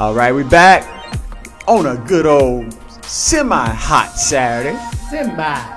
All 0.00 0.14
right, 0.14 0.32
we 0.32 0.44
back 0.44 0.82
on 1.68 1.84
a 1.84 1.94
good 2.08 2.24
old 2.24 2.72
semi-hot 3.04 4.16
Saturday, 4.16 4.74
Semi. 5.10 5.76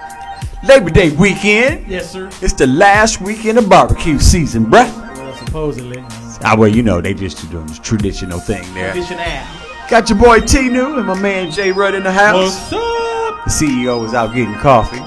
Labor 0.65 0.89
Day 0.91 1.09
weekend. 1.09 1.85
Yes, 1.89 2.09
sir. 2.09 2.29
It's 2.41 2.53
the 2.53 2.67
last 2.67 3.19
weekend 3.19 3.57
of 3.57 3.67
barbecue 3.67 4.17
season, 4.17 4.67
bruh. 4.67 4.89
Well, 5.17 5.35
supposedly. 5.35 5.97
Ah, 6.41 6.55
well, 6.57 6.69
you 6.69 6.83
know 6.83 7.01
they 7.01 7.13
just 7.13 7.51
doing 7.51 7.65
this 7.65 7.79
traditional 7.79 8.39
thing 8.39 8.63
there. 8.73 8.91
Edition 8.91 9.19
app. 9.19 9.89
Got 9.89 10.09
your 10.09 10.17
boy 10.17 10.39
T-Nu 10.39 10.97
and 10.99 11.05
my 11.05 11.19
man 11.19 11.51
Jay 11.51 11.73
Rudd 11.73 11.93
in 11.93 12.03
the 12.03 12.11
house. 12.13 12.71
What's 12.71 12.73
up? 12.73 13.43
The 13.43 13.51
CEO 13.51 14.05
is 14.05 14.13
out 14.13 14.33
getting 14.33 14.55
coffee. 14.55 14.99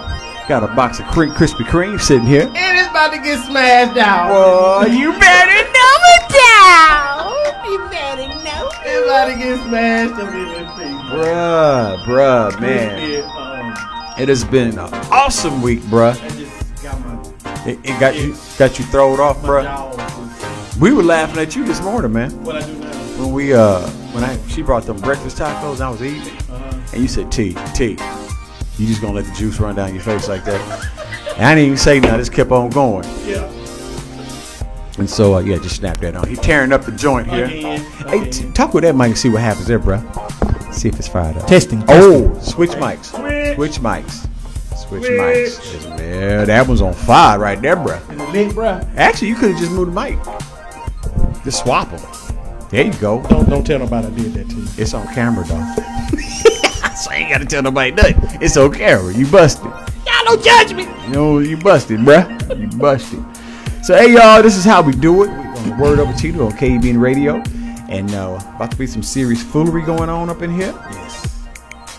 Got 0.47 0.63
a 0.63 0.69
box 0.77 0.99
of 0.99 1.07
Krispy 1.07 1.65
Kreme 1.65 1.99
sitting 1.99 2.27
here. 2.27 2.53
And 2.55 2.79
it's 2.79 2.91
about 2.91 3.15
to 3.15 3.19
get 3.23 3.43
smashed 3.47 3.97
out. 3.97 4.29
Well, 4.29 4.87
you 4.87 5.11
better 5.13 5.73
know 5.73 5.97
it 6.05 6.29
down. 6.29 7.16
You 7.69 7.79
better 7.91 8.29
know 8.45 8.71
It's 8.85 9.07
about 9.07 9.27
to 9.27 9.39
get 9.39 9.59
smashed 9.67 10.15
up 10.15 10.33
in 10.33 10.45
this 10.49 10.79
thing. 10.79 10.97
Bruh, 11.11 12.05
bruh, 12.05 12.61
man. 12.61 12.99
It, 12.99 13.25
um, 13.25 13.75
It 14.21 14.29
has 14.29 14.45
been 14.45 14.79
an 14.79 14.95
awesome 15.11 15.61
week, 15.63 15.81
bruh. 15.81 16.15
Got 16.83 17.01
my, 17.05 17.69
It, 17.71 17.79
it 17.83 17.99
got 18.01 18.15
you 18.17 18.37
got 18.59 18.79
you 18.79 18.85
thrown 18.87 19.19
off, 19.21 19.39
bruh. 19.43 20.79
We 20.79 20.93
were 20.93 21.03
laughing 21.03 21.39
at 21.43 21.57
you 21.57 21.65
this 21.65 21.81
morning, 21.83 22.13
man. 22.13 22.31
What 22.45 22.57
I 22.57 22.67
do 22.67 22.75
now? 22.75 22.93
When 23.21 23.33
we 23.33 23.53
uh 23.55 23.81
when 24.13 24.23
I 24.25 24.39
she 24.49 24.63
brought 24.63 24.85
them 24.85 24.99
breakfast 24.99 25.39
tacos 25.39 25.75
and 25.75 25.83
I 25.83 25.91
was 25.91 26.03
eating, 26.03 26.21
Uh-huh. 26.23 26.81
and 26.93 27.03
you 27.03 27.09
said 27.09 27.33
T 27.33 27.57
T, 27.75 27.99
you 28.79 28.87
just 28.87 29.01
gonna 29.01 29.15
let 29.15 29.25
the 29.25 29.35
juice 29.35 29.59
run 29.59 29.75
down 29.75 29.93
your 29.95 30.03
face 30.05 30.29
like 30.29 30.45
that. 30.45 30.61
And 31.37 31.45
I 31.47 31.55
didn't 31.55 31.67
even 31.67 31.79
say 31.79 31.99
nothing. 31.99 32.15
I 32.15 32.19
just 32.19 32.33
kept 32.33 32.51
on 32.53 32.71
going. 32.71 33.05
Yeah. 33.27 33.51
And 34.99 35.09
so 35.09 35.35
uh, 35.35 35.41
yeah, 35.41 35.57
just 35.59 35.77
snap 35.77 35.99
that 35.99 36.17
on. 36.17 36.27
He 36.29 36.37
tearing 36.37 36.73
up 36.73 36.85
the 36.85 36.93
joint 36.93 37.29
here. 37.29 37.47
Hey, 37.47 38.31
t- 38.31 38.51
talk 38.53 38.73
with 38.75 38.83
that 38.85 38.97
mic 38.97 39.09
and 39.09 39.19
see 39.19 39.29
what 39.29 39.43
happens 39.43 39.67
there, 39.67 39.79
bruh. 39.79 40.03
See 40.73 40.89
if 40.89 40.99
it's 40.99 41.09
fired 41.09 41.37
up. 41.37 41.47
Testing, 41.47 41.83
Oh, 41.89 42.39
switch 42.41 42.71
mics. 42.71 43.07
Switch. 43.55 43.73
Mics. 43.79 44.27
Switch, 44.77 45.03
mics. 45.05 45.99
Yeah, 45.99 46.45
that 46.45 46.67
one's 46.69 46.81
on 46.83 46.95
fire 46.95 47.39
right 47.39 47.61
there, 47.61 47.77
bruh. 47.77 48.01
Is 48.13 48.21
it 48.21 48.31
lit, 48.33 48.53
bruh? 48.55 48.97
Actually, 48.97 49.29
you 49.29 49.35
could 49.37 49.51
have 49.51 49.59
just 49.61 49.73
moved 49.73 49.93
the 49.93 50.01
mic. 50.01 51.45
Just 51.45 51.63
swap 51.63 51.91
them. 51.91 52.01
There 52.71 52.85
you 52.85 52.93
go. 52.95 53.23
Don't, 53.29 53.49
don't 53.49 53.65
tell 53.67 53.79
nobody 53.79 54.07
I 54.07 54.11
did 54.11 54.35
that 54.35 54.49
to 54.51 54.57
you. 54.57 54.67
It's 54.79 54.93
on 54.95 55.07
camera, 55.15 55.45
though. 55.45 56.19
so 56.97 57.11
I 57.11 57.17
ain't 57.17 57.31
got 57.31 57.39
to 57.39 57.45
tell 57.47 57.63
nobody 57.63 57.93
nothing. 57.93 58.17
It's 58.43 58.57
on 58.57 58.73
camera. 58.75 59.13
You 59.15 59.27
busted. 59.27 59.65
Y'all 59.65 60.25
don't 60.25 60.43
judge 60.45 60.73
me. 60.75 60.83
You 61.05 61.09
know, 61.11 61.39
you 61.39 61.57
busted, 61.57 62.01
bruh. 62.01 62.61
You 62.61 62.79
busted. 62.79 63.25
So, 63.87 63.95
hey, 63.95 64.15
y'all, 64.15 64.43
this 64.43 64.57
is 64.57 64.65
how 64.65 64.83
we 64.83 64.91
do 64.91 65.23
it. 65.23 65.31
On 65.31 65.79
Word 65.79 66.01
Over 66.01 66.13
Cheetah 66.19 66.43
on 66.43 66.51
KBN 66.51 67.01
Radio. 67.01 67.37
And 67.89 68.13
uh, 68.17 68.37
about 68.57 68.73
to 68.73 68.77
be 68.77 68.85
some 68.85 69.01
serious 69.01 69.41
foolery 69.41 69.83
going 69.83 70.11
on 70.11 70.29
up 70.29 70.43
in 70.43 70.51
here. 70.51 70.75
Yes. 70.91 71.47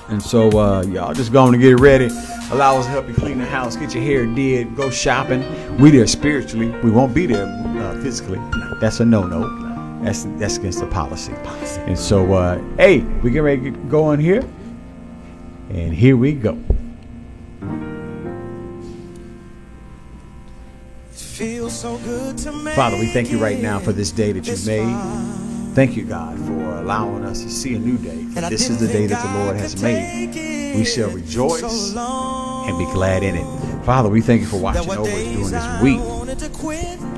And 0.10 0.22
so, 0.22 0.50
uh, 0.60 0.82
y'all 0.82 1.14
just 1.14 1.32
going 1.32 1.54
to 1.54 1.58
get 1.58 1.72
it 1.72 1.78
ready. 1.78 2.10
Allow 2.52 2.76
us 2.76 2.88
to 2.88 2.92
help 2.92 3.08
you 3.08 3.14
clean 3.14 3.38
the 3.38 3.46
house, 3.46 3.78
get 3.78 3.94
your 3.94 4.04
hair 4.04 4.26
did, 4.26 4.76
go 4.76 4.90
shopping. 4.90 5.46
We 5.78 5.90
there 5.92 6.06
spiritually. 6.08 6.72
We 6.82 6.92
won't 6.92 7.16
be 7.16 7.26
there 7.26 7.46
uh, 7.46 8.02
physically. 8.02 8.42
That's 8.82 9.00
a 9.00 9.06
no-no. 9.06 10.04
That's 10.04 10.26
that's 10.36 10.58
against 10.58 10.82
the 10.82 10.88
policy. 10.88 11.36
And 11.86 11.98
so, 11.98 12.34
uh, 12.34 12.62
hey, 12.76 13.00
we 13.00 13.32
get 13.32 13.44
ready 13.44 13.72
to 13.72 13.78
go 13.88 14.04
on 14.04 14.20
here. 14.20 14.44
And 15.70 15.94
here 15.94 16.18
we 16.18 16.34
go. 16.34 16.62
Father, 21.70 22.98
we 22.98 23.08
thank 23.08 23.30
you 23.30 23.38
right 23.38 23.60
now 23.60 23.80
for 23.80 23.92
this 23.92 24.12
day 24.12 24.32
that 24.32 24.48
you've 24.48 24.66
made. 24.66 24.96
Thank 25.76 25.96
you, 25.96 26.06
God, 26.06 26.40
for 26.40 26.78
allowing 26.78 27.24
us 27.26 27.44
to 27.44 27.50
see 27.50 27.76
a 27.76 27.80
new 27.80 27.98
day. 27.98 28.24
For 28.34 28.42
this 28.50 28.70
is 28.70 28.80
the 28.80 28.88
day 28.88 29.06
that 29.08 29.22
the 29.22 29.40
Lord 29.44 29.58
has 29.58 29.82
made. 29.82 30.34
We 30.76 30.86
shall 30.86 31.10
rejoice 31.10 31.94
and 31.96 32.78
be 32.78 32.86
glad 32.94 33.24
in 33.24 33.36
it. 33.36 33.84
Father, 33.86 34.10
we 34.10 34.22
thank 34.22 34.42
you 34.42 34.48
for 34.48 34.60
watching 34.60 34.90
over 34.90 35.02
us 35.02 35.08
during 35.08 35.52
this 35.52 35.82
week. 35.82 36.02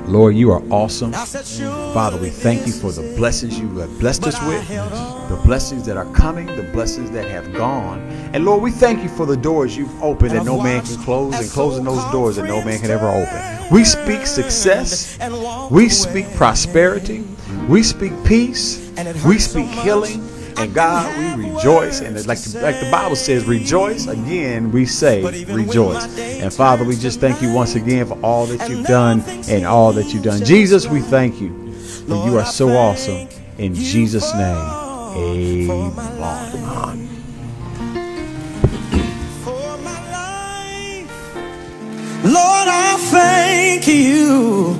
Lord, 0.08 0.36
you 0.36 0.52
are 0.52 0.64
awesome. 0.70 1.12
Father, 1.14 2.18
we 2.18 2.30
thank 2.30 2.66
you 2.68 2.74
for 2.74 2.92
the 2.92 3.02
blessings 3.16 3.60
you 3.60 3.68
have 3.78 4.00
blessed 4.00 4.26
us 4.28 4.40
with, 4.48 4.68
the 5.30 5.38
blessings 5.46 5.86
that 5.86 5.96
are 5.96 6.12
coming, 6.14 6.48
the 6.48 6.64
blessings 6.74 7.12
that 7.12 7.30
have 7.30 7.54
gone. 7.54 8.00
And 8.34 8.44
Lord, 8.46 8.64
we 8.64 8.72
thank 8.72 9.04
you 9.04 9.10
for 9.10 9.26
the 9.26 9.38
doors 9.38 9.78
you've 9.78 10.04
opened 10.04 10.32
that 10.32 10.44
no 10.44 10.60
man 10.60 10.84
can 10.84 10.98
close 11.04 11.40
and 11.40 11.50
closing 11.50 11.84
those 11.84 12.04
doors 12.12 12.36
that 12.38 12.46
no 12.46 12.64
man 12.64 12.80
can 12.80 12.90
ever 12.90 13.08
open. 13.08 13.72
We 13.72 13.84
speak 13.84 14.26
success. 14.26 15.18
We 15.70 15.88
speak 15.88 16.34
prosperity. 16.34 17.24
We 17.68 17.84
speak 17.84 18.12
peace. 18.26 18.92
We 19.26 19.38
speak 19.38 19.68
healing. 19.68 20.28
And 20.58 20.74
God, 20.74 21.16
we 21.38 21.52
rejoice. 21.54 22.02
And 22.02 22.16
like 22.28 22.42
the, 22.42 22.60
like 22.60 22.80
the 22.82 22.90
Bible 22.92 23.16
says, 23.16 23.46
rejoice. 23.46 24.08
Again, 24.08 24.72
we 24.72 24.86
say 24.86 25.24
rejoice. 25.46 26.18
And 26.18 26.52
Father, 26.52 26.84
we 26.84 26.96
just 26.96 27.20
thank 27.20 27.42
you 27.42 27.54
once 27.54 27.76
again 27.76 28.08
for 28.08 28.20
all 28.22 28.46
that 28.48 28.68
you've 28.70 28.86
done 28.88 29.22
and 29.48 29.66
all 29.66 29.94
that 29.94 30.12
you've 30.14 30.24
done. 30.24 30.44
Jesus, 30.44 30.88
we 30.88 31.02
thank 31.02 31.40
you. 31.40 31.72
For 32.08 32.16
you 32.26 32.38
are 32.40 32.46
so 32.46 32.70
awesome. 32.70 33.30
In 33.60 33.76
Jesus' 33.76 34.34
name, 34.34 34.56
amen. 35.16 37.10
Lord, 42.24 42.68
I 42.68 42.98
thank 43.12 43.88
you 43.88 44.74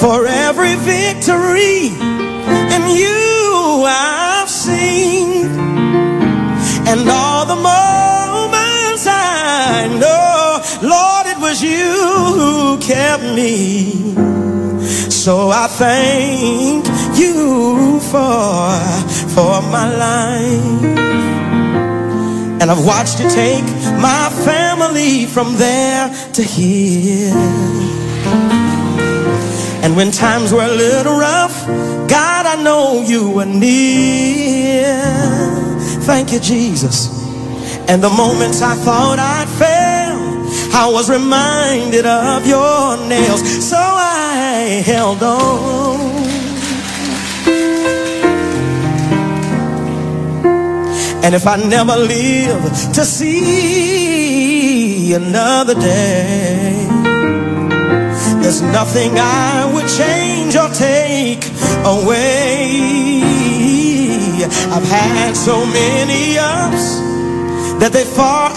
for 0.00 0.26
every 0.26 0.74
victory 0.76 1.86
in 2.74 2.82
you 2.96 3.84
I've 3.86 4.50
seen 4.50 5.46
and 6.88 7.08
all 7.08 7.46
the 7.46 7.54
moments 7.54 9.06
I 9.08 9.86
know, 10.00 10.88
Lord, 10.88 11.26
it 11.26 11.38
was 11.40 11.62
you 11.62 11.92
who 12.34 12.78
kept 12.78 13.22
me. 13.22 14.41
So 15.12 15.50
I 15.50 15.66
thank 15.68 16.86
you 17.16 18.00
for 18.00 18.72
for 19.36 19.62
my 19.70 19.86
life. 20.06 20.98
And 22.60 22.70
I've 22.70 22.84
watched 22.84 23.20
you 23.20 23.28
take 23.30 23.64
my 24.00 24.30
family 24.44 25.26
from 25.26 25.56
there 25.56 26.08
to 26.32 26.42
here. 26.42 27.34
And 29.82 29.96
when 29.96 30.10
times 30.10 30.52
were 30.52 30.64
a 30.64 30.76
little 30.86 31.16
rough, 31.16 31.66
God, 32.08 32.46
I 32.46 32.62
know 32.62 33.02
you 33.02 33.30
were 33.30 33.44
near. 33.44 34.94
Thank 36.08 36.32
you, 36.32 36.40
Jesus. 36.40 37.10
And 37.88 38.02
the 38.02 38.10
moments 38.10 38.62
I 38.62 38.74
thought 38.76 39.18
I'd 39.18 39.48
fail, 39.58 39.91
I 40.74 40.88
was 40.90 41.10
reminded 41.10 42.06
of 42.06 42.46
your 42.46 42.96
nails. 43.06 43.42
So 43.68 43.76
I 43.76 44.82
held 44.84 45.22
on. 45.22 46.12
And 51.24 51.34
if 51.36 51.46
I 51.46 51.56
never 51.56 51.96
live 51.96 52.62
to 52.94 53.04
see 53.04 54.32
another 55.14 55.74
day, 55.74 56.88
there's 58.42 58.62
nothing 58.62 59.12
I 59.18 59.70
would 59.72 59.88
change 59.88 60.56
or 60.56 60.68
take 60.70 61.44
away. 61.84 63.22
I've 64.74 64.88
had 64.88 65.36
so 65.36 65.64
many 65.64 66.38
ups 66.38 66.98
that 67.78 67.92
they 67.92 68.04
far 68.04 68.50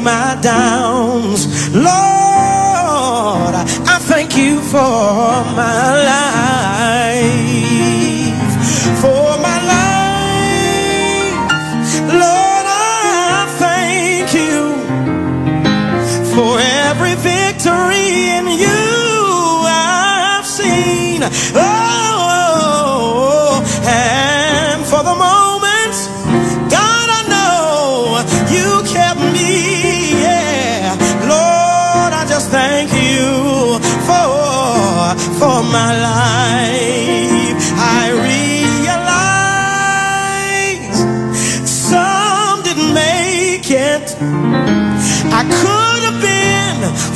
my 0.00 0.38
downs. 0.40 1.46
Lord, 1.74 3.54
I 3.54 3.98
thank 4.00 4.36
you 4.36 4.60
for 4.60 5.44
my 5.56 6.01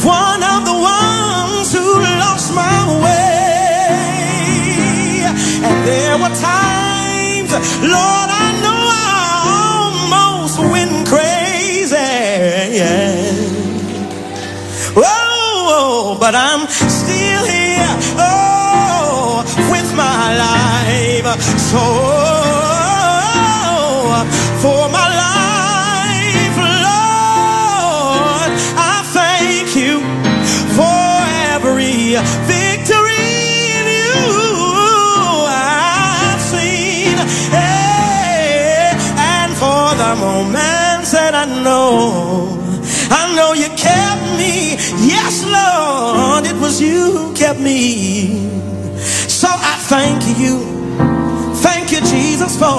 one 0.06 0.42
of 0.54 0.64
the 0.64 0.78
ones 0.96 1.72
who 1.74 1.98
lost 2.22 2.54
my 2.54 2.78
way. 3.02 3.26
And 5.66 5.76
there 5.86 6.16
were 6.22 6.34
times 6.34 7.52
Lord, 7.82 8.30
I 8.44 8.48
know 8.62 8.80
I 8.92 9.06
almost 9.58 10.58
went 10.58 11.08
crazy. 11.08 11.96
Oh, 14.96 16.16
but 16.20 16.34
I'm 16.34 16.68
still 16.68 17.44
here. 17.44 17.94
Oh, 18.18 19.44
with 19.70 19.90
my 19.94 20.36
life. 20.36 21.40
So, 21.70 22.25
thank 49.88 50.38
you. 50.38 50.58
Thank 51.62 51.92
you, 51.92 52.00
Jesus, 52.00 52.54
for, 52.56 52.74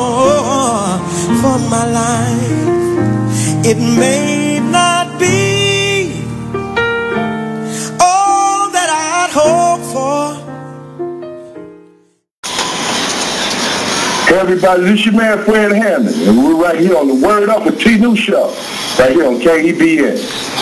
for 1.42 1.58
my 1.70 1.86
life. 1.90 2.68
It 3.66 3.78
may 3.78 4.60
not 4.60 5.20
be 5.20 6.22
all 8.00 8.70
that 8.72 8.90
I'd 8.92 9.32
hoped 9.32 9.86
for. 9.94 10.36
Hey 14.28 14.40
everybody, 14.40 14.82
this 14.84 15.00
is 15.00 15.06
your 15.06 15.16
man 15.16 15.44
Fred 15.46 15.72
Hammond, 15.72 16.16
and 16.28 16.38
we're 16.38 16.62
right 16.62 16.80
here 16.80 16.98
on 16.98 17.08
the 17.08 17.26
Word 17.26 17.48
Up 17.48 17.66
with 17.66 17.80
T-Nu 17.80 18.16
Show, 18.18 18.54
right 19.00 19.14
here 19.14 19.26
on 19.26 19.40
KEBN. 19.40 20.57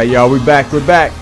Right, 0.00 0.08
y'all, 0.08 0.30
we 0.30 0.42
back. 0.46 0.72
We're 0.72 0.86
back. 0.86 1.12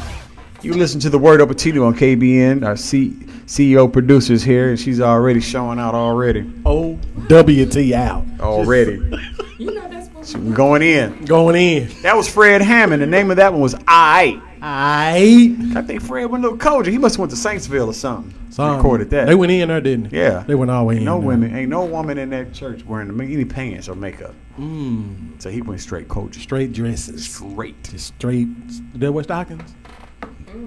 You 0.63 0.73
listen 0.73 1.01
to 1.01 1.11
the 1.11 1.19
Word 1.19 1.41
Up 1.41 1.49
with 1.49 1.59
Tino 1.59 1.85
on 1.85 1.97
KBN. 1.97 2.65
Our 2.65 2.77
C- 2.77 3.11
CEO 3.47 3.93
producer's 3.93 4.45
here, 4.45 4.71
and 4.71 4.79
she's 4.79 5.01
already 5.01 5.41
showing 5.41 5.81
out 5.81 5.97
already. 5.97 6.49
O 6.65 6.95
W 7.27 7.67
T 7.67 7.93
out. 7.93 8.25
Already. 8.41 9.01
You 9.59 9.75
know 9.75 9.89
that's 9.89 10.07
supposed 10.07 10.31
She's 10.31 10.55
going 10.55 10.83
in. 10.83 11.25
Going 11.25 11.57
in. 11.57 11.89
That 12.03 12.17
was 12.17 12.33
Fred 12.33 12.63
Hammond. 12.63 13.03
The 13.03 13.07
name 13.07 13.33
of 13.33 13.39
that 13.39 13.51
one 13.53 13.61
was 13.61 13.75
I. 13.89 14.41
I 14.63 15.57
I 15.75 15.83
think 15.83 16.01
Fred 16.01 16.27
went 16.27 16.45
a 16.45 16.47
little 16.47 16.59
colder. 16.59 16.89
He 16.89 16.99
must 16.99 17.17
have 17.17 17.21
went 17.21 17.33
to 17.33 17.37
Saintsville 17.37 17.89
or 17.89 17.93
something. 17.93 18.33
Recorded 18.59 19.11
that. 19.11 19.27
They 19.27 19.35
went 19.35 19.53
in 19.53 19.69
there, 19.69 19.81
didn't 19.81 20.11
they? 20.11 20.19
Yeah. 20.19 20.45
They 20.47 20.55
went 20.55 20.71
all 20.71 20.81
the 20.83 20.87
way 20.89 20.97
in. 20.97 21.05
no 21.05 21.19
there. 21.19 21.29
women, 21.29 21.55
ain't 21.57 21.71
no 21.71 21.85
woman 21.85 22.19
in 22.19 22.31
that 22.31 22.53
church 22.53 22.85
wearing 22.85 23.19
any 23.21 23.45
pants 23.45 23.89
or 23.89 23.95
makeup. 23.95 24.35
Mm, 24.59 25.41
So 25.41 25.51
he 25.51 25.63
went 25.63 25.81
straight 25.81 26.09
culture. 26.09 26.41
straight 26.41 26.73
dresses. 26.73 27.27
Straight. 27.27 27.83
Just 27.85 28.15
straight. 28.17 28.49
They 28.95 29.09
wear 29.09 29.23
stockings. 29.25 29.75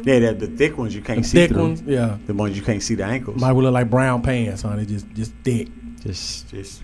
Yeah, 0.04 0.20
that, 0.20 0.40
the 0.40 0.48
thick 0.48 0.78
ones 0.78 0.96
you 0.96 1.02
can't 1.02 1.24
The 1.24 1.28
see 1.28 1.38
thick 1.40 1.52
through. 1.52 1.62
ones. 1.62 1.82
Yeah. 1.82 2.18
The 2.28 2.34
ones 2.34 2.56
you 2.56 2.64
can't 2.64 2.82
see 2.82 2.96
the 2.96 3.04
ankles. 3.04 3.42
Might 3.42 3.52
look 3.52 3.74
like 3.74 3.90
brown 3.90 4.22
pants, 4.22 4.62
honey. 4.62 4.86
Just 4.86 5.10
just 5.14 5.34
thick. 5.44 5.68
Just, 6.02 6.50
just 6.50 6.84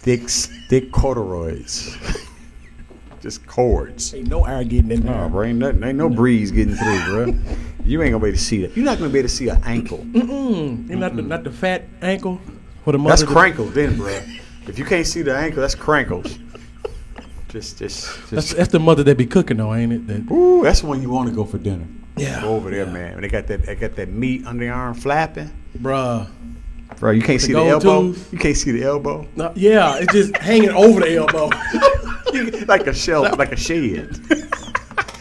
thick, 0.00 0.28
thick 0.68 0.92
corduroys. 0.92 1.96
just 3.20 3.46
cords. 3.46 4.14
Ain't 4.14 4.28
no 4.28 4.44
air 4.44 4.62
getting 4.64 4.90
in 4.90 5.02
there. 5.06 5.28
bro, 5.28 5.42
ain't, 5.44 5.58
nothing, 5.58 5.82
ain't 5.84 5.98
no 5.98 6.08
breeze 6.08 6.50
getting 6.50 6.74
through, 6.74 7.04
bro. 7.06 7.38
You 7.90 8.00
ain't 8.02 8.12
gonna 8.12 8.22
be 8.22 8.28
able 8.28 8.38
to 8.38 8.44
see 8.44 8.62
that. 8.62 8.76
You're 8.76 8.84
not 8.84 8.98
gonna 8.98 9.10
be 9.10 9.18
able 9.18 9.28
to 9.28 9.34
see 9.34 9.48
an 9.48 9.60
ankle. 9.64 9.98
Mm, 9.98 10.90
and 10.90 11.00
not 11.00 11.16
the 11.16 11.22
not 11.22 11.42
the 11.42 11.50
fat 11.50 11.84
ankle 12.02 12.40
for 12.84 12.92
the 12.92 12.98
That's 12.98 13.24
crankles, 13.24 13.74
then, 13.74 13.96
bro. 13.96 14.20
If 14.68 14.78
you 14.78 14.84
can't 14.84 15.06
see 15.06 15.22
the 15.22 15.36
ankle, 15.36 15.60
that's 15.60 15.74
crankles. 15.74 16.38
Just, 17.48 17.78
just, 17.80 18.06
That's, 18.30 18.46
just. 18.46 18.56
that's 18.56 18.68
the 18.70 18.78
mother 18.78 19.02
that 19.02 19.18
be 19.18 19.26
cooking 19.26 19.56
though, 19.56 19.74
ain't 19.74 19.92
it? 19.92 20.06
That 20.06 20.30
Ooh, 20.32 20.62
that's 20.62 20.84
when 20.84 21.02
you 21.02 21.10
want 21.10 21.28
to 21.30 21.34
go 21.34 21.44
for 21.44 21.58
dinner. 21.58 21.84
Yeah. 22.16 22.40
Go 22.42 22.54
over 22.54 22.70
there, 22.70 22.86
man. 22.86 23.14
When 23.14 23.22
they 23.22 23.28
got 23.28 23.48
that, 23.48 23.66
they 23.66 23.74
got 23.74 23.96
that 23.96 24.08
meat 24.08 24.46
under 24.46 24.64
the 24.64 24.70
arm 24.70 24.94
flapping. 24.94 25.50
bruh. 25.76 26.28
Bro, 27.00 27.10
you 27.12 27.22
can't 27.22 27.40
The 27.40 27.46
see 27.46 27.52
the 27.54 27.64
elbow. 27.64 28.12
tooth. 28.12 28.32
You 28.32 28.38
can't 28.38 28.56
see 28.56 28.70
the 28.70 28.84
elbow. 28.84 29.26
No, 29.34 29.52
yeah, 29.56 29.96
it's 29.98 30.12
just 30.12 30.36
hanging 30.36 30.70
over 30.70 31.00
the 31.00 31.16
elbow. 31.16 31.48
like 32.66 32.86
a 32.86 32.94
shelf, 32.94 33.36
like 33.38 33.50
a 33.52 33.56
shed. 33.56 34.16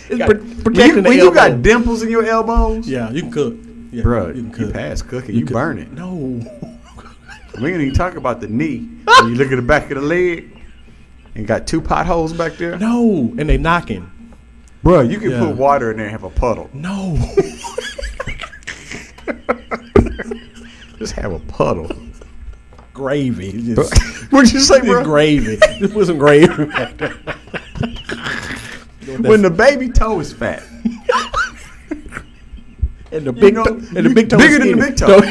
It's 0.09 0.17
Got- 0.17 0.27
pro- 0.27 0.37
when 0.73 0.75
you, 0.75 0.95
the 0.95 1.01
when 1.09 1.17
you 1.17 1.33
got 1.33 1.61
dimples 1.61 2.01
in 2.03 2.09
your 2.09 2.25
elbows, 2.25 2.87
yeah, 2.87 3.09
you 3.11 3.21
can 3.23 3.31
cook. 3.31 3.55
Yeah, 3.91 4.03
bro, 4.03 4.27
you 4.29 4.35
you, 4.35 4.41
can 4.43 4.51
cook. 4.51 4.73
pass 4.73 5.01
cooking. 5.01 5.35
You, 5.35 5.45
could- 5.45 5.53
burn 5.53 5.77
it. 5.79 5.91
No. 5.91 6.41
We 7.59 7.71
ain't 7.73 7.81
even 7.81 7.93
talk 7.93 8.15
about 8.15 8.39
the 8.41 8.47
knee. 8.47 8.87
when 9.05 9.29
you 9.29 9.35
look 9.35 9.51
at 9.51 9.55
the 9.57 9.61
back 9.61 9.89
of 9.91 9.97
the 9.97 10.01
leg 10.01 10.61
and 11.35 11.45
got 11.47 11.67
two 11.67 11.81
potholes 11.81 12.31
back 12.31 12.53
there. 12.53 12.77
No. 12.77 13.33
And 13.37 13.49
they 13.49 13.57
knocking. 13.57 14.09
Bro, 14.83 15.01
you 15.01 15.19
can 15.19 15.31
Yeah. 15.31 15.39
put 15.45 15.55
water 15.57 15.91
in 15.91 15.97
there 15.97 16.05
and 16.05 16.11
have 16.11 16.23
a 16.23 16.29
puddle. 16.29 16.69
No. 16.73 17.17
Just 20.97 21.13
have 21.13 21.31
a 21.31 21.39
puddle. 21.39 21.89
gravy. 22.93 23.51
Just, 23.73 23.97
What'd 24.31 24.51
you 24.53 24.59
say, 24.59 24.75
just 24.79 24.85
bro? 24.87 25.03
gravy. 25.03 25.57
Just 25.79 25.93
put 25.93 26.07
some 26.07 26.17
gravy 26.17 26.65
back 26.65 26.97
there. 26.97 27.15
When 29.17 29.41
the 29.41 29.49
baby 29.49 29.89
toe 29.89 30.19
is 30.19 30.31
fat. 30.33 30.61
and 33.11 33.25
the 33.25 33.33
big 33.33 33.55
know, 33.55 33.63
toe, 33.63 33.73
and 33.73 34.05
the 34.05 34.13
big 34.13 34.29
toe 34.29 34.37
bigger 34.37 34.61
is 34.61 34.69
than 34.69 34.77
the 34.79 34.85
big 34.85 34.95
toe. 34.97 35.21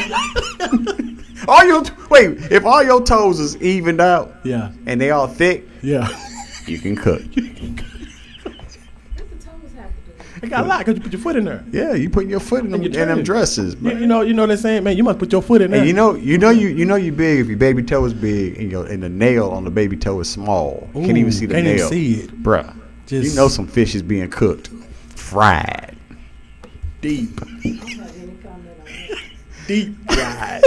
All 1.49 1.65
your 1.65 1.83
wait, 2.11 2.37
if 2.53 2.67
all 2.67 2.83
your 2.83 3.03
toes 3.03 3.41
is 3.41 3.57
evened 3.63 4.03
out 4.03 4.35
yeah. 4.45 4.71
and 4.87 5.01
they 5.01 5.11
all 5.13 5.27
thick, 5.27 5.67
Yeah. 5.81 6.07
you 6.67 6.79
can 6.79 6.95
cook. 6.95 7.23
what 7.33 7.35
the 7.35 7.49
toes 9.41 9.73
have 9.77 9.89
to 9.89 10.41
do. 10.41 10.43
I 10.43 10.47
got 10.47 10.65
a 10.65 10.67
lot 10.69 10.81
because 10.81 10.97
you 10.97 11.01
put 11.01 11.11
your 11.13 11.23
foot 11.23 11.37
in 11.37 11.47
there. 11.47 11.65
Yeah, 11.71 11.95
you 11.95 12.11
putting 12.11 12.29
your 12.29 12.41
foot 12.41 12.65
in 12.65 12.71
them, 12.73 12.83
you 12.83 12.91
in 12.91 13.09
them 13.09 13.23
dresses, 13.23 13.77
You, 13.81 13.97
you 13.97 14.07
know, 14.07 14.21
you 14.21 14.35
know 14.35 14.47
that 14.47 14.59
saying, 14.59 14.85
man. 14.85 14.99
You 14.99 15.05
must 15.05 15.19
put 15.19 15.33
your 15.33 15.41
foot 15.41 15.63
in 15.63 15.71
there. 15.71 15.81
And 15.81 15.89
you 15.89 15.95
know, 15.95 16.15
you 16.17 16.37
know, 16.37 16.51
you 16.51 16.69
you 16.69 16.85
know 16.85 16.97
you 16.97 17.13
big 17.13 17.41
if 17.41 17.47
your 17.47 17.57
baby 17.57 17.83
toe 17.83 18.05
is 18.05 18.13
big 18.13 18.59
and 18.59 18.71
your 18.71 18.85
and 18.87 19.03
the 19.03 19.09
nail 19.09 19.49
on 19.49 19.65
the 19.65 19.71
baby 19.71 19.97
toe 19.97 20.21
is 20.21 20.29
small. 20.29 20.87
can't 20.93 21.17
even 21.17 21.33
see 21.33 21.47
the 21.47 21.55
can't 21.55 21.65
nail. 21.65 21.77
even 21.77 21.89
see 21.89 22.15
it. 22.25 22.43
Bruh. 22.43 22.75
Just- 23.09 23.31
you 23.31 23.35
know 23.37 23.49
some 23.49 23.67
fish 23.67 23.95
is 23.95 24.03
being 24.03 24.29
cooked, 24.29 24.69
fried, 25.17 25.97
deep, 27.01 27.41
on 27.43 27.61
that? 27.65 29.19
deep 29.67 29.97
fried. 30.13 30.63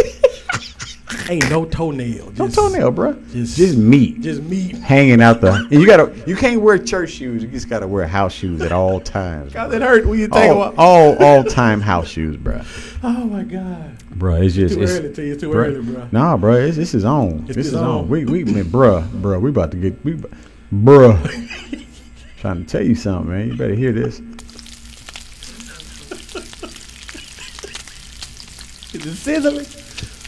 Ain't 1.30 1.50
no 1.50 1.66
toenail. 1.66 2.32
no 2.38 2.48
toenail, 2.50 2.92
bro. 2.92 3.14
just- 3.32 3.56
Just, 3.56 3.78
meat 3.78 4.22
Just 4.22 4.42
meat. 4.44 4.76
hanging 4.78 5.22
out 5.22 5.40
the. 5.40 5.54
And 5.54 5.72
you 5.72 5.86
gotta, 5.86 6.12
you 6.26 6.36
can't 6.36 6.62
wear 6.62 6.78
church 6.78 7.12
shoes. 7.12 7.44
You 7.44 7.48
just 7.50 7.70
gotta 7.70 7.88
wear 7.88 8.08
house 8.08 8.34
shoes 8.34 8.60
at 8.62 8.72
all 8.72 9.00
times. 9.00 9.54
God, 9.54 9.74
it 9.74 9.82
hurt 9.82 10.06
when 10.08 10.18
you 10.20 10.28
think 10.28 10.52
all, 10.56 10.64
about. 10.64 10.76
all 10.78 11.24
all 11.24 11.44
time 11.44 11.80
house 11.80 12.08
shoes, 12.08 12.38
bro. 12.38 12.62
Oh 13.04 13.26
my 13.26 13.44
God. 13.44 13.98
Bruh, 14.16 14.44
it's 14.44 14.56
just 14.56 14.76
Too 14.76 14.82
it's, 14.82 14.92
early 14.94 15.14
to 15.14 15.26
you. 15.26 15.36
Too 15.36 15.50
bruh. 15.50 15.56
early, 15.56 15.82
bro. 15.82 16.08
Nah, 16.12 16.38
bro. 16.38 16.54
it's, 16.56 16.76
this 16.78 16.94
is 16.96 17.06
on. 17.06 17.40
It's 17.40 17.48
this 17.50 17.56
his 17.58 17.68
is 17.68 17.74
on. 17.76 17.86
own. 17.86 18.10
We 18.10 18.26
we 18.26 18.44
man, 18.44 18.70
bro, 18.70 19.02
bro. 19.14 19.40
we 19.40 19.52
about 19.52 19.72
to 19.72 19.78
get 19.78 20.04
we, 20.04 20.14
bruh. 20.74 21.88
Trying 22.42 22.66
to 22.66 22.72
tell 22.72 22.82
you 22.82 22.96
something, 22.96 23.32
man. 23.32 23.50
You 23.50 23.56
better 23.56 23.76
hear 23.76 23.92
this. 23.92 24.20
Is 28.96 29.06
it 29.06 29.16
sizzling? 29.16 29.68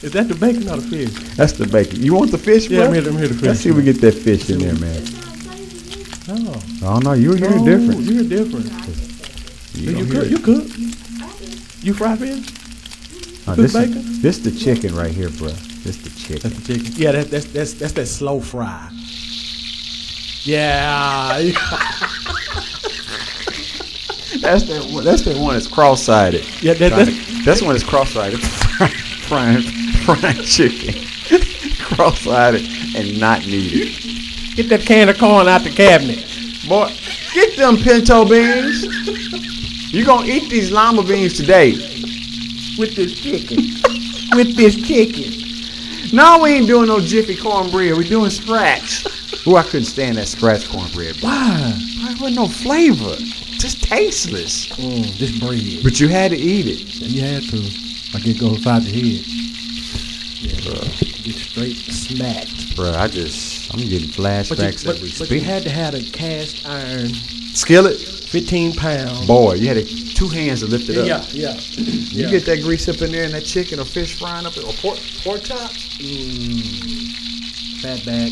Is 0.03 0.12
that 0.12 0.27
the 0.27 0.36
bacon 0.36 0.70
or 0.70 0.77
the 0.77 0.84
fish? 0.84 1.36
That's 1.36 1.53
the 1.53 1.65
bacon. 1.65 2.03
You 2.03 2.13
want 2.13 2.29
the 2.29 2.38
fish, 2.38 2.70
Yeah? 2.70 2.84
I'm 2.84 2.93
here, 2.93 3.08
I'm 3.08 3.17
here 3.17 3.29
to 3.29 3.34
fish. 3.34 3.41
Let's 3.41 3.62
see 3.62 3.70
if 3.70 3.75
we 3.75 3.82
get 3.82 4.00
that 4.01 4.13
fish 4.13 4.51
in 4.51 4.60
there, 4.60 4.75
man. 4.75 4.96
It 4.96 5.08
sounds 5.08 5.48
crazy 5.48 6.03
to 6.03 6.34
me. 6.36 6.43
No. 6.43 6.62
Oh 6.84 7.00
no, 7.00 7.13
you 7.13 7.34
you're 7.36 7.50
no, 7.50 7.65
different. 7.65 7.96
Oh, 7.96 8.01
you're 8.01 8.29
different. 8.29 8.70
You, 9.74 9.98
You, 9.98 10.05
cook. 10.05 10.29
You 10.29 10.38
cook. 10.38 10.67
You 11.82 11.93
fry 11.96 12.15
fish? 12.15 12.46
This, 13.55 13.74
bacon? 13.74 13.98
is, 13.98 14.22
this 14.22 14.38
the 14.38 14.51
chicken 14.51 14.93
right 14.96 15.12
here, 15.12 15.29
bruh. 15.29 15.58
This 15.84 15.98
the 15.98 16.12
chicken. 16.12 16.51
That's 16.51 16.67
the 16.67 16.74
chicken. 16.75 16.93
Yeah, 16.96 17.13
that, 17.13 17.32
that's 17.32 17.46
that's 17.46 17.74
that's 17.74 17.93
that 17.93 18.05
slow 18.05 18.39
fry. 18.39 18.91
Yeah. 20.46 21.38
That's 24.40 24.64
that. 24.64 24.86
one- 24.92 25.04
That's 25.06 25.22
that 25.22 25.38
one 25.38 25.54
that's 25.54 25.68
cross-sided. 25.68 26.44
Yeah, 26.62 26.74
that- 26.74 26.90
that's- 26.92 27.08
to- 27.08 27.44
that's 27.46 27.62
one 27.62 27.74
that's 27.74 27.84
cross-sided. 27.84 28.40
frying, 29.28 29.62
frying 29.62 30.44
chicken, 30.44 30.96
cross-sided 31.80 32.62
and 32.96 33.20
not 33.20 33.46
needed. 33.46 33.96
Get 34.56 34.68
that 34.70 34.82
can 34.82 35.08
of 35.10 35.18
corn 35.18 35.48
out 35.48 35.64
the 35.64 35.70
cabinet. 35.70 36.26
Boy, 36.68 36.94
get 37.34 37.56
them 37.58 37.78
pinto 37.78 38.26
beans. 38.26 38.84
You 39.94 40.04
gonna 40.06 40.28
eat 40.28 40.50
these 40.50 40.72
llama 40.72 41.04
beans 41.04 41.34
today? 41.38 41.72
With 42.78 42.96
this 42.96 43.14
chicken. 43.20 43.58
With 44.36 44.56
this 44.58 44.76
chicken. 44.76 45.32
No, 46.12 46.40
we 46.44 46.52
ain't 46.52 46.68
doing 46.68 46.88
no 46.88 47.00
jiffy 47.00 47.36
cornbread. 47.38 47.96
We 47.98 48.08
doing 48.10 48.30
scratch. 48.30 49.06
Ooh, 49.48 49.56
I 49.58 49.63
couldn't 49.63 49.86
stand 49.86 50.18
that 50.18 50.28
scratch 50.28 50.68
cornbread. 50.70 51.20
Bro. 51.20 51.30
Why? 51.30 51.74
There 52.04 52.16
wasn't 52.20 52.36
no 52.36 52.48
flavor. 52.48 53.16
Just 53.60 53.84
tasteless. 53.84 54.68
Mm, 54.70 55.18
this 55.18 55.38
bread. 55.40 55.84
But 55.84 56.00
you 56.00 56.08
had 56.08 56.32
to 56.32 56.38
eat 56.38 56.68
it. 56.68 57.02
You 57.02 57.22
had 57.22 57.44
to. 57.44 57.58
Like 58.13 58.28
it 58.28 58.40
goes 58.40 58.58
inside 58.58 58.84
your 58.84 58.94
head. 58.94 59.25
Yeah. 60.40 60.74
Get 61.24 61.36
straight 61.36 61.78
smacked. 61.78 62.75
Bro, 62.75 62.92
I 62.92 63.08
just, 63.08 63.74
I'm 63.74 63.80
getting 63.80 64.08
But 64.10 64.18
you, 64.18 64.24
flashbacks 64.24 64.86
but, 64.86 65.00
we 65.00 65.13
but 65.18 65.32
you 65.32 65.40
had 65.42 65.63
to 65.63 65.70
have 65.70 65.94
a 65.94 66.02
cast 66.02 66.68
iron, 66.68 67.10
Skillet, 67.54 67.98
15 67.98 68.74
pounds. 68.74 69.25
boy, 69.28 69.54
you 69.54 69.68
had 69.68 69.78
to, 69.78 70.13
two 70.16 70.28
hands 70.28 70.60
to 70.62 70.66
lift 70.68 70.90
it 70.90 70.98
up. 70.98 71.08
Yeah, 71.08 71.24
yeah. 71.32 71.54
You 71.78 72.25
yeah. 72.25 72.30
get 72.32 72.46
that 72.46 72.62
grease 72.62 72.90
up 72.90 73.02
in 73.02 73.12
there 73.12 73.24
and 73.24 73.34
that 73.34 73.46
chicken 73.46 73.80
or 73.80 73.86
fish 73.86 74.20
frying 74.20 74.46
up, 74.46 74.58
or 74.58 74.74
pork, 74.74 75.00
pork 75.24 75.44
chops. 75.44 75.98
Fat 77.82 78.06
back, 78.06 78.32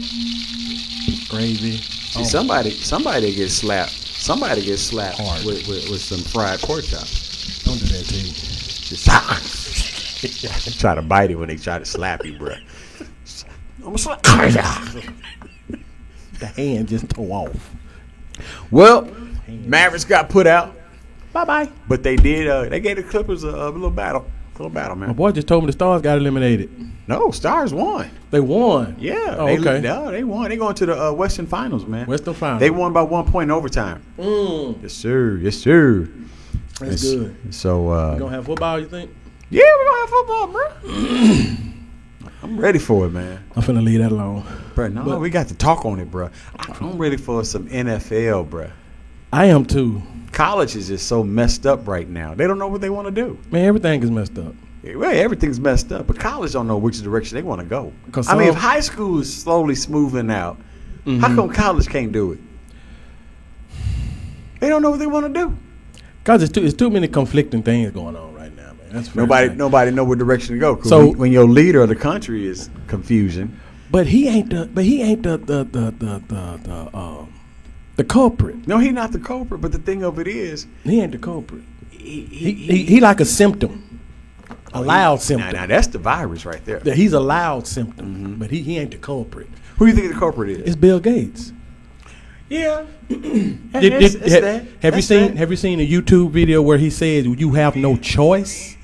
gravy. 1.31 1.77
See, 1.77 2.25
somebody, 2.25 2.71
somebody 2.71 3.33
gets 3.33 3.53
slapped. 3.53 3.91
Somebody 3.91 4.63
gets 4.65 4.83
slapped 4.83 5.17
Hard. 5.17 5.45
with, 5.45 5.67
with, 5.67 5.89
with 5.89 6.01
some 6.01 6.19
fried 6.19 6.59
pork 6.59 6.83
chops. 6.83 7.63
Don't 7.63 7.79
do 7.79 7.85
that 7.85 8.05
to 8.05 8.15
you. 8.15 8.31
Just 8.31 9.05
try 10.79 10.93
to 10.93 11.01
bite 11.01 11.31
it 11.31 11.35
when 11.35 11.47
they 11.47 11.55
try 11.55 11.79
to 11.79 11.85
slap 11.85 12.23
you, 12.25 12.37
bro. 12.37 12.53
I'm 13.83 13.97
slap. 13.97 14.21
The 16.39 16.47
hand 16.55 16.89
just 16.89 17.09
tore 17.09 17.47
off. 17.47 17.75
well, 18.69 19.07
Mavericks 19.47 20.05
got 20.05 20.29
put 20.29 20.47
out, 20.47 20.75
Bye 21.33 21.45
bye. 21.45 21.69
but 21.87 22.03
they 22.03 22.15
did. 22.15 22.47
Uh, 22.47 22.65
they 22.65 22.79
gave 22.79 22.97
the 22.97 23.03
Clippers 23.03 23.43
a, 23.43 23.49
a 23.49 23.69
little 23.69 23.89
battle, 23.91 24.25
a 24.25 24.40
little 24.53 24.69
battle, 24.69 24.95
man. 24.95 25.09
My 25.09 25.13
boy 25.13 25.31
just 25.31 25.47
told 25.47 25.63
me 25.63 25.67
the 25.67 25.73
Stars 25.73 26.01
got 26.01 26.17
eliminated. 26.17 26.69
No, 27.07 27.31
Stars 27.31 27.73
won. 27.73 28.09
They 28.29 28.39
won. 28.39 28.95
Yeah. 28.99 29.35
Oh, 29.37 29.45
they, 29.47 29.59
okay. 29.59 29.81
No, 29.81 30.11
they 30.11 30.23
won. 30.23 30.49
They 30.49 30.55
going 30.57 30.75
to 30.75 30.85
the 30.85 31.07
uh, 31.09 31.11
Western 31.13 31.47
Finals, 31.47 31.85
man. 31.85 32.05
Western 32.07 32.33
Finals. 32.33 32.59
They 32.61 32.69
won 32.69 32.93
by 32.93 33.01
one 33.01 33.25
point 33.25 33.45
in 33.49 33.51
overtime. 33.51 34.03
Mm, 34.17 34.81
Yes, 34.83 34.93
sir. 34.93 35.37
Yes, 35.41 35.57
sir. 35.57 36.07
that's 36.79 37.03
Yes. 37.03 37.13
good. 37.13 37.35
So, 37.53 37.91
uh, 37.91 38.13
You 38.13 38.19
gonna 38.19 38.35
have 38.35 38.45
football? 38.45 38.79
You 38.79 38.87
think? 38.87 39.09
yeah, 39.49 39.63
we're 39.77 39.85
gonna 39.85 39.99
have 39.99 40.09
football, 40.09 40.47
bro. 40.47 41.57
I'm 42.43 42.59
ready 42.59 42.79
for 42.79 43.05
it, 43.05 43.09
man. 43.11 43.43
I'm 43.55 43.61
finna 43.61 43.83
leave 43.83 43.99
that 43.99 44.11
alone. 44.11 44.43
Bro, 44.75 44.89
no, 44.89 45.03
But- 45.03 45.19
we 45.19 45.29
got 45.29 45.47
to 45.49 45.55
talk 45.55 45.85
on 45.85 45.99
it, 45.99 46.09
bro. 46.09 46.29
I'm 46.79 46.97
ready 46.97 47.17
for 47.17 47.43
some 47.43 47.67
NFL, 47.67 48.49
bro. 48.49 48.69
I 49.33 49.45
am 49.45 49.65
too. 49.65 50.01
College 50.31 50.75
is 50.75 50.87
just 50.87 51.07
so 51.07 51.23
messed 51.23 51.65
up 51.65 51.87
right 51.87 52.07
now. 52.07 52.33
They 52.33 52.47
don't 52.47 52.57
know 52.57 52.67
what 52.67 52.81
they 52.81 52.89
want 52.89 53.07
to 53.07 53.11
do. 53.11 53.37
Man, 53.51 53.65
everything 53.65 54.01
is 54.01 54.09
messed 54.11 54.37
up. 54.37 54.53
Well, 54.83 55.03
everything's 55.13 55.59
messed 55.59 55.91
up, 55.91 56.07
but 56.07 56.17
college 56.19 56.53
don't 56.53 56.67
know 56.67 56.77
which 56.77 56.99
direction 57.01 57.35
they 57.35 57.43
want 57.43 57.59
to 57.61 57.67
go. 57.67 57.93
I 58.27 58.35
mean, 58.35 58.47
if 58.47 58.55
high 58.55 58.79
school 58.79 59.19
is 59.19 59.31
slowly 59.41 59.75
smoothing 59.75 60.31
out, 60.31 60.57
Mm-hmm. 61.05 61.19
how 61.19 61.33
come 61.35 61.49
college 61.49 61.87
can't 61.87 62.11
do 62.11 62.31
it? 62.33 62.39
They 64.59 64.69
don't 64.69 64.83
know 64.83 64.91
what 64.91 64.99
they 64.99 65.07
want 65.07 65.33
to 65.33 65.39
do. 65.39 65.57
Cause 66.23 66.43
it's 66.43 66.51
too 66.51 66.63
it's 66.63 66.75
too 66.75 66.91
many 66.91 67.07
conflicting 67.07 67.63
things 67.63 67.91
going 67.91 68.15
on 68.15 68.35
right 68.35 68.55
now, 68.55 68.73
man. 68.73 68.89
That's 68.91 69.15
Nobody, 69.15 69.47
thing. 69.49 69.57
nobody 69.57 69.89
know 69.89 70.03
what 70.03 70.19
direction 70.19 70.53
to 70.53 70.59
go. 70.59 70.79
So- 70.83 71.07
when, 71.09 71.17
when 71.17 71.31
your 71.31 71.45
leader 71.45 71.81
of 71.81 71.89
the 71.89 71.95
country 71.95 72.45
is 72.45 72.69
confusion, 72.87 73.59
But 73.89 74.05
he 74.07 74.27
ain't 74.27 74.51
the 74.51 74.67
but 74.71 74.85
he 74.85 75.01
ain't 75.01 75.23
the 75.23 75.37
the 75.39 75.63
the 75.63 75.91
the 75.91 76.21
the, 76.27 76.59
the 76.63 76.95
um 76.97 77.20
the 78.01 78.07
culprit. 78.07 78.67
no, 78.67 78.77
he's 78.79 78.93
not 78.93 79.11
the 79.11 79.19
culprit. 79.19 79.61
But 79.61 79.71
the 79.71 79.77
thing 79.79 80.03
of 80.03 80.19
it 80.19 80.27
is, 80.27 80.67
He 80.83 81.01
ain't 81.01 81.11
the 81.11 81.17
culprit. 81.17 81.61
he, 81.91 82.21
He 82.25 82.53
he, 82.53 82.83
he 82.85 82.99
like 82.99 83.19
a 83.19 83.25
symptom. 83.25 83.87
A 84.73 84.79
loud 84.81 85.15
now, 85.15 85.15
symptom. 85.17 85.51
now 85.53 85.65
that's 85.67 85.87
the 85.87 85.97
virus 85.99 86.45
right 86.45 86.63
there. 86.65 86.81
Yeah, 86.83 86.93
he's 86.93 87.13
a 87.13 87.19
loud 87.19 87.67
symptom, 87.67 88.05
Mm-hmm. 88.15 88.33
but 88.39 88.49
he, 88.51 88.61
he 88.61 88.77
ain't 88.79 88.91
the 88.91 88.97
culprit. 88.97 89.47
Who 89.77 89.85
do 89.85 89.91
you 89.91 89.97
think 89.97 90.13
the 90.13 90.19
culprit 90.19 90.49
is? 90.51 90.59
It's 90.59 90.75
Bill 90.77 90.99
Gates. 90.99 91.51
yeah, 92.49 92.85
Did- 93.09 93.23
it's, 93.73 94.13
did- 94.15 94.23
it's 94.23 94.33
ha- 94.33 94.41
that. 94.41 94.65
have 94.81 94.95
you 94.95 95.01
seen 95.01 95.27
that. 95.31 95.37
Have 95.37 95.51
you 95.51 95.57
seen 95.57 95.79
a 95.81 95.87
YouTube 95.87 96.31
video 96.31 96.61
where 96.61 96.77
he 96.77 96.89
says 96.89 97.25
you 97.25 97.51
have 97.53 97.75
no 97.75 97.97
choice? 97.97 98.77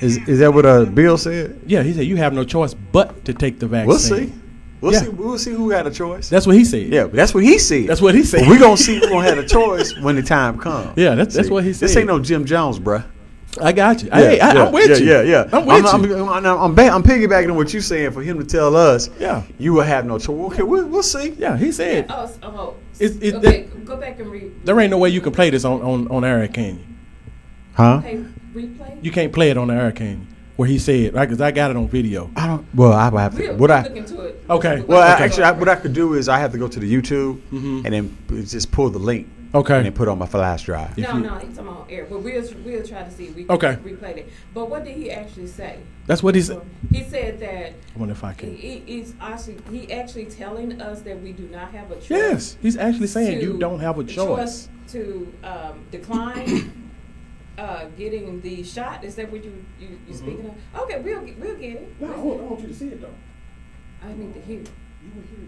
Is, 0.00 0.16
is 0.28 0.38
that 0.38 0.54
what 0.54 0.64
uh, 0.64 0.84
Bill 0.84 1.18
said? 1.18 1.60
Yeah, 1.66 1.82
he 1.82 1.92
said 1.92 2.06
you 2.06 2.16
have 2.18 2.32
no 2.32 2.44
choice 2.44 2.72
but 2.74 3.24
to 3.24 3.34
take 3.34 3.58
the 3.58 3.66
vaccine. 3.66 3.88
We'll 3.88 3.98
see. 3.98 4.32
We'll 4.80 4.92
Yeah. 4.92 5.00
see. 5.02 5.08
We'll 5.08 5.38
see 5.38 5.50
who 5.52 5.70
had 5.70 5.86
a 5.86 5.90
choice. 5.90 6.28
That's 6.28 6.46
what 6.46 6.54
he 6.56 6.64
said. 6.64 6.88
yeah, 6.88 7.04
that's 7.04 7.34
what 7.34 7.42
he 7.44 7.58
said. 7.58 7.88
That's 7.88 8.00
what 8.00 8.14
he 8.14 8.22
said. 8.22 8.40
But 8.40 8.48
we 8.50 8.58
gonna 8.58 8.76
see 8.76 8.98
who 9.00 9.08
gonna 9.08 9.28
have 9.28 9.38
a 9.38 9.46
choice 9.46 9.96
when 10.00 10.14
the 10.16 10.22
time 10.22 10.58
comes. 10.58 10.90
Yeah, 10.96 11.14
that's- 11.14 11.34
that's 11.34 11.50
what 11.50 11.64
he 11.64 11.72
said. 11.72 11.88
This 11.88 11.96
ain't 11.96 12.06
no 12.06 12.18
Jim 12.20 12.44
Jones, 12.44 12.78
bruh. 12.78 13.04
I 13.60 13.72
got 13.72 14.02
you. 14.04 14.10
hey, 14.12 14.38
I, 14.38 14.50
am 14.50 14.72
with 14.72 14.88
yeah, 14.90 14.96
you. 14.96 15.06
Yeah, 15.06 15.22
yeah, 15.22 15.48
I'm 15.52 15.66
with 15.66 15.84
I'm, 15.86 16.04
you. 16.04 16.16
I'm, 16.28 16.46
I'm, 16.46 16.58
I'm, 16.60 16.74
ba- 16.76 16.90
I'm 16.90 17.02
piggybacking 17.02 17.50
on 17.50 17.56
what 17.56 17.72
you're 17.72 17.82
saying 17.82 18.12
for 18.12 18.22
him 18.22 18.38
to 18.38 18.44
tell 18.44 18.76
us. 18.76 19.10
Yeah. 19.18 19.42
you 19.58 19.72
will 19.72 19.82
have 19.82 20.04
no 20.06 20.18
choice. 20.18 20.52
Okay, 20.52 20.62
we'll, 20.62 20.86
we'll 20.86 21.02
see. 21.02 21.30
yeah, 21.38 21.56
he 21.56 21.72
said 21.72 22.06
Oh, 22.08 22.24
s- 22.24 22.38
oh, 22.42 22.74
It's- 23.00 23.18
it's 23.20 23.36
okay, 23.38 23.66
go 23.84 23.96
back 23.96 24.20
and 24.20 24.30
read. 24.30 24.52
there 24.64 24.78
ain't 24.78 24.90
no 24.92 24.98
way 24.98 25.08
you 25.08 25.20
can 25.20 25.32
play 25.32 25.50
this 25.50 25.64
on 25.64 25.80
on 25.82 26.06
on 26.08 26.24
air, 26.24 26.46
can 26.46 26.74
you? 26.78 26.84
Huh? 27.72 27.98
Hey, 28.00 28.22
replay. 28.54 29.02
You 29.02 29.10
can't 29.10 29.32
play 29.32 29.50
it 29.50 29.56
on 29.56 29.68
the 29.68 29.74
air, 29.74 29.90
can 29.92 30.06
you? 30.10 30.26
Where 30.58 30.68
he 30.68 30.80
said, 30.80 31.14
right? 31.14 31.24
Because 31.24 31.40
I 31.40 31.52
got 31.52 31.70
it 31.70 31.76
on 31.76 31.86
video. 31.86 32.32
I 32.34 32.48
don't. 32.48 32.66
Well, 32.74 32.92
I 32.92 33.08
would 33.10 33.20
have 33.20 33.36
to. 33.36 33.46
We'll, 33.50 33.56
What 33.58 33.70
I 33.70 33.82
look 33.84 33.94
into 33.96 34.20
it. 34.22 34.44
Okay. 34.50 34.80
well, 34.80 35.00
I, 35.00 35.14
Okay. 35.14 35.24
actually, 35.26 35.44
I, 35.44 35.52
what 35.52 35.68
I 35.68 35.76
could 35.76 35.92
do 35.92 36.14
is 36.14 36.28
I 36.28 36.40
have 36.40 36.50
to 36.50 36.58
go 36.58 36.66
to 36.66 36.80
the 36.80 36.92
YouTube 36.92 37.40
Mhm. 37.52 37.84
and 37.84 37.94
then 37.94 38.44
just 38.44 38.72
pull 38.72 38.90
the 38.90 38.98
link 38.98 39.28
Okay. 39.54 39.76
and 39.76 39.86
then 39.86 39.92
put 39.92 40.08
on 40.08 40.18
my 40.18 40.26
flash 40.26 40.64
drive. 40.64 40.98
No, 40.98 41.12
you- 41.14 41.20
no, 41.20 41.36
he's 41.36 41.54
talking 41.56 41.68
on 41.70 41.86
air. 41.88 42.08
But 42.10 42.24
we'll 42.24 42.42
we'll 42.64 42.82
try 42.84 43.04
to 43.04 43.10
see 43.12 43.26
if 43.26 43.36
we 43.36 43.46
Okay. 43.48 43.76
replay 43.84 44.16
it. 44.16 44.32
But 44.52 44.68
what 44.68 44.84
did 44.84 44.96
he 44.96 45.12
actually 45.12 45.46
say? 45.46 45.76
That's 46.08 46.24
what 46.24 46.34
he 46.34 46.42
said. 46.42 46.60
He 46.90 47.04
said 47.04 47.38
that 47.38 47.74
I 47.94 47.98
wonder 48.00 48.10
if 48.14 48.24
I 48.24 48.32
can. 48.32 48.56
he- 48.56 48.82
he's 48.84 49.14
actually 49.20 49.58
he 49.70 49.92
actually 49.92 50.24
telling 50.24 50.82
us 50.82 51.02
that 51.02 51.22
we 51.22 51.30
do 51.30 51.48
not 51.52 51.70
have 51.70 51.88
a 51.92 51.94
choice. 51.94 52.10
Yes, 52.10 52.56
he's 52.60 52.76
actually 52.76 53.06
saying 53.06 53.40
you 53.42 53.58
don't 53.58 53.78
have 53.78 53.96
a 54.00 54.02
choice. 54.02 54.68
to 54.88 55.32
um, 55.44 55.78
decline 55.92 56.87
uh, 57.58 57.86
getting 57.96 58.40
the 58.40 58.62
shot. 58.62 59.04
Is 59.04 59.16
that 59.16 59.30
what 59.30 59.44
you 59.44 59.64
you 59.80 59.98
you 60.06 60.14
speaking 60.14 60.46
of? 60.46 60.82
Okay, 60.82 61.00
we'll 61.00 61.20
get- 61.22 61.38
we'll 61.38 61.56
get 61.56 61.72
it. 61.74 61.94
We'll 61.98 62.10
get 62.10 62.24
it. 62.24 62.40
want 62.42 62.60
you 62.60 62.68
to 62.68 62.74
see 62.74 62.88
it 62.88 63.00
though. 63.00 63.14
I 64.02 64.12
need 64.14 64.32
to 64.34 64.40
hear. 64.40 64.60
it. 64.60 64.70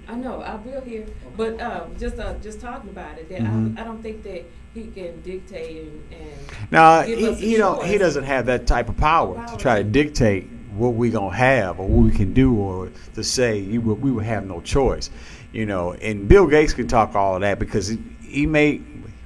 I 0.09 0.15
know 0.15 0.41
I 0.41 0.55
will 0.57 0.81
hear, 0.81 1.07
but 1.37 1.61
um, 1.61 1.97
just 1.99 2.19
uh, 2.19 2.35
just 2.35 2.61
talking 2.61 2.91
about 2.91 3.19
it, 3.19 3.29
that 3.29 3.41
Mhm. 3.41 3.79
I, 3.79 3.83
I 3.83 3.85
don't 3.85 4.03
think 4.03 4.23
that 4.23 4.45
he 4.75 4.85
can 4.87 5.21
dictate 5.23 5.83
and, 5.83 6.03
and 6.13 6.71
Now 6.71 7.03
give 7.05 7.19
he, 7.19 7.29
us 7.29 7.39
a 7.39 7.41
he 7.41 7.57
don't. 7.57 7.85
He 7.85 7.99
doesn't 7.99 8.25
have 8.25 8.47
that 8.47 8.67
type 8.67 8.89
of 8.89 8.97
power 8.97 9.45
to 9.49 9.57
try 9.57 9.79
to 9.79 9.85
dictate 9.85 10.49
what 10.75 10.91
we 10.95 11.11
gonna 11.11 11.35
have 11.35 11.79
or 11.81 11.87
what 11.89 12.05
we 12.05 12.11
can 12.13 12.33
do 12.33 12.55
or 12.55 12.91
to 13.15 13.25
say 13.25 13.59
you 13.59 13.81
will, 13.81 13.97
we 13.97 14.11
will 14.13 14.23
have 14.23 14.47
no 14.47 14.61
choice. 14.61 15.11
You 15.53 15.67
know, 15.67 15.93
and 15.95 16.29
Bill 16.29 16.47
Gates 16.47 16.73
can 16.73 16.87
talk 16.87 17.15
all 17.17 17.35
of 17.35 17.41
that 17.41 17.59
because 17.59 17.89
he, 17.89 17.99
he 18.23 18.47
made 18.47 18.85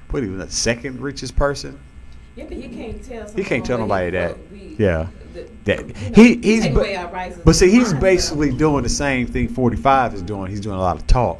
what 0.09 0.23
he 0.23 0.29
was 0.29 0.39
the 0.45 0.51
second 0.51 0.99
richest 0.99 1.35
person. 1.35 1.79
Yeah, 2.35 2.45
but 2.47 2.57
he 2.57 2.67
can't 2.67 3.03
tell. 3.03 3.29
He 3.31 3.43
can't 3.43 3.65
tell 3.65 3.77
nobody 3.77 4.05
what 4.17 4.29
that. 4.29 4.51
we- 4.51 4.75
Yeah. 4.77 5.07
the- 5.33 5.47
That 5.65 5.79
you 5.79 5.93
know, 5.93 5.93
he 6.15 6.23
he 6.35 6.41
he's 6.41 6.63
take 6.63 6.73
ba- 6.73 6.79
away 6.81 6.95
our 6.95 7.11
rights 7.11 7.37
as 7.37 7.43
but 7.43 7.55
see 7.55 7.69
he's 7.69 7.91
minds, 7.91 7.99
basically 7.99 8.51
doing 8.51 8.83
the 8.83 8.89
same 8.89 9.27
thing 9.27 9.47
45 9.49 10.13
is 10.13 10.21
doing. 10.21 10.49
He's 10.49 10.61
doing 10.61 10.75
a 10.77 10.79
lot 10.81 10.95
of 10.97 11.05
talk. 11.07 11.39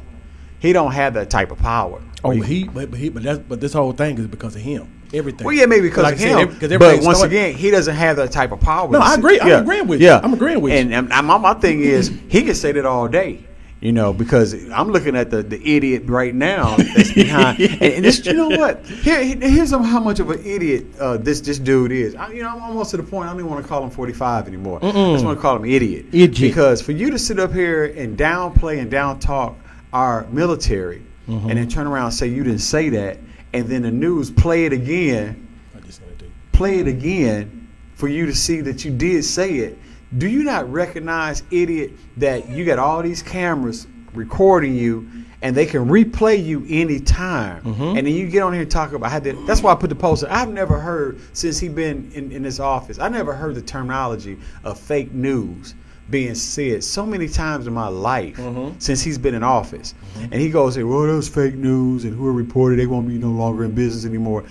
He 0.58 0.72
don't 0.72 0.92
have 0.92 1.14
that 1.14 1.30
type 1.30 1.50
of 1.50 1.58
power. 1.58 2.00
Oh, 2.24 2.30
Where 2.30 2.42
he, 2.42 2.64
but, 2.64 2.90
but 2.90 2.98
he, 2.98 3.08
but 3.08 3.22
that's, 3.22 3.38
but 3.38 3.60
this 3.60 3.72
whole 3.72 3.92
thing 3.92 4.18
is 4.18 4.26
because 4.26 4.56
of 4.56 4.62
him. 4.62 4.88
Everything. 5.14 5.44
Well, 5.46 5.54
yeah, 5.54 5.66
maybe 5.66 5.82
because 5.88 6.02
Like 6.02 6.14
of 6.14 6.20
I 6.20 6.22
said, 6.24 6.30
him. 6.32 6.38
every- 6.48 6.68
'cause 6.68 6.78
but 6.78 7.04
once 7.04 7.18
started- 7.18 7.36
again, 7.36 7.54
he 7.54 7.70
doesn't 7.70 7.94
have 7.94 8.16
that 8.16 8.32
type 8.32 8.50
of 8.52 8.60
power. 8.60 8.90
No, 8.90 8.98
I 9.00 9.10
say- 9.14 9.18
agree. 9.20 9.40
I'm 9.40 9.62
agreeing 9.62 9.86
with 9.86 10.00
you. 10.00 10.06
Yeah, 10.08 10.20
I'm 10.22 10.32
agreeing 10.34 10.60
with 10.60 10.72
you. 10.72 10.78
And, 10.80 10.92
and, 10.92 11.12
and 11.12 11.26
my, 11.26 11.38
my 11.38 11.54
thing 11.54 11.80
is, 11.82 12.10
he 12.28 12.42
can 12.42 12.54
say 12.56 12.72
that 12.72 12.84
all 12.84 13.06
day. 13.06 13.44
You 13.80 13.92
know, 13.92 14.14
because 14.14 14.54
I'm 14.70 14.90
looking 14.90 15.14
at 15.16 15.30
the, 15.30 15.42
the 15.42 15.60
idiot 15.76 16.04
right 16.06 16.34
now 16.34 16.76
that's 16.76 17.12
behind. 17.14 17.60
and, 17.60 17.82
and 17.82 18.04
this, 18.04 18.24
you 18.24 18.32
know 18.32 18.48
what? 18.48 18.86
Here, 18.86 19.22
here's 19.22 19.70
how 19.70 20.00
much 20.00 20.18
of 20.18 20.30
an 20.30 20.42
idiot 20.46 20.86
uh, 20.98 21.18
this 21.18 21.42
this 21.42 21.58
dude 21.58 21.92
is. 21.92 22.14
I, 22.14 22.32
you 22.32 22.42
know, 22.42 22.48
I'm 22.48 22.62
almost 22.62 22.92
to 22.92 22.96
the 22.96 23.02
point. 23.02 23.28
I 23.28 23.32
don't 23.32 23.40
even 23.40 23.50
want 23.50 23.62
to 23.62 23.68
call 23.68 23.84
him 23.84 23.90
45 23.90 24.48
anymore. 24.48 24.78
I 24.82 24.90
just 25.12 25.24
want 25.26 25.36
to 25.36 25.42
call 25.42 25.56
him 25.56 25.66
idiot. 25.66 26.06
Idiot. 26.08 26.40
Because 26.40 26.80
for 26.80 26.92
you 26.92 27.10
to 27.10 27.18
sit 27.18 27.38
up 27.38 27.52
here 27.52 27.84
and 27.84 28.16
downplay 28.16 28.80
and 28.80 28.90
down 28.90 29.18
talk 29.20 29.56
our 29.92 30.26
military, 30.28 31.02
Mm-hmm. 31.28 31.50
and 31.50 31.58
then 31.58 31.68
turn 31.68 31.88
around 31.88 32.04
and 32.04 32.14
say 32.14 32.28
you 32.28 32.44
didn't 32.44 32.60
say 32.60 32.88
that, 32.90 33.18
and 33.52 33.66
then 33.66 33.82
the 33.82 33.90
news 33.90 34.30
play 34.30 34.64
it 34.64 34.72
again 34.72 35.48
I 35.76 35.80
just 35.80 36.00
wanted 36.00 36.20
to- 36.20 36.30
play 36.52 36.78
it 36.78 36.86
again 36.86 37.66
for 37.96 38.06
you 38.06 38.26
to 38.26 38.34
see 38.34 38.60
that 38.60 38.84
you 38.84 38.92
did 38.92 39.24
say 39.24 39.54
it. 39.56 39.76
Do 40.16 40.28
you 40.28 40.44
not 40.44 40.70
recognize, 40.72 41.42
idiot, 41.50 41.92
that 42.18 42.48
you 42.48 42.64
got 42.64 42.78
all 42.78 43.02
these 43.02 43.22
cameras 43.22 43.86
recording 44.14 44.74
you 44.74 45.08
and 45.42 45.54
they 45.54 45.66
can 45.66 45.86
replay 45.88 46.42
you 46.42 46.64
anytime? 46.68 47.62
Mhm. 47.62 47.98
And 47.98 48.06
then 48.06 48.14
you 48.14 48.28
get 48.28 48.42
on 48.42 48.52
here 48.52 48.62
and 48.62 48.70
talk 48.70 48.92
about 48.92 49.10
how 49.10 49.18
that. 49.18 49.46
That's 49.46 49.62
why 49.62 49.72
I 49.72 49.74
put 49.74 49.90
the 49.90 49.96
poster. 49.96 50.28
I've 50.30 50.52
never 50.52 50.78
heard, 50.78 51.18
since 51.32 51.58
he 51.58 51.68
been 51.68 52.10
in, 52.14 52.30
in 52.30 52.42
this 52.44 52.60
office, 52.60 52.98
I 52.98 53.08
never 53.08 53.34
heard 53.34 53.54
the 53.56 53.62
terminology 53.62 54.38
of 54.64 54.78
fake 54.78 55.12
news 55.12 55.74
being 56.08 56.36
said 56.36 56.84
so 56.84 57.04
many 57.04 57.26
times 57.28 57.66
in 57.66 57.72
my 57.74 57.88
life 57.88 58.36
Mhm. 58.36 58.74
since 58.78 59.02
he's 59.02 59.18
been 59.18 59.34
in 59.34 59.42
office. 59.42 59.92
And 60.30 60.34
he 60.40 60.50
goes, 60.50 60.78
well, 60.78 61.00
that 61.02 61.12
was 61.12 61.28
fake 61.28 61.56
news 61.56 62.04
and 62.04 62.14
whoever 62.14 62.30
reported 62.32 62.78
they 62.78 62.86
won't 62.86 63.08
be 63.08 63.18
no 63.18 63.30
longer 63.30 63.64
in 63.64 63.72
business 63.72 64.04
anymore. 64.06 64.44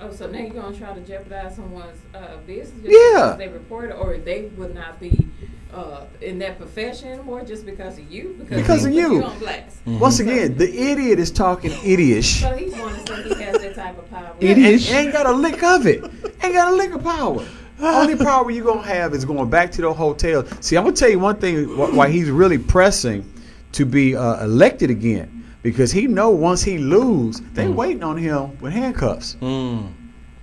Oh, 0.00 0.10
so 0.12 0.26
now 0.28 0.38
you're 0.40 0.50
gonna 0.50 0.76
try 0.76 0.92
to 0.92 1.00
jeopardize 1.00 1.56
someone's 1.56 1.98
uh, 2.14 2.36
business 2.46 2.82
just 2.82 2.86
Yeah. 2.92 3.12
because 3.14 3.38
they 3.38 3.48
report 3.48 3.90
it, 3.90 3.94
or 3.94 4.16
they 4.18 4.50
would 4.56 4.74
not 4.74 5.00
be 5.00 5.26
uh, 5.72 6.04
in 6.20 6.38
that 6.38 6.56
profession 6.58 7.08
anymore 7.08 7.42
just 7.44 7.66
because 7.66 7.98
of 7.98 8.10
you? 8.10 8.36
Because, 8.38 8.56
Because 8.60 8.84
of 8.84 8.92
put 8.92 8.98
you. 9.00 9.24
on 9.24 9.38
blast. 9.38 9.76
Once 9.86 10.20
again, 10.20 10.56
the 10.56 10.68
idiot 10.72 11.18
is 11.18 11.30
talking 11.30 11.70
idiotish. 11.72 12.40
So 12.42 12.54
he's 12.56 12.74
one 12.76 12.94
to 12.94 13.06
say 13.06 13.22
he 13.24 13.42
has 13.42 13.60
that 13.60 13.74
type 13.74 13.98
of 13.98 14.08
power. 14.10 14.34
Yeah, 14.40 14.50
and 14.52 14.80
ain't 14.90 15.12
got 15.12 15.26
a 15.26 15.32
lick 15.32 15.62
of 15.62 15.86
it. 15.86 16.04
Ain't 16.42 16.54
got 16.54 16.72
a 16.72 16.76
lick 16.76 16.92
of 16.92 17.02
power. 17.02 17.44
Only 17.80 18.14
power 18.14 18.48
you're 18.52 18.64
gonna 18.64 18.82
have 18.86 19.14
is 19.14 19.24
going 19.24 19.50
back 19.50 19.72
to 19.72 19.82
the 19.82 19.92
hotel. 19.92 20.44
See, 20.60 20.76
I'm 20.76 20.84
gonna 20.84 20.94
tell 20.94 21.08
you 21.10 21.18
one 21.18 21.36
thing 21.36 21.64
why 21.76 22.08
he's 22.08 22.30
really 22.30 22.58
pressing 22.58 23.28
to 23.72 23.84
be 23.84 24.14
uh, 24.14 24.44
elected 24.44 24.90
again 24.90 25.33
because 25.64 25.90
he 25.90 26.06
know 26.06 26.30
once 26.30 26.62
he 26.62 26.78
lose, 26.78 27.40
they 27.54 27.66
waiting 27.66 28.04
on 28.04 28.16
him 28.16 28.56
with 28.60 28.72
handcuffs. 28.72 29.36
Mm. 29.40 29.92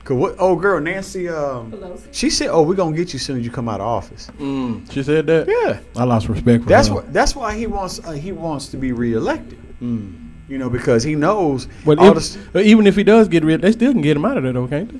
Cause 0.03 0.17
what 0.17 0.35
old 0.39 0.61
girl 0.61 0.81
Nancy, 0.81 1.29
um, 1.29 1.71
Pelosi. 1.71 2.07
she 2.11 2.29
said, 2.31 2.49
"Oh, 2.49 2.63
we're 2.63 2.73
gonna 2.73 2.97
get 2.97 3.13
you 3.13 3.19
soon 3.19 3.37
as 3.37 3.45
you 3.45 3.51
come 3.51 3.69
out 3.69 3.79
of 3.79 3.85
office." 3.87 4.29
Mm. 4.39 4.91
She 4.91 5.03
said 5.03 5.27
that. 5.27 5.47
Yeah, 5.47 5.79
I 5.95 6.03
lost 6.05 6.27
respect 6.27 6.63
for 6.63 6.69
that's 6.69 6.87
her. 6.87 6.95
what. 6.95 7.13
That's 7.13 7.35
why 7.35 7.55
he 7.55 7.67
wants. 7.67 7.99
Uh, 8.03 8.11
he 8.11 8.31
wants 8.31 8.67
to 8.69 8.77
be 8.77 8.91
reelected. 8.91 9.59
Mm. 9.81 10.17
You 10.49 10.57
know, 10.57 10.69
because 10.69 11.03
he 11.03 11.15
knows 11.15 11.67
But 11.85 11.99
all 11.99 12.09
if- 12.09 12.15
this. 12.15 12.37
but 12.51 12.65
even 12.65 12.85
if 12.87 12.95
he 12.97 13.03
does 13.03 13.27
get 13.29 13.45
rid, 13.45 13.61
they 13.61 13.71
still 13.71 13.91
can 13.93 14.01
get 14.01 14.17
him 14.17 14.25
out 14.25 14.35
of 14.37 14.43
there, 14.43 14.51
though, 14.53 14.67
can't 14.67 14.91
they? 14.91 14.99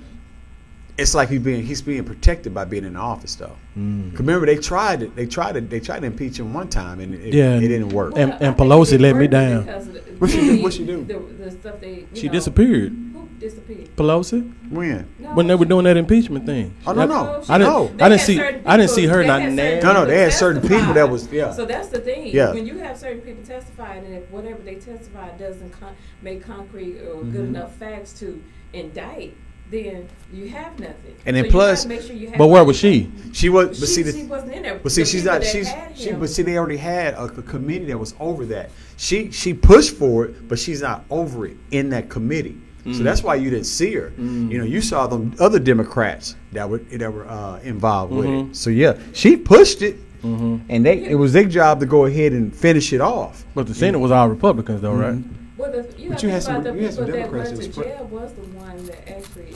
It's 0.97 1.15
like 1.15 1.29
he's 1.29 1.39
being 1.41 1.63
he's 1.65 1.81
being 1.81 2.03
protected 2.03 2.53
by 2.53 2.65
being 2.65 2.83
in 2.85 2.93
the 2.93 2.99
office 2.99 3.35
though. 3.35 3.55
Mm. 3.77 4.11
'Cause 4.11 4.19
Remember 4.19 4.45
they 4.45 4.57
tried 4.57 5.01
it. 5.03 5.15
They 5.15 5.25
tried 5.25 5.55
it. 5.55 5.69
They 5.69 5.79
tried 5.79 6.01
to 6.01 6.07
impeach 6.07 6.37
him 6.39 6.53
one 6.53 6.67
time 6.67 6.99
and 6.99 7.13
it, 7.15 7.33
Yeah. 7.33 7.55
it 7.57 7.61
didn't 7.67 7.89
work. 7.89 8.13
And- 8.15 8.29
Well, 8.31 8.37
and 8.41 8.49
I 8.49 8.53
think 8.53 8.57
Pelosi 8.71 8.99
let 8.99 9.15
me 9.15 9.27
down. 9.27 9.65
the- 9.65 10.01
What 10.19 10.29
she 10.29 10.39
do? 10.39 10.61
What 10.63 10.73
she 10.73 10.85
do? 10.85 11.03
The, 11.03 11.43
the 11.45 11.51
stuff 11.51 11.75
they. 11.81 12.05
She 12.13 12.27
know, 12.27 12.33
disappeared. 12.33 12.91
Who 13.13 13.27
disappeared? 13.39 13.95
Pelosi 13.95 14.51
when? 14.69 15.07
No, 15.19 15.29
when 15.29 15.47
they 15.47 15.55
were 15.55 15.65
doing 15.65 15.85
that 15.85 15.97
impeachment 15.97 16.45
thing. 16.45 16.73
Oh 16.85 16.91
no 16.93 17.05
no 17.07 17.41
she- 17.43 17.51
I 17.53 17.57
didn't- 17.57 17.73
no. 17.73 17.91
I 18.05 18.09
didn't 18.09 18.21
see- 18.21 18.37
certain 18.37 18.61
I 18.65 18.77
didn't 18.77 18.91
see 18.91 19.05
her 19.07 19.23
not 19.23 19.41
had 19.41 19.53
named. 19.53 19.83
No, 19.83 19.93
no, 19.93 20.05
they 20.05 20.19
had 20.21 20.33
certain 20.33 20.61
people 20.61 20.93
that 20.93 21.09
was- 21.09 21.27
yeah. 21.31 21.51
So 21.53 21.65
that's 21.65 21.87
the 21.87 21.99
thing. 21.99 22.27
Yeah. 22.27 22.53
When 22.53 22.67
you 22.67 22.77
have 22.79 22.97
certain 22.97 23.21
people 23.21 23.43
testifying, 23.43 24.05
and 24.05 24.13
if 24.15 24.29
whatever 24.29 24.59
they 24.63 24.75
testify 24.75 25.29
doesn't 25.39 25.71
con- 25.71 25.95
make 26.21 26.43
concrete 26.45 26.97
or 26.99 27.23
good 27.23 27.33
Mm-hmm. 27.33 27.55
enough 27.55 27.75
facts 27.77 28.13
to 28.19 28.39
indict 28.73 29.33
then 29.71 30.07
you 30.33 30.49
have 30.49 30.77
nothing. 30.79 31.15
And 31.25 31.35
then 31.35 31.45
So 31.45 31.51
plus- 31.51 31.85
gotta 31.85 31.95
make 31.95 32.01
sure 32.05 32.15
you 32.15 32.27
have 32.29 32.37
But 32.37 32.47
where 32.47 32.63
was 32.63 32.77
she? 32.77 33.11
She 33.33 33.49
was, 33.49 33.79
but 33.79 33.87
She, 33.89 34.03
see, 34.03 34.11
she 34.11 34.23
wasn't 34.25 34.53
in 34.53 34.63
there. 34.63 34.79
but 34.83 34.91
see, 34.91 35.01
The 35.03 35.07
she's 35.09 35.23
not. 35.25 35.43
She's 35.43 35.69
she, 35.95 36.11
but 36.11 36.29
see, 36.29 36.43
they 36.43 36.57
already 36.57 36.77
had 36.77 37.13
a, 37.15 37.23
a 37.23 37.41
committee 37.41 37.85
that 37.85 37.97
was 37.97 38.13
over 38.19 38.45
that. 38.47 38.69
She 38.97 39.31
she 39.31 39.53
pushed 39.53 39.95
for 39.95 40.25
it, 40.25 40.47
but 40.47 40.59
she's 40.59 40.81
not 40.81 41.05
over 41.09 41.45
it 41.47 41.57
in 41.71 41.89
that 41.89 42.09
committee. 42.09 42.57
Mm. 42.85 42.97
So 42.97 43.03
that's 43.03 43.21
why 43.23 43.35
you 43.35 43.49
didn't 43.49 43.65
see 43.67 43.93
her. 43.93 44.11
You 44.17 44.57
know, 44.57 44.63
you 44.65 44.81
saw 44.81 45.05
them 45.07 45.35
other 45.39 45.59
Democrats 45.59 46.35
that 46.51 46.67
were 46.69 46.79
that 46.79 47.13
were 47.13 47.27
uh, 47.27 47.59
involved 47.59 48.11
with 48.13 48.25
Mm-hmm. 48.25 48.51
it. 48.51 48.55
So 48.55 48.69
yeah, 48.71 48.97
she 49.13 49.37
pushed 49.37 49.81
it, 49.83 49.97
and 50.23 50.85
they 50.85 51.03
it 51.05 51.15
was 51.15 51.31
their 51.33 51.45
job 51.45 51.79
to 51.79 51.85
go 51.85 52.05
ahead 52.05 52.33
and 52.33 52.53
finish 52.55 52.91
it 52.93 52.99
off. 53.01 53.45
But 53.55 53.67
the 53.67 53.73
Senate 53.75 53.99
was 53.99 54.11
all 54.11 54.27
Republicans, 54.29 54.81
though, 54.81 54.93
right? 54.95 55.17
Well, 55.61 55.71
the, 55.71 55.77
you 56.01 56.09
But 56.09 56.15
gotta 56.15 56.25
you 56.27 56.31
had 56.33 56.43
some- 56.43 56.63
the 56.63 56.73
you 56.73 56.81
had 56.85 56.93
some 56.93 57.05
people 57.05 57.19
that 57.19 57.29
Democrats 57.29 57.49
went 57.51 57.61
to 57.61 57.67
was 57.67 57.77
pro- 57.77 57.85
jail 57.85 58.05
was 58.11 58.33
the 58.33 58.41
one 58.41 58.85
that 58.87 59.09
actually 59.09 59.53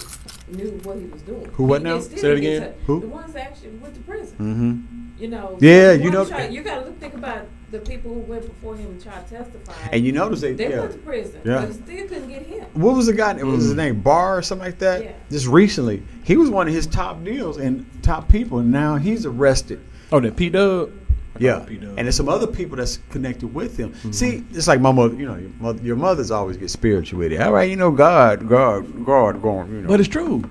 knew 0.55 0.79
what 0.83 0.97
he 0.99 1.05
was 1.05 1.21
doing. 1.23 1.49
Who 1.53 1.63
what 1.63 1.81
They- 1.83 1.89
now? 1.89 1.99
Say 1.99 2.31
it 2.31 2.37
again. 2.37 2.61
to- 2.61 2.73
Who? 2.85 2.99
The 3.01 3.07
ones 3.07 3.33
that 3.33 3.41
actually 3.47 3.69
went 3.71 3.95
to 3.95 4.01
prison. 4.01 4.35
Mm-hmm. 4.37 5.21
You 5.21 5.29
know. 5.29 5.57
Yeah, 5.61 5.93
you 5.93 6.11
know- 6.11 6.25
Try, 6.25 6.47
you 6.49 6.61
got 6.61 6.85
to 6.85 6.91
think 6.93 7.13
about 7.15 7.47
the 7.71 7.79
people 7.79 8.13
who 8.13 8.19
went 8.19 8.45
before 8.45 8.75
him 8.75 8.85
and 8.87 9.01
tried 9.03 9.27
to 9.27 9.37
testify. 9.37 9.73
And 9.91 10.05
you 10.05 10.11
notice 10.11 10.41
they 10.41 10.53
they 10.53 10.69
yeah. 10.69 10.81
went 10.81 10.91
to 10.91 10.97
prison, 10.99 11.41
Yeah. 11.43 11.65
but 11.65 11.73
still 11.73 12.07
couldn't 12.07 12.29
get 12.29 12.43
him. 12.43 12.65
What 12.73 12.95
was 12.95 13.07
the 13.07 13.13
guy? 13.13 13.33
What 13.33 13.45
was 13.45 13.63
his 13.65 13.73
name? 13.75 14.01
Barr 14.01 14.37
or 14.37 14.41
something 14.43 14.65
like 14.67 14.77
that. 14.79 15.03
Yeah. 15.03 15.11
Just 15.31 15.47
recently, 15.47 16.03
he 16.23 16.37
was 16.37 16.49
one 16.49 16.67
of 16.67 16.73
his 16.73 16.85
top 16.85 17.23
deals 17.23 17.57
and 17.57 17.85
top 18.03 18.29
people. 18.29 18.59
And 18.59 18.71
now 18.71 18.97
he's 18.97 19.25
arrested. 19.25 19.79
Oh, 20.11 20.19
that 20.19 20.35
P 20.35 20.49
Dub. 20.49 20.91
Yeah, 21.37 21.65
and 21.65 21.97
there's 21.97 22.15
some 22.15 22.29
other 22.29 22.47
people 22.47 22.77
that's 22.77 22.99
connected 23.09 23.53
with 23.53 23.77
him. 23.77 23.91
Mm-hmm. 23.91 24.11
See, 24.11 24.45
it's 24.51 24.67
like 24.67 24.79
my 24.79 24.91
mother. 24.91 25.15
You 25.15 25.25
know, 25.25 25.35
your, 25.35 25.49
mother, 25.59 25.83
your 25.83 25.95
mothers 25.95 26.31
always 26.31 26.55
get 26.57 26.69
spiritual 26.69 27.19
with 27.19 27.33
it. 27.33 27.41
All 27.41 27.51
right, 27.51 27.69
you 27.69 27.75
know, 27.75 27.91
God, 27.91 28.47
God, 28.47 29.05
God, 29.05 29.41
going. 29.41 29.69
You 29.69 29.81
know, 29.81 29.87
But 29.87 29.99
it's 29.99 30.09
true. 30.09 30.43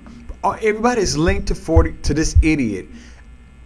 Oh, 0.42 0.53
everybody's 0.53 1.16
linked 1.16 1.49
to 1.49 1.55
forty 1.55 1.94
to 2.03 2.12
this 2.12 2.37
idiot. 2.42 2.87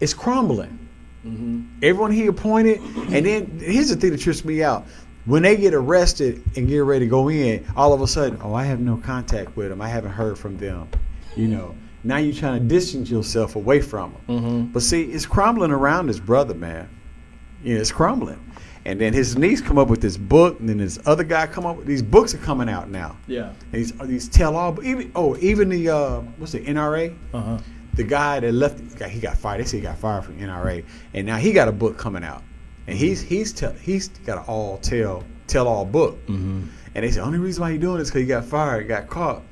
It's 0.00 0.14
crumbling. 0.14 0.78
Mm-hmm. 1.26 1.62
Everyone 1.82 2.12
he 2.12 2.28
appointed, 2.28 2.80
and 3.12 3.26
then 3.26 3.58
here's 3.58 3.88
the 3.88 3.96
thing 3.96 4.10
that 4.10 4.20
trips 4.20 4.44
me 4.44 4.62
out: 4.62 4.86
when 5.26 5.42
they 5.42 5.56
get 5.56 5.74
arrested 5.74 6.42
and 6.56 6.68
get 6.68 6.78
ready 6.78 7.04
to 7.04 7.10
go 7.10 7.28
in, 7.28 7.66
all 7.76 7.92
of 7.92 8.00
a 8.00 8.06
sudden, 8.06 8.38
oh, 8.42 8.54
I 8.54 8.64
have 8.64 8.80
no 8.80 8.96
contact 8.96 9.56
with 9.56 9.70
them. 9.70 9.80
I 9.82 9.88
haven't 9.88 10.12
heard 10.12 10.38
from 10.38 10.56
them. 10.56 10.88
You 11.36 11.48
know, 11.48 11.74
now 12.04 12.18
you're 12.18 12.34
trying 12.34 12.62
to 12.62 12.66
distance 12.66 13.10
yourself 13.10 13.56
away 13.56 13.80
from 13.80 14.12
them. 14.12 14.22
Mm-hmm. 14.28 14.72
But 14.72 14.82
see, 14.82 15.02
it's 15.02 15.26
crumbling 15.26 15.72
around 15.72 16.08
his 16.08 16.20
brother, 16.20 16.54
man. 16.54 16.88
You 17.62 17.74
know, 17.74 17.80
it's 17.80 17.92
crumbling. 17.92 18.44
And 18.84 18.98
then 19.00 19.12
his 19.12 19.36
niece 19.36 19.60
come 19.60 19.76
up 19.76 19.88
with 19.88 20.00
this 20.00 20.16
book, 20.16 20.60
and 20.60 20.68
then 20.68 20.78
this 20.78 20.98
other 21.04 21.24
guy 21.24 21.46
come 21.46 21.66
up 21.66 21.76
with 21.76 21.86
these 21.86 22.02
books 22.02 22.34
are 22.34 22.38
coming 22.38 22.68
out 22.68 22.88
now. 22.88 23.16
Yeah. 23.26 23.48
And 23.50 23.72
these 23.72 23.92
these 23.92 24.28
tell 24.28 24.56
all 24.56 24.82
even 24.82 25.10
oh 25.14 25.36
even 25.40 25.68
the 25.68 25.90
uh, 25.90 26.20
what's 26.38 26.52
the 26.52 26.60
NRA 26.60 27.14
Uh 27.34 27.40
huh. 27.40 27.58
the 27.94 28.04
guy 28.04 28.40
that 28.40 28.52
left 28.52 28.80
he 29.10 29.20
got 29.20 29.36
fired 29.36 29.60
they 29.60 29.64
say 29.64 29.78
he 29.78 29.82
got 29.82 29.98
fired 29.98 30.24
from 30.24 30.38
NRA 30.38 30.84
and 31.14 31.26
now 31.26 31.36
he 31.36 31.52
got 31.52 31.68
a 31.68 31.72
book 31.72 31.98
coming 31.98 32.22
out 32.24 32.42
and 32.86 32.96
he's 32.96 33.20
he's 33.20 33.52
tell, 33.52 33.72
he's 33.72 34.08
got 34.08 34.38
an 34.38 34.44
all 34.46 34.78
tell 34.78 35.24
tell 35.48 35.66
all 35.68 35.84
book 35.84 36.14
Mm-hmm. 36.26 36.62
and 36.94 37.04
they 37.04 37.10
say 37.10 37.16
the 37.20 37.26
only 37.26 37.38
reason 37.40 37.60
why 37.62 37.72
he 37.72 37.78
doing 37.78 37.98
this 37.98 38.08
because 38.08 38.20
he 38.22 38.26
got 38.28 38.44
fired 38.44 38.86
got 38.88 39.08
caught 39.08 39.42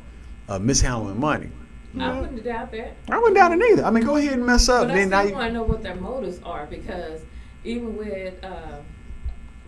uh, 0.48 0.58
mishandling 0.58 1.18
money 1.20 1.50
I 1.98 2.20
wouldn't 2.20 2.44
doubt 2.44 2.70
that. 2.72 2.94
I 3.10 3.16
wouldn't 3.18 3.36
doubt 3.36 3.52
it 3.52 3.60
either 3.72 3.84
I 3.84 3.90
mean 3.90 4.04
go 4.04 4.16
ahead 4.16 4.34
and 4.34 4.46
mess 4.46 4.68
up 4.68 4.86
But 4.86 4.92
I 4.92 4.94
then 4.98 5.08
now 5.10 5.24
still 5.24 5.34
want 5.36 5.48
to 5.48 5.52
know 5.54 5.62
what 5.64 5.82
their 5.82 5.96
motives 5.96 6.40
are 6.44 6.66
because 6.66 7.22
even 7.64 7.96
with 7.96 8.42
uh, 8.44 8.76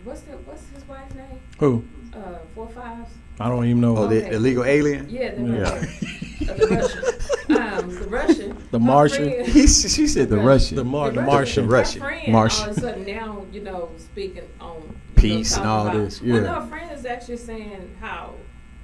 what's 0.03 0.21
the 0.21 0.33
what's 0.37 0.67
his 0.69 0.87
wife's 0.87 1.15
name? 1.15 1.39
Who? 1.59 1.83
Uh, 2.13 2.39
four 2.55 2.67
fives. 2.69 3.11
I 3.39 3.47
don't 3.47 3.65
even 3.65 3.79
know. 3.81 3.95
oh 3.97 4.07
the 4.07 4.17
Okay. 4.25 4.35
illegal 4.35 4.65
alien 4.65 5.09
Yeah, 5.09 5.33
the, 5.35 5.41
Yeah. 5.43 6.51
uh, 6.51 6.57
the 6.57 6.67
Russian. 6.67 7.57
Um, 7.61 7.95
the 7.95 8.07
Russian. 8.07 8.67
The 8.71 8.79
Martian. 8.79 9.29
friend- 9.29 9.47
he, 9.47 9.67
she 9.67 10.07
said 10.07 10.29
the 10.29 10.37
Russian 10.39 10.75
The 10.77 10.83
Mar- 10.83 11.11
the 11.11 11.21
Russian- 11.21 11.25
Martian. 11.33 11.63
her 11.65 11.69
Russian. 11.69 12.01
friend 12.01 12.31
Martian. 12.33 12.63
All 12.65 12.69
of 12.71 12.77
a 12.77 12.81
sudden 12.81 13.05
now, 13.05 13.45
you 13.53 13.61
know, 13.61 13.89
speaking 13.97 14.43
on 14.59 14.75
you 14.75 14.81
know, 14.81 14.93
Peace 15.15 15.55
and 15.57 15.65
all 15.65 15.87
about- 15.87 15.97
this, 15.97 16.21
Well, 16.21 16.29
yeah. 16.35 16.39
no, 16.41 16.61
her 16.61 16.67
friend 16.67 16.91
is 16.91 17.05
actually 17.05 17.37
saying 17.37 17.95
how 18.01 18.33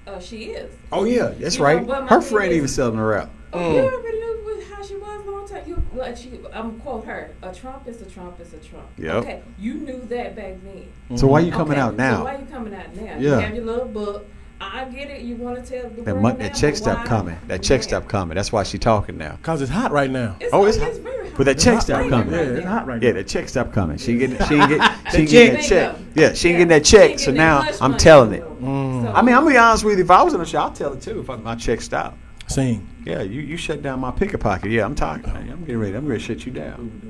uh, 0.07 0.19
she 0.19 0.37
is. 0.51 0.71
oh 0.91 1.03
yeah 1.03 1.29
that's 1.39 1.57
You 1.57 1.63
right 1.63 1.85
but 1.87 2.03
my 2.03 2.07
her 2.09 2.21
friend 2.21 2.51
is- 2.51 2.57
even 2.57 2.67
selling 2.69 2.97
her 2.97 3.17
out 3.17 3.29
Oh, 3.55 3.73
you 3.75 3.79
already 3.81 4.19
knew 4.19 4.39
what, 4.43 4.63
how 4.77 4.83
she 4.83 4.95
was 4.95 5.25
a 5.25 5.31
long 5.31 5.47
time. 5.47 5.63
You, 5.67 5.81
well, 5.93 6.15
she, 6.15 6.39
I'm 6.53 6.79
quote 6.79 7.05
her. 7.05 7.31
A 7.41 7.53
Trump 7.53 7.87
is 7.87 8.01
a 8.01 8.05
Trump 8.09 8.39
is 8.39 8.53
a 8.53 8.57
Trump. 8.57 8.87
Yep. 8.97 9.13
Okay, 9.15 9.41
you 9.59 9.75
knew 9.75 10.01
that 10.09 10.35
back 10.35 10.55
then. 10.63 11.17
so 11.17 11.27
why 11.27 11.39
are 11.39 11.43
you 11.45 11.51
coming 11.51 11.73
Okay, 11.73 11.81
out 11.81 11.95
now 11.95 12.17
So 12.17 12.23
why 12.25 12.37
you 12.37 12.45
coming 12.45 12.73
out 12.73 12.95
now? 12.95 13.03
Yeah. 13.03 13.17
You 13.19 13.29
have 13.31 13.55
your 13.55 13.65
little 13.65 13.85
book. 13.87 14.27
I 14.61 14.85
get 14.85 15.09
it. 15.09 15.21
You 15.23 15.35
want 15.35 15.63
to 15.63 15.69
tell 15.69 15.89
the 15.89 16.01
that, 16.03 16.13
world 16.13 16.21
mon- 16.23 16.37
now, 16.37 16.47
that 16.47 16.55
check 16.55 16.77
stop 16.77 17.05
coming 17.05 17.37
that 17.47 17.61
check 17.61 17.83
stop 17.83 18.07
coming 18.07 18.35
that's 18.35 18.53
why 18.53 18.63
she 18.63 18.77
talking 18.77 19.17
now 19.17 19.37
Cause 19.43 19.61
it's 19.61 19.69
hot 19.69 19.91
right 19.91 20.09
now. 20.09 20.37
It's, 20.39 20.53
Oh, 20.53 20.63
it's 20.65 20.77
it's 20.77 20.85
hot. 20.95 21.03
very 21.03 21.27
hot. 21.27 21.37
But 21.37 21.45
that 21.47 21.55
check 21.59 21.81
stop 21.81 21.81
stopped 21.81 21.99
raining 22.03 22.11
coming. 22.11 22.33
Yeah, 22.33 22.39
it's 22.59 22.65
hot 22.65 22.87
right 22.87 23.01
now. 23.01 23.05
Yeah, 23.07 23.13
now. 23.13 23.17
the 23.17 23.23
check 23.25 23.49
stop 23.49 23.73
coming. 23.73 23.97
She 23.97 24.11
ain't 24.13 24.37
get, 24.37 24.47
she 24.47 24.55
ain't 24.55 24.69
get, 24.69 24.97
she 25.11 25.17
ain't 25.17 25.29
check. 25.29 25.29
get 25.29 25.53
that 25.53 25.63
check. 25.67 25.95
Bingo. 25.97 26.21
Yeah, 26.21 26.33
she 26.33 26.47
ain't 26.49 26.53
getting 26.57 26.67
that 26.69 26.85
check. 26.85 27.09
ain't 27.11 27.19
So 27.19 27.31
now 27.31 27.69
I'm 27.81 27.97
telling 27.97 28.31
it. 28.33 28.61
more. 28.61 29.03
So- 29.03 29.11
I 29.11 29.21
mean, 29.21 29.35
I'm 29.35 29.41
gonna 29.43 29.49
be 29.55 29.57
honest 29.57 29.83
with 29.83 29.97
you. 29.97 30.05
If 30.05 30.09
I 30.11 30.23
was 30.23 30.33
in 30.33 30.39
the 30.39 30.45
show, 30.45 30.59
I'll 30.59 30.71
tell 30.71 30.93
it 30.93 31.01
too. 31.01 31.19
If 31.19 31.29
I, 31.29 31.35
my 31.35 31.55
check 31.55 31.81
stopped. 31.81 32.17
Sing. 32.47 32.87
Yeah, 33.05 33.21
you, 33.21 33.41
you 33.41 33.57
shut 33.57 33.81
down 33.81 33.99
my 33.99 34.11
picket 34.11 34.39
pocket. 34.39 34.71
Yeah, 34.71 34.85
I'm 34.85 34.95
talking. 34.95 35.29
I'm 35.29 35.59
getting 35.61 35.77
ready. 35.79 35.95
I'm 35.95 36.05
ready 36.05 36.21
to 36.21 36.25
shut 36.25 36.45
you 36.45 36.51
down. 36.51 37.01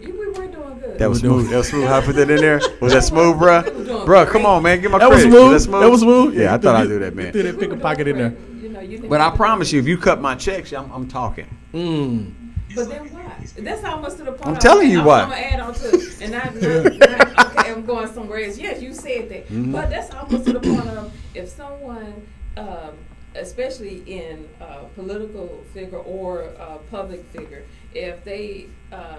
We 0.00 0.12
were 0.12 0.32
doing 0.32 0.78
good. 0.80 0.98
That 0.98 1.08
was 1.08 1.22
We 1.22 1.28
were 1.28 1.40
smooth. 1.40 1.50
That 1.50 1.56
was 1.58 1.68
smooth. 1.68 1.86
How 1.88 1.98
I 1.98 2.00
put 2.02 2.16
that 2.16 2.30
in 2.30 2.36
there? 2.36 2.60
Was 2.80 2.92
that 2.92 3.04
smooth, 3.04 3.36
We 3.36 3.46
were 3.46 3.62
bruh? 3.62 4.04
Bruh, 4.06 4.26
come 4.26 4.44
on, 4.46 4.62
man. 4.62 4.80
Get 4.80 4.90
my 4.90 4.98
That 4.98 5.08
was 5.10 5.22
credit. 5.22 5.32
smooth. 5.32 5.52
that 5.52 5.60
smooth? 5.60 5.80
That 5.82 5.90
was 5.90 6.00
smooth. 6.00 6.34
Yeah, 6.38 6.50
I 6.52 6.56
You 6.56 6.60
thought 6.60 6.76
I'd 6.76 6.88
do 6.88 6.98
that, 7.00 7.14
man. 7.16 7.32
Threw 7.32 7.42
that 7.42 7.48
We 7.48 7.52
were 7.52 7.58
picket 7.60 7.68
doing 7.70 7.80
pocket 7.80 8.08
in 8.08 8.18
there. 8.18 8.34
You 8.62 8.68
know, 8.68 8.80
you 8.80 8.96
didn't 8.98 9.08
But 9.10 9.20
I 9.20 9.30
promise 9.30 9.72
you, 9.72 9.80
if 9.80 9.86
you 9.88 9.96
cut 9.98 10.20
my 10.20 10.34
checks, 10.34 10.72
I'm, 10.72 10.90
I'm 10.92 11.08
talking. 11.08 11.46
Mm. 11.72 12.34
But 12.74 12.88
then 12.88 13.02
what? 13.12 13.24
That's 13.58 13.84
almost 13.84 14.18
to 14.18 14.24
the 14.24 14.32
point. 14.32 14.46
I'm 14.46 14.56
telling 14.56 14.90
you 14.90 15.00
I'm, 15.00 15.04
why. 15.06 15.22
I'm 15.22 15.28
gonna 15.30 15.40
add 15.40 15.60
on 15.60 15.74
to, 15.74 16.12
and 16.22 16.32
not, 16.32 16.54
not, 16.54 17.36
not 17.36 17.56
okay. 17.58 17.72
I'm 17.72 17.84
going 17.86 18.08
somewhere 18.12 18.44
else. 18.44 18.58
Yes, 18.58 18.82
you 18.82 18.92
said 18.92 19.28
that, 19.30 19.44
Mm-hmm. 19.48 19.72
but 19.72 19.90
that's 19.90 20.12
almost 20.14 20.46
to 20.46 20.52
the 20.54 20.60
point 20.60 20.88
of 20.88 21.12
if 21.34 21.48
someone, 21.48 22.26
um, 22.56 22.90
especially 23.34 24.02
in 24.06 24.48
uh, 24.60 24.84
political 24.94 25.64
figure 25.72 25.98
or 25.98 26.50
uh, 26.58 26.78
public 26.90 27.24
figure, 27.26 27.64
if 27.92 28.22
they 28.24 28.66
uh, 28.92 29.18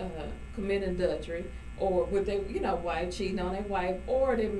uh, 0.00 0.04
commit 0.54 0.82
adultery 0.82 1.44
or 1.78 2.04
with 2.04 2.26
their, 2.26 2.42
you 2.42 2.60
know, 2.60 2.74
wife 2.76 3.14
cheating 3.16 3.40
on 3.40 3.52
their 3.52 3.62
wife 3.62 3.96
or 4.06 4.36
they. 4.36 4.50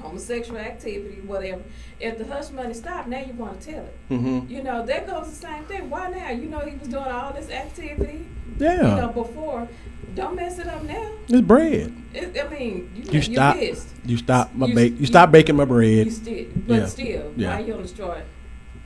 Homosexual 0.00 0.58
activity, 0.58 1.20
whatever. 1.26 1.62
If 2.00 2.18
the 2.18 2.26
hush 2.26 2.50
money 2.50 2.74
stopped, 2.74 3.08
now 3.08 3.20
you 3.20 3.32
want 3.32 3.60
to 3.60 3.72
tell 3.72 3.84
it. 3.84 3.96
Mm-hmm. 4.10 4.50
You 4.52 4.62
know, 4.62 4.84
that 4.86 5.06
goes 5.06 5.30
the 5.30 5.34
same 5.46 5.64
thing. 5.64 5.88
Why 5.90 6.10
now? 6.10 6.30
You 6.30 6.48
know, 6.48 6.60
he 6.60 6.76
was 6.76 6.88
doing 6.88 7.04
all 7.04 7.32
this 7.32 7.50
activity. 7.50 8.26
Yeah. 8.58 8.74
You 8.74 9.00
know, 9.02 9.08
before. 9.08 9.68
Don't 10.14 10.34
mess 10.36 10.58
it 10.58 10.66
up 10.66 10.82
now. 10.84 11.10
It's 11.28 11.40
bread. 11.46 11.94
It, 12.14 12.38
I 12.42 12.48
mean, 12.48 12.90
you, 12.94 13.02
You 13.04 13.10
you 13.12 13.22
stop. 13.22 13.56
pissed. 13.56 13.88
You 14.06 14.16
stop 14.16 14.54
my 14.54 14.66
You- 14.66 14.74
bake. 14.74 14.92
You 14.92 14.98
you- 15.00 15.06
stop 15.06 15.30
baking 15.30 15.56
my 15.56 15.64
bread. 15.66 15.88
You 15.90 16.04
bread. 16.04 16.12
still, 16.14 16.44
but 16.66 16.74
Yeah. 16.74 16.86
still, 16.86 17.32
Yeah. 17.36 17.54
why 17.54 17.60
you 17.60 17.72
gonna 17.72 17.82
destroy? 17.82 18.20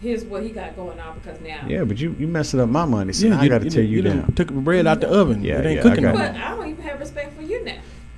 Here's 0.01 0.25
what 0.25 0.43
he 0.43 0.49
got 0.49 0.75
going 0.77 0.99
on 0.99 1.19
because 1.19 1.41
now. 1.41 1.67
Yeah, 1.69 1.85
but 1.85 2.01
you 2.01 2.17
you 2.19 2.27
messing 2.27 2.59
up 2.59 2.69
my 2.71 2.85
money, 2.87 3.13
so 3.13 3.27
Yeah, 3.29 3.39
I 3.39 3.49
got 3.49 3.59
to 3.63 3.69
tell 3.71 3.83
done- 3.83 3.93
you, 3.93 4.03
done 4.03 4.17
down. 4.21 4.33
Took 4.33 4.49
the 4.49 4.55
bread 4.55 4.87
out 4.87 5.01
the 5.03 5.09
oven. 5.09 5.45
Yeah, 5.45 5.59
it 5.59 5.67
ain't 5.67 5.77
yeah, 5.77 5.83
cooking 5.83 6.03
no 6.05 6.13
got 6.13 6.19
more. 6.19 6.27
But 6.33 6.37
I 6.41 6.57
don't 6.57 6.69
even 6.69 6.83
have 6.85 6.99
respect 6.99 7.37
for 7.37 7.43
you 7.43 7.65
now. 7.65 7.75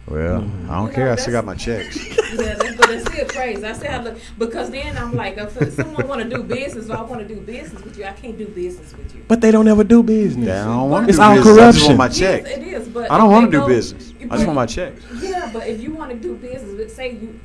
Well, 0.09 0.43
I 0.69 0.75
don't 0.77 0.89
You 0.89 0.93
care. 0.95 1.07
know, 1.07 1.13
I 1.13 1.17
still 1.17 1.33
got 1.33 1.45
my 1.45 1.55
checks. 1.55 1.99
Yeah, 2.33 2.55
that's, 2.55 2.77
but 2.77 2.89
it's 2.89 3.05
still 3.13 3.27
crazy. 3.27 3.63
I 3.63 3.73
still 3.75 3.91
have 3.91 4.05
to 4.05 4.17
because 4.39 4.71
then 4.71 4.97
I'm 4.97 5.13
like, 5.15 5.37
if 5.37 5.53
someone 5.75 6.09
want 6.09 6.23
to 6.23 6.29
do 6.35 6.43
business, 6.43 6.89
or 6.89 6.97
I 6.97 7.03
want 7.03 7.21
to 7.21 7.29
do 7.35 7.39
business 7.43 7.85
with 7.85 7.99
you, 7.99 8.07
I 8.07 8.13
can't 8.13 8.39
do 8.39 8.47
business 8.49 8.97
with 8.97 9.15
you. 9.15 9.23
But 9.29 9.43
they 9.43 9.51
don't 9.51 9.69
ever 9.69 9.85
do 9.85 10.03
business. 10.03 10.47
Yeah, 10.47 10.63
I 10.63 10.65
don't 10.75 10.89
want 10.89 11.05
to 11.07 11.09
It's 11.11 11.19
do 11.19 11.23
all 11.25 11.35
business. 11.35 11.47
I 11.47 11.53
just 11.53 11.59
corruption. 11.59 11.87
want 11.89 11.99
my 11.99 12.09
checks. 12.09 12.49
Yes, 12.49 12.59
it 12.59 12.63
is. 12.67 12.89
But 12.89 13.11
I 13.11 13.19
don't 13.19 13.31
want 13.31 13.47
to 13.49 13.51
do 13.53 13.61
go- 13.61 13.67
business. 13.67 14.15
I 14.19 14.35
just 14.37 14.47
want 14.47 14.55
my 14.57 14.65
checks. 14.65 15.05
Yeah, 15.21 15.51
but 15.53 15.67
if 15.69 15.83
you 15.83 15.93
want 15.93 16.11
to 16.11 16.17
do 16.17 16.35
business, 16.37 16.73
let's 16.79 16.95
say 16.95 17.13
you, 17.17 17.39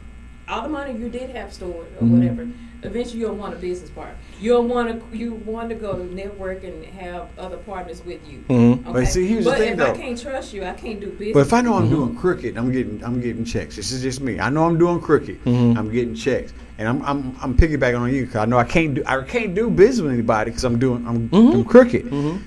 all 0.47 0.61
the 0.63 0.69
money 0.69 0.97
you 0.97 1.09
did 1.09 1.31
have 1.31 1.51
stored 1.53 1.75
or 1.75 2.05
Mm-hmm. 2.05 2.17
whatever, 2.17 2.47
eventually 2.83 3.19
you'll 3.19 3.35
want 3.35 3.53
a 3.53 3.57
business 3.57 3.89
partner. 3.89 4.15
You'll 4.39 4.63
want 4.67 5.11
to 5.11 5.17
you 5.17 5.33
want 5.33 5.69
to 5.69 5.75
go 5.75 5.97
to 5.97 6.03
network 6.13 6.63
and 6.63 6.85
have 6.85 7.27
other 7.37 7.57
partners 7.57 8.03
with 8.05 8.21
you. 8.29 8.43
Mhm. 8.49 8.81
Okay? 8.83 8.91
But 8.93 9.05
see, 9.07 9.27
here's 9.27 9.45
the 9.45 9.55
thing, 9.55 9.71
if 9.73 9.77
though. 9.77 9.91
I 9.93 9.97
can't 9.97 10.19
trust 10.21 10.53
you, 10.53 10.63
I 10.63 10.73
can't 10.73 10.99
do 10.99 11.07
business. 11.11 11.33
But 11.33 11.39
if 11.41 11.53
I 11.53 11.61
know 11.61 11.73
Mm-hmm. 11.73 11.83
I'm 11.83 11.89
doing 11.89 12.15
crooked, 12.15 12.57
I'm 12.57 12.71
getting 12.71 13.03
I'm 13.03 13.19
getting 13.21 13.43
checks. 13.45 13.75
This 13.75 13.91
is 13.91 14.01
just 14.01 14.21
me. 14.21 14.39
I 14.39 14.49
know 14.49 14.65
I'm 14.65 14.77
doing 14.77 14.99
crooked. 15.01 15.43
Mhm. 15.45 15.77
I'm 15.77 15.91
getting 15.91 16.13
checks, 16.15 16.53
and 16.77 16.87
I'm 16.87 17.01
I'm 17.03 17.35
I'm 17.41 17.55
piggybacking 17.57 17.99
on 17.99 18.13
you 18.13 18.21
because 18.25 18.37
I 18.37 18.45
know 18.45 18.57
I 18.57 18.63
can't 18.63 18.93
do 18.95 19.03
I 19.05 19.21
can't 19.23 19.53
do 19.55 19.69
business 19.69 20.03
with 20.03 20.13
anybody 20.13 20.51
because 20.51 20.63
I'm 20.63 20.77
doing 20.79 21.05
I'm 21.07 21.29
Mhm. 21.29 21.51
doing 21.51 21.65
crooked. 21.65 22.05
Mhm. 22.05 22.41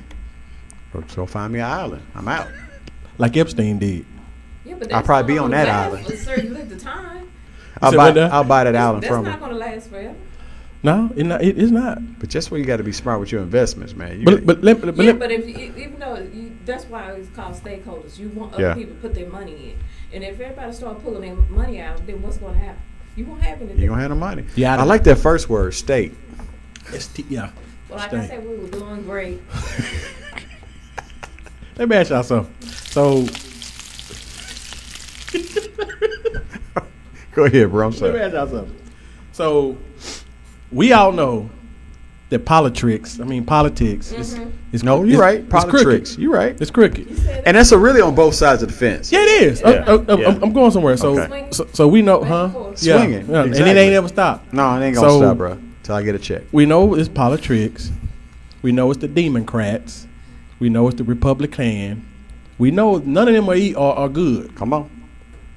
So 1.09 1.27
find 1.27 1.53
me 1.53 1.61
an 1.61 1.67
island. 1.71 2.03
I'm 2.15 2.29
out. 2.29 2.49
Like 3.19 3.37
Epstein 3.37 3.79
did. 3.79 4.05
yeah, 4.65 4.75
but 4.79 4.93
I'll 4.93 5.03
probably 5.03 5.35
be 5.35 5.39
on 5.39 5.51
that 5.51 5.69
island. 5.69 6.07
For 6.07 6.13
a 6.15 6.17
certain 6.17 6.55
length 6.55 6.73
of 6.73 6.83
time. 6.83 7.27
I'll 7.83 7.93
buy 7.93 7.97
what 8.07 8.15
now? 8.15 8.29
I'll 8.31 8.45
buy 8.45 8.65
that 8.65 8.73
That's- 8.73 8.87
island 8.89 9.03
that's 9.03 9.13
from 9.15 9.25
not 9.25 9.39
going 9.41 9.53
to 9.53 9.59
last 9.59 9.89
forever. 9.91 10.15
No, 10.83 11.11
it 11.15 11.25
not, 11.25 11.43
it, 11.43 11.59
it's 11.59 11.71
not. 11.71 11.99
But 12.19 12.31
just 12.31 12.51
where 12.51 12.59
you 12.59 12.65
got 12.65 12.79
to 12.79 12.83
be 12.83 12.93
smart 12.93 13.21
with 13.21 13.31
your 13.33 13.43
investments, 13.43 13.95
man. 13.95 14.19
You 14.19 14.25
But 14.25 14.35
got- 14.37 14.47
but 14.47 14.63
let, 14.65 14.81
but 14.81 14.97
yeah, 14.97 15.13
but 15.13 15.31
if 15.31 15.47
you, 15.47 15.73
even 15.77 15.99
though 15.99 16.17
you, 16.17 16.57
that's 16.65 16.85
why 16.87 17.11
it's 17.13 17.29
called 17.37 17.55
stakeholders, 17.55 18.19
you 18.19 18.29
want 18.31 18.55
other 18.55 18.63
Yeah. 18.63 18.75
people 18.75 18.95
to 18.95 19.01
put 19.01 19.15
their 19.15 19.29
money 19.29 19.75
in, 19.75 19.77
and 20.15 20.25
if 20.25 20.41
everybody 20.41 20.73
start 20.73 21.03
pulling 21.03 21.21
their 21.23 21.35
money 21.51 21.81
out, 21.81 22.07
then 22.07 22.23
what's 22.23 22.39
going 22.39 22.55
to 22.55 22.61
happen? 22.61 22.81
You 23.17 23.25
won't 23.27 23.43
have 23.43 23.61
anything. 23.61 23.79
you 23.81 23.89
gonna 23.89 24.01
have 24.01 24.11
the 24.11 24.17
money. 24.17 24.45
Yeah, 24.57 24.75
I 24.77 24.81
I 24.81 24.85
like 24.85 25.03
that 25.05 25.17
first 25.19 25.49
word, 25.51 25.75
state. 25.75 26.15
ST, 26.97 27.27
yeah. 27.29 27.51
Well, 27.89 27.99
like 27.99 28.09
Stay. 28.09 28.19
I 28.19 28.27
said, 28.29 28.49
we 28.49 28.57
were 28.57 28.69
doing 28.69 29.03
great. 29.03 29.43
Let 31.77 31.89
me 31.89 31.97
ask 31.97 32.11
y'all 32.11 32.23
something. 32.23 32.55
So 32.71 33.27
Go 37.41 37.47
ahead, 37.47 37.71
bro. 37.71 37.87
I'm 37.87 37.93
Let 37.97 38.13
me 38.13 38.21
ask 38.21 38.35
y'all 38.35 38.47
something. 38.49 38.77
So, 39.33 39.79
we 40.71 40.93
all 40.93 41.11
know 41.11 41.49
that 42.29 42.41
politics, 42.45 43.19
I 43.19 43.25
mean 43.25 43.47
politics, 43.47 44.13
is, 44.13 44.39
is 44.73 44.85
No, 44.85 45.05
you're 45.05 45.19
right. 45.19 45.41
it's 45.41 45.49
Politics. 45.49 45.83
crooked. 46.11 46.19
You're 46.19 46.33
right. 46.35 46.61
It's 46.61 46.71
crooked. 46.71 47.09
And 47.47 47.57
that's 47.57 47.73
a 47.73 47.79
really 47.79 48.03
on 48.03 48.15
both 48.15 48.35
sides 48.35 48.63
of 48.63 48.69
the 48.69 48.75
fence. 48.75 49.11
Yeah, 49.11 49.21
it 49.23 49.43
is. 49.45 49.61
Yeah. 49.63 49.69
Uh, 49.69 49.73
uh, 49.97 50.05
uh, 50.13 50.17
Yeah. 50.19 50.29
I'm, 50.29 50.43
I'm 50.45 50.53
going 50.53 50.71
somewhere. 50.71 50.99
So, 50.99 51.19
Okay. 51.19 51.49
so, 51.51 51.67
so 51.73 51.89
we 51.89 52.03
know, 52.03 52.23
huh? 52.23 52.51
and. 52.55 52.83
Yeah. 52.83 52.99
Swinging. 52.99 53.31
Yeah, 53.31 53.41
And 53.41 53.49
Exactly. 53.49 53.71
it 53.71 53.77
ain't 53.79 53.95
ever 53.95 54.09
stopped. 54.09 54.53
No, 54.53 54.79
it 54.79 54.85
ain't 54.85 54.95
gonna 54.97 55.09
So- 55.09 55.19
stop, 55.19 55.37
bro. 55.39 55.59
Till 55.83 55.95
I 55.95 56.03
get 56.03 56.15
a 56.15 56.19
check. 56.19 56.43
We 56.53 56.67
know 56.67 56.93
it's 56.95 57.09
politics. 57.09 57.91
We 58.61 58.71
know 58.71 58.91
it's 58.91 59.01
the 59.01 59.09
Democrats. 59.09 60.07
We 60.59 60.69
know 60.69 60.87
it's 60.89 60.99
the 60.99 61.05
Republican. 61.05 62.07
We 62.59 62.71
know 62.71 62.99
none 62.99 63.29
of 63.29 63.35
them 63.35 63.49
are, 63.49 63.55
e- 63.55 63.75
are, 63.75 63.95
are 63.95 64.09
good. 64.11 64.55
Come 64.57 64.75
on. 64.75 64.91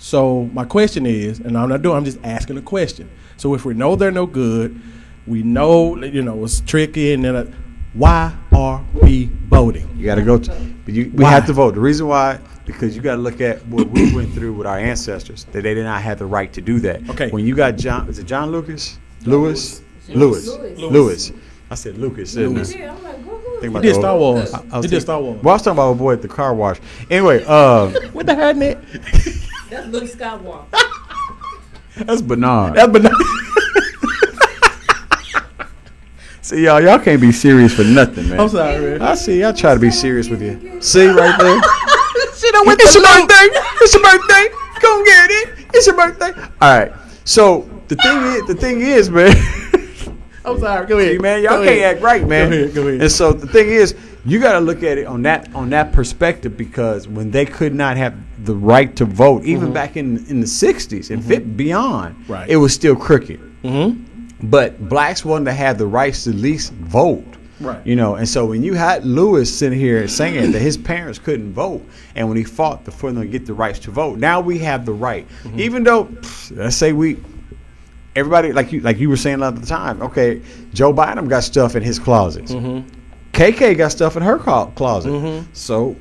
So 0.03 0.49
my 0.51 0.65
question 0.65 1.05
is, 1.05 1.39
and 1.39 1.57
I'm 1.57 1.69
not 1.69 1.81
doing, 1.81 1.95
I'm 1.95 2.03
just 2.03 2.19
asking 2.25 2.57
a 2.57 2.61
question. 2.61 3.09
So 3.37 3.53
if 3.53 3.63
we 3.63 3.73
know 3.73 3.95
they're 3.95 4.11
no 4.11 4.25
good, 4.25 4.77
we 5.25 5.43
know 5.43 5.95
you 6.03 6.21
know 6.21 6.43
it's 6.43 6.59
tricky, 6.59 7.13
and 7.13 7.23
then 7.23 7.35
uh, 7.37 7.45
why 7.93 8.35
are 8.53 8.83
we 9.01 9.29
voting? 9.47 9.89
You 9.97 10.03
got 10.03 10.15
to 10.15 10.21
go. 10.21 10.37
To, 10.37 10.73
but 10.83 10.93
you, 10.93 11.09
we 11.15 11.23
Why? 11.23 11.29
have 11.31 11.45
to 11.45 11.53
vote. 11.53 11.75
The 11.75 11.79
reason 11.79 12.07
why, 12.07 12.37
because 12.65 12.97
you 12.97 13.01
got 13.01 13.15
to 13.15 13.21
look 13.21 13.39
at 13.39 13.65
what 13.67 13.87
we 13.91 14.13
went 14.13 14.33
through 14.33 14.51
with 14.51 14.67
our 14.67 14.77
ancestors. 14.77 15.45
That 15.53 15.61
they 15.61 15.73
did 15.73 15.85
not 15.85 16.01
have 16.01 16.19
the 16.19 16.25
right 16.25 16.51
to 16.51 16.59
do 16.59 16.81
that. 16.81 17.09
Okay. 17.11 17.29
When 17.29 17.45
you 17.45 17.55
got 17.55 17.77
John, 17.77 18.09
is 18.09 18.19
it 18.19 18.25
John 18.25 18.51
Lucas? 18.51 18.99
Lewis. 19.23 19.81
Lewis. 20.09 20.47
Lewis. 20.49 20.79
Lewis. 20.81 21.31
I 21.71 21.75
said 21.75 21.97
Lucas. 21.97 22.33
Didn't 22.33 22.55
Lewis. 22.55 22.75
I? 22.75 22.77
Yeah, 22.77 22.93
I'm 22.93 23.03
like, 23.03 23.21
who, 23.21 23.29
who 23.37 23.61
Think 23.61 23.71
about 23.71 23.83
He 23.85 23.89
did 23.91 23.95
Star 23.95 24.17
Wars. 24.17 24.53
I- 24.53 24.57
I 24.57 24.61
He 24.61 24.67
did 24.67 24.81
thinking- 24.81 24.99
Star 24.99 25.21
Wars. 25.21 25.41
Well, 25.41 25.53
I 25.53 25.55
was 25.55 25.61
talking 25.61 25.77
about 25.77 25.91
a 25.91 25.95
boy 25.95 26.11
at 26.11 26.21
the 26.21 26.27
car 26.27 26.53
wash. 26.53 26.79
Anyway, 27.09 27.41
uh, 27.47 27.87
What 28.11 28.25
the 28.25 28.35
heck, 28.35 28.57
Nick? 28.57 28.77
That's 29.73 29.87
Luke 29.87 30.03
Skywalker. 30.03 30.65
that's 32.05 32.21
Bernard. 32.21 32.75
That's 32.75 32.91
banana. 32.91 33.15
See, 36.43 36.63
y'all, 36.65 36.79
y'all 36.79 36.99
can't 36.99 37.19
be 37.19 37.31
serious 37.31 37.73
for 37.73 37.83
nothing, 37.83 38.29
man. 38.29 38.39
I'm 38.39 38.49
sorry, 38.49 38.79
man. 38.79 39.01
I 39.01 39.15
see. 39.15 39.39
Y'all 39.41 39.51
try 39.51 39.73
to 39.73 39.79
be 39.79 39.89
serious 39.89 40.29
with 40.29 40.43
you. 40.43 40.79
See 40.79 41.07
right 41.07 41.39
there. 41.39 41.61
See, 42.33 42.51
that 42.51 42.63
went 42.67 42.81
it's 42.81 42.93
your 42.93 43.01
Luke. 43.01 43.27
birthday. 43.27 43.49
It's 43.81 43.93
your 43.95 44.03
birthday. 44.03 44.49
Come 44.79 45.03
get 45.05 45.31
it. 45.31 45.65
It's 45.73 45.87
your 45.87 45.95
birthday. 45.95 46.39
All 46.61 46.77
right. 46.77 46.93
So 47.25 47.67
the 47.87 47.95
thing 47.95 48.17
is, 48.21 48.45
the 48.45 48.55
thing 48.55 48.81
is, 48.81 49.09
man. 49.09 49.33
I'm 50.45 50.59
sorry. 50.59 50.85
Go 50.87 50.99
ahead, 50.99 51.13
See, 51.13 51.17
man, 51.19 51.41
y'all 51.41 51.57
Go 51.57 51.63
can't 51.63 51.77
ahead. 51.77 51.95
act 51.95 52.03
right, 52.03 52.27
man. 52.27 52.49
Go 52.51 52.55
ahead. 52.57 52.73
Go 52.75 52.87
ahead. 52.87 53.01
And 53.01 53.11
so 53.11 53.31
the 53.33 53.47
thing 53.47 53.69
is, 53.69 53.95
you 54.25 54.39
got 54.39 54.53
to 54.53 54.59
look 54.59 54.83
at 54.83 54.97
it 54.97 55.05
on 55.05 55.21
that 55.23 55.53
on 55.55 55.69
that 55.71 55.91
perspective 55.91 56.55
because 56.57 57.07
when 57.07 57.31
they 57.31 57.45
could 57.45 57.73
not 57.75 57.97
have 57.97 58.13
the 58.45 58.55
right 58.55 58.95
to 58.97 59.05
vote, 59.05 59.43
even 59.45 59.71
back 59.73 59.95
in 59.97 60.25
in 60.27 60.39
the 60.39 60.45
'60s 60.47 61.09
and 61.11 61.23
fit 61.23 61.55
beyond, 61.57 62.15
Mm-hmm. 62.15 62.31
Right. 62.33 62.49
it 62.49 62.57
was 62.57 62.73
still 62.73 62.95
crooked. 62.95 63.39
Mhm. 63.63 64.05
But 64.43 64.89
blacks 64.89 65.23
wanted 65.23 65.45
to 65.45 65.53
have 65.53 65.77
the 65.77 65.87
rights 65.87 66.25
to 66.25 66.31
at 66.31 66.35
least 66.35 66.73
vote. 66.73 67.23
Right. 67.61 67.85
You 67.85 67.95
know, 67.95 68.15
and 68.15 68.27
so 68.27 68.45
when 68.45 68.61
you 68.63 68.73
had 68.73 69.05
Lewis 69.05 69.53
sitting 69.57 69.79
here 69.79 70.05
saying 70.09 70.51
that 70.51 70.59
his 70.59 70.75
parents 70.75 71.17
couldn't 71.19 71.53
vote, 71.53 71.81
and 72.15 72.27
when 72.27 72.35
he 72.35 72.43
fought 72.43 72.83
to- 72.85 72.91
for 72.91 73.09
them 73.11 73.21
to 73.23 73.27
get 73.29 73.45
the 73.45 73.53
rights 73.53 73.79
to 73.79 73.91
vote, 73.91 74.17
now 74.19 74.41
we 74.41 74.57
have 74.59 74.85
the 74.85 74.91
right. 74.91 75.25
Mm-hmm. 75.43 75.59
Even 75.61 75.83
though, 75.83 76.05
pff, 76.05 76.57
let's 76.57 76.75
say 76.75 76.91
we, 76.91 77.15
everybody 78.15 78.53
like 78.53 78.71
you 78.71 78.81
like 78.81 78.97
you 78.99 79.09
were 79.09 79.17
saying 79.17 79.41
at 79.43 79.55
the 79.59 79.65
time, 79.65 80.01
okay, 80.01 80.41
Joe 80.73 80.93
Biden 80.93 81.27
got 81.29 81.43
stuff 81.43 81.75
in 81.75 81.83
his 81.83 81.99
closets. 81.99 82.51
Mm-hmm. 82.51 82.87
KK 83.33 83.77
got 83.77 83.91
stuff 83.91 84.15
in 84.15 84.23
her 84.23 84.37
clo- 84.37 84.71
closet. 84.75 85.45
So, 85.53 85.95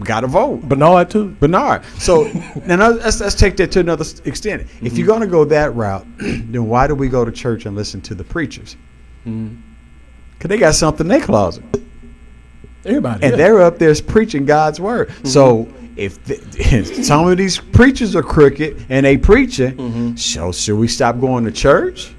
got 0.00 0.20
to 0.20 0.26
vote. 0.26 0.60
Bernard 0.62 1.08
too. 1.10 1.30
Bernard. 1.40 1.84
So 1.98 2.24
now 2.66 2.90
let's, 2.90 3.18
let's 3.20 3.34
take 3.34 3.56
that 3.56 3.72
to 3.72 3.80
another 3.80 4.04
extent. 4.26 4.62
If 4.62 4.68
Mm-hmm. 4.68 4.96
you're 4.96 5.06
going 5.06 5.22
to 5.22 5.26
go 5.26 5.44
that 5.46 5.74
route, 5.74 6.06
then 6.18 6.66
why 6.66 6.86
do 6.86 6.94
we 6.94 7.08
go 7.08 7.24
to 7.24 7.32
church 7.32 7.64
and 7.64 7.74
listen 7.74 8.02
to 8.02 8.14
the 8.14 8.24
preachers? 8.24 8.76
Mm-hmm. 9.24 9.56
Because 10.32 10.48
they 10.50 10.58
got 10.58 10.74
something 10.74 11.06
in 11.06 11.08
their 11.08 11.20
closet. 11.22 11.64
Everybody. 12.84 13.22
And 13.24 13.30
yeah. 13.32 13.36
they're 13.36 13.62
up 13.62 13.78
there 13.78 13.94
preaching 14.06 14.44
God's 14.44 14.78
word. 14.78 15.10
So 15.26 15.66
if 15.96 16.22
the, 16.24 17.02
some 17.02 17.26
of 17.26 17.38
these 17.38 17.58
preachers 17.58 18.14
are 18.14 18.22
crooked 18.22 18.86
and 18.88 19.06
they 19.06 19.16
preaching, 19.16 19.76
mm-hmm. 19.76 20.16
so 20.16 20.52
should 20.52 20.78
we 20.78 20.88
stop 20.88 21.20
going 21.20 21.44
to 21.44 21.52
church? 21.52 22.14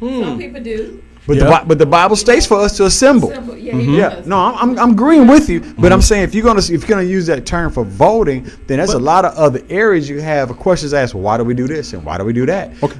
Some 0.00 0.32
hmm. 0.32 0.38
people 0.38 0.62
do. 0.62 1.02
But, 1.26 1.36
Yeah. 1.36 1.60
the, 1.60 1.66
but 1.66 1.78
the 1.78 1.86
Bible 1.86 2.16
states 2.16 2.46
for 2.46 2.58
us 2.58 2.76
to 2.78 2.86
assemble. 2.86 3.30
Simple. 3.30 3.56
Yeah, 3.56 3.70
Mm-hmm. 3.70 3.94
Yeah, 3.94 4.22
no, 4.26 4.36
I'm, 4.36 4.54
I'm, 4.56 4.78
I'm 4.78 4.90
agreeing 4.92 5.28
with 5.28 5.48
you, 5.48 5.60
but 5.60 5.92
I'm 5.92 6.00
mm-hmm. 6.00 6.00
saying 6.00 6.24
if 6.24 6.34
you're 6.34 6.42
gonna 6.42 6.58
if 6.58 6.70
you're 6.70 6.88
gonna 6.88 7.02
use 7.02 7.26
that 7.26 7.46
term 7.46 7.70
for 7.70 7.84
voting, 7.84 8.50
then 8.66 8.78
there's 8.78 8.94
a 8.94 8.98
lot 8.98 9.24
of 9.24 9.34
other 9.34 9.60
areas 9.70 10.08
you 10.08 10.20
have 10.20 10.50
a 10.50 10.54
questions 10.54 10.92
asked. 10.92 11.14
Why 11.14 11.36
do 11.36 11.44
we 11.44 11.54
do 11.54 11.68
this 11.68 11.92
and 11.92 12.04
why 12.04 12.18
do 12.18 12.24
we 12.24 12.32
do 12.32 12.46
that? 12.46 12.82
Okay. 12.82 12.98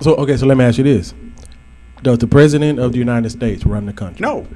So 0.00 0.14
okay, 0.14 0.36
so 0.36 0.46
let 0.46 0.56
me 0.56 0.64
ask 0.64 0.78
you 0.78 0.84
this: 0.84 1.12
Does 2.02 2.18
the 2.18 2.28
president 2.28 2.78
of 2.78 2.92
the 2.92 2.98
United 2.98 3.30
States 3.30 3.66
run 3.66 3.86
the 3.86 3.92
country? 3.92 4.22
No, 4.22 4.46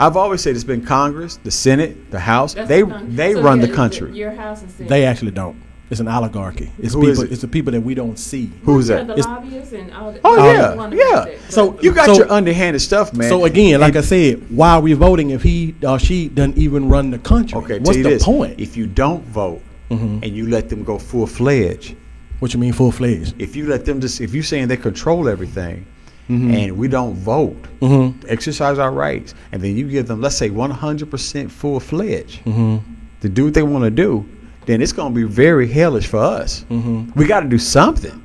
I've 0.00 0.16
always 0.16 0.40
said 0.40 0.54
it's 0.54 0.64
been 0.64 0.84
Congress, 0.84 1.36
the 1.44 1.50
Senate, 1.50 2.10
the 2.10 2.18
House. 2.18 2.54
That's 2.54 2.68
they 2.68 2.82
the 2.82 3.04
they 3.08 3.34
So, 3.34 3.42
run 3.42 3.60
the 3.60 3.68
country. 3.68 4.12
Your 4.12 4.30
house 4.32 4.62
is 4.62 4.74
They 4.76 5.04
actually 5.04 5.32
don't. 5.32 5.56
It's 5.90 6.00
an 6.00 6.08
oligarchy. 6.08 6.70
It's 6.78 6.94
Who 6.94 7.00
people. 7.00 7.12
is 7.12 7.22
it? 7.24 7.32
It's 7.32 7.40
the 7.42 7.48
people 7.48 7.72
that 7.72 7.80
we 7.80 7.94
don't 7.94 8.16
see. 8.18 8.50
Who 8.62 8.78
is 8.78 8.86
that? 8.86 9.08
the 9.08 9.12
It's- 9.14 9.26
lobbyists 9.26 9.72
and 9.72 9.92
all 9.92 10.12
that. 10.12 10.20
Oh 10.24 10.36
yeah, 10.46 10.52
that 10.62 10.76
one 10.76 10.92
yeah. 10.92 11.22
project, 11.24 11.52
So 11.52 11.78
You 11.82 11.92
got 11.92 12.06
So- 12.06 12.14
your 12.14 12.30
underhanded 12.32 12.80
stuff, 12.80 13.12
man. 13.12 13.28
So 13.28 13.44
again, 13.44 13.80
like 13.80 13.96
I 13.96 14.00
said, 14.00 14.40
why 14.50 14.70
are 14.74 14.80
we 14.80 14.92
voting 14.94 15.30
if 15.30 15.42
he 15.42 15.74
or 15.86 15.98
she 15.98 16.28
doesn't 16.28 16.56
even 16.56 16.88
run 16.88 17.10
the 17.10 17.18
country? 17.18 17.58
okay, 17.58 17.78
What's 17.80 17.88
tell 17.90 17.96
you 17.98 18.02
the 18.04 18.08
this: 18.10 18.24
point? 18.24 18.52
Mm-hmm. 18.52 18.62
if 18.62 18.76
you 18.76 18.86
don't 18.86 19.24
vote 19.26 19.60
and 19.90 20.24
you 20.24 20.48
let 20.48 20.68
them 20.70 20.84
go 20.84 20.96
full 20.96 21.26
fledged, 21.26 21.96
what 22.38 22.54
you 22.54 22.60
mean 22.60 22.72
full 22.72 22.92
fledged? 22.92 23.34
if 23.38 23.56
you 23.56 23.66
let 23.66 23.84
them 23.84 24.00
just 24.00 24.20
if 24.20 24.32
you're 24.32 24.44
saying 24.44 24.68
they 24.68 24.76
control 24.76 25.28
everything 25.28 25.84
Mm-hmm. 26.30 26.50
and 26.54 26.78
we 26.78 26.86
don't 26.86 27.14
vote 27.14 27.56
exercise 28.28 28.78
our 28.78 28.92
rights 28.92 29.34
and 29.52 29.60
then 29.60 29.76
you 29.76 29.88
give 29.90 30.06
them 30.06 30.20
let's 30.20 30.36
say 30.36 30.48
100% 30.48 31.50
full 31.50 31.80
fledged 31.80 32.44
Mm-hmm. 32.44 32.76
to 33.22 33.28
do 33.28 33.44
what 33.46 33.54
they 33.54 33.62
want 33.64 33.84
to 33.84 33.90
do 33.90 34.24
then 34.66 34.80
it's 34.80 34.92
going 34.92 35.12
to 35.12 35.16
be 35.20 35.26
very 35.26 35.66
hellish 35.66 36.06
for 36.06 36.18
us 36.18 36.64
Mm-hmm. 36.70 37.18
we 37.18 37.26
got 37.26 37.40
to 37.40 37.48
do 37.48 37.58
something 37.58 38.22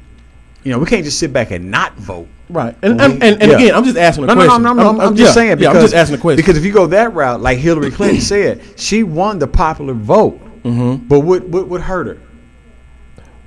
you 0.63 0.71
know 0.71 0.77
we 0.79 0.85
can't 0.85 1.03
just 1.03 1.17
sit 1.19 1.33
back 1.33 1.49
and 1.51 1.71
not 1.71 1.93
vote 1.95 2.27
Right. 2.47 2.77
And 2.83 2.99
Well, 2.99 3.11
and, 3.11 3.23
and, 3.23 3.41
and 3.41 3.51
yeah. 3.51 3.57
again, 3.57 3.73
I'm 3.73 3.83
just 3.83 3.97
asking 3.97 4.25
a 4.25 4.27
no, 4.27 4.33
no, 4.35 4.45
question. 4.45 4.61
no, 4.61 4.73
no, 4.73 4.89
I'm, 4.89 5.01
I'm 5.01 5.15
just 5.15 5.29
yeah, 5.29 5.33
saying 5.33 5.59
Yeah, 5.59 5.69
I'm 5.71 5.81
just 5.81 5.95
asking 5.95 6.17
a 6.17 6.21
question. 6.21 6.35
because 6.37 6.55
if 6.59 6.63
you 6.63 6.71
go 6.71 6.85
that 6.85 7.11
route, 7.15 7.41
like 7.41 7.57
Hillary 7.57 7.89
Clinton 7.89 8.21
said, 8.33 8.61
she 8.79 9.01
won 9.01 9.39
the 9.39 9.47
popular 9.47 9.95
vote. 9.95 10.39
Mm-hmm. 10.61 11.07
But 11.07 11.21
what, 11.21 11.41
what 11.47 11.67
what 11.67 11.81
hurt 11.81 12.05
her? 12.05 12.21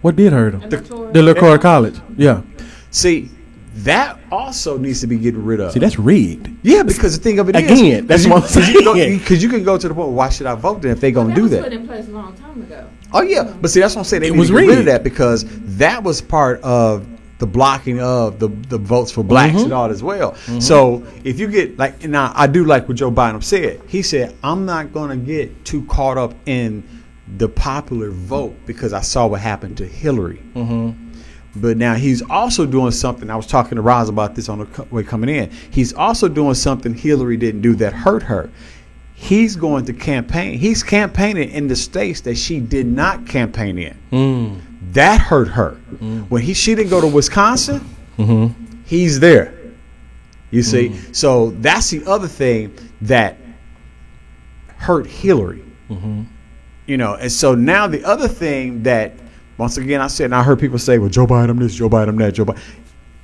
what 0.02 0.16
did 0.16 0.32
hurt 0.32 0.54
her? 0.54 0.66
Electoral- 0.66 1.12
The 1.12 1.20
electoral 1.20 1.58
college. 1.58 1.94
Yeah. 2.16 2.42
See, 2.90 3.30
that 3.84 4.18
also 4.32 4.76
needs 4.78 5.00
to 5.00 5.06
be 5.06 5.18
getting 5.18 5.44
rid 5.44 5.60
of. 5.60 5.72
See, 5.72 5.78
that's 5.78 5.98
rigged. 5.98 6.48
Yeah, 6.62 6.82
because 6.82 7.16
the 7.18 7.22
thing 7.22 7.38
of 7.38 7.48
it 7.48 7.56
is, 7.56 7.80
Again, 7.80 8.06
that's 8.06 8.26
what 8.26 8.36
I'm 8.36 8.42
Because 8.42 8.68
you, 8.68 8.82
can 8.82 8.94
saying. 8.94 9.18
go- 9.18 9.24
'cause 9.24 9.42
you 9.42 9.48
can 9.48 9.62
go 9.64 9.78
to 9.78 9.88
the 9.88 9.94
point. 9.94 10.10
Why 10.10 10.28
should 10.28 10.46
I 10.46 10.54
vote 10.54 10.82
then 10.82 10.92
if 10.92 11.00
they're 11.00 11.10
gonna 11.10 11.28
that 11.30 11.34
do 11.36 11.42
was 11.42 11.50
that? 11.52 11.62
put 11.64 11.72
in 11.72 11.86
place 11.86 12.08
a 12.08 12.10
long 12.10 12.34
time 12.34 12.62
ago. 12.62 12.84
Oh 13.12 13.22
yeah, 13.22 13.52
but 13.60 13.70
see, 13.70 13.80
that's 13.80 13.94
what 13.94 14.00
I'm 14.00 14.04
saying. 14.04 14.22
They 14.22 14.28
It 14.28 14.32
need 14.32 14.38
was 14.38 14.48
to 14.48 14.54
get 14.60 14.66
rid 14.66 14.78
of 14.80 14.84
that 14.86 15.04
because 15.04 15.44
that 15.78 16.02
was 16.02 16.20
part 16.20 16.60
of 16.62 17.06
the 17.38 17.46
blocking 17.46 18.00
of 18.00 18.38
the 18.40 18.48
the 18.68 18.78
votes 18.78 19.12
for 19.12 19.22
blacks 19.22 19.54
Mm-hmm. 19.54 19.64
and 19.64 19.72
all 19.72 19.90
as 19.90 20.02
well. 20.02 20.34
So 20.58 21.04
if 21.24 21.38
you 21.38 21.46
get 21.48 21.78
like 21.78 22.06
now, 22.08 22.32
I 22.34 22.46
do 22.48 22.64
like 22.64 22.88
what 22.88 22.96
Joe 22.96 23.12
Biden 23.12 23.42
said. 23.44 23.80
He 23.86 24.02
said, 24.02 24.34
"I'm 24.42 24.66
not 24.66 24.92
going 24.92 25.10
to 25.10 25.16
get 25.24 25.64
too 25.64 25.84
caught 25.84 26.18
up 26.18 26.34
in 26.46 26.82
the 27.36 27.48
popular 27.48 28.10
vote 28.10 28.56
because 28.66 28.92
I 28.92 29.02
saw 29.02 29.26
what 29.28 29.40
happened 29.40 29.76
to 29.76 29.86
Hillary." 29.86 30.40
But 31.60 31.76
now 31.76 31.94
he's 31.94 32.22
also 32.22 32.66
doing 32.66 32.90
something. 32.92 33.30
I 33.30 33.36
was 33.36 33.46
talking 33.46 33.76
to 33.76 33.82
Roz 33.82 34.08
about 34.08 34.34
this 34.34 34.48
on 34.48 34.58
the 34.58 34.82
way 34.90 35.02
coming 35.02 35.30
in. 35.30 35.50
He's 35.70 35.92
also 35.92 36.28
doing 36.28 36.54
something 36.54 36.94
Hillary 36.94 37.36
didn't 37.36 37.62
do 37.62 37.74
that 37.76 37.92
hurt 37.92 38.22
her. 38.24 38.50
He's 39.14 39.56
going 39.56 39.84
to 39.86 39.92
campaign. 39.92 40.58
He's 40.58 40.82
campaigning 40.82 41.50
in 41.50 41.66
the 41.66 41.74
states 41.74 42.20
that 42.22 42.36
she 42.36 42.60
did 42.60 42.86
not 42.86 43.26
campaign 43.26 43.78
in. 43.78 43.94
Hmm. 44.10 44.58
That 44.92 45.20
hurt 45.20 45.48
her. 45.48 45.70
Hmm. 45.70 46.20
When 46.22 46.42
he 46.42 46.54
she 46.54 46.74
didn't 46.74 46.90
go 46.90 47.00
to 47.00 47.06
Wisconsin, 47.08 47.80
mm-hmm. 48.16 48.82
he's 48.86 49.18
there. 49.18 49.54
You 50.50 50.62
see, 50.62 50.88
hmm. 50.88 51.12
so 51.12 51.50
that's 51.50 51.90
the 51.90 52.06
other 52.06 52.28
thing 52.28 52.76
that 53.02 53.36
hurt 54.76 55.06
Hillary. 55.06 55.64
Mm-hmm. 55.90 56.22
You 56.86 56.96
know, 56.96 57.14
and 57.14 57.30
so 57.30 57.54
now 57.54 57.86
the 57.86 58.04
other 58.04 58.28
thing 58.28 58.84
that 58.84 59.14
once 59.58 59.76
again 59.76 60.00
I 60.00 60.06
said, 60.06 60.26
and 60.26 60.34
I 60.34 60.42
heard 60.42 60.58
people 60.58 60.78
say, 60.78 60.98
"Well, 60.98 61.10
Joe 61.10 61.26
Biden 61.26 61.58
this, 61.58 61.74
Joe 61.74 61.90
Biden 61.90 62.16
that, 62.18 62.32
Joe 62.32 62.46
Biden." 62.46 62.58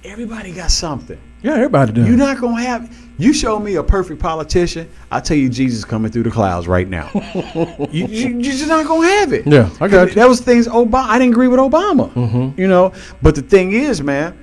Everybody 0.04 0.52
got 0.52 0.70
something. 0.70 1.18
Yeah, 1.42 1.54
everybody 1.54 1.92
does. 1.92 2.06
You're 2.06 2.16
not 2.16 2.38
gonna 2.38 2.62
have. 2.62 2.94
You 3.16 3.32
show 3.32 3.58
me 3.58 3.76
a 3.76 3.82
perfect 3.82 4.20
politician, 4.20 4.90
I 5.10 5.20
tell 5.20 5.36
you, 5.36 5.48
Jesus 5.48 5.84
coming 5.84 6.10
through 6.10 6.24
the 6.24 6.30
clouds 6.30 6.66
right 6.66 6.88
now. 6.88 7.10
you, 7.90 8.06
you, 8.06 8.28
you're 8.28 8.42
just 8.42 8.66
not 8.66 8.86
gonna 8.86 9.06
have 9.06 9.32
it. 9.32 9.46
Yeah, 9.46 9.70
I 9.80 9.88
got 9.88 10.08
you. 10.08 10.14
That 10.14 10.28
was 10.28 10.40
things 10.40 10.66
Obama. 10.66 11.06
I 11.06 11.18
didn't 11.18 11.32
agree 11.32 11.48
with 11.48 11.60
Obama. 11.60 12.12
Mm-hmm. 12.12 12.60
You 12.60 12.68
know, 12.68 12.92
but 13.22 13.34
the 13.36 13.42
thing 13.42 13.72
is, 13.72 14.02
man, 14.02 14.36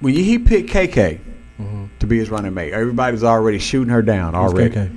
when 0.00 0.14
he 0.14 0.38
picked 0.38 0.70
KK, 0.70 1.20
mm-hmm. 1.60 1.86
to 1.98 2.06
be 2.06 2.18
his 2.18 2.30
running 2.30 2.54
mate. 2.54 2.72
Everybody's 2.72 3.24
already 3.24 3.58
shooting 3.58 3.92
her 3.92 4.02
down 4.02 4.34
already. 4.34 4.90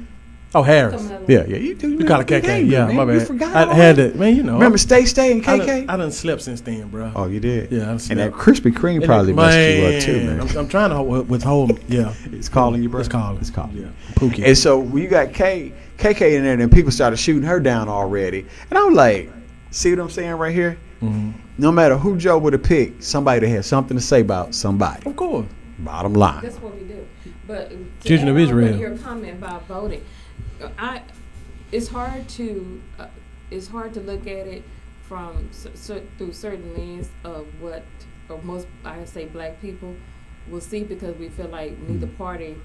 KK? 0.57 0.59
Oh, 0.59 0.63
Harris. 0.63 1.11
Yeah, 1.27 1.43
yeah. 1.47 1.57
You, 1.57 1.75
do. 1.75 1.89
you, 1.91 1.97
We 1.97 2.03
call 2.05 2.21
it 2.21 2.27
KK. 2.27 2.41
game, 2.41 2.67
Yeah, 2.67 2.87
man. 2.87 2.95
my 2.95 3.03
You 3.13 3.19
bad. 3.19 3.27
forgot 3.27 3.69
I 3.69 3.73
had 3.73 3.99
it, 3.99 4.15
man. 4.15 4.35
You 4.35 4.43
know. 4.43 4.53
Remember 4.53 4.77
Stay 4.77 5.05
Stay 5.05 5.31
and 5.31 5.45
I 5.47 5.59
KK? 5.59 5.65
done, 5.65 5.89
I 5.89 5.97
done 5.97 6.11
slept 6.11 6.41
since 6.41 6.61
then, 6.61 6.87
bro. 6.89 7.11
oh, 7.15 7.27
you 7.27 7.39
did. 7.39 7.71
Yeah, 7.71 7.87
I 7.87 7.91
And 7.91 8.01
slept. 8.01 8.19
that 8.19 8.31
Krispy 8.33 8.71
Kreme 8.73 9.05
probably 9.05 9.31
it- 9.33 9.35
messed 9.35 9.77
you 9.77 9.85
up 9.85 10.03
too, 10.21 10.25
man. 10.27 10.39
I'm, 10.41 10.57
I'm 10.57 10.67
trying 10.67 10.89
to 10.91 10.95
hold- 10.95 11.29
withhold. 11.29 11.79
Yeah, 11.87 12.13
It's 12.31 12.49
calling 12.49 12.81
you, 12.83 12.89
bro. 12.89 12.99
it's 12.99 13.09
calling. 13.09 13.39
It's 13.39 13.49
calling. 13.49 13.77
Yeah, 13.77 13.87
Pookie. 14.15 14.45
And 14.45 14.57
so 14.57 14.79
when 14.79 15.03
you 15.03 15.09
got 15.09 15.33
K, 15.33 15.73
KK 15.97 16.35
in 16.37 16.43
there, 16.43 16.59
and 16.59 16.71
people 16.71 16.91
started 16.91 17.17
shooting 17.17 17.43
her 17.43 17.59
down 17.59 17.89
already. 17.89 18.45
And 18.69 18.77
I'm 18.79 18.93
like, 18.93 19.31
see 19.71 19.91
what 19.91 19.99
I'm 19.99 20.09
saying 20.09 20.31
right 20.33 20.53
here? 20.53 20.77
Mhm. 21.01 21.33
No 21.59 21.71
matter 21.71 21.97
who 21.97 22.17
Joe 22.17 22.37
would 22.37 22.53
have 22.53 22.63
picked, 22.63 23.03
somebody 23.03 23.39
that 23.41 23.49
had 23.49 23.65
something 23.65 23.97
to 23.97 24.01
say 24.03 24.21
about 24.21 24.53
somebody. 24.55 25.07
Of 25.09 25.15
course. 25.15 25.45
Bottom 25.79 26.13
line. 26.13 26.41
That's 26.43 26.57
what 26.57 26.73
we 26.79 26.87
do. 26.87 27.05
But 27.47 27.69
to 27.69 27.77
Children 28.07 28.29
of 28.29 28.37
add 28.37 28.49
on 28.49 28.55
with 28.55 28.65
Israel. 28.65 28.77
Your 28.79 28.97
comment 28.97 29.33
about 29.37 29.67
voting, 29.67 30.03
I, 30.77 31.01
it's 31.71 31.87
hard 31.87 32.27
to, 32.29 32.81
uh, 32.99 33.07
it's 33.51 33.67
hard 33.67 33.93
to 33.95 34.01
look 34.01 34.21
at 34.21 34.47
it 34.47 34.63
from 35.01 35.49
through 36.17 36.33
certain 36.33 36.73
lens 36.75 37.09
of 37.23 37.47
what, 37.61 37.83
or 38.29 38.41
most 38.41 38.67
I 38.83 39.05
say 39.05 39.25
black 39.25 39.61
people 39.61 39.95
will 40.49 40.61
see 40.61 40.83
because 40.83 41.15
we 41.17 41.29
feel 41.29 41.47
like 41.47 41.77
neither 41.79 42.07
party 42.07 42.57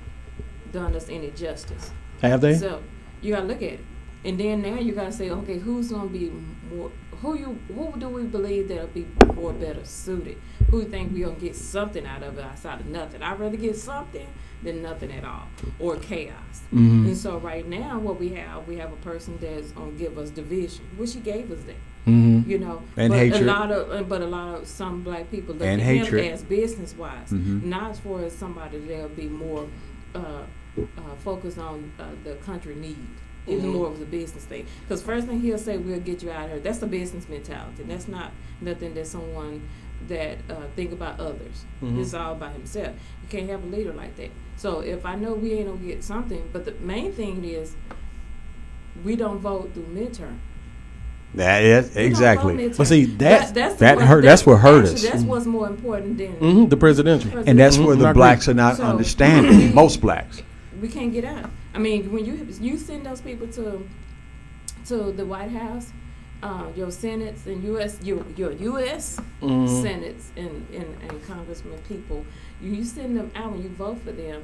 done 0.73 0.95
us 0.97 1.09
any 1.09 1.31
justice. 1.31 1.91
Have 2.21 2.41
they? 2.41 2.57
So 2.57 2.83
you 3.21 3.35
gotta 3.35 3.47
look 3.47 3.63
at 3.63 3.75
it, 3.75 3.85
and 4.25 4.39
then 4.39 4.63
now 4.63 4.79
you 4.79 4.93
gotta 4.93 5.13
say, 5.13 5.31
okay, 5.31 5.59
who's 5.59 5.91
gonna 5.91 6.09
be 6.09 6.31
more? 6.71 6.91
Who 7.21 7.37
you? 7.37 7.59
Who 7.69 7.95
do 7.99 8.09
we 8.09 8.25
believe 8.25 8.69
that'll 8.69 8.89
be 8.89 9.07
more 9.35 9.53
better 9.53 9.85
suited? 9.85 10.41
Who 10.71 10.85
think 10.85 11.13
we 11.13 11.21
gonna 11.21 11.35
get 11.35 11.55
something 11.55 12.07
out 12.07 12.23
of 12.23 12.39
it 12.39 12.45
outside 12.45 12.81
of 12.81 12.87
nothing? 12.87 13.23
I'd 13.23 13.39
rather 13.39 13.57
get 13.57 13.77
something 13.77 14.27
than 14.63 14.83
nothing 14.83 15.11
at 15.13 15.25
all 15.25 15.49
or 15.81 15.97
chaos. 15.97 16.63
Mhm. 16.73 17.07
And 17.07 17.17
so 17.17 17.39
right 17.39 17.69
now, 17.69 17.99
what 17.99 18.19
we 18.21 18.31
have, 18.31 18.67
we 18.69 18.77
have 18.77 18.93
a 18.93 18.97
person 18.97 19.37
that's 19.41 19.73
gonna 19.73 19.93
give 19.93 20.17
us 20.19 20.31
division, 20.31 20.85
which 20.97 21.11
she 21.11 21.21
gave 21.21 21.51
us 21.51 21.61
that. 21.65 21.77
Mhm. 22.11 22.47
You 22.47 22.59
know, 22.59 22.83
And 22.97 23.11
but 23.11 23.19
hatred. 23.19 23.43
a 23.43 23.45
lot 23.45 23.71
of, 23.73 24.09
but 24.09 24.23
a 24.23 24.27
lot 24.27 24.55
of 24.61 24.67
some 24.69 25.03
black 25.03 25.31
people 25.31 25.55
look 25.55 25.67
And 25.67 25.81
at 25.81 25.87
hatred. 25.87 26.25
him 26.25 26.35
as 26.35 26.43
business 26.43 26.97
wise, 26.97 27.31
Mhm. 27.31 27.65
not 27.65 27.91
as 27.93 27.99
far 28.01 28.23
as 28.25 28.33
somebody 28.33 28.79
that'll 28.79 29.09
be 29.11 29.29
more 29.29 29.67
uh, 30.15 30.19
uh, 30.79 31.15
focused 31.25 31.59
on 31.59 31.91
uh, 31.99 32.05
the 32.25 32.35
country 32.37 32.75
need. 32.75 32.97
It's 33.47 33.65
more 33.65 33.89
of 33.89 34.01
a 34.01 34.05
business 34.05 34.45
thing. 34.45 34.67
Because 34.83 35.03
first 35.03 35.27
thing 35.27 35.41
he'll 35.41 35.59
say, 35.59 35.77
"We'll 35.79 36.01
get 36.01 36.23
you 36.23 36.31
out 36.31 36.45
of 36.45 36.51
here." 36.53 36.61
That's 36.61 36.79
the 36.79 36.87
business 36.87 37.29
mentality. 37.29 37.83
That's 37.89 38.07
not 38.09 38.31
nothing 38.61 38.95
that 38.95 39.07
someone 39.07 39.63
that 40.09 40.39
uh, 40.51 40.55
think 40.77 40.93
about 40.93 41.19
others. 41.19 41.65
Mhm. 41.83 41.99
It's 42.01 42.13
all 42.15 42.33
about 42.33 42.53
himself. 42.53 42.95
You 43.23 43.29
can't 43.29 43.49
have 43.51 43.65
a 43.65 43.67
leader 43.67 43.93
like 43.93 44.17
that. 44.17 44.31
So 44.57 44.81
if 44.81 45.05
I 45.05 45.15
know 45.17 45.35
we 45.35 45.53
ain't 45.55 45.67
gonna 45.67 45.79
get 45.81 46.05
something, 46.05 46.49
but 46.53 46.65
the 46.65 46.75
main 46.81 47.13
thing 47.13 47.45
is 47.45 47.75
we 49.05 49.17
don't 49.17 49.39
vote 49.39 49.71
through 49.75 49.85
midterm. 49.95 50.37
That 51.35 51.63
is 51.65 51.95
We 51.95 52.03
exactly. 52.03 52.69
But 52.69 52.87
see, 52.87 53.07
that's- 53.07 53.53
that's 53.53 53.77
that 53.77 53.97
what- 53.97 54.05
hurt- 54.07 54.23
that's 54.25 54.45
what 54.45 54.59
hurt 54.61 54.85
actually, 54.85 54.95
us. 54.97 55.03
That's 55.13 55.23
what's 55.25 55.47
more 55.47 55.67
important 55.67 56.19
than 56.19 56.35
Mhm, 56.37 56.69
The 56.71 56.77
presidential. 56.77 57.31
And 57.47 57.59
that's 57.59 57.79
where 57.79 57.89
Mhm, 57.97 58.01
I 58.01 58.03
the 58.03 58.09
agree. 58.11 58.19
blacks 58.21 58.49
are 58.49 58.55
not 58.55 58.77
So- 58.77 58.85
understanding. 58.85 59.75
Most 59.83 60.01
blacks. 60.03 60.43
we 60.81 60.89
can't 60.89 61.13
get 61.13 61.25
out. 61.25 61.49
I 61.75 61.79
mean, 61.79 62.13
when 62.13 62.25
you 62.27 62.47
you 62.61 62.77
send 62.77 63.07
those 63.07 63.21
people 63.23 63.47
to 63.49 63.83
to 64.89 65.13
the 65.13 65.25
White 65.25 65.53
House, 65.53 65.91
uh, 66.43 66.65
your 66.77 66.91
senates 66.91 67.47
and 67.47 67.63
U.S. 67.65 67.99
your 68.03 68.19
your 68.37 68.53
U.S. 68.53 69.19
Mhm. 69.41 69.69
senates 69.83 70.33
and, 70.37 70.67
and, 70.75 70.87
and 71.09 71.27
congressmen 71.27 71.79
people, 71.89 72.27
you, 72.63 72.73
you 72.73 72.85
send 72.85 73.17
them 73.17 73.31
out 73.35 73.53
and 73.53 73.63
you 73.63 73.71
vote 73.71 73.99
for 74.05 74.13
them. 74.13 74.43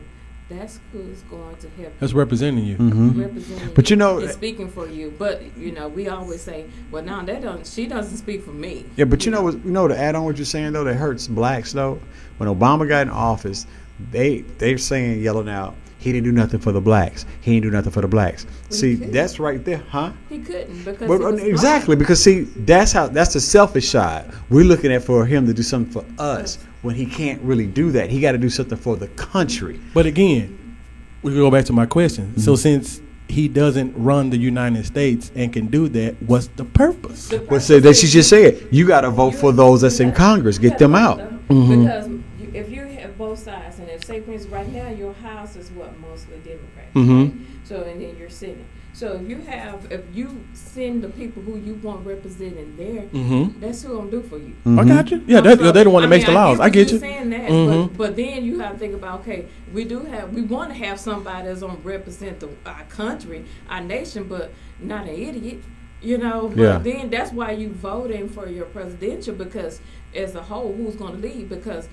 That's 0.49 0.81
who's 0.93 1.21
going 1.23 1.57
to 1.57 1.69
help 1.79 1.93
That's 2.01 2.15
representing 2.15 2.65
you. 2.65 2.77
Mhm. 2.79 3.21
representing 3.21 3.75
But 3.75 3.91
you 3.91 3.97
know- 3.97 4.19
and 4.19 4.31
speaking 4.31 4.69
for 4.71 4.89
you. 4.89 5.13
But 5.19 5.43
you 5.59 5.73
know, 5.73 5.89
we 5.89 6.09
always 6.09 6.41
say, 6.41 6.65
well, 6.91 7.03
no, 7.05 7.23
that 7.25 7.43
don't. 7.43 7.67
She 7.67 7.87
doesn't 7.87 8.17
speak 8.17 8.43
for 8.45 8.53
me. 8.53 8.87
Yeah, 8.97 9.05
but 9.05 9.27
you 9.27 9.31
know 9.33 9.43
what? 9.43 9.63
You 9.63 9.71
know 9.71 9.89
to 9.89 9.99
add 9.99 10.15
on 10.15 10.25
what 10.25 10.37
you're 10.39 10.47
saying 10.47 10.73
though, 10.73 10.85
that 10.85 10.95
hurts 10.95 11.27
blacks 11.29 11.73
though. 11.75 12.01
When 12.39 12.49
Obama 12.49 12.89
got 12.89 13.03
in 13.03 13.11
office, 13.11 13.67
they 14.11 14.41
they're 14.57 14.79
saying 14.79 15.21
yelling 15.21 15.51
out, 15.51 15.75
he 15.99 16.13
didn't 16.13 16.25
do 16.25 16.33
nothing 16.33 16.61
for 16.61 16.73
the 16.73 16.81
blacks. 16.81 17.27
He 17.41 17.53
didn't 17.55 17.65
do 17.65 17.71
nothing 17.71 17.93
for 17.93 18.01
the 18.01 18.09
blacks. 18.09 18.45
Well, 18.45 18.79
See, 18.79 18.95
that's 18.95 19.39
right 19.41 19.65
there, 19.65 19.83
huh? 19.89 20.13
He 20.29 20.39
couldn't 20.39 20.85
because 20.85 21.09
Well, 21.09 21.19
he 21.37 21.53
was 21.53 21.61
exactly, 21.63 21.97
black. 21.97 21.99
because 22.07 22.23
see, 22.23 22.43
that's 22.43 22.93
how 22.93 23.09
that's 23.09 23.33
the 23.35 23.41
selfish 23.41 23.89
side. 23.91 24.31
We're 24.49 24.65
looking 24.65 24.93
at 24.93 25.03
for 25.03 25.27
him 25.27 25.47
to 25.47 25.55
do 25.55 25.63
something 25.63 25.93
for 25.93 26.05
us 26.23 26.59
when 26.83 26.95
he 26.95 27.05
can't 27.07 27.41
really 27.43 27.67
do 27.67 27.91
that. 27.93 28.11
He 28.11 28.21
got 28.21 28.33
to 28.33 28.39
do 28.39 28.49
something 28.51 28.79
for 28.79 28.97
the 28.97 29.09
country. 29.09 29.81
But 29.93 30.07
again, 30.07 30.77
we 31.23 31.33
can 31.33 31.41
go 31.41 31.51
back 31.51 31.65
to 31.67 31.73
my 31.73 31.87
question. 31.87 32.39
So 32.39 32.53
Mm-hmm. 32.53 32.57
since 32.61 33.01
he 33.29 33.47
doesn't 33.49 33.93
run 33.95 34.31
the 34.31 34.39
United 34.39 34.87
States 34.87 35.31
and 35.35 35.53
can 35.53 35.67
do 35.67 35.89
that, 35.91 36.15
what's 36.23 36.47
the 36.57 36.65
purpose? 36.65 37.29
The 37.29 37.41
But 37.41 37.61
so 37.61 37.79
that 37.81 37.95
she 37.97 38.07
just 38.07 38.31
said, 38.31 38.67
you 38.71 38.87
got 38.87 39.03
to 39.03 39.11
vote 39.11 39.33
for 39.35 39.53
those 39.53 39.83
that's 39.83 40.01
in 40.01 40.13
Congress. 40.13 40.57
Get 40.59 40.79
them 40.79 40.95
out. 40.95 41.19
Mhm. 41.49 41.83
Because 41.83 42.09
if 42.55 42.71
you 42.71 42.83
have 42.85 43.19
both 43.19 43.39
sides, 43.41 43.78
and 43.78 43.78
if 43.78 43.78
say 44.09 44.21
for 44.21 44.33
instance, 44.33 44.53
right 44.53 44.73
now 44.73 44.89
your 44.89 45.13
house 45.15 45.55
is 45.57 45.71
what 45.71 45.91
mostly 46.01 46.37
Democrat, 46.39 46.93
Mhm. 46.95 47.23
right? 47.23 47.33
so 47.65 47.83
and 47.83 48.01
then 48.01 48.17
your 48.19 48.31
Senate. 48.31 48.65
So 48.95 49.13
if 49.23 49.29
you 49.29 49.37
have, 49.43 49.87
if 49.93 50.01
you 50.13 50.29
send 50.55 51.03
the 51.05 51.09
people 51.11 51.41
who 51.43 51.57
you 51.59 51.75
want 51.75 52.05
representing 52.05 52.75
there, 52.77 53.03
Mm-hmm. 53.13 53.61
that's 53.61 53.83
who 53.83 53.97
gonna 53.97 54.11
do 54.11 54.23
for 54.23 54.39
you. 54.39 54.55
I 54.67 54.69
Mhm. 54.71 54.89
got 54.89 55.11
you. 55.11 55.23
Yeah, 55.27 55.41
that, 55.43 55.59
So, 55.59 55.71
they're 55.71 55.85
the 55.85 55.91
one 55.91 56.03
that 56.03 56.09
I 56.09 56.11
makes 56.11 56.27
mean, 56.27 56.35
the 56.35 56.41
laws. 56.41 56.59
I 56.59 56.65
what 56.65 56.73
get 56.73 56.87
you're 56.91 56.95
you. 56.95 57.01
Saying 57.01 57.31
that, 57.31 57.49
Mhm. 57.51 57.89
but, 57.89 57.97
but 57.99 58.17
then 58.17 58.45
you 58.45 58.59
have 58.61 58.73
to 58.73 58.79
think 58.79 58.95
about 58.95 59.21
okay, 59.21 59.45
we 59.73 59.85
do 59.85 60.01
have, 60.01 60.33
we 60.35 60.43
want 60.43 60.71
to 60.71 60.75
have 60.85 60.99
somebody 60.99 61.47
that's 61.47 61.61
gonna 61.61 61.77
represent 61.85 62.41
the, 62.41 62.49
our 62.67 62.85
country, 62.89 63.45
our 63.71 63.83
nation, 63.83 64.25
but 64.29 64.51
not 64.81 65.03
an 65.07 65.15
idiot. 65.15 65.59
You 66.01 66.17
know, 66.17 66.49
but 66.55 66.63
Yeah. 66.63 66.79
then 66.79 67.11
that's 67.11 67.33
why 67.33 67.51
you 67.51 67.69
voting 67.71 68.29
for 68.29 68.49
your 68.49 68.67
presidential 68.67 69.35
because 69.35 69.81
as 70.15 70.35
a 70.37 70.43
whole, 70.43 70.73
who's 70.73 70.95
going 70.95 71.15
to 71.17 71.21
lead? 71.29 71.49
Because 71.49 71.89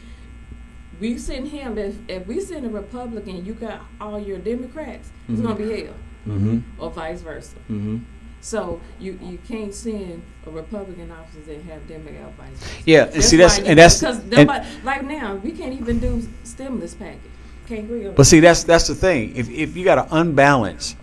we 0.99 1.17
send 1.17 1.47
him 1.49 1.77
if 1.77 1.95
if 2.07 2.25
we 2.27 2.39
send 2.41 2.65
a 2.65 2.69
Republican, 2.69 3.45
you 3.45 3.53
got 3.53 3.81
all 3.99 4.19
your 4.19 4.37
Democrats, 4.39 5.09
it's 5.29 5.41
going 5.41 5.57
to 5.57 5.63
be 5.63 5.83
hell, 5.83 5.93
Mhm. 6.27 6.61
or 6.79 6.89
vice 6.91 7.21
versa. 7.21 7.55
Mm-hmm. 7.69 7.97
So 8.41 8.79
you 8.99 9.17
you 9.21 9.39
can't 9.47 9.73
send 9.73 10.21
a 10.45 10.49
Republican 10.51 11.11
officer 11.11 11.39
that 11.47 11.61
have 11.63 11.87
Democrat 11.87 12.31
vice 12.37 12.49
versa. 12.59 12.81
Yeah, 12.85 13.09
and 13.13 13.23
see 13.23 13.37
that's 13.37 13.59
and 13.59 13.77
that's 13.79 13.99
because 13.99 14.19
like 14.83 15.03
now 15.05 15.35
we 15.35 15.51
can't 15.51 15.73
even 15.73 15.99
do 15.99 16.21
stimulus 16.43 16.93
package. 16.93 17.19
Can't 17.67 17.85
agree 17.85 18.07
on 18.07 18.13
But 18.13 18.25
see, 18.27 18.39
that's 18.39 18.63
that's 18.63 18.87
the 18.87 18.95
thing. 18.95 19.35
If 19.35 19.49
if 19.49 19.75
you 19.75 19.83
got 19.83 19.97
an 19.97 20.07
unbalance, 20.11 20.95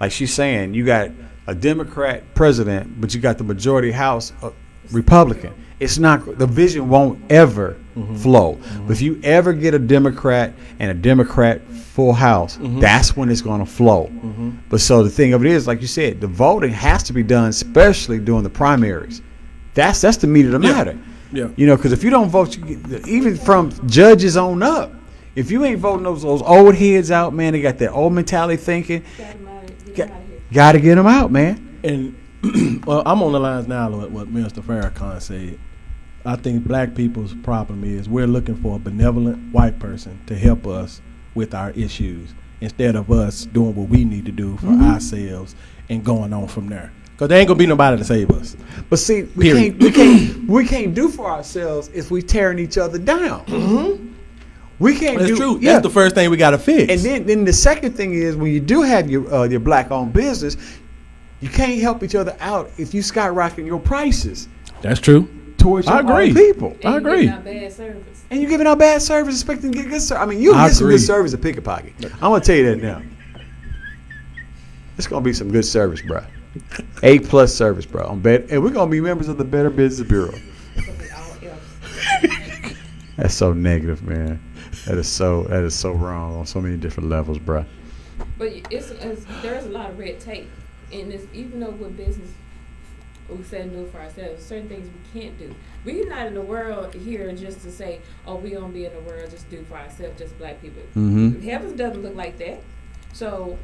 like 0.00 0.12
she's 0.12 0.34
saying, 0.34 0.74
you 0.74 0.84
got 0.84 1.10
a 1.46 1.54
Democrat 1.54 2.34
president, 2.34 3.00
but 3.00 3.14
you 3.14 3.20
got 3.20 3.38
the 3.38 3.44
majority 3.44 3.90
House 3.90 4.32
uh, 4.42 4.50
Republican. 4.92 5.54
It's 5.80 5.96
not 5.98 6.38
the 6.38 6.46
vision 6.46 6.90
won't 6.90 7.18
ever 7.32 7.76
Mm-hmm. 8.02 8.14
flow. 8.16 8.58
But 8.86 8.92
if 8.92 9.00
you 9.02 9.20
ever 9.22 9.52
get 9.52 9.74
a 9.74 9.78
Democrat 9.78 10.52
and 10.78 10.90
a 10.90 10.94
Democrat 10.94 11.62
full 11.68 12.12
House, 12.12 12.56
mm-hmm. 12.56 12.80
that's 12.80 13.16
when 13.16 13.28
it's 13.30 13.40
going 13.42 13.60
to 13.60 13.70
flow. 13.70 14.06
Mm-hmm. 14.06 14.50
But 14.68 14.80
so 14.80 15.02
the 15.02 15.10
thing 15.10 15.32
of 15.34 15.44
it 15.44 15.50
is, 15.50 15.66
like 15.66 15.80
you 15.80 15.86
said, 15.86 16.20
the 16.20 16.26
voting 16.26 16.70
has 16.72 17.02
to 17.04 17.12
be 17.12 17.22
done, 17.22 17.48
especially 17.50 18.18
during 18.18 18.42
the 18.42 18.50
primaries. 18.50 19.22
That's 19.74 20.00
that's 20.00 20.16
the 20.16 20.26
meat 20.26 20.46
of 20.46 20.52
the 20.52 20.60
Yeah. 20.66 20.72
matter. 20.74 20.98
Yeah. 21.32 21.48
You 21.56 21.66
know, 21.66 21.76
because 21.76 21.92
if 21.92 22.02
you 22.02 22.10
don't 22.10 22.28
vote, 22.28 22.56
you 22.56 22.76
get, 22.76 23.06
even 23.06 23.36
from 23.36 23.70
judges 23.88 24.36
on 24.36 24.62
up, 24.62 24.92
if 25.36 25.50
you 25.50 25.64
ain't 25.64 25.78
voting 25.78 26.02
those 26.02 26.22
those 26.22 26.42
old 26.42 26.74
heads 26.74 27.10
out, 27.10 27.32
man, 27.34 27.52
they 27.52 27.60
got 27.60 27.78
that 27.78 27.92
old 27.92 28.12
mentality 28.12 28.56
thinking. 28.56 29.04
Got 29.16 29.26
him 29.34 29.48
out 29.48 29.64
of- 29.70 29.84
get 29.86 29.96
Got, 29.96 30.06
him 30.08 30.12
out 30.16 30.22
of 30.22 30.28
here. 30.28 30.40
got 30.52 30.72
to 30.72 30.80
get 30.80 30.94
them 30.96 31.06
out, 31.06 31.30
man. 31.30 31.78
And 31.84 32.16
well, 32.86 33.02
I'm 33.06 33.22
on 33.22 33.32
the 33.32 33.38
lines 33.40 33.68
now 33.68 33.90
with 33.90 34.10
what 34.10 34.32
Mr. 34.32 34.62
Farrakhan 34.62 35.20
said. 35.22 35.58
I 36.24 36.36
think 36.36 36.64
black 36.64 36.94
people's 36.94 37.34
problem 37.34 37.82
is 37.82 38.08
we're 38.08 38.26
looking 38.26 38.56
for 38.56 38.76
a 38.76 38.78
benevolent 38.78 39.52
white 39.52 39.78
person 39.78 40.20
to 40.26 40.36
help 40.36 40.66
us 40.66 41.00
with 41.34 41.54
our 41.54 41.70
issues 41.70 42.34
instead 42.60 42.94
of 42.94 43.10
us 43.10 43.46
doing 43.46 43.74
what 43.74 43.88
we 43.88 44.04
need 44.04 44.26
to 44.26 44.32
do 44.32 44.56
for 44.58 44.68
ourselves 44.68 45.54
and 45.88 46.04
going 46.04 46.32
on 46.32 46.46
from 46.46 46.68
there. 46.68 46.92
Because 47.12 47.28
there 47.28 47.38
ain't 47.38 47.48
gonna 47.48 47.58
be 47.58 47.66
nobody 47.66 47.96
to 47.96 48.04
save 48.04 48.30
us. 48.30 48.56
But 48.90 48.98
see, 48.98 49.22
we 49.34 49.44
Period. 49.44 49.78
can't 49.78 49.82
we 49.82 49.90
can't 49.92 50.48
we 50.48 50.66
can't 50.66 50.94
do 50.94 51.08
for 51.08 51.30
ourselves 51.30 51.88
if 51.94 52.10
we 52.10 52.22
tearing 52.22 52.58
each 52.58 52.76
other 52.76 52.98
down. 52.98 53.44
We 54.78 54.98
can't 54.98 55.18
That's 55.18 55.30
do. 55.30 55.36
true. 55.36 55.58
Yeah. 55.60 55.74
That's 55.74 55.82
the 55.82 55.90
first 55.90 56.14
thing 56.14 56.30
we 56.30 56.36
gotta 56.38 56.58
fix. 56.58 56.90
and 56.92 57.00
then 57.00 57.26
then 57.26 57.44
the 57.44 57.52
second 57.52 57.94
thing 57.94 58.14
is 58.14 58.36
when 58.36 58.52
you 58.52 58.60
do 58.60 58.82
have 58.82 59.10
your 59.10 59.32
uh, 59.32 59.44
your 59.44 59.60
black 59.60 59.90
owned 59.90 60.12
business, 60.12 60.56
you 61.40 61.48
can't 61.48 61.80
help 61.80 62.02
each 62.02 62.14
other 62.14 62.36
out 62.40 62.70
if 62.78 62.92
you 62.94 63.00
skyrocketing 63.02 63.66
your 63.66 63.80
prices 63.80 64.48
that's 64.82 65.00
true. 65.00 65.28
Towards 65.60 65.86
your 65.86 65.96
I 65.96 66.00
agree. 66.00 66.28
own 66.30 66.34
people. 66.34 66.76
I 66.84 66.96
And 66.96 67.04
you 67.04 67.10
agree. 67.10 67.20
giving 67.26 67.30
out 67.30 67.44
bad 67.44 67.72
service. 67.72 68.24
And 68.30 68.40
you're 68.40 68.50
giving 68.50 68.66
out 68.66 68.78
bad 68.78 69.02
service, 69.02 69.34
expecting 69.34 69.72
to 69.72 69.78
get 69.78 69.88
good 69.90 70.00
service. 70.02 70.22
I 70.22 70.26
mean, 70.26 70.40
you 70.40 70.54
I 70.54 70.68
get 70.68 70.74
some 70.76 70.86
agree. 70.86 70.96
good 70.96 71.04
service 71.04 71.34
at 71.34 71.40
Pick 71.42 71.56
a 71.56 71.62
Pocket. 71.62 71.92
I'm 72.04 72.18
gonna 72.20 72.40
tell 72.40 72.56
you 72.56 72.66
that 72.74 72.82
now. 72.82 73.02
It's 74.98 75.06
gonna 75.06 75.24
be 75.24 75.32
some 75.32 75.50
good 75.50 75.64
service, 75.64 76.02
bro. 76.02 76.22
A 77.02 77.18
plus 77.20 77.54
service, 77.54 77.86
bro. 77.86 78.04
On 78.06 78.20
bet, 78.20 78.50
and 78.50 78.62
we're 78.62 78.70
gonna 78.70 78.90
be 78.90 79.00
members 79.00 79.28
of 79.28 79.38
the 79.38 79.44
Better 79.44 79.70
Business 79.70 80.06
Bureau. 80.08 80.34
It's 80.76 80.86
gonna 80.86 80.98
be 80.98 81.10
all 81.10 81.50
else. 81.52 82.76
That's 83.16 83.34
so 83.34 83.52
negative, 83.52 84.02
man. 84.02 84.40
That 84.86 84.98
is 84.98 85.08
so 85.08 85.44
that 85.44 85.62
is 85.64 85.74
so 85.74 85.92
wrong 85.92 86.36
on 86.36 86.46
so 86.46 86.60
many 86.60 86.76
different 86.76 87.08
levels, 87.08 87.38
bruh. 87.38 87.66
But 88.38 88.48
it's, 88.70 88.90
it's 88.90 89.24
there's 89.42 89.66
a 89.66 89.70
lot 89.70 89.90
of 89.90 89.98
red 89.98 90.20
tape, 90.20 90.50
and 90.92 91.12
it's 91.12 91.24
even 91.32 91.60
though 91.60 91.70
with 91.70 91.96
business 91.96 92.30
we 93.36 93.44
say 93.44 93.66
do 93.68 93.84
it 93.84 93.92
for 93.92 93.98
ourselves, 94.00 94.44
certain 94.44 94.68
things 94.68 94.88
we 94.88 95.20
can't 95.20 95.38
do. 95.38 95.54
We're 95.84 96.08
not 96.08 96.26
in 96.26 96.34
the 96.34 96.42
world 96.42 96.94
here 96.94 97.30
just 97.32 97.60
to 97.62 97.70
say, 97.72 98.00
oh, 98.26 98.36
we 98.36 98.50
don't 98.50 98.72
be 98.72 98.84
in 98.86 98.92
the 98.92 99.00
world 99.00 99.30
just 99.30 99.48
do 99.50 99.64
for 99.64 99.74
ourselves, 99.76 100.18
just 100.18 100.36
black 100.38 100.60
people. 100.60 100.82
Mm-hmm. 100.96 101.40
Heaven 101.42 101.76
doesn't 101.76 102.02
look 102.02 102.14
like 102.14 102.38
that. 102.38 102.60
So 103.12 103.58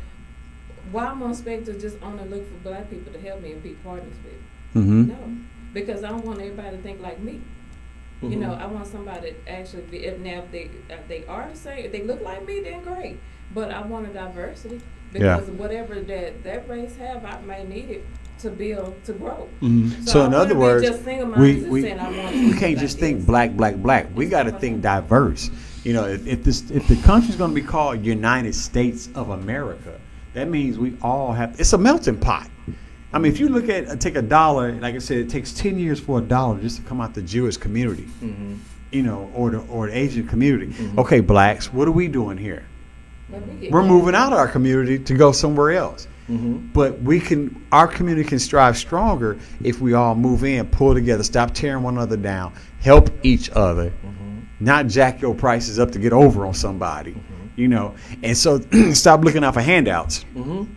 why 0.92 1.06
am 1.06 1.22
I 1.22 1.30
expect 1.30 1.66
to 1.66 1.78
just 1.78 1.96
only 2.02 2.24
look 2.24 2.46
for 2.48 2.56
black 2.68 2.88
people 2.90 3.12
to 3.12 3.20
help 3.20 3.40
me 3.42 3.52
and 3.52 3.62
be 3.62 3.70
partners 3.74 4.14
with? 4.24 4.82
Mm-hmm. 4.82 5.08
No, 5.08 5.36
because 5.72 6.04
I 6.04 6.08
don't 6.10 6.24
want 6.24 6.40
everybody 6.40 6.76
to 6.76 6.82
think 6.82 7.00
like 7.00 7.18
me. 7.20 7.40
You 8.22 8.28
Mm-hmm. 8.30 8.40
know, 8.40 8.54
I 8.54 8.64
want 8.66 8.86
somebody 8.86 9.32
to 9.32 9.48
actually 9.50 9.82
be. 9.82 9.98
If 10.06 10.18
now 10.20 10.38
if 10.42 10.50
they 10.50 10.70
if 10.88 11.06
they 11.06 11.26
are 11.26 11.48
the 11.50 11.56
same, 11.56 11.84
if 11.84 11.92
they 11.92 12.02
look 12.02 12.22
like 12.22 12.46
me, 12.46 12.60
then 12.60 12.82
great. 12.82 13.18
But 13.52 13.70
I 13.70 13.82
want 13.82 14.06
a 14.08 14.12
diversity 14.12 14.80
Yeah. 15.12 15.36
because 15.36 15.50
whatever 15.50 15.96
that 16.00 16.42
that 16.42 16.66
race 16.66 16.96
have, 16.96 17.26
I 17.26 17.40
may 17.42 17.64
need 17.64 17.90
it 17.90 18.06
to 18.40 18.50
build 18.50 19.02
to 19.04 19.12
grow. 19.12 19.48
Mhm. 19.62 20.04
So, 20.04 20.12
So 20.12 20.24
in 20.26 20.34
other 20.34 20.54
words, 20.56 20.84
just 20.86 21.04
single-minded 21.04 21.40
we 21.40 21.62
and 21.62 21.70
we, 21.70 21.82
saying 21.82 21.98
I 21.98 22.32
we 22.32 22.52
can't 22.58 22.78
just 22.78 22.98
think 22.98 23.18
this. 23.18 23.26
black, 23.26 23.52
black, 23.56 23.76
black. 23.76 24.06
We 24.14 24.26
got 24.26 24.44
to 24.44 24.52
think 24.52 24.82
diverse. 24.82 25.50
You 25.84 25.92
know, 25.94 26.04
if, 26.06 26.26
if 26.26 26.44
this 26.44 26.70
if 26.70 26.86
the 26.88 26.96
country's 26.96 27.36
going 27.36 27.50
to 27.54 27.54
be 27.54 27.66
called 27.66 28.04
United 28.04 28.54
States 28.54 29.08
of 29.14 29.30
America, 29.30 29.98
that 30.34 30.48
means 30.48 30.78
we 30.78 30.96
all 31.00 31.32
have. 31.32 31.58
It's 31.60 31.72
a 31.72 31.78
melting 31.78 32.18
pot. 32.18 32.50
I 33.12 33.18
mean, 33.18 33.32
if 33.32 33.38
you 33.38 33.48
look 33.48 33.68
at 33.68 33.88
uh, 33.88 33.96
take 33.96 34.16
a 34.16 34.22
dollar, 34.22 34.72
like 34.72 34.94
I 34.94 34.98
said, 34.98 35.18
it 35.18 35.30
takes 35.30 35.52
ten 35.52 35.78
years 35.78 35.98
for 36.00 36.18
a 36.18 36.22
dollar 36.22 36.60
just 36.60 36.76
to 36.76 36.82
come 36.82 37.00
out 37.00 37.14
the 37.14 37.22
Jewish 37.22 37.56
community. 37.56 38.08
You 38.92 39.02
know, 39.02 39.30
or 39.34 39.50
the 39.50 39.58
or 39.68 39.86
the 39.88 39.96
Asian 39.96 40.26
community. 40.26 40.74
Okay, 40.98 41.20
blacks, 41.20 41.72
what 41.72 41.88
are 41.88 41.92
we 41.92 42.08
doing 42.08 42.36
here? 42.38 42.64
We 43.30 43.38
get 43.60 43.72
We're 43.72 43.82
moving 43.82 44.14
out 44.14 44.32
of 44.32 44.38
our 44.38 44.48
community 44.48 44.98
to 44.98 45.14
go 45.14 45.32
somewhere 45.32 45.72
else. 45.72 46.06
Mm-hmm. 46.28 46.72
But 46.72 47.00
we 47.02 47.20
can, 47.20 47.64
our 47.70 47.86
community 47.86 48.28
can 48.28 48.38
strive 48.38 48.76
stronger 48.76 49.38
if 49.62 49.80
we 49.80 49.94
all 49.94 50.14
move 50.14 50.42
in, 50.44 50.66
pull 50.68 50.92
together, 50.92 51.22
stop 51.22 51.52
tearing 51.54 51.82
one 51.84 51.94
another 51.94 52.16
down, 52.16 52.52
help 52.80 53.10
each 53.22 53.48
other, 53.50 53.90
Mm-hmm. 54.04 54.38
not 54.60 54.86
jack 54.88 55.20
your 55.20 55.34
prices 55.34 55.78
up 55.78 55.92
to 55.92 55.98
get 55.98 56.12
over 56.12 56.44
on 56.46 56.54
somebody, 56.54 57.16
you 57.54 57.68
know. 57.68 57.94
And 58.22 58.36
so, 58.36 58.60
stop 58.92 59.22
looking 59.24 59.44
out 59.44 59.54
for 59.54 59.60
handouts. 59.60 60.24
Mm-hmm. 60.34 60.72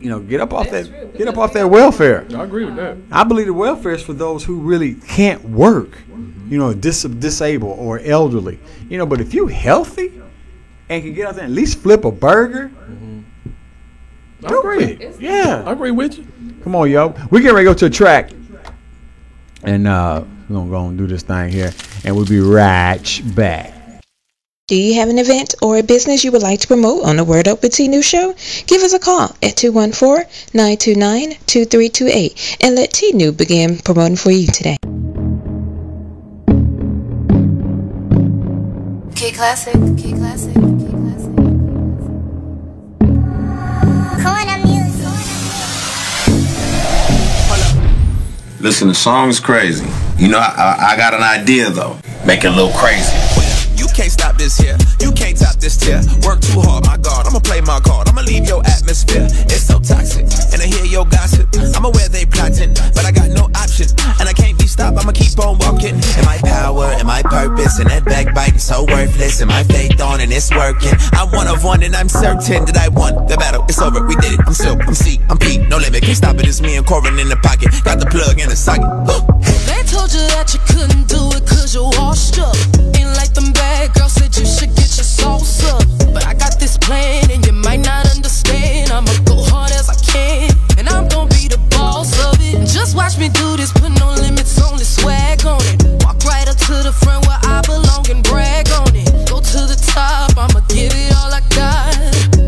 You 0.00 0.10
know, 0.10 0.20
get 0.20 0.40
up 0.40 0.52
off 0.52 0.68
That's 0.70 0.88
that, 0.88 1.10
true, 1.12 1.18
get 1.18 1.28
up 1.28 1.38
off 1.38 1.52
that 1.54 1.68
welfare. 1.70 2.26
I 2.34 2.44
agree 2.44 2.64
with 2.64 2.76
that. 2.76 2.96
I 3.10 3.24
believe 3.24 3.46
the 3.46 3.54
welfare 3.54 3.92
is 3.92 4.02
for 4.02 4.12
those 4.12 4.44
who 4.44 4.60
really 4.60 4.94
can't 4.94 5.42
work, 5.44 5.96
you 6.48 6.58
know, 6.58 6.74
dis- 6.74 7.04
disabled 7.04 7.78
or 7.78 8.00
elderly, 8.00 8.58
you 8.90 8.98
know. 8.98 9.06
But 9.06 9.20
if 9.20 9.32
you 9.32 9.46
healthy 9.46 10.20
and 10.90 11.02
can 11.02 11.14
get 11.14 11.26
out 11.26 11.36
there 11.36 11.44
and 11.44 11.52
at 11.52 11.56
least 11.56 11.78
flip 11.78 12.04
a 12.04 12.10
burger, 12.10 12.70
I 14.44 14.48
do 14.48 14.60
agree. 14.60 14.84
it. 14.84 15.20
Yeah. 15.20 15.64
I 15.66 15.72
agree 15.72 15.90
with 15.90 16.18
you. 16.18 16.26
Come 16.62 16.76
on, 16.76 16.90
yo. 16.90 17.14
We 17.30 17.40
get 17.40 17.52
ready 17.52 17.66
to 17.66 17.72
go 17.72 17.78
to 17.78 17.86
a 17.86 17.90
track. 17.90 18.30
And 19.62 19.86
uh, 19.86 20.24
we're 20.48 20.56
going 20.56 20.66
to 20.66 20.70
go 20.70 20.88
and 20.88 20.98
do 20.98 21.06
this 21.06 21.22
thing 21.22 21.50
here. 21.50 21.72
And 22.04 22.16
we'll 22.16 22.26
be 22.26 22.40
right 22.40 23.22
back. 23.34 23.72
Do 24.66 24.76
you 24.76 24.94
have 24.94 25.10
an 25.10 25.18
event 25.18 25.54
or 25.60 25.76
a 25.76 25.82
business 25.82 26.24
you 26.24 26.32
would 26.32 26.42
like 26.42 26.60
to 26.60 26.66
promote 26.66 27.04
on 27.04 27.18
the 27.18 27.24
Word 27.24 27.48
Up 27.48 27.62
with 27.62 27.74
T-Nu's 27.74 28.06
show? 28.06 28.34
Give 28.66 28.80
us 28.80 28.94
a 28.94 28.98
call 28.98 29.24
at 29.42 29.56
214-929-2328 29.56 32.56
and 32.62 32.74
let 32.74 32.94
T-Nu 32.94 33.32
begin 33.32 33.76
promoting 33.76 34.16
for 34.16 34.30
you 34.30 34.46
today. 34.46 34.78
K 39.14 39.32
Classic, 39.32 39.74
K 39.98 40.12
Classic. 40.12 40.63
Listen, 48.64 48.88
the 48.88 48.94
song's 48.94 49.40
crazy. 49.40 49.84
You 50.16 50.28
know, 50.28 50.38
I, 50.40 50.92
I, 50.92 50.96
got 50.96 51.12
an 51.12 51.20
idea 51.20 51.68
though. 51.68 52.00
Make 52.24 52.44
it 52.44 52.48
a 52.48 52.56
little 52.56 52.72
crazy. 52.72 53.12
You 53.76 53.84
can't 53.92 54.10
stop 54.10 54.40
this 54.40 54.56
here. 54.56 54.78
You 55.04 55.12
can't 55.12 55.36
top 55.36 55.60
this 55.60 55.76
tier. 55.76 56.00
Work 56.24 56.40
too 56.40 56.64
hard, 56.64 56.86
my 56.86 56.96
God. 56.96 57.26
I'ma 57.28 57.40
play 57.40 57.60
my 57.60 57.78
card. 57.80 58.08
I'ma 58.08 58.22
leave 58.22 58.48
your 58.48 58.64
atmosphere. 58.64 59.28
It's 59.52 59.68
so 59.68 59.80
toxic. 59.80 60.24
And 60.56 60.64
I 60.64 60.66
hear 60.66 60.86
your 60.88 61.04
gossip. 61.04 61.44
I'ma 61.76 61.92
aware 61.92 62.08
they 62.08 62.24
plotting, 62.24 62.72
but 62.96 63.04
I 63.04 63.12
got 63.12 63.28
no 63.36 63.52
option. 63.52 63.92
And 64.16 64.24
I 64.24 64.32
can't 64.32 64.56
be 64.56 64.63
stopped. 64.74 64.98
I'ma 64.98 65.12
keep 65.12 65.38
on 65.38 65.58
walking. 65.62 65.94
And 65.94 66.24
my 66.26 66.38
power 66.42 66.90
and 66.98 67.06
my 67.06 67.22
purpose 67.22 67.78
and 67.78 67.88
that 67.90 68.04
backbiting 68.04 68.58
so 68.58 68.84
worthless. 68.84 69.40
And 69.40 69.48
my 69.48 69.62
faith 69.62 70.00
on 70.02 70.20
and 70.20 70.32
it's 70.32 70.50
working. 70.50 70.94
I'm 71.14 71.30
one 71.30 71.46
of 71.46 71.62
one 71.62 71.82
and 71.82 71.94
I'm 71.94 72.08
certain 72.08 72.66
that 72.66 72.76
I 72.76 72.88
won 72.88 73.14
the 73.30 73.36
battle. 73.36 73.64
It's 73.70 73.80
over. 73.80 74.02
We 74.04 74.16
did 74.16 74.34
it. 74.34 74.40
I'm 74.46 74.52
Silk. 74.52 74.82
I'm 74.82 74.94
C. 74.94 75.20
I'm 75.30 75.38
Pete. 75.38 75.62
No 75.70 75.78
limit. 75.78 76.02
Can't 76.02 76.18
stop 76.18 76.36
it. 76.36 76.48
It's 76.48 76.60
me 76.60 76.76
and 76.76 76.86
Corin 76.86 77.18
in 77.18 77.28
the 77.28 77.38
pocket. 77.38 77.70
Got 77.84 78.00
the 78.02 78.06
plug 78.10 78.40
in 78.40 78.48
the 78.48 78.56
socket. 78.56 78.90
They 79.70 79.80
told 79.86 80.10
you 80.12 80.24
that 80.34 80.50
you 80.52 80.60
couldn't 80.66 81.06
do 81.06 81.22
it 81.38 81.46
cause 81.46 81.72
you're 81.74 81.94
washed 82.02 82.38
up. 82.42 82.58
Ain't 82.98 83.14
like 83.14 83.32
them 83.32 83.52
bad 83.52 83.94
girls 83.94 84.12
said 84.18 84.34
you 84.36 84.44
should 84.44 84.74
get 84.74 84.90
your 84.98 85.06
sauce 85.06 85.62
up. 85.70 85.86
But 86.12 86.26
I 86.26 86.34
got 86.34 86.58
this 86.58 86.76
plan 86.76 87.30
and 87.30 87.46
you 87.46 87.52
might 87.52 87.80
not 87.80 88.10
understand. 88.10 88.90
I'ma 88.90 89.14
go 89.24 89.38
hard 89.46 89.70
as 89.70 89.86
I 89.88 89.96
can. 90.02 90.50
And 90.78 90.88
I'm 90.88 91.06
gonna 91.06 91.30
be 91.30 91.46
the 91.46 91.62
boss 91.70 92.10
of 92.26 92.42
it. 92.42 92.66
Just 92.66 92.96
watch 92.96 93.18
me 93.18 93.28
do 93.28 93.56
this, 93.56 93.70
put 93.72 93.94
no 94.00 94.14
the 94.14 94.33
swag 94.94 95.44
on 95.46 95.60
it. 95.72 95.82
Walk 96.04 96.22
right 96.24 96.48
up 96.48 96.56
to 96.68 96.74
the 96.82 96.92
front 96.92 97.26
where 97.26 97.40
I 97.42 97.60
belong 97.66 98.06
and 98.10 98.22
brag 98.22 98.68
on 98.70 98.94
it. 98.94 99.08
Go 99.28 99.40
to 99.40 99.60
the 99.70 99.78
top, 99.94 100.36
I'ma 100.36 100.60
give 100.68 100.92
it 100.94 101.10
all 101.18 101.32
I 101.32 101.42
got. 101.50 101.94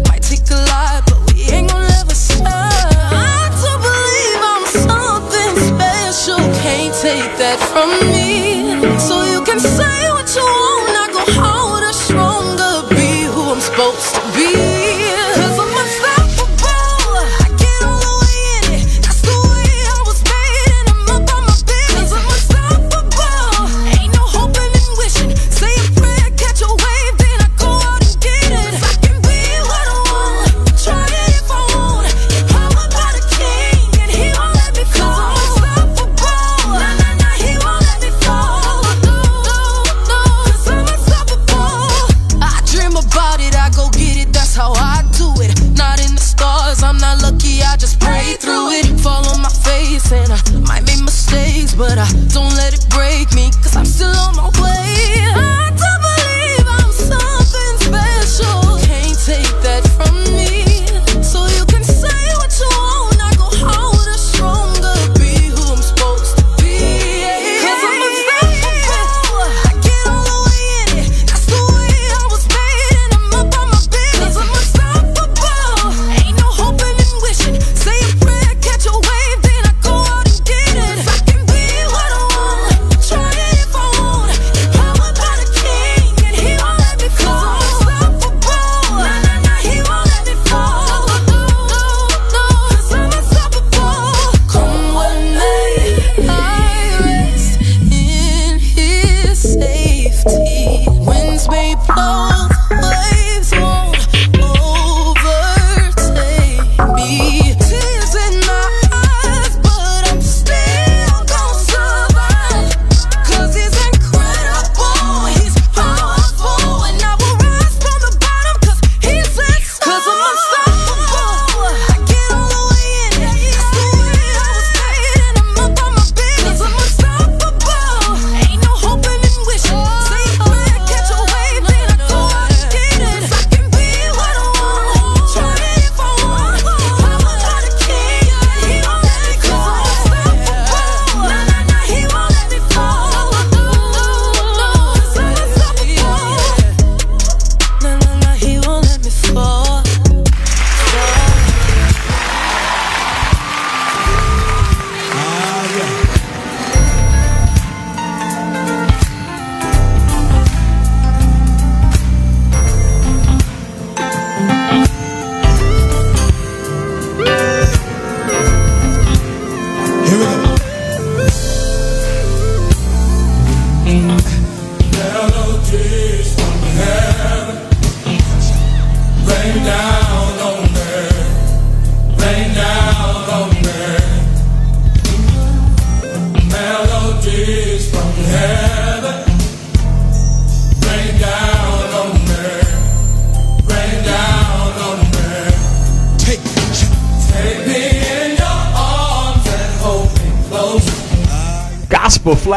Might 0.09 0.22
take 0.22 0.47
a 0.51 0.61
lot, 0.70 1.05
but 1.09 1.18
we 1.26 1.42
ain't 1.51 1.70
gonna 1.70 1.90
ever 2.01 2.14
stop. 2.14 2.47
I 2.47 3.51
don't 3.62 3.80
believe 3.88 4.40
I'm 4.53 4.64
something 4.88 5.53
special. 5.70 6.40
Can't 6.62 6.94
take 7.03 7.32
that 7.42 7.59
from 7.70 7.90
me. 8.11 8.15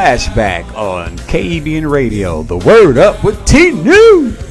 Flashback 0.10 0.66
on 0.76 1.16
KEBN 1.18 1.88
Radio. 1.88 2.42
The 2.42 2.58
Word 2.58 2.98
Up 2.98 3.24
with 3.24 3.46
T 3.46 3.70
New. 3.70 4.49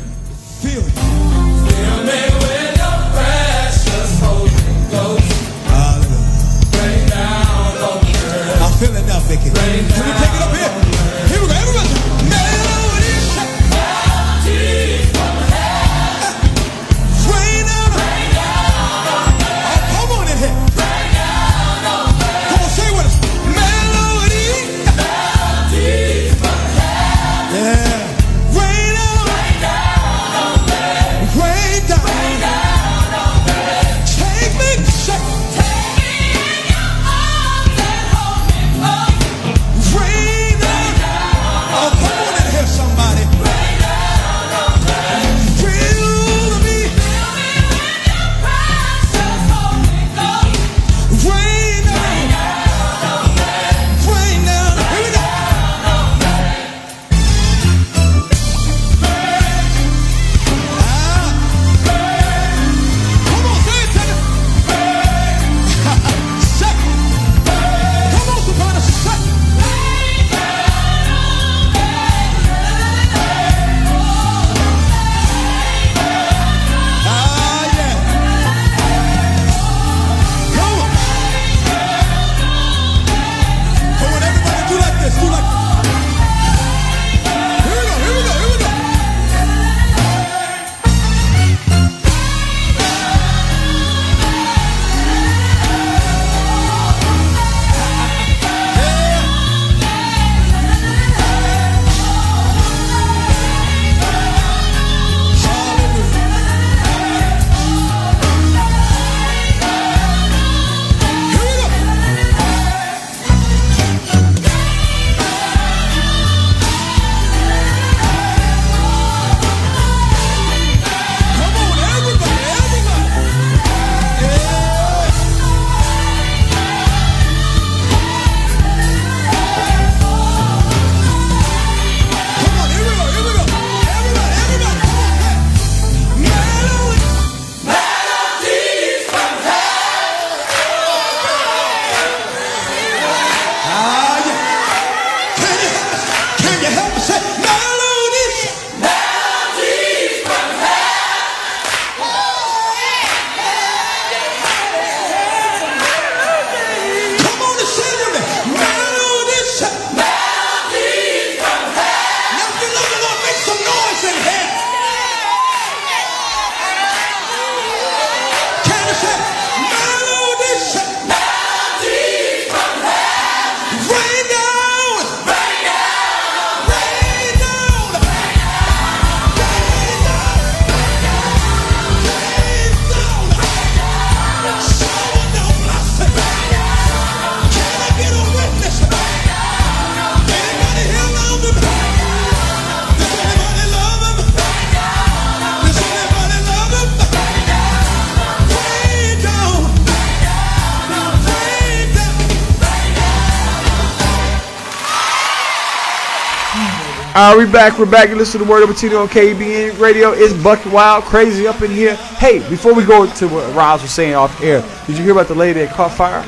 All 207.19 207.35
right, 207.35 207.47
we 207.47 207.53
back. 207.53 207.77
We're 207.81 207.91
back. 207.91 208.11
You 208.11 208.15
listen 208.15 208.39
to 208.39 208.45
the 208.45 208.49
Word 208.49 208.63
of 208.63 208.77
T-Nu 208.79 208.97
on 208.97 209.09
KEBN 209.09 209.81
Radio. 209.81 210.13
It's 210.13 210.33
Bucket 210.41 210.73
Wild, 210.73 211.03
crazy 211.03 211.49
up 211.49 211.61
in 211.63 211.71
here. 211.73 211.97
Hey, 211.97 212.39
before 212.49 212.73
we 212.73 212.85
go 212.85 213.13
to 213.13 213.27
what 213.27 213.57
Roz 213.57 213.83
was 213.83 213.91
saying 213.91 214.15
off 214.15 214.41
air, 214.41 214.63
did 214.87 214.97
you 214.97 215.03
hear 215.03 215.11
about 215.15 215.27
the 215.27 215.35
lady 215.35 215.65
that 215.65 215.75
caught 215.75 215.91
fire 215.91 216.23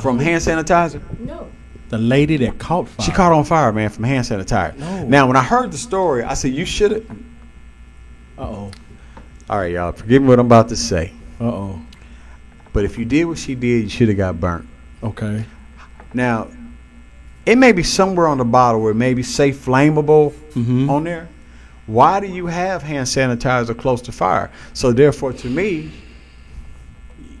from 0.00 0.20
hand 0.20 0.40
sanitizer? 0.40 1.02
No. 1.18 1.50
The 1.88 1.98
lady 1.98 2.36
that 2.36 2.60
caught 2.60 2.88
fire. 2.88 3.06
She 3.06 3.10
caught 3.10 3.32
on 3.32 3.42
fire, 3.42 3.72
man, 3.72 3.90
from 3.90 4.04
hand 4.04 4.24
sanitizer. 4.24 4.76
No. 4.76 5.04
Now, 5.04 5.26
when 5.26 5.36
I 5.36 5.42
heard 5.42 5.72
the 5.72 5.78
story, 5.78 6.22
I 6.22 6.34
said, 6.34 6.52
"You 6.52 6.64
should 6.64 6.92
have." 6.92 7.10
Uh 8.38 8.42
oh. 8.42 8.70
All 9.50 9.58
right, 9.58 9.72
y'all. 9.72 9.90
Forgive 9.90 10.22
me 10.22 10.28
what 10.28 10.38
I'm 10.38 10.46
about 10.46 10.68
to 10.68 10.76
say, 10.76 11.12
Uh 11.40 11.44
oh. 11.44 11.82
but 12.72 12.84
if 12.84 12.96
you 12.96 13.04
did 13.04 13.24
what 13.24 13.38
she 13.38 13.56
did, 13.56 13.82
you 13.82 13.88
should 13.88 14.06
have 14.06 14.16
got 14.16 14.38
burnt. 14.38 14.68
Okay. 15.02 15.44
Now, 16.14 16.50
it 17.46 17.56
may 17.56 17.72
be 17.72 17.82
somewhere 17.82 18.26
on 18.26 18.38
the 18.38 18.44
bottle 18.44 18.80
where 18.82 18.90
it 18.92 18.96
may 18.96 19.14
be 19.14 19.22
safe 19.22 19.64
flammable 19.64 20.32
Mhm. 20.54 20.90
on 20.90 21.04
there. 21.04 21.28
Why 21.86 22.18
do 22.20 22.26
you 22.26 22.46
have 22.46 22.82
hand 22.82 23.06
sanitizer 23.06 23.76
close 23.76 24.02
to 24.02 24.12
fire? 24.12 24.50
So 24.72 24.92
therefore, 24.92 25.32
to 25.34 25.48
me, 25.48 25.90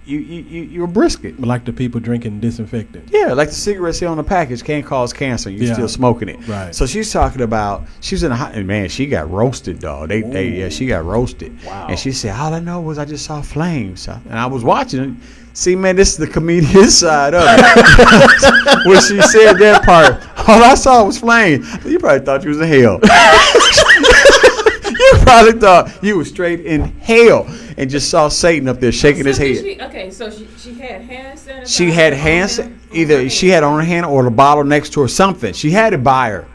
you 0.04 0.18
you 0.20 0.42
you 0.48 0.62
you're 0.62 0.84
a 0.84 0.88
brisket. 0.88 1.40
Like 1.40 1.64
the 1.64 1.72
people 1.72 1.98
drinking 1.98 2.38
disinfectant. 2.38 3.08
Yeah, 3.10 3.32
like 3.32 3.48
the 3.48 3.56
cigarettes 3.56 3.98
here 3.98 4.08
on 4.08 4.16
the 4.16 4.22
package 4.22 4.62
can't 4.62 4.86
cause 4.86 5.12
cancer. 5.12 5.50
You're 5.50 5.64
Yeah. 5.64 5.72
still 5.72 5.88
smoking 5.88 6.28
it. 6.28 6.46
Right. 6.46 6.72
So 6.72 6.86
she's 6.86 7.10
talking 7.12 7.42
about 7.42 7.86
she's 8.00 8.22
in 8.22 8.30
a 8.30 8.36
hot 8.36 8.54
and 8.54 8.68
man. 8.68 8.88
She 8.88 9.06
got 9.06 9.28
roasted, 9.28 9.80
dog. 9.80 10.08
They 10.10 10.22
they 10.22 10.48
yeah 10.60 10.68
she 10.68 10.86
got 10.86 11.04
roasted. 11.04 11.56
Wow. 11.66 11.88
And 11.88 11.98
she 11.98 12.12
said 12.12 12.36
all 12.38 12.54
I 12.54 12.60
know 12.60 12.80
was 12.80 12.98
I 12.98 13.04
just 13.04 13.24
saw 13.24 13.40
flames, 13.42 14.06
and 14.06 14.38
I 14.38 14.46
was 14.46 14.62
watching 14.62 15.00
it. 15.02 15.10
See, 15.56 15.74
man, 15.74 15.96
this 15.96 16.10
is 16.10 16.16
the 16.18 16.26
comedian 16.26 16.90
side 16.90 17.32
of 17.32 17.40
it. 17.42 18.86
when 18.86 19.00
she 19.00 19.22
said 19.22 19.54
that 19.54 19.84
part, 19.84 20.22
all 20.46 20.62
I 20.62 20.74
saw 20.74 21.02
was 21.02 21.18
flames. 21.18 21.66
You 21.82 21.98
probably 21.98 22.26
thought 22.26 22.42
you 22.44 22.50
was 22.50 22.60
in 22.60 22.68
hell. 22.68 23.00
you 24.84 25.18
probably 25.22 25.58
thought 25.58 25.98
you 26.02 26.18
was 26.18 26.28
straight 26.28 26.60
in 26.66 26.82
hell 26.98 27.46
and 27.78 27.88
just 27.88 28.10
saw 28.10 28.28
Satan 28.28 28.68
up 28.68 28.80
there 28.80 28.88
oh, 28.88 28.90
shaking 28.90 29.24
his 29.24 29.38
So 29.38 29.44
did 29.44 29.56
head. 29.56 29.64
She, 29.64 29.80
okay, 29.80 30.10
so 30.10 30.30
she, 30.30 30.46
she 30.58 30.74
had 30.74 31.00
hand 31.00 31.38
sanitizer. 31.38 31.74
She 31.74 31.90
had 31.90 32.12
on 32.12 32.18
hand, 32.18 32.80
either 32.92 33.30
she 33.30 33.48
had 33.48 33.62
on 33.62 33.80
her 33.80 33.86
hand 33.86 34.04
or 34.04 34.24
the 34.24 34.30
bottle 34.30 34.62
next 34.62 34.92
to 34.92 35.00
her, 35.00 35.08
something. 35.08 35.54
She 35.54 35.70
had 35.70 35.94
it 35.94 36.04
by 36.04 36.32
her, 36.32 36.46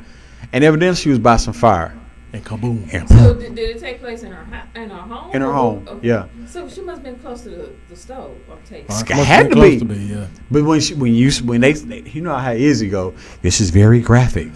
and 0.53 0.63
evidently 0.63 1.01
she 1.01 1.09
was 1.09 1.17
by 1.17 1.37
some 1.37 1.55
fire. 1.55 1.91
And 2.33 2.45
kaboom. 2.45 2.93
And 2.93 3.07
So 3.09 3.33
did, 3.33 3.55
did 3.55 3.75
it 3.75 3.79
take 3.79 3.99
place 3.99 4.23
in 4.23 4.31
her 4.31 4.45
in 4.75 4.89
her 4.89 4.97
home? 4.97 5.31
In 5.35 5.41
her 5.41 5.51
home, 5.51 5.87
or- 5.89 5.99
yeah. 6.01 6.27
So 6.47 6.67
she 6.69 6.81
must 6.81 6.97
have 6.97 7.03
been 7.03 7.19
close 7.19 7.41
to 7.43 7.49
the, 7.49 7.69
the 7.89 7.95
stove. 7.95 8.37
I'm 8.51 8.57
taking. 8.63 8.85
It 8.95 9.07
have 9.09 9.25
had 9.25 9.49
to 9.51 9.61
be. 9.61 9.79
to 9.79 9.85
be, 9.85 9.95
yeah. 9.95 10.27
But 10.49 10.63
when 10.63 10.79
she, 10.79 10.93
when 10.93 11.13
you 11.13 11.31
when 11.43 11.61
they, 11.61 11.73
they 11.73 12.01
you 12.01 12.21
know 12.21 12.35
how 12.35 12.51
Izzy 12.53 12.89
go, 12.89 13.13
this 13.41 13.59
is 13.61 13.69
very 13.69 13.99
graphic. 14.01 14.49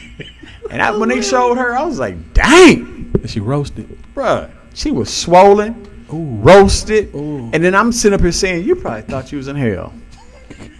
and 0.70 0.82
I, 0.82 0.90
when 0.96 1.08
they 1.08 1.22
showed 1.22 1.56
her, 1.58 1.76
I 1.76 1.82
was 1.84 1.98
like, 1.98 2.34
dang, 2.34 3.12
And 3.14 3.30
she 3.30 3.40
roasted. 3.40 3.98
bruh, 4.14 4.50
she 4.74 4.90
was 4.90 5.12
swollen, 5.12 5.86
roasted, 6.10 7.12
and 7.14 7.52
then 7.64 7.74
I'm 7.74 7.92
sitting 7.92 8.14
up 8.14 8.20
here 8.22 8.32
saying, 8.32 8.64
you 8.66 8.74
probably 8.76 9.02
thought 9.02 9.30
you 9.32 9.38
was 9.38 9.48
in 9.48 9.56
hell. 9.56 9.92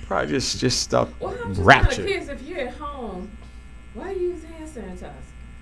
Probably 0.06 0.28
just 0.30 0.58
just 0.58 0.80
stuck 0.80 1.10
Well, 1.20 1.32
I'm 1.32 1.36
just 1.36 1.44
kind 1.46 1.58
of 1.58 1.66
rapture. 1.66 2.04
curious 2.04 2.28
if 2.28 2.40
you're 2.42 2.60
at 2.60 2.74
home, 2.74 3.30
why 3.92 4.08
are 4.08 4.12
you 4.12 4.30
use 4.30 4.42
hand 4.44 4.66
sanitizer? 4.98 5.12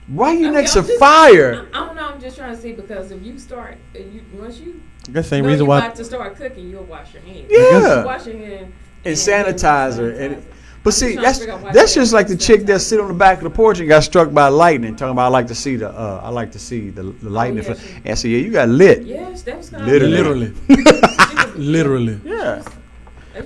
Why 0.09 0.33
you 0.33 0.47
Okay, 0.49 0.55
next 0.57 0.73
to 0.75 0.81
I'm 0.81 0.87
just- 0.87 0.99
fire? 1.01 1.69
I, 1.75 1.83
I 1.83 1.87
don't 1.87 1.97
know. 1.97 2.07
I'm 2.07 2.21
just 2.21 2.37
trying 2.37 2.55
to 2.55 2.61
see 2.61 2.73
because 2.73 3.11
if 3.11 3.23
you 3.23 3.39
start, 3.39 3.77
uh, 3.95 3.99
you 3.99 4.23
once 4.35 4.59
you 4.59 4.81
That's 5.11 5.27
the 5.27 5.31
same 5.37 5.43
know 5.45 5.51
reason 5.51 5.65
you 5.65 5.69
why. 5.69 5.79
about 5.79 5.97
to 5.97 6.05
start 6.05 6.37
cooking, 6.37 6.69
you'll 6.71 6.85
wash 6.85 7.13
your 7.15 7.23
hands. 7.23 7.47
Yeah. 7.51 8.05
wash 8.05 8.27
your 8.27 8.37
hands 8.37 8.73
and 9.05 9.15
sanitizer. 9.17 10.19
And 10.21 10.47
but 10.85 10.95
see, 10.95 11.15
trying 11.15 11.17
to 11.17 11.23
that's 11.23 11.39
figure 11.41 11.55
out 11.55 11.63
why 11.63 11.73
that's 11.73 11.95
just 11.95 12.13
like 12.13 12.29
the 12.29 12.37
chick 12.37 12.65
that 12.67 12.79
sit 12.81 13.01
on 13.01 13.09
the 13.09 13.15
back 13.15 13.39
of 13.39 13.45
the 13.45 13.51
porch 13.51 13.81
and 13.81 13.89
got 13.89 14.05
struck 14.05 14.33
by 14.33 14.47
lightning, 14.47 14.95
talking 14.95 15.11
about 15.13 15.25
I 15.25 15.29
like 15.29 15.49
to 15.49 15.55
see 15.57 15.75
the 15.75 15.89
uh, 15.91 16.21
I 16.23 16.29
like 16.29 16.53
to 16.53 16.59
see 16.61 16.91
the, 16.91 17.03
the 17.03 17.29
lightning. 17.31 17.65
yeah, 17.65 17.75
fl- 17.75 17.81
she- 17.81 17.95
and 17.97 18.09
I 18.09 18.15
said, 18.15 18.31
yeah, 18.31 18.39
you 18.39 18.53
got 18.53 18.69
lit. 18.69 19.03
Yes, 19.03 19.43
that 19.43 19.57
was 19.59 19.71
kind 19.71 19.83
of 19.83 19.89
Literally. 19.89 20.53
Literally. 20.69 21.53
Literally. 21.57 22.21
Yeah. 22.25 22.63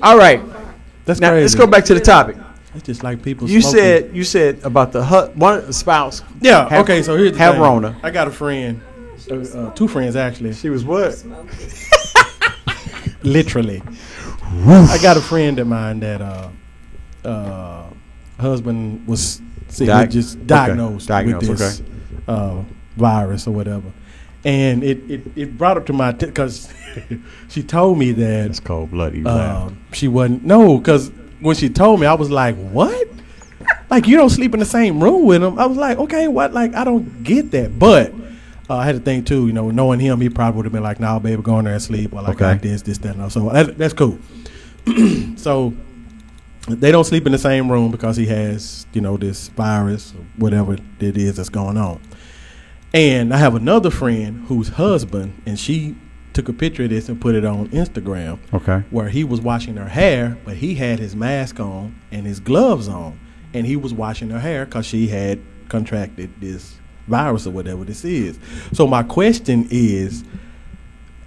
All 0.03 0.19
right. 0.19 0.43
That's 1.07 1.21
Now 1.21 1.31
crazy. 1.31 1.43
let's 1.43 1.55
go 1.55 1.67
back 1.67 1.85
to 1.87 1.95
the 1.95 2.01
topic. 2.01 2.37
It's 2.75 2.85
just 2.85 3.03
like 3.03 3.23
people. 3.23 3.49
You 3.51 3.61
smoking. 3.61 3.79
said 3.81 4.17
you 4.17 4.23
said 4.25 4.61
about 4.63 4.93
the 4.93 5.05
hu- 5.05 5.31
one 5.39 5.73
spouse. 5.73 6.23
Yeah. 6.41 6.69
have- 6.69 6.83
okay. 6.85 7.03
So 7.03 7.17
here's 7.17 7.33
the 7.33 7.39
have 7.39 7.55
thing. 7.55 7.63
Rona. 7.63 7.99
I 8.03 8.11
got 8.11 8.29
a 8.29 8.31
friend, 8.31 8.81
uh, 9.31 9.35
uh, 9.37 9.71
two 9.73 9.89
friends 9.89 10.15
actually. 10.17 10.53
She 10.55 10.71
was 10.71 10.85
what? 10.85 11.23
Literally. 13.23 13.83
I 14.43 14.99
got 15.03 15.17
a 15.17 15.21
friend 15.21 15.59
of 15.59 15.67
mine 15.67 16.01
that 16.01 16.21
uh, 16.21 16.49
uh, 17.25 17.85
husband 18.39 19.07
was 19.07 19.41
sick, 19.69 19.87
Di- 19.87 20.07
just 20.07 20.37
okay. 20.39 20.47
diagnosed, 20.47 21.09
Diagnosed, 21.09 21.49
with 21.49 21.59
this 21.59 21.83
uh, 22.27 22.63
virus 22.97 23.47
or 23.47 23.53
whatever, 23.53 23.93
and 24.45 24.83
it, 24.83 25.09
it, 25.11 25.23
it 25.37 25.59
brought 25.59 25.77
up 25.77 25.87
to 25.87 25.93
my 25.93 26.13
because 26.13 26.73
she 27.49 27.63
told 27.63 27.99
me 27.99 28.11
that 28.13 28.47
It's 28.51 28.59
cold 28.61 28.91
blooded. 28.91 29.27
Uh, 29.27 29.67
um, 29.67 29.85
she 29.93 30.09
wasn't 30.09 30.45
no 30.45 30.79
because 30.79 31.13
when 31.41 31.57
she 31.57 31.69
told 31.69 32.01
me 32.01 32.07
I 32.07 32.15
was 32.15 32.31
like 32.31 32.57
what? 32.57 33.09
Like 33.91 34.07
you 34.07 34.17
don't 34.17 34.31
sleep 34.31 34.55
in 34.55 34.61
the 34.61 34.67
same 34.67 35.03
room 35.03 35.25
with 35.27 35.43
him. 35.43 35.59
I 35.59 35.67
was 35.67 35.77
like 35.77 35.99
okay 35.99 36.29
what? 36.29 36.53
Like 36.53 36.75
I 36.75 36.85
don't 36.85 37.23
get 37.25 37.51
that. 37.53 37.79
But 37.79 38.13
uh, 38.69 38.77
I 38.77 38.85
had 38.85 38.95
to 38.97 39.01
think 39.01 39.27
too 39.27 39.47
you 39.47 39.53
know 39.53 39.71
knowing 39.71 40.01
him 40.01 40.21
he 40.21 40.29
probably 40.31 40.57
would 40.59 40.67
have 40.67 40.73
been 40.73 40.83
like 40.83 41.01
nah 41.01 41.19
baby 41.19 41.43
go 41.43 41.59
in 41.59 41.65
there 41.65 41.75
and 41.75 41.83
sleep 41.83 42.13
while 42.13 42.25
I 42.27 42.31
Okay. 42.31 42.39
got 42.39 42.63
this 42.63 42.83
this 42.83 42.99
that 42.99 43.15
and 43.15 43.23
all. 43.23 43.31
so 43.31 43.49
that, 43.51 43.77
that's 43.79 43.95
cool. 43.95 44.19
So 45.37 45.75
they 46.69 46.93
don't 46.93 47.05
sleep 47.05 47.25
in 47.27 47.33
the 47.33 47.39
same 47.39 47.71
room 47.73 47.91
because 47.91 48.17
he 48.17 48.27
has 48.27 48.87
you 48.93 49.01
know 49.01 49.17
this 49.17 49.49
virus 49.49 50.13
or 50.15 50.25
whatever 50.37 50.75
it 51.01 51.17
is 51.17 51.37
that's 51.37 51.49
going 51.49 51.77
on. 51.77 52.01
And 52.93 53.33
I 53.33 53.39
have 53.39 53.55
another 53.55 53.91
friend 53.91 54.45
whose 54.47 54.69
husband 54.69 55.41
and 55.47 55.59
she 55.59 55.97
took 56.33 56.49
a 56.49 56.53
picture 56.53 56.85
of 56.85 56.91
this 56.91 57.09
and 57.09 57.21
put 57.21 57.35
it 57.35 57.45
on 57.45 57.69
Instagram 57.69 58.39
okay. 58.55 58.85
where 58.91 59.09
he 59.09 59.25
was 59.25 59.41
washing 59.41 59.77
her 59.77 59.89
hair, 59.89 60.39
but 60.45 60.57
he 60.57 60.75
had 60.75 60.99
his 60.99 61.17
mask 61.17 61.59
on 61.61 61.95
and 62.13 62.27
his 62.27 62.41
gloves 62.41 62.89
on, 62.89 63.19
and 63.53 63.67
he 63.67 63.77
was 63.77 63.93
washing 63.93 64.31
her 64.31 64.39
hair 64.39 64.65
because 64.65 64.87
she 64.87 65.09
had 65.09 65.41
contracted 65.69 66.31
this 66.41 66.79
virus 67.09 67.47
or 67.47 67.51
whatever 67.51 67.85
this 67.85 68.05
is. 68.05 68.39
So 68.73 68.87
my 68.87 69.03
question 69.03 69.67
is, 69.71 70.25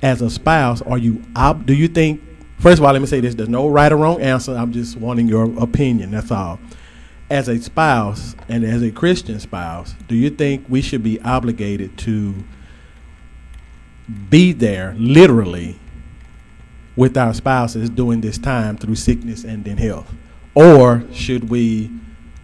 as 0.02 0.22
a 0.22 0.30
spouse, 0.30 0.82
are 0.82 0.98
you 0.98 1.22
ob- 1.36 1.66
do 1.66 1.74
you 1.74 1.88
think? 1.88 2.22
First 2.60 2.80
of 2.80 2.86
all, 2.86 2.94
let 2.94 3.02
me 3.02 3.08
say 3.08 3.20
this: 3.20 3.36
there's 3.36 3.50
no 3.50 3.68
right 3.68 3.92
or 3.92 3.98
wrong 3.98 4.22
answer. 4.22 4.54
I'm 4.54 4.72
just 4.72 4.98
wanting 4.98 5.28
your 5.28 5.46
opinion. 5.62 6.12
That's 6.12 6.32
all. 6.32 6.60
As 7.30 7.48
a 7.48 7.60
spouse 7.60 8.36
and 8.48 8.64
as 8.64 8.84
a 8.84 8.92
Christian 8.92 9.40
spouse, 9.40 9.96
do 10.08 10.16
you 10.16 10.30
think 10.30 10.66
we 10.70 10.82
should 10.82 11.04
be 11.04 11.20
obligated 11.22 11.98
to 12.00 12.36
be 14.30 14.52
there 14.52 14.96
literally 14.98 15.80
with 16.96 17.18
our 17.18 17.34
spouses 17.34 17.90
during 17.90 18.22
this 18.22 18.38
time 18.38 18.78
through 18.78 18.96
sickness 18.96 19.44
and 19.44 19.64
then 19.66 19.78
health? 19.78 20.12
Or 20.56 21.04
should 21.12 21.50
we 21.50 21.90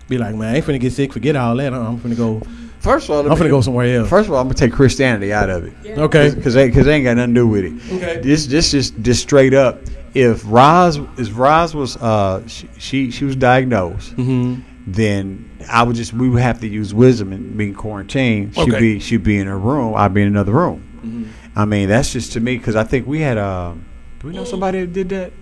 be 0.08 0.18
like, 0.18 0.34
man, 0.36 0.54
I 0.54 0.58
ain't 0.58 0.66
finna 0.66 0.80
get 0.80 0.94
sick, 0.94 1.14
forget 1.14 1.36
all 1.36 1.56
that. 1.58 1.74
I'm 1.74 2.00
finna 2.00 2.18
go, 2.18 2.42
First 2.80 3.10
of 3.10 3.12
all, 3.26 3.32
I'm 3.32 3.38
finna 3.38 3.50
go 3.50 3.60
somewhere 3.62 3.98
else. 4.00 4.10
First 4.10 4.30
of 4.30 4.34
all, 4.34 4.40
I'm 4.40 4.48
gonna 4.48 4.56
take 4.56 4.72
Christianity 4.72 5.34
out 5.34 5.50
of 5.50 5.66
it. 5.66 5.98
Okay. 5.98 6.34
Because 6.34 6.54
they, 6.54 6.72
cause 6.72 6.86
they 6.86 6.96
ain't 6.96 7.04
got 7.04 7.18
nothing 7.18 7.36
to 7.36 7.42
do 7.42 7.48
with 7.48 7.66
it. 7.66 7.74
Okay. 7.94 8.22
This, 8.22 8.48
this 8.48 8.72
just, 8.72 9.00
just 9.02 9.22
straight 9.22 9.54
up. 9.54 9.82
If 10.16 10.42
Roz, 10.46 10.98
if 11.18 11.38
Roz 11.38 11.76
was, 11.76 11.98
uh, 11.98 12.48
she, 12.48 12.70
she, 12.80 13.12
she 13.12 13.26
was 13.26 13.36
diagnosed, 13.36 14.16
Mm-hmm. 14.16 14.62
then 14.88 15.50
I 15.70 15.84
would 15.84 15.96
just, 15.98 16.14
we 16.14 16.30
would 16.30 16.42
have 16.42 16.62
to 16.62 16.68
use 16.68 16.94
wisdom 16.94 17.32
and 17.34 17.56
being 17.58 17.76
quarantined. 17.76 18.56
She'd 18.56 18.70
Okay. 18.74 18.80
be, 18.80 19.00
she'd 19.00 19.24
be 19.24 19.38
in 19.38 19.46
her 19.48 19.60
room. 19.60 19.94
I'd 19.96 20.14
be 20.14 20.22
in 20.22 20.28
another 20.30 20.54
room. 20.54 20.84
I 21.60 21.66
mean, 21.66 21.90
that's 21.90 22.14
just 22.14 22.32
to 22.34 22.40
me 22.40 22.58
because 22.58 22.78
I 22.78 22.86
think 22.86 23.06
we 23.06 23.20
had, 23.20 23.38
uh, 23.38 23.74
do 24.20 24.28
we 24.28 24.34
know 24.34 24.46
somebody 24.46 24.80
that 24.80 24.94
did 24.94 25.10
that? 25.10 25.34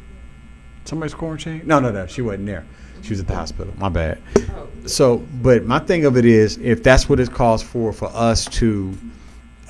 Somebody's 0.85 1.13
quarantined? 1.13 1.67
No, 1.67 1.79
no, 1.79 1.91
no. 1.91 2.07
She 2.07 2.23
wasn't 2.23 2.47
there. 2.47 2.65
She 3.03 3.11
was 3.11 3.19
at 3.19 3.27
the 3.27 3.35
hospital. 3.35 3.71
My 3.77 3.89
bad. 3.89 4.19
So, 4.87 5.17
but 5.43 5.65
my 5.65 5.77
thing 5.77 6.05
of 6.05 6.17
it 6.17 6.25
is, 6.25 6.57
if 6.57 6.81
that's 6.81 7.07
what 7.07 7.19
it 7.19 7.31
calls 7.31 7.61
for, 7.61 7.93
for 7.93 8.07
us 8.15 8.45
to, 8.45 8.97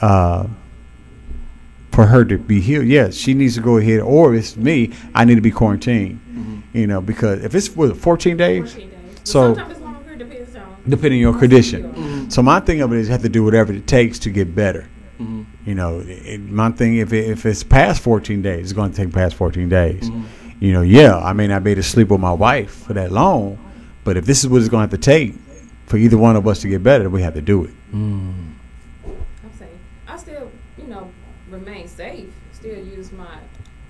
uh, 0.02 0.48
for 1.92 2.06
her 2.06 2.24
to 2.24 2.38
be 2.38 2.62
healed, 2.62 2.86
yes, 2.86 3.16
she 3.16 3.34
needs 3.34 3.56
to 3.56 3.62
go 3.62 3.76
ahead. 3.78 4.00
Or 4.00 4.34
if 4.34 4.40
it's 4.44 4.56
me, 4.56 4.94
I 5.14 5.26
need 5.26 5.36
to 5.36 5.42
be 5.42 5.52
quarantined. 5.52 6.22
You 6.74 6.88
know, 6.88 7.02
because 7.02 7.44
if 7.44 7.56
it's 7.56 7.76
what 7.76 7.98
14 7.98 8.38
days, 8.38 8.72
14 8.74 8.90
days. 8.90 8.98
So- 9.26 9.56
sometimes 9.56 9.72
it's 9.72 9.82
longer, 9.82 10.16
depends 10.16 10.56
on. 10.56 10.78
depending 10.88 11.26
on 11.26 11.32
your 11.34 11.40
condition. 11.40 12.30
So 12.32 12.42
my 12.42 12.60
thing 12.62 12.80
of 12.82 12.94
it 12.94 13.00
is, 13.00 13.08
you 13.08 13.12
have 13.12 13.22
to 13.24 13.30
do 13.30 13.44
whatever 13.44 13.74
it 13.74 13.86
takes 13.88 14.18
to 14.20 14.30
get 14.30 14.56
better. 14.56 14.88
You 15.68 15.76
know, 15.76 16.02
it, 16.08 16.40
my 16.40 16.72
thing 16.72 16.96
if 16.96 17.12
it, 17.12 17.30
if 17.30 17.46
it's 17.46 17.62
past 17.62 18.02
14 18.02 18.42
days, 18.42 18.62
it's 18.62 18.72
going 18.72 18.90
to 18.90 18.96
take 18.96 19.14
past 19.14 19.36
14 19.36 19.68
days. 19.68 20.10
You 20.62 20.72
know, 20.72 20.82
yeah, 20.82 21.18
I 21.18 21.34
may 21.34 21.46
not 21.46 21.62
be 21.62 21.72
able 21.72 21.82
to 21.82 21.88
sleep 21.88 22.08
with 22.08 22.22
my 22.22 22.32
wife 22.32 22.72
for 22.86 22.94
that 22.94 23.12
long, 23.12 23.60
but 24.06 24.16
if 24.16 24.26
this 24.26 24.46
is 24.46 24.50
what 24.50 24.62
it's 24.62 24.70
going 24.70 24.88
to 24.88 24.94
have 24.94 25.02
to 25.02 25.06
take 25.06 25.36
for 25.86 25.98
either 25.98 26.18
one 26.18 26.38
of 26.38 26.48
us 26.48 26.62
to 26.62 26.70
get 26.70 26.84
better, 26.84 27.10
we 27.10 27.22
have 27.22 27.34
to 27.34 27.42
do 27.42 27.66
it. 27.66 27.74
I'm 27.92 28.58
saying 29.60 29.78
I 30.08 30.16
still, 30.16 30.50
you 30.78 30.88
know, 30.88 31.12
remain 31.50 31.90
safe. 31.90 32.30
Still 32.54 32.80
use 32.80 33.12
my 33.12 33.38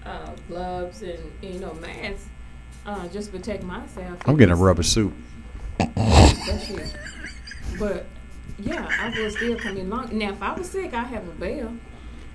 uh, 0.04 0.32
gloves 0.48 1.04
and 1.04 1.32
you 1.44 1.60
know 1.60 1.76
masks, 1.76 2.26
uh, 2.88 3.08
just 3.10 3.32
to 3.32 3.38
protect 3.38 3.62
myself. 3.62 4.18
I'm 4.26 4.36
getting 4.36 4.52
a 4.52 4.56
rubber 4.56 4.82
suit. 4.82 5.14
But 7.80 8.08
yeah, 8.60 8.88
I 9.00 9.10
will 9.18 9.30
still 9.32 9.56
come 9.56 9.78
in 9.78 9.90
long. 9.90 10.10
Now, 10.18 10.30
if 10.32 10.42
I 10.42 10.54
was 10.54 10.70
sick, 10.70 10.94
I 10.94 11.04
have 11.04 11.28
a 11.28 11.32
bell. 11.32 11.74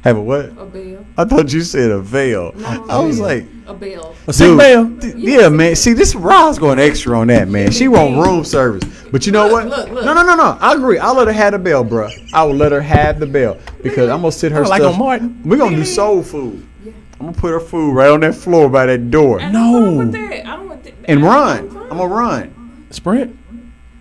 Have 0.05 0.17
a 0.17 0.21
what? 0.23 0.47
A 0.59 0.65
bell. 0.67 1.07
I 1.17 1.25
thought 1.25 1.53
you 1.53 1.61
said 1.63 1.91
a 1.93 2.01
veil. 2.01 2.53
No, 2.57 2.87
I 2.89 2.99
was 2.99 3.21
a 3.21 3.23
like, 3.23 3.47
a 3.69 3.75
bell. 3.75 4.17
A 4.27 4.33
sick 4.33 4.49
Dude, 4.49 4.59
bell? 4.59 4.97
th- 5.01 5.15
yeah, 5.15 5.49
man. 5.49 5.77
See, 5.77 5.93
this 5.93 6.17
Rod's 6.17 6.59
going 6.59 6.81
extra 6.81 7.17
on 7.19 7.29
that, 7.29 7.47
man. 7.49 7.71
She 7.71 7.87
want 7.87 8.17
room 8.17 8.45
service, 8.45 8.83
but 9.13 9.27
you 9.27 9.33
know 9.33 9.45
Look, 9.47 9.53
what? 9.53 9.67
look, 9.69 9.91
look. 9.91 10.05
No, 10.05 10.13
no, 10.13 10.25
no, 10.25 10.35
no. 10.35 10.59
I 10.61 10.75
agree. 10.75 10.99
I'll 10.99 11.15
let 11.15 11.29
her 11.29 11.33
have 11.33 11.53
the 11.53 11.61
bell, 11.61 11.85
bruh. 11.85 12.11
I 12.33 12.43
will 12.43 12.55
let 12.57 12.73
her 12.73 12.81
have 12.81 13.21
the 13.21 13.27
bell 13.27 13.59
because 13.83 14.09
I'm 14.11 14.23
gonna 14.23 14.33
sit 14.33 14.51
her 14.51 14.65
like 14.67 14.81
stuff. 14.83 14.95
on 14.95 14.99
Martin? 14.99 15.41
We're 15.45 15.57
gonna 15.59 15.77
do 15.77 15.85
soul 15.85 16.23
food. 16.25 16.67
I'm 17.21 17.27
gonna 17.27 17.33
put 17.39 17.53
her 17.53 17.61
food 17.61 17.93
right 17.95 18.11
on 18.11 18.19
that 18.21 18.35
floor 18.35 18.69
by 18.69 18.87
that 18.87 19.13
door 19.13 19.39
And 19.39 19.57
I'm 19.57 19.73
No. 19.73 19.93
with 19.99 20.11
that. 20.13 20.45
I 20.49 20.57
don't 20.57 20.69
want 20.69 20.83
that. 20.83 20.95
and 21.05 21.21
I'm 21.21 21.25
run. 21.25 21.59
I'm 21.93 21.99
gonna 21.99 22.07
run. 22.09 22.87
Sprint? 22.91 23.39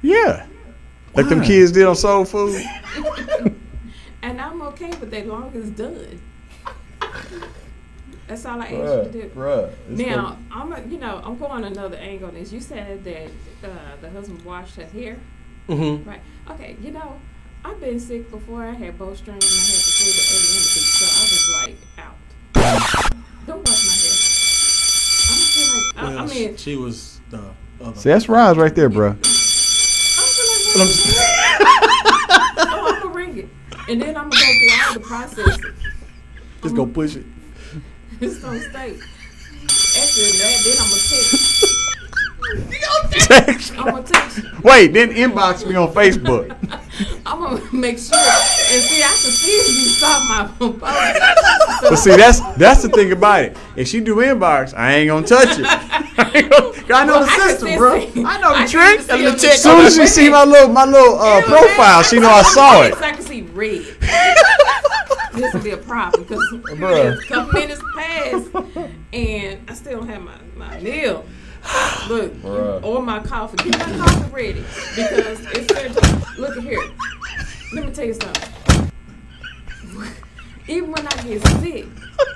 Yeah, 0.02 0.48
like 1.16 1.28
them 1.30 1.42
kids 1.42 1.72
did 1.72 1.86
on 1.86 1.96
soul 1.96 2.26
food. 2.26 2.62
And 4.24 4.40
I'm 4.40 4.62
okay 4.62 4.90
with 5.00 5.10
that 5.10 5.26
long 5.26 5.52
as 5.56 5.72
done. 5.72 6.22
That's 8.28 8.46
all 8.46 8.62
I 8.62 8.66
ask 8.66 8.72
you 8.72 8.80
to 9.04 9.10
do. 9.12 9.30
bruh. 9.36 9.72
Now, 9.90 10.38
I'm 10.52 10.72
a, 10.72 10.80
you 10.84 11.00
know, 11.00 11.20
I'm 11.24 11.38
going 11.40 11.64
another 11.64 11.98
angle 11.98 12.28
on 12.30 12.36
this. 12.36 12.52
You 12.54 12.62
said 12.62 13.04
that 13.04 13.28
uh, 13.64 13.96
the 14.00 14.10
husband 14.12 14.44
washed 14.46 14.76
his 14.76 14.92
hair, 14.92 15.18
Mm-hmm. 15.68 16.08
right? 16.08 16.22
Okay, 16.52 16.76
you 16.82 16.92
know, 16.92 17.20
I've 17.66 17.80
been 17.80 18.00
sick 18.00 18.30
before. 18.30 18.64
I 18.64 18.74
had 18.74 18.98
bowstring 19.00 19.36
and 19.36 19.44
I 19.44 19.48
had 19.48 19.82
the 19.82 19.92
flu 19.98 20.12
the 20.12 20.22
A 20.22 20.38
and 20.38 20.46
the 20.46 20.72
B, 20.76 20.80
so 20.80 21.06
I 21.06 21.24
was 21.24 21.50
like 21.58 21.78
out. 21.98 22.18
Don't 23.48 23.68
wash 23.68 23.88
my 23.88 23.94
hair. 24.04 24.16
I 25.28 25.34
don't 25.34 25.50
feel 25.50 25.70
like. 25.74 26.20
I, 26.20 26.24
I 26.24 26.26
mean, 26.28 26.58
she 26.58 26.76
was 26.76 27.22
the 27.32 27.42
other. 27.84 28.00
See, 28.00 28.10
that's 28.10 28.30
Rod's 28.30 28.60
right 28.60 28.74
there, 28.76 28.90
bruh. 28.90 29.18
I 30.74 30.78
don't 30.78 30.88
feel 30.88 31.16
like. 31.16 32.68
oh, 32.68 32.94
I'm 32.96 33.02
gonna 33.02 33.14
ring 33.16 33.38
it, 33.40 33.50
and 33.90 34.02
then 34.02 34.16
I'm 34.16 34.30
gonna 34.30 34.46
go 34.46 34.52
through 34.54 34.88
all 34.88 34.94
the 34.94 35.00
process. 35.02 35.58
Just 36.64 36.76
go 36.76 36.86
push 36.86 37.16
it. 37.16 37.26
It's 38.22 38.38
gonna 38.40 38.60
stay. 38.60 38.92
After 38.92 40.22
that, 40.22 40.62
then 40.64 40.78
I'm 40.80 40.90
gonna 40.90 41.02
text. 41.02 41.81
Text. 43.12 43.74
I'm 43.78 43.86
gonna 43.86 44.04
text. 44.04 44.40
Wait, 44.64 44.94
then 44.94 45.10
inbox 45.12 45.68
me 45.68 45.76
on 45.76 45.90
Facebook. 45.94 46.50
I'm 47.26 47.40
gonna 47.40 47.62
make 47.74 47.98
sure. 47.98 48.18
And 48.18 48.84
see, 48.84 49.02
I 49.02 49.08
can 49.08 49.32
see 49.32 49.52
if 49.52 49.68
you 49.68 49.90
saw 49.90 50.24
my 50.28 50.48
post. 50.58 50.80
But 51.90 51.96
see, 51.96 52.16
that's 52.16 52.40
that's 52.58 52.84
the 52.84 52.90
thing 52.90 53.12
about 53.12 53.44
it. 53.44 53.58
If 53.76 53.88
she 53.88 54.02
do 54.02 54.18
inbox, 54.18 54.74
I 54.78 54.94
ain't 54.94 55.08
gonna 55.10 55.26
touch 55.26 55.58
it. 55.60 55.66
I, 55.68 56.42
gonna- 56.42 56.72
I 56.94 57.06
know 57.06 57.14
Well, 57.14 57.26
the 57.26 57.32
I 57.32 57.48
system, 57.50 57.78
bro. 57.78 58.00
see- 58.00 58.24
I 58.24 58.40
know 58.40 58.50
the 58.52 58.56
I 58.60 58.68
trick. 58.68 59.00
still 59.02 59.18
see 59.18 59.24
the 59.24 59.54
As 59.54 59.64
soon 59.64 59.86
as 59.86 59.96
she 59.96 60.06
see 60.08 60.30
my 60.30 60.44
little 60.44 60.70
my 60.70 60.86
little 60.86 61.18
uh, 61.20 61.40
You 61.40 61.48
know 61.50 61.58
profile, 61.58 62.04
she 62.04 62.10
saying? 62.10 62.22
know 62.24 62.30
I 62.30 62.44
saw 62.44 62.84
it. 62.84 62.94
So 62.96 63.04
I 63.04 63.12
can 63.12 63.22
see 63.24 63.42
red. 63.42 63.86
this 65.34 65.54
will 65.54 65.62
be 65.62 65.72
a 65.72 65.78
problem 65.78 66.24
because 66.24 66.44
a 66.54 67.18
couple 67.28 67.54
minutes 67.54 67.82
passed 67.96 68.48
and 69.14 69.60
I 69.70 69.74
still 69.74 70.00
don't 70.00 70.10
have 70.10 70.22
my, 70.22 70.36
my 70.56 70.80
meal. 70.82 71.26
Look, 72.10 72.34
Bruh. 72.42 72.84
or 72.84 73.02
my 73.02 73.20
coffee. 73.20 73.58
Get 73.70 73.80
my 73.80 73.98
coffee 73.98 74.32
ready 74.32 74.66
because 74.96 75.40
it's 75.52 75.74
certain. 75.74 76.42
Look 76.42 76.58
at 76.58 76.64
here. 76.64 76.92
Let 77.74 77.86
me 77.86 77.94
tell 77.94 78.06
you 78.06 78.14
something. 78.14 78.92
Even 80.68 80.92
when 80.92 81.08
I 81.08 81.24
get 81.24 81.48
sick, 81.60 81.86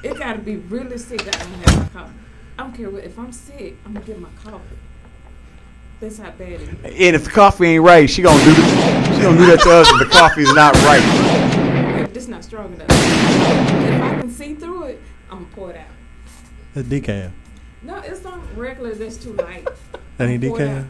it 0.03 0.17
got 0.17 0.33
to 0.33 0.39
be 0.39 0.57
really 0.57 0.97
sick 0.97 1.23
that 1.23 1.35
I 1.35 1.39
don't 1.39 1.69
have 1.69 1.77
my 1.77 2.01
coffee. 2.01 2.15
I 2.57 2.63
don't 2.63 2.73
care 2.73 2.89
what. 2.89 3.03
If 3.03 3.17
I'm 3.17 3.31
sick, 3.31 3.77
I'm 3.85 3.93
gonna 3.93 4.05
get 4.05 4.19
my 4.19 4.29
coffee. 4.43 4.77
That's 5.99 6.17
how 6.17 6.31
bad 6.31 6.49
it 6.49 6.61
is. 6.61 6.69
And 6.83 7.15
if 7.15 7.25
the 7.25 7.31
coffee 7.31 7.67
ain't 7.67 7.83
right, 7.83 8.09
she 8.09 8.21
gonna 8.21 8.43
do 8.43 8.53
she 8.53 9.21
gonna 9.21 9.37
do 9.37 9.45
that 9.47 9.59
to 9.63 9.71
us 9.71 9.89
if 9.91 9.99
the 9.99 10.05
coffee 10.05 10.43
is 10.43 10.53
not 10.53 10.75
right. 10.83 12.01
If 12.01 12.13
this 12.13 12.27
not 12.27 12.43
strong 12.43 12.73
enough, 12.73 12.87
if 12.89 14.01
I 14.01 14.19
can 14.19 14.29
see 14.29 14.53
through 14.55 14.83
it, 14.83 15.01
I'm 15.29 15.43
gonna 15.43 15.55
pour 15.55 15.71
it 15.71 15.77
out. 15.77 15.87
That's 16.73 16.87
decaf. 16.87 17.31
No, 17.85 17.97
it's 17.97 18.23
not 18.23 18.39
regular. 18.57 18.93
That's 18.95 19.17
too 19.17 19.33
light. 19.33 19.67
Pour 20.17 20.27
it 20.27 20.41
decaf. 20.41 20.85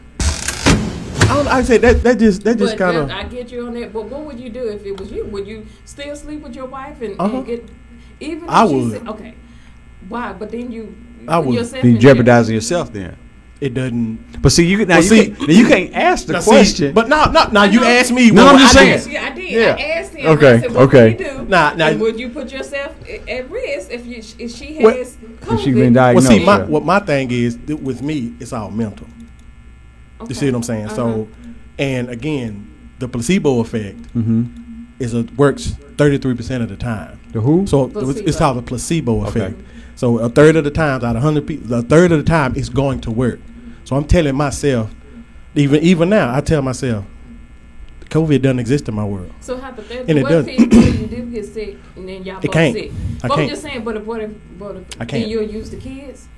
I 1.28 1.34
don't. 1.34 1.48
I 1.48 1.62
say 1.62 1.78
that. 1.78 2.02
That 2.02 2.18
just. 2.18 2.42
That 2.44 2.56
just 2.56 2.78
kind 2.78 2.96
of. 2.96 3.10
I 3.10 3.24
get 3.24 3.50
you 3.52 3.66
on 3.66 3.74
that. 3.74 3.92
But 3.92 4.04
what 4.06 4.22
would 4.24 4.40
you 4.40 4.48
do 4.48 4.68
if 4.68 4.84
it 4.86 4.98
was 4.98 5.10
you? 5.12 5.26
Would 5.26 5.46
you 5.46 5.66
still 5.84 6.16
sleep 6.16 6.40
with 6.42 6.54
your 6.54 6.66
wife 6.66 7.02
and, 7.02 7.20
Uh-huh. 7.20 7.36
and 7.38 7.46
get 7.46 7.68
even? 8.20 8.44
If 8.44 8.48
I 8.50 8.64
would. 8.64 8.92
said- 8.92 9.08
okay. 9.08 9.34
Why? 10.08 10.32
But 10.32 10.50
then 10.50 10.72
you. 10.72 10.96
I 11.28 11.38
would. 11.38 11.82
be 11.82 11.98
jeopardizing 11.98 12.54
yourself 12.54 12.92
then. 12.92 13.16
It 13.58 13.72
doesn't. 13.72 14.42
But 14.42 14.52
see, 14.52 14.66
you 14.66 14.76
can- 14.78 14.88
now 14.88 14.96
Well, 14.96 15.02
you, 15.04 15.08
see- 15.08 15.26
can't, 15.28 15.40
now 15.40 15.46
you 15.54 15.66
can't 15.66 15.94
ask 15.94 16.26
the 16.26 16.34
Now, 16.34 16.40
see, 16.40 16.50
question. 16.50 16.94
but 16.94 17.08
no, 17.08 17.30
no, 17.30 17.48
now 17.48 17.64
you 17.64 17.82
asked 17.84 18.12
me. 18.12 18.30
No, 18.30 18.44
what 18.44 18.48
I'm 18.50 18.54
would 18.56 18.60
just 18.60 18.76
I 18.76 18.80
saying. 18.98 19.04
do? 19.04 19.10
Yeah, 19.10 19.24
I 19.24 19.30
did. 19.30 19.50
Yeah. 19.50 19.76
I 19.78 19.82
asked 19.98 20.12
him. 20.14 20.26
Okay, 20.26 20.52
I 20.52 20.60
said, 20.60 20.72
what 20.74 20.82
okay. 20.88 21.10
Would 21.12 21.20
you 21.20 21.26
do? 21.38 21.44
Nah, 21.46 21.72
nah. 21.74 21.86
And 21.86 22.00
would 22.00 22.20
you 22.20 22.28
put 22.28 22.52
yourself 22.52 22.94
at 23.28 23.50
risk 23.50 23.90
if 23.90 24.04
you 24.04 24.18
if 24.38 24.50
she 24.54 24.74
has 24.76 24.84
Well- 24.84 24.94
COVID? 25.40 25.54
If 25.54 25.60
she 25.60 25.72
been 25.72 25.92
diagnosed. 25.94 26.28
Well, 26.28 26.38
see, 26.38 26.44
my, 26.44 26.58
yeah. 26.58 26.64
what 26.64 26.84
my 26.84 26.98
thing 27.00 27.30
is 27.30 27.58
th- 27.66 27.80
with 27.80 28.02
me, 28.02 28.34
it's 28.40 28.52
all 28.52 28.70
mental. 28.70 29.06
You 30.28 30.34
see 30.34 30.46
what 30.46 30.56
I'm 30.56 30.62
saying? 30.62 30.88
So, 30.90 31.08
Uh-huh. 31.08 31.50
and 31.78 32.10
again, 32.10 32.70
the 32.98 33.08
placebo 33.08 33.60
effect 33.60 33.96
Mm-hmm. 34.14 34.44
is 34.98 35.14
a, 35.14 35.22
works 35.36 35.76
33 35.96 36.34
percent 36.34 36.62
of 36.62 36.68
the 36.68 36.76
time. 36.76 37.18
The 37.32 37.40
who? 37.40 37.66
So 37.66 37.86
it's- 37.86 38.16
it's 38.18 38.36
called 38.38 38.58
the 38.58 38.62
placebo 38.62 39.24
Okay. 39.28 39.54
Effect. 39.96 40.00
So 40.00 40.18
a 40.18 40.28
third 40.28 40.56
of 40.56 40.64
the 40.64 40.70
times 40.70 41.04
out 41.04 41.16
of 41.16 41.22
100 41.22 41.46
people, 41.46 41.74
a 41.74 41.82
third 41.82 42.12
of 42.12 42.18
the 42.18 42.24
time 42.24 42.54
it's 42.56 42.68
going 42.68 43.00
to 43.02 43.10
work. 43.10 43.40
So 43.84 43.96
I'm 43.96 44.04
telling 44.04 44.34
myself, 44.34 44.90
even 45.54 45.82
even 45.82 46.08
now, 46.10 46.34
I 46.34 46.40
tell 46.40 46.62
myself, 46.62 47.04
COVID 48.10 48.42
doesn't 48.42 48.58
exist 48.60 48.88
in 48.88 48.94
my 48.94 49.04
world. 49.04 49.32
So 49.40 49.56
hypothetically, 49.58 50.10
And 50.10 50.18
hypothetically, 50.26 50.54
it 50.54 50.60
what 50.60 50.70
does- 50.70 50.94
if 50.94 51.00
you 51.00 51.06
do 51.16 51.22
get 51.30 51.44
sick 51.46 51.76
and 51.96 52.08
then 52.08 52.24
y'all 52.24 52.38
It 52.38 52.42
both 52.46 52.52
can't. 52.52 52.74
sick? 52.74 52.90
I 53.22 53.28
But 53.28 53.32
I'm 53.32 53.38
can't. 53.38 53.50
just 53.50 53.62
saying, 53.62 53.84
but 53.84 53.96
if 53.96 54.04
what 54.04 54.20
if 54.20 54.30
what 54.58 54.76
if 54.76 54.84
I 55.00 55.04
can't. 55.04 55.26
you'll 55.28 55.42
use 55.42 55.70
the 55.70 55.76
kids? 55.76 56.28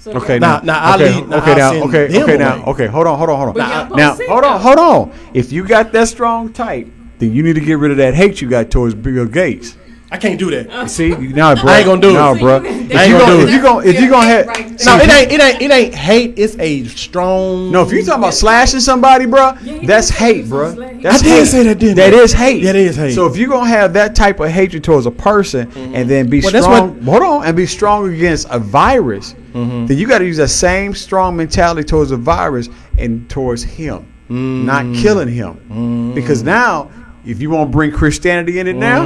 So 0.00 0.12
Okay, 0.12 0.38
now, 0.38 0.58
Now- 0.58 0.62
now, 0.62 0.78
I 0.80 0.94
okay, 0.94 1.14
lead- 1.14 1.28
now, 1.28 1.36
okay, 1.38 1.54
now, 1.56 1.70
send 1.72 1.82
okay, 1.84 2.06
them 2.06 2.22
okay, 2.22 2.36
now, 2.38 2.64
okay. 2.68 2.86
Hold 2.86 3.08
on, 3.08 3.18
hold 3.18 3.30
on, 3.30 3.36
hold 3.36 3.48
on. 3.48 3.54
But 3.54 3.88
y'all 3.88 3.96
Now, 3.96 4.16
hold 4.28 4.44
on, 4.44 4.60
hold 4.60 4.78
on. 4.78 5.10
If 5.34 5.50
you 5.52 5.66
got 5.66 5.90
that 5.92 6.06
strong 6.06 6.52
type, 6.52 6.86
then 7.18 7.32
you 7.34 7.42
need 7.42 7.54
to 7.56 7.60
get 7.60 7.78
rid 7.78 7.90
of 7.90 7.96
that 7.96 8.14
hate 8.14 8.40
you 8.40 8.48
got 8.48 8.70
towards 8.70 8.94
Bill 8.94 9.26
Gates. 9.26 9.76
I 10.10 10.16
can't 10.16 10.38
do 10.38 10.50
that. 10.50 10.88
See, 10.88 11.10
now, 11.10 11.54
bro, 11.54 11.70
I 11.70 11.78
ain't 11.78 11.86
gonna 11.86 12.00
do 12.00 12.10
it. 12.10 12.14
no, 12.14 12.34
See, 12.34 12.40
bro. 12.40 12.56
If 12.56 12.64
I 12.64 13.04
ain't 13.04 13.12
you 13.12 13.18
gonna 13.18 13.18
gonna, 13.18 13.26
do 13.26 13.40
if 13.40 13.48
it. 13.48 13.52
you 13.52 13.62
gonna, 13.62 13.86
if 13.86 14.00
you 14.00 14.10
gonna 14.10 14.26
have, 14.26 14.46
Right 14.46 14.70
No, 14.84 14.96
it 14.96 15.10
ain't. 15.10 15.32
It 15.32 15.40
ain't. 15.40 15.62
It 15.62 15.70
ain't 15.70 15.94
hate. 15.94 16.38
It's 16.38 16.56
a 16.58 16.84
strong. 16.84 17.70
no, 17.70 17.82
if 17.82 17.92
you 17.92 18.02
talking 18.02 18.22
about 18.22 18.34
slashing 18.34 18.80
somebody, 18.80 19.26
bro, 19.26 19.52
that's 19.84 20.08
hate, 20.08 20.44
he 20.44 20.48
bro. 20.48 20.72
That's 20.72 21.20
I 21.20 21.24
did 21.24 21.38
hate. 21.40 21.44
say 21.46 21.62
that, 21.64 21.78
didn't 21.78 21.96
That 21.96 22.14
I? 22.14 22.18
is 22.18 22.32
hate. 22.32 22.62
That 22.62 22.76
is 22.76 22.96
hate. 22.96 23.14
So 23.14 23.26
if 23.26 23.36
you're 23.36 23.50
gonna 23.50 23.68
have 23.68 23.92
that 23.92 24.14
type 24.14 24.40
of 24.40 24.48
hatred 24.50 24.82
towards 24.82 25.04
a 25.04 25.10
person 25.10 25.70
mm-hmm. 25.70 25.94
and 25.94 26.08
then 26.08 26.30
be 26.30 26.40
Well, 26.40 26.52
that's 26.52 26.64
strong, 26.64 27.00
hold 27.02 27.22
on, 27.22 27.44
and 27.44 27.54
be 27.54 27.66
strong 27.66 28.12
against 28.12 28.46
a 28.50 28.58
virus, 28.58 29.34
mm-hmm. 29.52 29.86
then 29.86 29.98
you 29.98 30.08
got 30.08 30.18
to 30.18 30.26
use 30.26 30.38
that 30.38 30.48
same 30.48 30.94
strong 30.94 31.36
mentality 31.36 31.86
towards 31.86 32.12
a 32.12 32.16
virus 32.16 32.70
and 32.96 33.28
towards 33.28 33.62
him, 33.62 34.10
not 34.28 34.84
mm. 34.84 35.00
killing 35.02 35.28
him. 35.28 35.60
Mm. 35.70 36.14
Because 36.14 36.42
now, 36.42 36.90
if 37.26 37.42
you 37.42 37.50
want 37.50 37.70
to 37.70 37.72
bring 37.76 37.92
Christianity 37.92 38.58
in 38.58 38.66
it 38.66 38.76
now, 38.76 39.02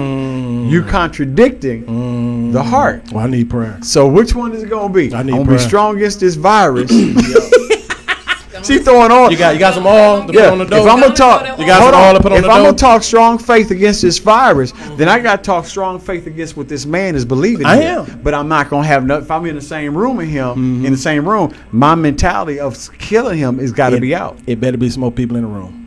you 0.72 0.82
contradicting 0.82 2.50
the 2.52 2.62
heart. 2.62 3.02
Well, 3.12 3.24
I 3.24 3.28
need 3.28 3.48
prayer. 3.50 3.78
So 3.82 4.06
which 4.08 4.34
one 4.34 4.52
is 4.52 4.62
it 4.62 4.70
gonna 4.70 4.92
be? 4.92 5.12
I 5.12 5.20
I'm 5.20 5.26
need 5.26 5.32
gonna 5.32 5.44
be 5.44 5.48
prayer. 5.48 5.58
strong 5.58 5.96
against 5.96 6.20
this 6.20 6.34
virus. 6.34 6.90
she 8.64 8.78
throwing 8.78 9.10
all. 9.10 9.30
You 9.30 9.36
got. 9.36 9.54
You 9.54 9.58
got 9.60 9.74
some 9.74 9.86
all 9.86 10.20
to 10.20 10.26
put 10.26 10.34
Yeah, 10.36 10.50
on 10.50 10.58
the 10.58 10.64
if. 10.64 10.72
I'm 10.72 11.00
gonna 11.00 11.14
talk, 11.14 11.58
You 11.58 11.66
got 11.66 11.82
some 11.82 11.94
on. 11.94 12.04
oil 12.10 12.14
to 12.14 12.20
put 12.20 12.32
on 12.32 12.38
if 12.38 12.44
the 12.44 12.50
I'm 12.50 12.58
dough? 12.60 12.66
gonna 12.66 12.76
talk 12.76 13.02
strong 13.02 13.38
faith 13.38 13.70
against 13.70 14.02
this 14.02 14.18
virus, 14.18 14.72
then 14.96 15.08
I 15.08 15.18
got 15.18 15.36
to 15.36 15.42
talk 15.42 15.64
strong 15.66 15.98
faith 15.98 16.26
against 16.26 16.56
what 16.56 16.68
this 16.68 16.86
man 16.86 17.14
is 17.16 17.24
believing. 17.24 17.66
I 17.66 17.76
in. 17.76 17.82
am. 17.82 18.06
Mm-hmm. 18.06 18.22
but 18.22 18.34
I'm 18.34 18.48
not 18.48 18.70
gonna 18.70 18.86
have 18.86 19.04
nothing. 19.04 19.24
If 19.24 19.30
I'm 19.30 19.46
in 19.46 19.54
the 19.56 19.60
same 19.60 19.96
room 19.96 20.16
with 20.16 20.28
him, 20.28 20.84
in 20.84 20.92
the 20.92 20.98
same 20.98 21.28
room, 21.28 21.52
my 21.72 21.94
mentality 21.94 22.60
of 22.60 22.76
killing 22.98 23.38
him 23.38 23.58
is 23.58 23.72
got 23.72 23.90
to 23.90 23.96
It- 23.96 24.00
be 24.00 24.14
out. 24.14 24.38
It 24.46 24.60
better 24.60 24.76
be 24.78 24.90
some 24.90 25.00
more 25.00 25.12
people 25.12 25.36
in 25.36 25.42
the 25.42 25.48
room. 25.48 25.81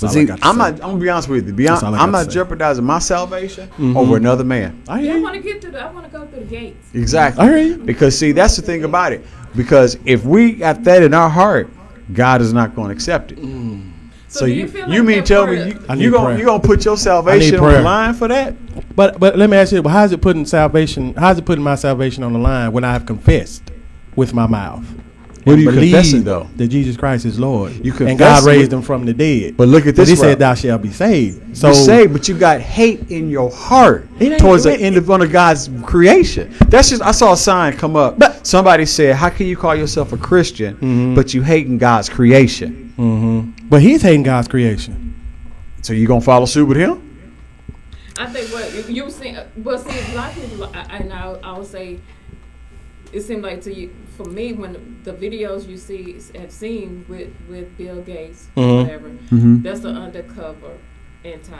That's 0.00 0.02
But 0.02 0.06
all 0.06 0.10
I 0.10 0.20
see, 0.20 0.24
got 0.26 0.38
to 0.40 0.46
I'm 0.46 0.54
say. 0.54 0.58
not. 0.58 0.72
I'm 0.72 0.78
gonna 0.80 0.98
be 0.98 1.08
honest 1.08 1.28
with 1.28 1.46
you. 1.46 1.52
Be 1.52 1.64
That's 1.66 1.80
hon- 1.82 1.94
all 1.94 2.00
I 2.00 2.02
I'm 2.02 2.10
not 2.10 2.26
say. 2.26 2.32
jeopardizing 2.32 2.84
my 2.84 2.98
salvation 2.98 3.68
Mhm. 3.78 3.96
over 3.96 4.16
another 4.16 4.44
man. 4.44 4.82
I 4.88 5.00
Yeah, 5.00 5.12
hear 5.12 5.16
I 5.18 5.20
want 5.22 5.34
to 5.36 5.40
get 5.42 5.60
to 5.62 5.70
the. 5.70 5.80
I 5.82 5.90
want 5.92 6.10
to 6.10 6.18
go 6.18 6.26
through 6.26 6.40
the 6.40 6.44
gates. 6.46 6.86
Exactly. 6.94 7.44
I 7.44 7.48
hear 7.48 7.58
you. 7.58 7.76
Because 7.76 8.18
see, 8.18 8.32
that's 8.32 8.56
the 8.56 8.62
thing 8.62 8.84
about 8.84 9.12
it. 9.12 9.24
Because 9.56 9.98
if 10.04 10.24
we 10.24 10.52
got 10.52 10.84
that 10.84 11.02
in 11.02 11.12
our 11.14 11.28
heart, 11.28 11.68
God 12.12 12.40
is 12.40 12.52
not 12.52 12.74
going 12.74 12.88
to 12.88 12.92
accept 12.94 13.32
it. 13.32 13.38
So, 14.28 14.40
So 14.40 14.44
you 14.44 14.54
you 14.62 14.68
feel 14.68 14.88
you 14.88 15.02
mean 15.02 15.24
tell 15.24 15.44
me 15.46 15.56
you 15.70 15.80
I 15.88 15.94
you 15.94 16.10
gonna 16.12 16.26
prayer. 16.26 16.38
you 16.38 16.44
gonna 16.44 16.60
put 16.62 16.84
your 16.84 16.96
salvation 16.96 17.58
on 17.58 17.72
the 17.72 17.80
line 17.82 18.14
for 18.14 18.28
that? 18.28 18.54
But 18.94 19.18
but 19.18 19.36
let 19.36 19.50
me 19.50 19.56
ask 19.56 19.72
you, 19.72 19.82
how 19.88 20.04
is 20.04 20.12
it 20.12 20.20
putting 20.22 20.46
salvation? 20.46 21.14
How 21.14 21.32
is 21.32 21.38
it 21.38 21.44
putting 21.44 21.64
my 21.64 21.74
salvation 21.74 22.22
on 22.22 22.32
the 22.32 22.38
line 22.38 22.70
when 22.70 22.84
I 22.84 22.92
have 22.92 23.06
confessed 23.06 23.64
with 24.14 24.32
my 24.32 24.46
mouth? 24.46 24.84
What 25.50 25.58
and 25.58 25.68
are 25.68 25.70
you 25.70 25.76
believed 25.76 25.94
confessing, 25.94 26.24
though? 26.24 26.48
That 26.56 26.68
Jesus 26.68 26.96
Christ 26.96 27.24
is 27.26 27.38
Lord. 27.38 27.84
You 27.84 27.92
and 28.06 28.18
God 28.18 28.44
raised 28.44 28.72
him 28.72 28.82
from 28.82 29.04
the 29.04 29.12
dead. 29.12 29.56
But 29.56 29.68
look 29.68 29.86
at 29.86 29.96
But 29.96 30.06
this 30.06 30.08
He 30.10 30.14
route. 30.14 30.20
said, 30.20 30.38
"Thou 30.38 30.54
shalt 30.54 30.82
be 30.82 30.90
saved." 30.90 31.56
So 31.56 31.68
you 31.68 31.74
say, 31.74 32.06
but 32.06 32.28
you 32.28 32.36
got 32.38 32.60
hate 32.60 33.10
in 33.10 33.28
your 33.30 33.50
heart 33.50 34.08
towards 34.38 34.64
the 34.64 34.74
end 34.74 34.96
of 34.96 35.08
one 35.08 35.22
of 35.22 35.30
God's 35.32 35.68
creation. 35.84 36.52
That's 36.68 36.90
just 36.90 37.02
I 37.02 37.10
saw 37.12 37.32
a 37.32 37.36
sign 37.36 37.74
come 37.76 37.96
up. 37.96 38.18
But- 38.18 38.46
Somebody 38.46 38.86
said, 38.86 39.16
"How 39.16 39.28
can 39.28 39.46
you 39.46 39.56
call 39.56 39.76
yourself 39.76 40.12
a 40.12 40.16
Christian 40.16 40.76
Mhm. 40.76 41.14
but 41.14 41.34
you 41.34 41.42
hating 41.42 41.76
God's 41.78 42.08
creation?" 42.08 42.92
hmm 42.96 43.40
But 43.68 43.82
He's 43.82 44.02
hating 44.02 44.22
God's 44.22 44.48
creation. 44.48 45.14
So 45.82 45.92
you 45.92 46.06
gonna 46.06 46.20
follow 46.20 46.46
suit 46.46 46.66
with 46.66 46.76
him? 46.76 47.00
I 48.18 48.26
think 48.26 48.48
what 48.52 48.72
you, 48.74 48.94
you 48.94 49.04
were 49.04 49.10
saying, 49.10 49.36
but 49.58 49.78
see, 49.80 50.12
a 50.12 50.16
lot 50.16 50.36
of 50.36 50.50
people, 50.50 50.64
and 50.90 51.12
I, 51.12 51.34
I 51.42 51.58
would 51.58 51.66
say, 51.66 51.98
it 53.12 53.22
seemed 53.22 53.42
like 53.42 53.60
to 53.62 53.74
you, 53.74 53.94
for 54.16 54.24
me, 54.24 54.52
when 54.52 55.00
the 55.04 55.12
videos 55.12 55.66
you 55.68 55.76
see 55.76 56.16
have 56.36 56.50
seen 56.50 57.04
with 57.08 57.30
with 57.48 57.76
Bill 57.76 58.02
Gates, 58.02 58.48
mm-hmm. 58.56 58.82
whatever, 58.82 59.10
Mhm. 59.30 59.62
that's 59.62 59.80
the 59.80 59.88
undercover 59.90 60.78
anti 61.24 61.56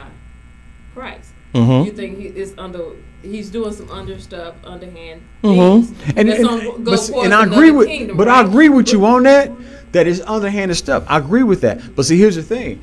Christ. 0.94 1.30
Mhm. 1.54 1.86
You 1.86 1.92
think 1.92 2.18
he 2.18 2.26
is 2.26 2.54
under? 2.58 2.84
He's 3.22 3.50
doing 3.50 3.72
some 3.72 3.90
under 3.90 4.18
stuff, 4.18 4.54
underhand 4.64 5.20
Mhm. 5.42 5.84
things. 5.84 5.92
And, 6.16 6.28
and, 6.30 6.44
gonna 6.44 6.62
go 6.62 6.78
but 6.78 7.10
and 7.10 7.34
I 7.34 7.44
agree 7.44 7.70
with, 7.70 7.88
kingdom, 7.88 8.16
but 8.16 8.28
I 8.28 8.42
agree 8.42 8.68
with 8.68 8.92
you 8.92 9.04
on 9.04 9.24
that. 9.24 9.50
That 9.92 10.06
is 10.06 10.20
underhanded 10.20 10.76
stuff. 10.76 11.04
I 11.08 11.18
agree 11.18 11.42
with 11.42 11.62
that. 11.62 11.96
But 11.96 12.06
see, 12.06 12.16
here's 12.16 12.36
the 12.36 12.42
thing: 12.42 12.80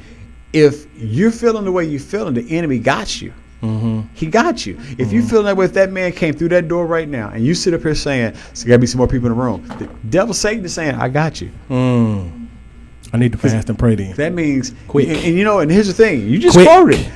if 0.52 0.86
you're 0.98 1.32
feeling 1.32 1.64
the 1.66 1.72
way 1.72 1.86
you're 1.86 2.00
feeling, 2.00 2.34
the 2.34 2.50
enemy 2.58 2.80
got 2.80 3.22
you. 3.22 3.34
Mm-hmm. 3.62 4.02
He 4.14 4.28
got 4.28 4.66
you. 4.66 4.78
If 4.98 5.12
you 5.12 5.22
feel 5.24 5.42
that 5.44 5.58
way, 5.58 5.66
if 5.66 5.74
that 5.74 5.92
man 5.92 6.12
came 6.12 6.34
through 6.34 6.50
that 6.50 6.68
door 6.68 6.86
right 6.86 7.08
now, 7.10 7.30
and 7.30 7.44
you 7.46 7.54
sit 7.56 7.74
up 7.74 7.82
here 7.82 7.96
saying, 7.96 8.34
"There's 8.34 8.64
got 8.64 8.74
to 8.76 8.80
be 8.80 8.88
some 8.88 9.00
more 9.00 9.08
people 9.08 9.28
in 9.32 9.36
the 9.38 9.44
room," 9.44 9.66
the 9.80 9.88
devil 10.10 10.34
Satan 10.34 10.64
is 10.66 10.74
saying, 10.74 10.96
"I 10.96 11.10
got 11.10 11.42
you." 11.42 11.50
Mm. 11.70 12.48
I 13.14 13.18
need 13.18 13.32
to 13.32 13.38
fast 13.38 13.70
and 13.70 13.80
pray 13.80 13.96
to 13.96 14.04
then. 14.04 14.16
That 14.16 14.34
means 14.34 14.74
Quick. 14.88 15.08
And, 15.08 15.18
and 15.18 15.38
you 15.38 15.44
know, 15.44 15.60
and 15.60 15.72
here's 15.72 15.88
the 15.88 15.94
thing: 15.94 16.28
you 16.28 16.38
just 16.40 16.56
Quick. 16.56 16.68
quoted. 16.68 17.12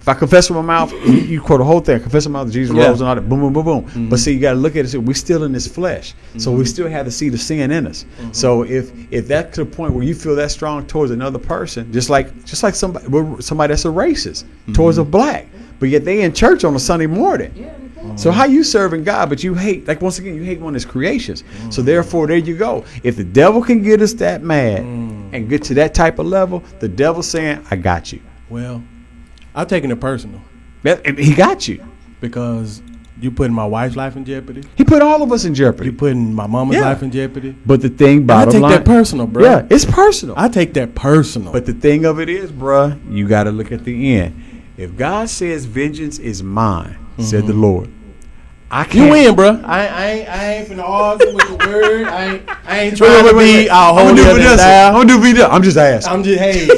If 0.00 0.08
I 0.08 0.12
confess 0.14 0.50
with 0.50 0.56
my 0.58 0.62
mouth, 0.62 0.92
you, 0.92 1.12
you 1.14 1.40
quote 1.40 1.60
the 1.60 1.64
whole 1.64 1.80
thing. 1.80 1.98
Confess 1.98 2.26
with 2.26 2.32
my 2.32 2.42
mouth, 2.44 2.52
Jesus 2.52 2.76
Yeah. 2.76 2.82
Mm-hmm. 2.82 2.90
rose 2.90 3.00
and 3.00 3.08
all 3.08 3.14
that. 3.14 3.26
Boom, 3.26 3.40
boom, 3.40 3.52
boom, 3.54 3.64
boom. 3.88 4.08
But 4.10 4.18
see, 4.18 4.34
you 4.34 4.40
got 4.40 4.50
to 4.52 4.58
look 4.58 4.76
at 4.76 4.84
it. 4.92 4.98
We're 4.98 5.14
still 5.14 5.44
in 5.44 5.52
this 5.52 5.66
flesh, 5.66 6.12
so 6.36 6.50
we 6.52 6.66
still 6.66 6.88
have 6.88 7.06
the 7.06 7.10
seed 7.12 7.32
of 7.32 7.40
sin 7.40 7.70
in 7.70 7.86
us. 7.86 8.04
Mm-hmm. 8.18 8.32
So 8.32 8.64
if 8.64 8.90
if 9.12 9.28
that's 9.28 9.54
to 9.56 9.64
the 9.64 9.70
point 9.70 9.94
where 9.94 10.04
you 10.04 10.14
feel 10.14 10.34
that 10.36 10.50
strong 10.50 10.86
towards 10.86 11.10
another 11.10 11.38
person, 11.38 11.90
just 11.92 12.10
like 12.10 12.44
just 12.44 12.62
like 12.62 12.74
somebody 12.74 13.06
somebody 13.40 13.72
that's 13.72 13.84
a 13.86 13.88
racist 13.88 14.44
towards 14.74 14.98
Mm-hmm. 14.98 15.08
a 15.08 15.10
black, 15.10 15.46
but 15.84 15.90
yet 15.90 16.06
they 16.06 16.22
in 16.22 16.32
church 16.32 16.64
on 16.64 16.74
a 16.74 16.78
Sunday 16.78 17.06
morning. 17.06 17.52
Yeah, 17.54 18.16
So 18.16 18.30
how 18.30 18.46
you 18.46 18.64
serving 18.64 19.04
God, 19.04 19.28
but 19.28 19.44
you 19.44 19.52
hate 19.52 19.86
like 19.86 20.00
once 20.00 20.18
again 20.18 20.34
you 20.34 20.42
hate 20.42 20.58
one 20.58 20.70
of 20.70 20.76
His 20.76 20.86
creations. 20.86 21.44
So 21.68 21.82
mm. 21.82 21.84
therefore, 21.84 22.26
there 22.26 22.38
you 22.38 22.56
go. 22.56 22.86
If 23.02 23.16
the 23.16 23.24
devil 23.24 23.62
can 23.62 23.82
get 23.82 24.00
us 24.00 24.14
that 24.14 24.42
mad 24.42 24.80
mm. 24.80 25.28
and 25.34 25.46
get 25.46 25.62
to 25.64 25.74
that 25.74 25.92
type 25.92 26.18
of 26.18 26.24
level, 26.24 26.60
the 26.78 26.88
devil's 26.88 27.28
saying, 27.28 27.66
"I 27.70 27.76
got 27.76 28.14
you." 28.14 28.22
Well, 28.48 28.82
I'm 29.54 29.66
taking 29.66 29.90
it 29.90 30.00
personal 30.00 30.40
That- 30.84 31.18
he 31.18 31.34
got 31.34 31.68
you. 31.68 31.84
because 32.22 32.80
you 33.20 33.30
putting 33.30 33.54
my 33.54 33.66
wife's 33.66 33.94
life 33.94 34.16
in 34.16 34.24
jeopardy. 34.24 34.62
He 34.76 34.84
put 34.84 35.02
all 35.02 35.22
of 35.22 35.30
us 35.32 35.44
in 35.44 35.54
jeopardy. 35.54 35.90
You 35.90 35.96
putting 35.96 36.32
my 36.32 36.46
mama's 36.46 36.76
Yeah. 36.76 36.86
life 36.86 37.02
in 37.02 37.10
jeopardy. 37.10 37.54
But 37.66 37.82
the 37.82 37.90
thing, 37.90 38.24
bottom 38.24 38.48
I 38.48 38.52
take 38.52 38.62
line, 38.62 38.72
that 38.72 38.84
personal, 38.86 39.26
bro. 39.26 39.44
Yeah, 39.44 39.66
it's 39.68 39.84
personal. 39.84 40.34
I 40.38 40.48
take 40.48 40.72
that 40.74 40.94
personal. 40.94 41.52
But 41.52 41.66
the 41.66 41.74
thing 41.74 42.06
of 42.06 42.20
it 42.20 42.30
is, 42.30 42.50
bruh, 42.50 42.98
you 43.10 43.28
got 43.28 43.44
to 43.44 43.52
look 43.52 43.70
at 43.70 43.84
the 43.84 44.16
end. 44.16 44.40
If 44.76 44.96
God 44.96 45.28
says, 45.28 45.64
"Vengeance 45.66 46.18
is 46.18 46.42
mine," 46.42 46.96
said 47.18 47.46
the 47.46 47.52
Lord, 47.52 47.88
I 48.70 48.84
can't. 48.84 48.94
Mm-hmm. 48.94 49.04
you 49.04 49.10
win, 49.10 49.34
bro. 49.36 49.60
I, 49.64 49.86
I 49.86 50.06
ain't 50.10 50.28
I 50.28 50.52
ain't 50.54 50.68
finna 50.68 50.82
argue 50.88 51.32
with 51.34 51.46
the 51.48 51.54
word. 51.68 52.06
I 52.08 52.24
ain't 52.34 52.48
I 52.66 52.78
ain't 52.80 52.92
Wait, 52.92 52.98
trying 52.98 53.24
wait, 53.24 53.30
to 53.30 53.36
wait, 53.36 53.44
be 53.44 53.54
wait. 53.64 53.68
our 53.68 53.98
I'm 53.98 54.06
gonna 54.06 54.16
do 54.16 54.24
holier 54.24 54.56
than 54.56 54.86
I'm 54.88 54.92
gonna 54.94 55.08
do 55.08 55.18
Vanessa. 55.20 55.48
I'm 55.52 55.62
just 55.62 55.76
asking. 55.76 56.12
I'm 56.12 56.22
just 56.24 56.40
hey. 56.40 56.68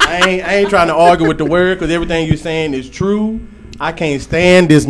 I 0.00 0.20
ain't 0.28 0.44
I 0.46 0.54
ain't 0.54 0.70
trying 0.70 0.86
to 0.88 0.94
argue 0.94 1.26
with 1.26 1.38
the 1.38 1.44
word 1.44 1.78
because 1.78 1.92
everything 1.92 2.28
you're 2.28 2.36
saying 2.36 2.74
is 2.74 2.88
true. 2.88 3.40
I 3.78 3.92
can't 3.92 4.22
stand 4.22 4.70
this. 4.70 4.86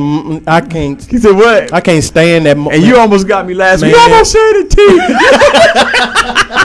I 0.46 0.60
can't. 0.60 1.02
He 1.02 1.18
said, 1.18 1.32
"What?" 1.34 1.72
I 1.72 1.80
can't 1.80 2.04
stand 2.04 2.46
that. 2.46 2.56
mo- 2.56 2.70
And 2.70 2.82
you 2.84 2.96
almost 2.98 3.26
got 3.26 3.44
me 3.46 3.54
last 3.54 3.82
week. 3.82 3.92
You 3.92 3.98
almost 3.98 4.30
said 4.30 4.52
it, 4.54 4.70
T. 4.70 4.76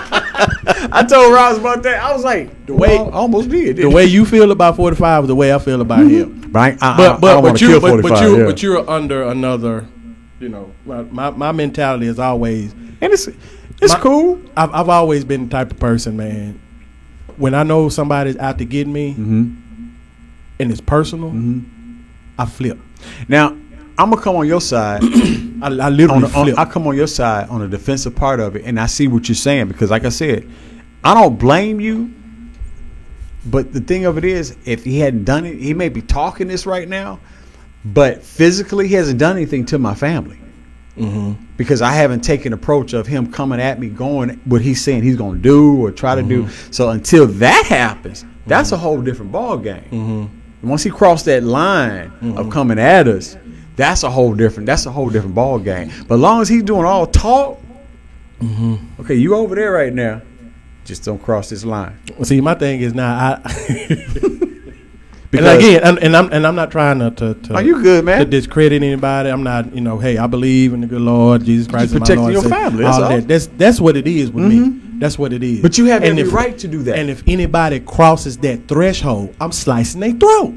I 0.92 1.04
told 1.04 1.34
Roz 1.34 1.58
about 1.58 1.84
that. 1.84 2.02
I 2.02 2.14
was 2.14 2.24
like, 2.24 2.66
the 2.66 2.74
way- 2.74 2.98
way 2.98 2.98
I 2.98 3.10
almost 3.12 3.50
did. 3.50 3.78
the 3.78 3.90
way 3.90 4.06
you 4.06 4.26
feel 4.26 4.52
about 4.52 4.76
45 4.76 5.24
is 5.24 5.28
the 5.28 5.36
way 5.36 5.54
I 5.54 5.60
feel 5.60 5.82
about 5.82 6.06
him. 6.08 6.50
Right. 6.52 6.78
I, 6.82 6.94
I, 6.94 6.98
But 6.98 7.06
I, 7.10 7.14
I 7.14 7.18
but 7.20 7.34
don't 7.34 7.44
but 7.44 7.62
you 7.62 7.68
kill 7.68 7.82
but, 7.82 8.02
but 8.02 8.22
you 8.22 8.38
yeah. 8.40 8.46
but 8.46 8.62
you're 8.64 8.90
under 8.90 9.24
another. 9.24 9.88
You 10.40 10.50
know, 10.50 10.72
my 10.86 11.04
my, 11.04 11.30
my 11.30 11.52
mentality 11.52 12.08
is 12.08 12.20
always. 12.20 12.74
and 12.74 13.14
it's 13.14 13.28
it's 13.82 13.94
My- 13.94 14.00
cool. 14.00 14.42
I've 14.58 14.74
I've 14.74 14.90
always 14.90 15.24
been 15.24 15.46
the 15.46 15.50
type 15.52 15.72
of 15.72 15.80
person, 15.80 16.18
man. 16.18 16.60
When 17.38 17.54
I 17.56 17.64
know 17.64 17.90
somebody's 17.90 18.38
out 18.38 18.58
to 18.60 18.66
get 18.66 18.88
me 18.88 19.12
Mm-hmm. 19.14 19.56
and 20.60 20.72
it's 20.72 20.82
personal, 20.82 21.32
I 22.38 22.46
flip. 22.46 22.78
Now 23.28 23.56
I'm 24.02 24.10
gonna 24.10 24.22
come 24.22 24.36
on 24.36 24.48
your 24.48 24.62
side. 24.62 25.04
I, 25.62 25.68
I 25.68 25.68
on 25.68 25.96
literally 25.96 26.28
the, 26.28 26.34
on. 26.36 26.58
I 26.58 26.66
come 26.66 26.88
on 26.88 26.96
your 26.96 27.08
side 27.08 27.50
on 27.50 27.62
the 27.62 27.68
defensive 27.68 28.16
part 28.16 28.40
of 28.40 28.56
it, 28.56 28.66
and 28.66 28.80
I 28.80 28.88
see 28.88 29.08
what 29.08 29.30
you're 29.30 29.36
saying 29.36 29.68
because, 29.68 29.92
like 29.92 30.06
I 30.06 30.10
said, 30.10 30.50
I 31.04 31.14
don't 31.14 31.38
blame 31.38 31.80
you. 31.80 32.14
But 33.46 33.74
the 33.74 33.82
thing 33.82 34.06
of 34.06 34.18
it 34.18 34.26
is, 34.26 34.56
if 34.66 34.84
he 34.84 35.00
hadn't 35.00 35.24
done 35.26 35.46
it, 35.46 35.58
he 35.58 35.74
may 35.74 35.90
be 35.90 36.02
talking 36.02 36.48
this 36.48 36.66
right 36.66 36.88
now, 36.88 37.20
but 37.86 38.24
physically, 38.24 38.88
he 38.88 38.94
hasn't 38.94 39.20
done 39.20 39.36
anything 39.36 39.66
to 39.68 39.80
my 39.80 39.96
family 39.96 40.38
Mm-hmm. 40.98 41.46
because 41.56 41.82
I 41.82 41.94
haven't 41.94 42.20
taken 42.20 42.52
approach 42.52 42.92
of 42.92 43.08
him 43.08 43.32
coming 43.32 43.62
at 43.62 43.80
me, 43.80 43.88
going 43.88 44.42
what 44.44 44.62
he's 44.62 44.84
saying 44.84 45.04
he's 45.04 45.16
going 45.16 45.38
to 45.38 45.42
do 45.42 45.78
or 45.82 45.90
try 45.90 46.16
to 46.16 46.22
do. 46.22 46.44
Mm-hmm. 46.44 46.72
So 46.72 46.90
until 46.90 47.28
that 47.28 47.66
happens, 47.66 48.26
that's 48.46 48.74
a 48.74 48.78
whole 48.78 49.02
different 49.02 49.32
ball 49.32 49.58
game. 49.58 49.86
Mm-hmm. 49.90 50.68
Once 50.68 50.84
he 50.84 50.90
crossed 50.90 51.26
that 51.26 51.44
line 51.44 52.12
of 52.36 52.50
coming 52.50 52.78
at 52.78 53.08
us, 53.08 53.38
that's 53.82 54.04
a 54.04 54.10
whole 54.10 54.34
different. 54.34 54.68
That's 54.68 54.86
a 54.86 54.92
whole 54.92 55.10
different 55.10 55.36
ball 55.36 55.60
game. 55.60 55.92
But 56.08 56.16
as 56.16 56.22
long 56.22 56.42
as 56.42 56.50
he's 56.50 56.64
doing 56.64 56.86
all 56.86 57.06
talk, 57.08 57.60
Mm-hmm. 58.40 59.02
okay, 59.02 59.14
you 59.14 59.36
over 59.36 59.54
there 59.54 59.72
right 59.72 59.94
now, 59.94 60.22
just 60.84 61.04
don't 61.06 61.22
cross 61.22 61.50
this 61.50 61.64
line. 61.64 61.96
See, 62.24 62.42
my 62.42 62.56
thing 62.56 62.82
is 62.82 62.94
now 62.96 63.14
I. 63.14 63.34
and 64.20 65.30
Because- 65.30 65.58
again, 65.64 65.82
and, 65.84 66.00
and 66.00 66.18
I'm 66.18 66.34
and 66.34 66.48
I'm 66.48 66.56
not 66.56 66.72
trying 66.72 67.00
to. 67.00 67.12
to, 67.12 67.34
to 67.36 67.54
Are 67.54 67.62
you 67.62 67.82
good, 67.84 68.04
man? 68.04 68.18
To 68.20 68.26
discredit 68.26 68.82
anybody, 68.84 69.30
I'm 69.30 69.44
not. 69.44 69.74
You 69.76 69.82
know, 69.82 69.98
hey, 70.00 70.18
I 70.18 70.26
believe 70.28 70.74
in 70.74 70.82
the 70.82 70.88
good 70.88 71.02
Lord 71.02 71.46
Jesus 71.46 71.68
Christ. 71.68 71.86
is 71.88 71.94
my 71.94 72.00
protecting 72.00 72.32
your 72.32 72.42
and 72.42 72.50
family, 72.50 72.84
that's 72.84 72.98
all. 72.98 73.10
that. 73.10 73.28
That's 73.28 73.46
that's 73.48 73.80
what 73.80 73.96
it 73.96 74.08
is 74.08 74.32
with 74.32 74.46
me. 74.46 74.70
That's 75.00 75.18
what 75.20 75.34
it 75.34 75.44
is. 75.44 75.62
But 75.62 75.78
you 75.78 75.86
have 75.86 76.04
And 76.04 76.18
every 76.20 76.30
if- 76.30 76.34
right 76.36 76.58
to 76.60 76.68
do 76.68 76.84
that. 76.84 76.98
And 76.98 77.10
if 77.10 77.24
anybody 77.28 77.80
crosses 77.80 78.38
that 78.40 78.68
threshold, 78.68 79.36
I'm 79.40 79.52
slicing 79.52 80.00
their 80.02 80.12
throat. 80.14 80.54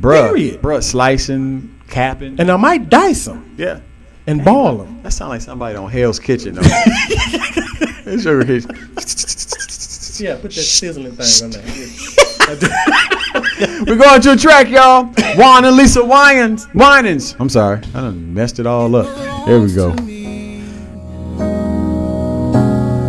bruh, 0.00 0.28
Period. 0.30 0.62
bruh, 0.62 0.82
slicing, 0.82 1.74
capping, 1.88 2.38
And 2.38 2.50
I 2.50 2.56
might 2.56 2.88
dice 2.88 3.24
them 3.24 3.54
yeah. 3.56 3.80
and 4.26 4.44
ball 4.44 4.78
them. 4.78 5.02
That 5.02 5.12
sounds 5.12 5.30
like 5.30 5.40
somebody 5.40 5.76
on 5.76 5.90
Hell's 5.90 6.20
Kitchen, 6.20 6.54
though. 6.54 6.62
It's 8.10 8.24
your 8.24 8.42
kitchen. 8.42 8.70
Yeah, 10.18 10.36
put 10.40 10.50
that 10.54 10.62
sizzling 10.62 11.12
thing 11.12 11.44
on 11.44 11.50
there. 11.50 11.62
We're 13.86 13.96
going 14.02 14.22
to 14.22 14.32
a 14.32 14.36
track, 14.36 14.70
y'all. 14.70 15.04
Juan 15.36 15.66
and 15.66 15.76
Lisa 15.76 16.02
Winans. 16.02 16.66
Winans. 16.72 17.36
I'm 17.38 17.50
sorry. 17.50 17.78
I 17.94 18.00
done 18.00 18.32
messed 18.32 18.58
it 18.58 18.66
all 18.66 18.96
up. 18.96 19.06
There 19.46 19.60
we 19.60 19.74
go. 19.74 19.94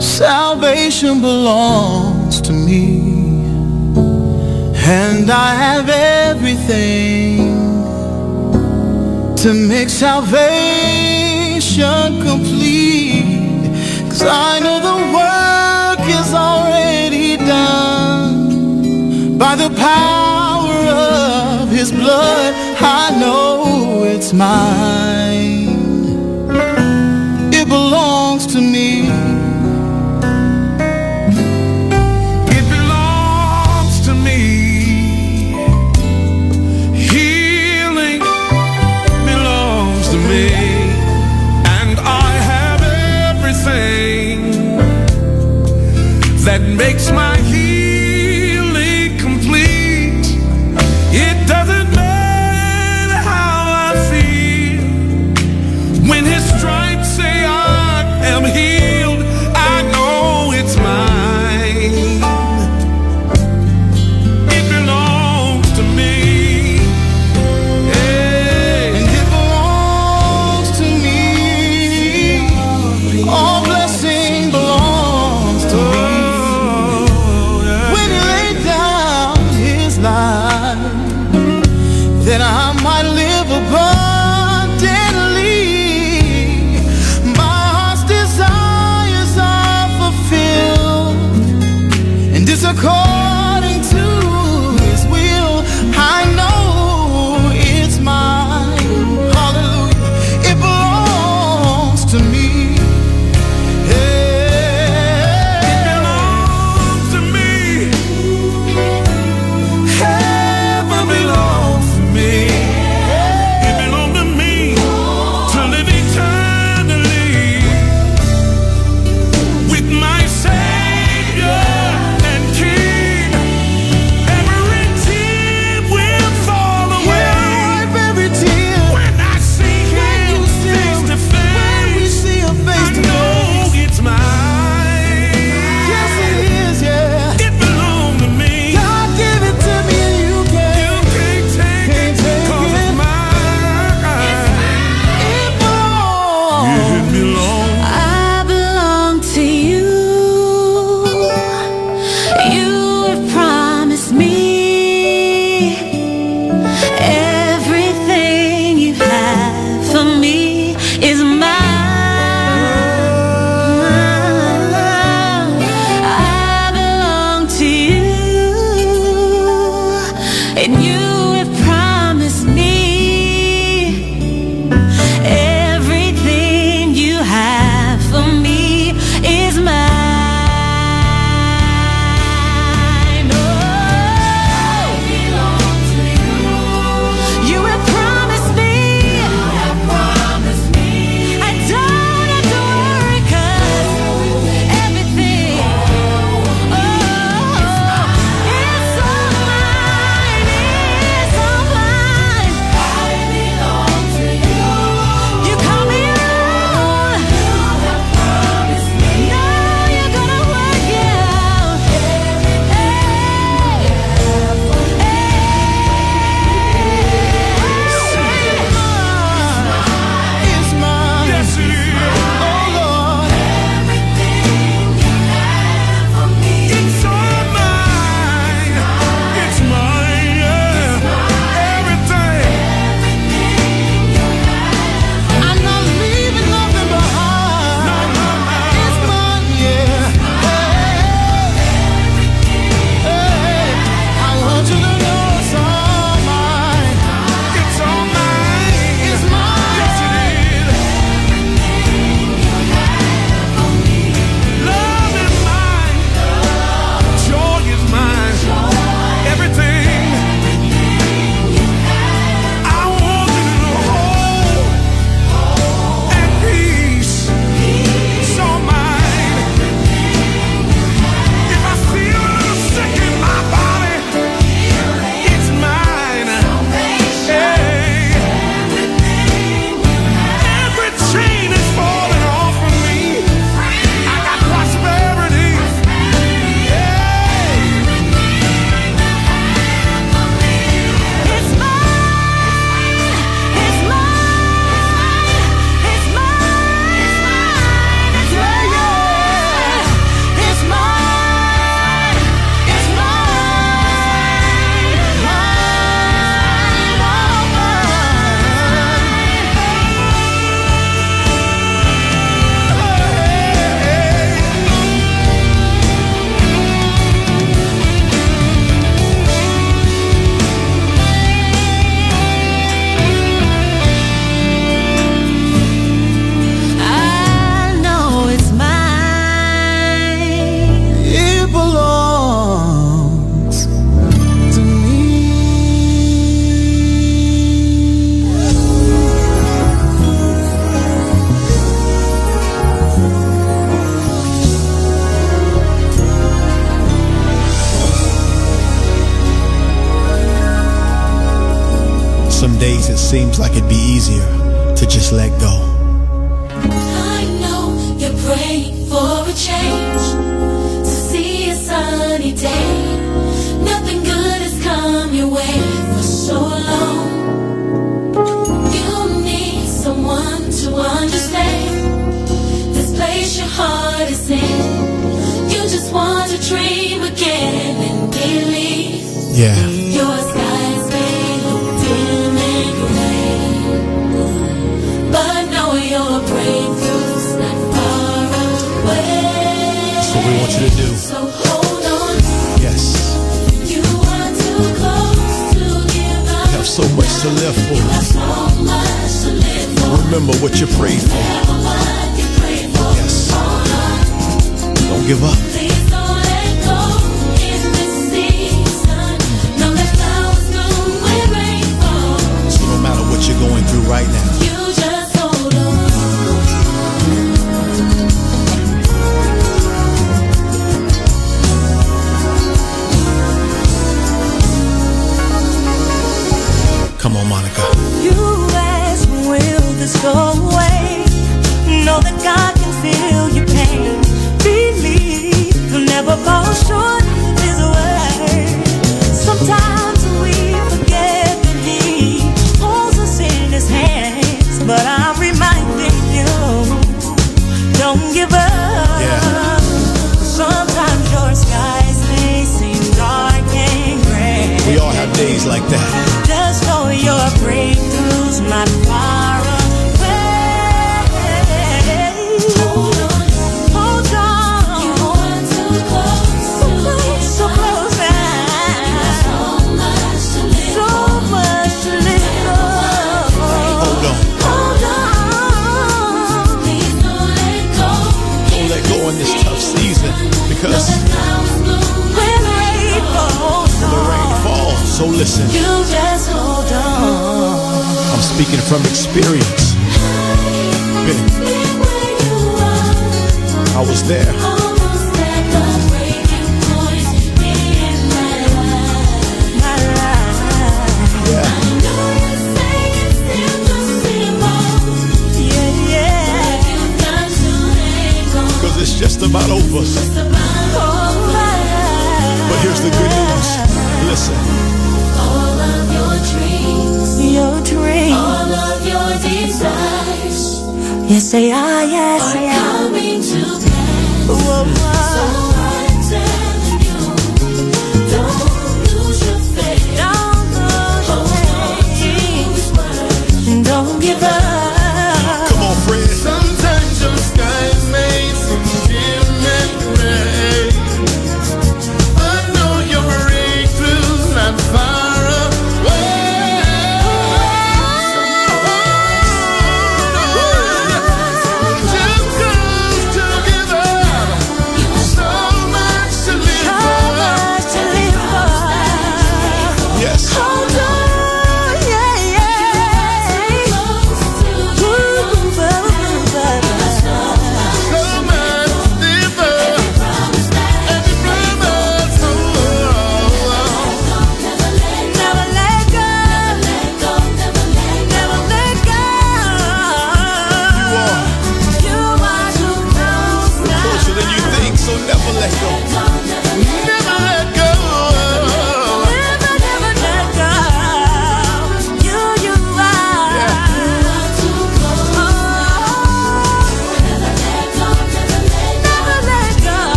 Salvation 0.00 1.20
belongs 1.20 2.40
to 2.42 2.52
me, 2.52 3.00
and 4.86 5.28
I 5.28 5.54
have 5.54 5.88
everything 5.88 7.53
to 9.44 9.52
make 9.52 9.90
salvation 9.90 10.40
complete. 12.22 13.26
Cause 14.08 14.22
I 14.22 14.58
know 14.58 14.80
the 14.80 14.94
work 15.20 16.00
is 16.08 16.32
already 16.32 17.36
done 17.36 19.36
by 19.36 19.54
the 19.54 19.68
power 19.76 20.88
of 21.60 21.68
His 21.68 21.92
blood. 21.92 22.54
I 22.80 23.10
know 23.20 24.04
it's 24.04 24.32
mine, 24.32 25.63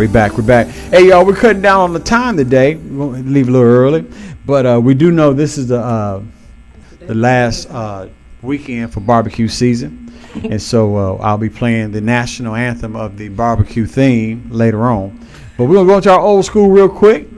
We're 0.00 0.08
back. 0.08 0.38
We're 0.38 0.46
back. 0.46 0.66
Hey, 0.68 1.08
y'all, 1.08 1.26
we're 1.26 1.36
cutting 1.36 1.60
down 1.60 1.80
on 1.82 1.92
the 1.92 2.00
time 2.00 2.34
today. 2.34 2.76
We're 2.76 3.12
gonna 3.12 3.28
leave 3.28 3.48
a 3.48 3.50
little 3.50 3.68
early, 3.68 4.06
but 4.46 4.64
uh, 4.64 4.80
we 4.82 4.94
do 4.94 5.10
know 5.10 5.34
this 5.34 5.58
is 5.58 5.66
the 5.68 5.78
uh, 5.78 6.22
the 7.00 7.14
last 7.14 7.68
uh, 7.68 8.08
weekend 8.40 8.94
for 8.94 9.00
barbecue 9.00 9.46
season, 9.46 10.10
and 10.34 10.60
so 10.60 10.96
uh, 10.96 11.16
I'll 11.16 11.36
be 11.36 11.50
playing 11.50 11.92
the 11.92 12.00
national 12.00 12.54
anthem 12.54 12.96
of 12.96 13.18
the 13.18 13.28
barbecue 13.28 13.84
theme 13.84 14.48
later 14.50 14.86
on. 14.86 15.20
But 15.58 15.64
we're 15.64 15.74
gonna 15.74 15.88
go 15.88 15.96
into 15.98 16.10
our 16.10 16.20
old 16.20 16.46
school 16.46 16.70
real 16.70 16.88
quick, 16.88 17.28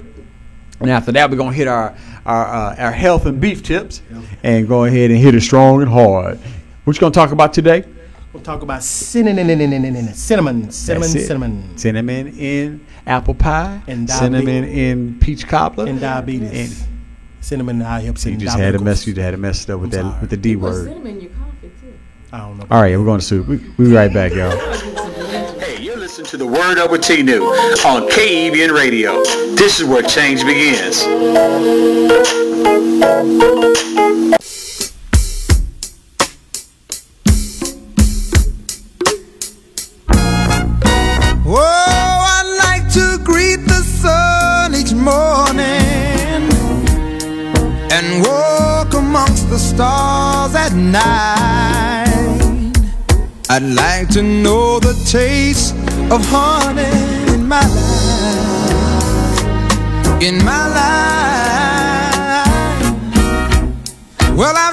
and 0.78 0.88
after 0.88 1.10
that, 1.10 1.32
we're 1.32 1.38
gonna 1.38 1.52
hit 1.52 1.66
our 1.66 1.96
our 2.24 2.46
uh, 2.46 2.76
our 2.78 2.92
health 2.92 3.26
and 3.26 3.40
beef 3.40 3.64
tips, 3.64 4.02
and 4.44 4.68
go 4.68 4.84
ahead 4.84 5.10
and 5.10 5.18
hit 5.18 5.34
it 5.34 5.40
strong 5.40 5.82
and 5.82 5.90
hard. 5.90 6.38
What 6.84 6.94
you 6.94 7.00
gonna 7.00 7.12
talk 7.12 7.32
about 7.32 7.52
today? 7.54 7.84
We'll 8.32 8.42
talk 8.42 8.62
about 8.62 8.82
cinnamon, 8.82 9.46
cinnamon, 9.46 10.14
cinnamon, 10.14 10.70
cinnamon, 10.70 11.08
cinnamon, 11.10 11.76
cinnamon 11.78 12.28
in 12.28 12.86
apple 13.06 13.34
pie, 13.34 13.82
And 13.86 14.08
cinnamon 14.08 14.64
in 14.64 15.18
peach 15.18 15.46
cobbler, 15.46 15.86
and 15.86 16.00
diabetes. 16.00 16.50
And 16.50 16.88
cinnamon 17.42 17.82
eye 17.82 18.00
helps 18.00 18.24
you 18.24 18.36
just 18.36 18.58
had 18.58 18.72
to 18.72 18.78
mess. 18.78 19.06
You 19.06 19.14
had 19.14 19.32
to 19.32 19.36
mess 19.36 19.64
it 19.64 19.70
up 19.70 19.80
with 19.80 19.90
that 19.90 20.20
with 20.22 20.30
the 20.30 20.38
D 20.38 20.56
word. 20.56 20.86
cinnamon 20.86 21.06
in 21.08 21.20
your 21.20 21.30
coffee 21.32 21.70
too. 21.80 21.92
I 22.32 22.38
don't 22.38 22.56
know. 22.56 22.66
All 22.70 22.80
right, 22.80 22.96
we're 22.96 23.04
going 23.04 23.20
to 23.20 23.26
soup. 23.26 23.46
We 23.48 23.58
we 23.76 23.84
be 23.86 23.92
right 23.92 24.12
back, 24.12 24.32
y'all. 24.32 24.56
Hey, 25.58 25.82
you're 25.82 25.98
listening 25.98 26.26
to 26.28 26.38
the 26.38 26.46
Word 26.46 26.78
Up 26.78 26.90
with 26.90 27.02
T-Nu 27.02 27.42
on 27.42 28.08
KEBN 28.08 28.74
Radio. 28.74 29.22
This 29.56 29.78
is 29.78 29.86
where 29.86 30.02
change 30.02 30.42
begins. 30.46 31.02
At 50.72 50.78
night. 50.78 52.72
I'd 53.50 53.62
like 53.62 54.08
to 54.10 54.22
know 54.22 54.78
the 54.80 54.94
taste 55.06 55.74
of 56.10 56.24
honey 56.26 57.34
in 57.34 57.46
my 57.46 57.60
life. 57.60 59.42
In 60.22 60.44
my 60.44 60.68
life. 60.68 60.92
Well, 64.36 64.54
I've 64.56 64.71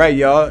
right, 0.00 0.16
y'all. 0.16 0.50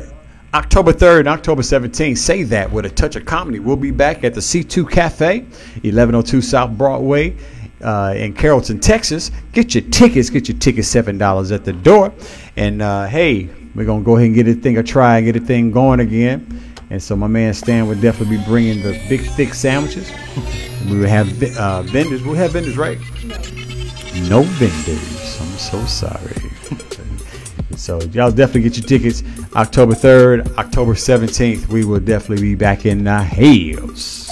October 0.54 0.94
3rd 0.94 1.22
and 1.22 1.28
October 1.28 1.64
17th. 1.64 2.20
Say 2.20 2.44
that 2.44 2.72
with 2.72 2.86
a 2.86 2.90
touch 2.90 3.16
of 3.16 3.26
comedy. 3.26 3.58
We'll 3.58 3.78
be 3.78 3.90
back 3.90 4.24
at 4.24 4.36
the 4.36 4.42
C2 4.42 4.92
Cafe, 4.92 5.40
1102 5.42 6.40
South 6.40 6.78
Broadway 6.78 7.36
uh, 7.82 8.14
in 8.16 8.34
Carrollton, 8.34 8.80
Texas. 8.80 9.32
Get 9.52 9.74
your 9.74 9.84
tickets. 9.90 10.30
Get 10.30 10.50
your 10.50 10.58
tickets 10.60 10.94
$7 10.94 11.52
at 11.52 11.66
the 11.66 11.74
door. 11.74 12.14
And 12.58 12.84
uh, 12.84 13.08
hey, 13.08 13.50
we're 13.74 13.86
going 13.86 14.02
to 14.02 14.06
go 14.06 14.18
ahead 14.18 14.28
and 14.28 14.36
get 14.36 14.48
a 14.48 14.54
thing 14.54 14.78
a 14.78 14.84
try 14.84 15.18
and 15.18 15.26
get 15.26 15.36
a 15.36 15.44
thing 15.44 15.72
going 15.72 16.00
again. 16.00 16.76
And 16.92 17.02
so 17.02 17.16
my 17.16 17.28
man 17.28 17.56
Stan 17.56 17.88
would 17.88 18.02
definitely 18.02 18.38
be 18.38 18.44
bringing 18.44 18.84
the 18.84 19.04
big, 19.10 19.22
thick 19.32 19.56
sandwiches. 19.56 20.12
we 20.92 21.00
would 21.00 21.10
have 21.10 21.58
uh, 21.58 21.82
vendors. 21.84 22.22
We'll 22.22 22.36
have 22.36 22.52
vendors, 22.52 22.78
right? 22.78 23.00
No 24.30 24.44
vendors. 24.44 25.42
I'm 25.42 25.58
so 25.58 25.84
sorry. 25.86 26.49
So 27.80 28.02
y'all 28.12 28.30
definitely 28.30 28.64
get 28.64 28.78
your 28.78 28.86
tickets 28.86 29.24
October 29.56 29.94
3rd, 29.94 30.58
October 30.58 30.94
17th. 30.94 31.68
We 31.70 31.86
will 31.86 32.02
definitely 32.02 32.44
be 32.44 32.56
back 32.56 32.86
in 32.86 33.06
the 33.06 33.24
hills. 33.24 34.29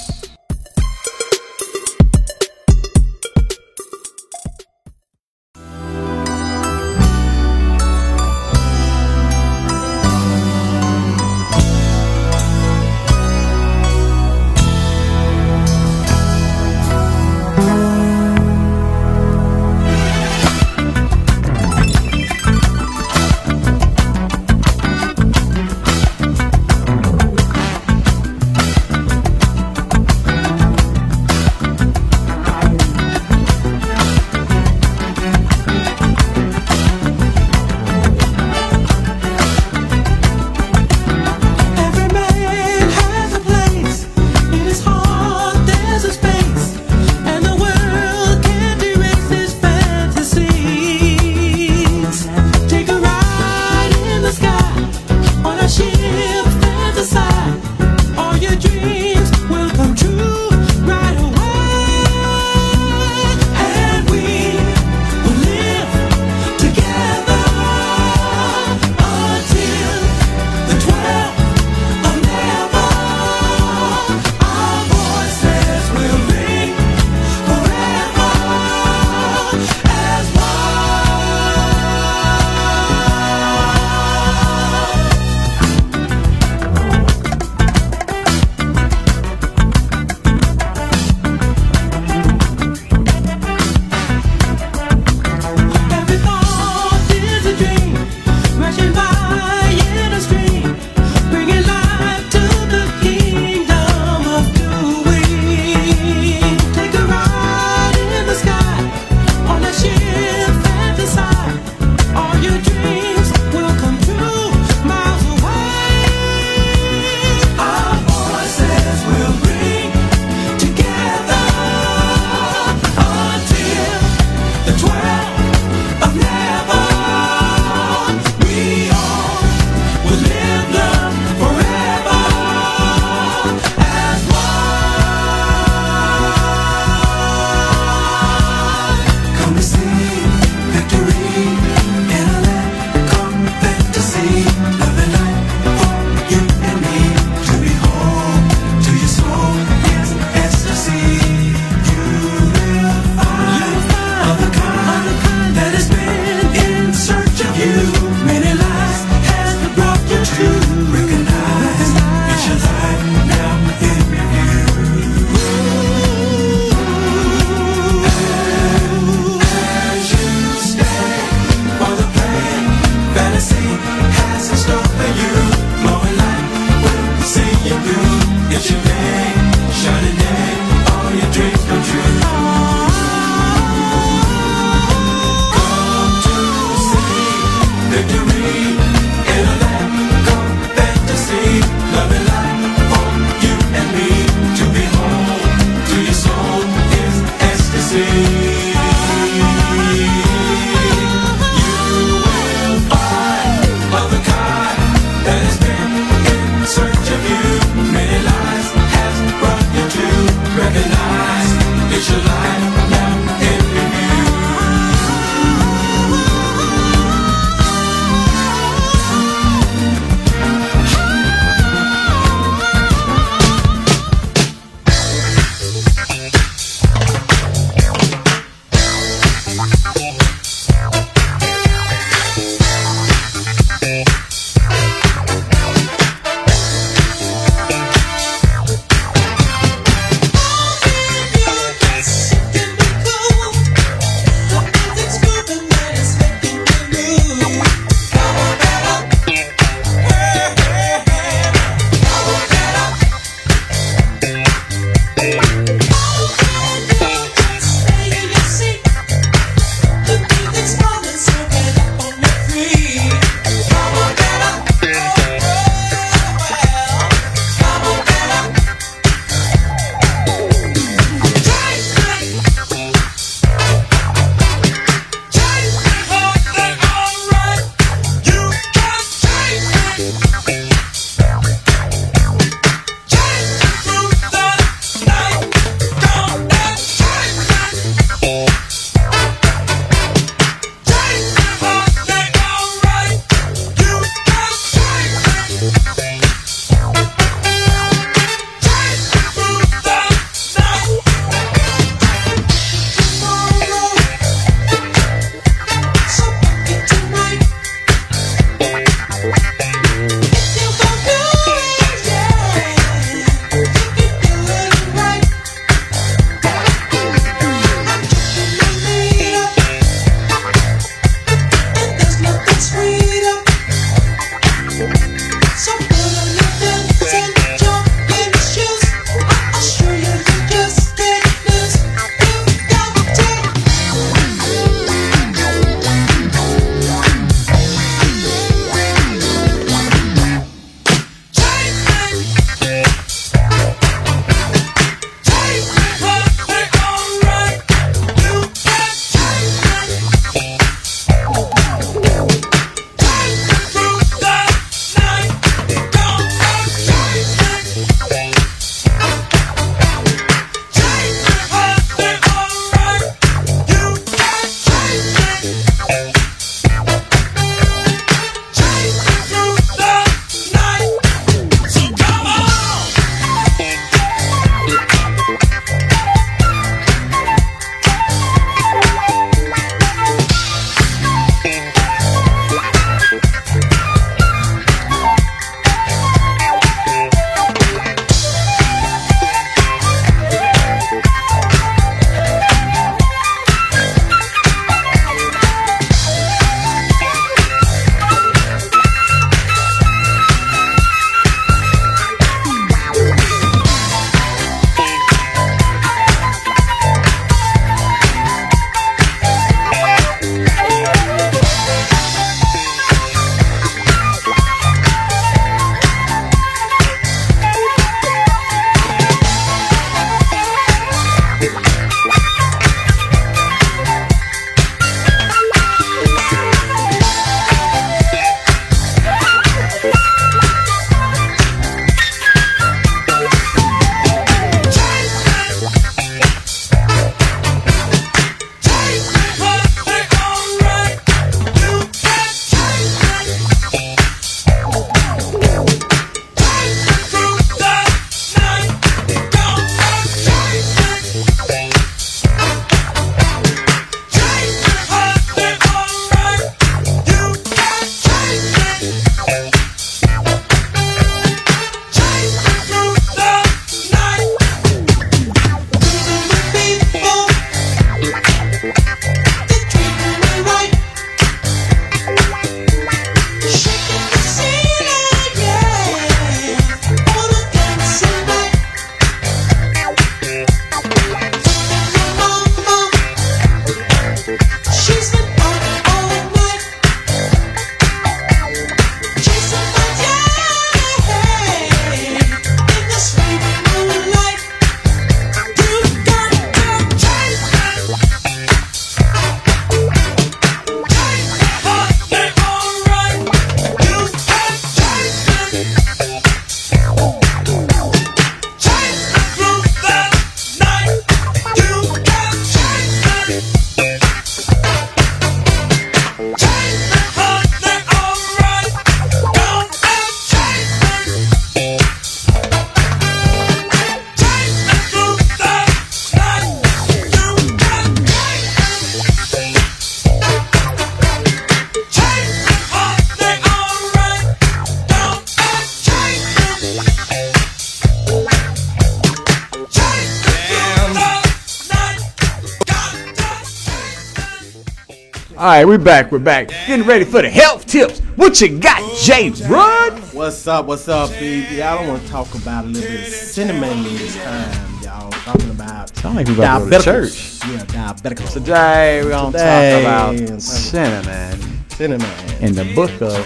We're 545.77 545.83
back. 545.83 546.11
We're 546.11 546.17
back. 546.17 546.47
Getting 546.65 546.87
ready 546.87 547.05
for 547.05 547.21
the 547.21 547.29
health 547.29 547.67
tips. 547.67 547.99
What 548.15 548.41
you 548.41 548.57
got, 548.57 548.97
Jay 548.97 549.29
Run? 549.47 550.01
What's 550.11 550.47
up? 550.47 550.65
What's 550.65 550.87
up, 550.87 551.11
Steve? 551.11 551.51
Y'all 551.51 551.77
don't 551.77 551.87
want 551.87 552.01
to 552.01 552.09
talk 552.09 552.33
about 552.33 552.65
a 552.65 552.67
little 552.67 552.89
bit 552.89 553.07
of 553.07 553.13
cinnamon 553.13 553.83
this 553.83 554.15
time, 554.15 554.83
y'all. 554.83 555.11
Talking 555.11 555.51
about 555.51 555.95
Sound 555.95 556.15
like 556.15 556.27
we 556.27 556.33
about 556.33 556.63
to 556.63 556.69
go 556.71 556.81
to 556.81 556.89
diabeticals. 556.89 557.43
Yeah, 557.51 557.65
diabeticals. 557.65 558.33
Today 558.33 559.03
we're 559.03 559.11
gonna 559.11 559.31
Today, 559.33 559.83
talk 559.83 560.15
about 560.15 560.41
cinnamon 560.41 561.39
cinnamon. 561.69 562.09
in 562.41 562.55
the 562.55 562.73
book 562.73 562.99
of 562.99 563.23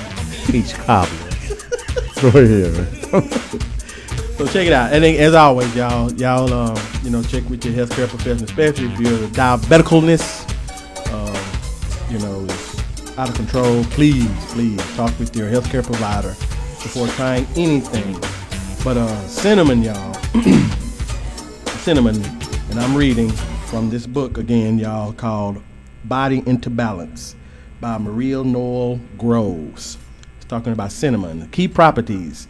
Peach 0.48 0.74
Cobbler. 0.74 1.30
Go 2.22 2.28
ahead, 2.38 2.74
man. 3.12 3.62
So 4.38 4.48
check 4.48 4.66
it 4.66 4.74
out. 4.74 4.92
And 4.92 5.04
then, 5.04 5.16
as 5.20 5.36
always, 5.36 5.74
y'all, 5.76 6.12
y'all, 6.14 6.52
um, 6.52 6.78
you 7.04 7.12
know, 7.12 7.22
check 7.22 7.48
with 7.48 7.64
your 7.64 7.76
healthcare 7.76 8.08
professional, 8.08 8.46
especially 8.46 8.88
if 8.92 9.00
your 9.00 9.28
diabeticalness, 9.30 10.41
out 13.22 13.30
of 13.30 13.36
control. 13.36 13.84
Please, 13.92 14.28
please 14.48 14.80
talk 14.96 15.18
with 15.20 15.36
your 15.36 15.48
healthcare 15.48 15.86
provider 15.86 16.30
before 16.82 17.06
trying 17.10 17.46
anything. 17.56 18.14
But 18.84 18.98
uh, 18.98 19.28
cinnamon, 19.28 19.84
y'all, 19.84 20.14
cinnamon, 21.84 22.16
and 22.72 22.80
I'm 22.80 22.98
reading 22.98 23.30
from 23.68 23.92
this 23.92 24.08
book 24.08 24.40
again, 24.40 24.80
y'all, 24.80 25.14
called 25.14 25.62
"Body 26.04 26.42
into 26.48 26.72
Balance" 26.72 27.36
by 27.80 28.00
Maria 28.00 28.44
Noel 28.44 29.00
Groves. 29.20 30.00
It's 30.38 30.46
talking 30.46 30.74
about 30.74 30.92
cinnamon, 30.92 31.48
key 31.50 31.68
properties. 31.68 32.48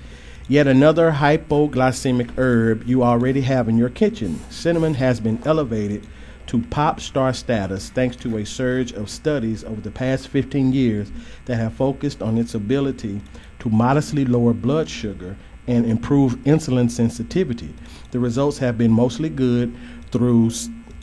Yet 0.48 0.68
another 0.68 1.11
hypoglycemic 1.11 2.38
herb 2.38 2.88
you 2.88 3.03
already 3.03 3.41
have 3.41 3.68
in 3.68 3.77
your 3.77 3.89
kitchen. 3.89 4.39
Cinnamon 4.49 4.93
has 4.93 5.19
been 5.19 5.41
elevated 5.43 6.07
to 6.52 6.61
pop 6.64 6.99
star 6.99 7.32
status 7.32 7.91
thanks 7.91 8.18
to 8.18 8.36
a 8.36 8.45
surge 8.45 8.91
of 8.91 9.10
studies 9.10 9.64
over 9.64 9.80
the 9.80 9.90
past 9.90 10.28
15 10.28 10.73
years 10.73 11.10
that 11.45 11.56
have 11.56 11.73
focused 11.73 12.22
on 12.22 12.38
its 12.38 12.53
ability 12.53 13.22
to 13.57 13.69
modestly 13.69 14.26
lower 14.26 14.52
blood 14.52 14.90
sugar 14.90 15.38
and 15.68 15.86
improve 15.86 16.36
insulin 16.44 16.91
sensitivity. 16.91 17.73
The 18.11 18.19
results 18.19 18.57
have 18.57 18.78
been 18.78 18.91
mostly 18.91 19.30
good 19.30 19.73
through 20.11 20.52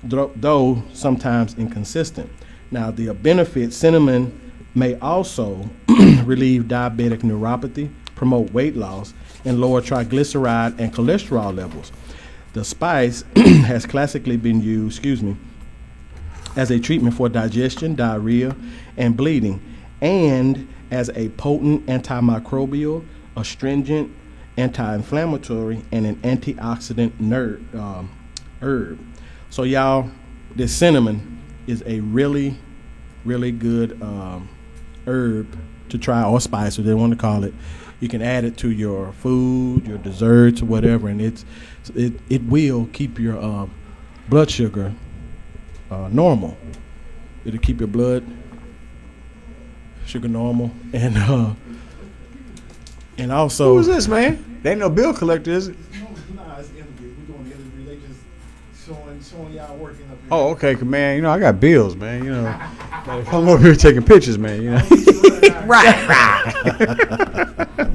though 0.04 0.82
sometimes 0.92 1.56
inconsistent. 1.56 2.30
Now, 2.70 2.90
the 2.90 3.14
benefit 3.14 3.72
cinnamon 3.72 4.52
may 4.74 4.98
also 4.98 5.70
relieve 6.24 6.64
diabetic 6.64 7.20
neuropathy, 7.20 7.90
promote 8.14 8.52
weight 8.52 8.76
loss, 8.76 9.14
and 9.46 9.62
lower 9.62 9.80
triglyceride 9.80 10.78
and 10.78 10.92
cholesterol 10.92 11.56
levels. 11.56 11.90
The 12.52 12.64
spice 12.64 13.24
has 13.36 13.86
classically 13.86 14.36
been 14.36 14.60
used, 14.60 14.96
excuse 14.96 15.22
me, 15.22 15.36
as 16.56 16.70
a 16.70 16.78
treatment 16.78 17.14
for 17.14 17.28
digestion, 17.28 17.94
diarrhea, 17.94 18.56
and 18.96 19.16
bleeding, 19.16 19.60
and 20.00 20.68
as 20.90 21.10
a 21.14 21.28
potent 21.30 21.86
antimicrobial, 21.86 23.04
astringent, 23.36 24.10
anti-inflammatory, 24.56 25.84
and 25.92 26.06
an 26.06 26.16
antioxidant 26.16 27.18
ner- 27.20 27.60
um, 27.74 28.10
herb. 28.60 28.98
So 29.50 29.62
y'all, 29.62 30.10
this 30.56 30.74
cinnamon 30.74 31.40
is 31.66 31.82
a 31.86 32.00
really, 32.00 32.56
really 33.24 33.52
good 33.52 34.02
um, 34.02 34.48
herb 35.06 35.56
to 35.90 35.98
try 35.98 36.24
or 36.24 36.40
spice, 36.40 36.78
or 36.78 36.82
they 36.82 36.94
want 36.94 37.12
to 37.12 37.18
call 37.18 37.44
it. 37.44 37.54
You 38.00 38.08
can 38.08 38.22
add 38.22 38.44
it 38.44 38.56
to 38.58 38.70
your 38.70 39.12
food, 39.12 39.86
your 39.86 39.98
desserts, 39.98 40.62
whatever, 40.62 41.08
and 41.08 41.20
it's 41.20 41.44
it 41.94 42.14
it 42.28 42.44
will 42.44 42.88
keep 42.92 43.18
your 43.18 43.42
um, 43.42 43.72
blood 44.28 44.50
sugar 44.50 44.94
uh, 45.90 46.08
normal. 46.12 46.56
It'll 47.44 47.60
keep 47.60 47.80
your 47.80 47.88
blood 47.88 48.24
sugar 50.06 50.28
normal, 50.28 50.70
and 50.92 51.18
uh, 51.18 51.54
and 53.16 53.32
also 53.32 53.74
Who 53.74 53.80
is 53.80 53.86
this, 53.86 54.06
man? 54.08 54.60
They 54.62 54.70
ain't 54.72 54.80
no 54.80 54.90
bill 54.90 55.12
collector, 55.12 55.50
is 55.50 55.68
it? 55.68 55.76
Nah, 56.34 56.58
it's 56.58 56.70
interview. 56.70 57.14
We're 57.18 57.34
doing 57.34 57.44
the 57.48 57.54
interview. 57.54 57.84
They 57.84 58.06
just 58.06 58.20
showing 58.86 59.22
showing 59.22 59.52
y'all 59.54 59.76
working 59.76 60.04
up 60.04 60.07
here. 60.07 60.07
Oh, 60.30 60.50
okay, 60.50 60.74
man. 60.76 61.16
You 61.16 61.22
know 61.22 61.30
I 61.30 61.38
got 61.38 61.58
bills, 61.60 61.96
man. 61.96 62.24
You 62.24 62.32
know, 62.32 62.46
I'm 63.06 63.48
over 63.48 63.62
here 63.62 63.74
taking 63.74 64.02
pictures, 64.02 64.36
man. 64.38 64.62
You 64.62 64.70
know. 64.72 64.78
right, 65.66 66.08
right. 66.08 67.88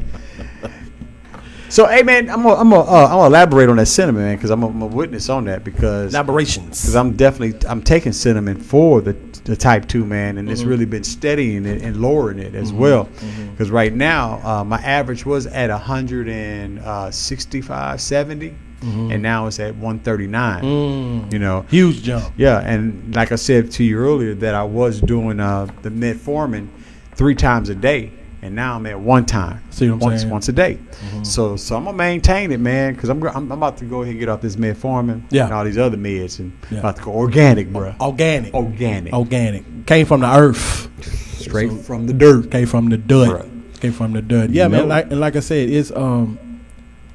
so, 1.69 1.85
hey, 1.87 2.03
man, 2.03 2.29
I'm 2.29 2.43
gonna, 2.43 2.55
I'm 2.55 2.69
gonna, 2.69 2.89
uh, 2.89 3.03
I'm 3.05 3.09
gonna 3.11 3.27
elaborate 3.27 3.69
on 3.69 3.77
that 3.77 3.85
cinnamon, 3.87 4.23
man, 4.23 4.35
because 4.37 4.49
I'm, 4.49 4.63
a- 4.63 4.67
I'm 4.67 4.81
a 4.81 4.85
witness 4.87 5.29
on 5.29 5.45
that 5.45 5.63
because 5.63 6.13
elaborations. 6.13 6.81
because 6.81 6.95
I'm 6.95 7.13
definitely 7.15 7.65
I'm 7.67 7.81
taking 7.83 8.11
cinnamon 8.13 8.57
for 8.59 9.01
the 9.01 9.13
the 9.45 9.55
type 9.57 9.87
two 9.89 10.05
man, 10.05 10.37
and 10.37 10.49
it's 10.49 10.63
Mhm. 10.63 10.67
really 10.67 10.85
been 10.85 11.03
steadying 11.03 11.65
it 11.65 11.81
and 11.81 11.97
lowering 11.97 12.39
it 12.39 12.55
as 12.55 12.71
Mhm, 12.71 12.77
well. 12.77 13.09
Because 13.51 13.69
right 13.71 13.93
now 13.93 14.39
uh, 14.43 14.63
my 14.63 14.77
average 14.77 15.25
was 15.25 15.47
at 15.47 15.69
165, 15.69 17.99
70, 18.01 18.55
Mhm. 18.83 19.13
and 19.13 19.23
now 19.23 19.47
it's 19.47 19.59
at 19.59 19.75
139. 19.75 20.63
Mm. 20.63 21.33
You 21.33 21.39
know, 21.39 21.65
huge 21.69 22.03
jump. 22.03 22.25
yeah, 22.37 22.59
and 22.59 23.15
like 23.15 23.31
I 23.31 23.35
said 23.35 23.71
to 23.71 23.83
you 23.83 23.97
earlier, 23.97 24.33
that 24.35 24.55
I 24.55 24.63
was 24.63 24.99
doing 25.01 25.39
uh, 25.39 25.67
the 25.81 25.89
metformin 25.89 26.67
three 27.15 27.35
times 27.35 27.69
a 27.69 27.75
day, 27.75 28.11
and 28.41 28.55
now 28.55 28.75
I'm 28.75 28.85
at 28.87 28.99
one 28.99 29.25
time, 29.25 29.61
See 29.69 29.87
what 29.89 29.93
I'm 29.95 29.99
once 29.99 30.21
saying? 30.21 30.31
once 30.33 30.49
a 30.49 30.51
day. 30.51 30.77
Mhm. 31.15 31.25
So 31.25 31.55
so 31.55 31.77
I'm 31.77 31.85
gonna 31.85 31.95
maintain 31.95 32.51
it, 32.51 32.59
man, 32.59 32.93
because 32.93 33.09
I'm, 33.09 33.23
I'm 33.23 33.35
I'm 33.35 33.51
about 33.53 33.77
to 33.77 33.85
go 33.85 34.01
ahead 34.01 34.11
and 34.11 34.19
get 34.19 34.27
off 34.29 34.41
this 34.41 34.57
metformin 34.57 35.21
Yeah. 35.29 35.45
and 35.45 35.53
all 35.53 35.63
these 35.63 35.77
other 35.77 35.97
meds, 35.97 36.39
and 36.39 36.51
Yeah. 36.69 36.79
about 36.79 36.97
to 36.97 37.03
go 37.03 37.11
organic, 37.11 37.71
bro. 37.71 37.93
Organic. 38.01 38.53
Organic, 38.53 39.13
Organic. 39.13 39.85
Came 39.85 40.05
from 40.05 40.21
the 40.21 40.35
earth. 40.35 40.89
straight 41.37 41.71
from 41.71 42.07
the 42.07 42.13
dirt. 42.13 42.49
Came 42.51 42.65
from 42.65 42.89
the 42.89 42.97
dirt. 42.97 43.29
Bruh. 43.29 43.79
Came 43.81 43.91
from 43.91 44.13
the 44.13 44.21
dirt. 44.21 44.49
Yeah, 44.51 44.69
man. 44.69 44.87
Like, 44.87 45.11
and 45.11 45.19
like 45.19 45.35
I 45.35 45.41
said, 45.41 45.69
it's 45.69 45.91
um, 45.91 46.37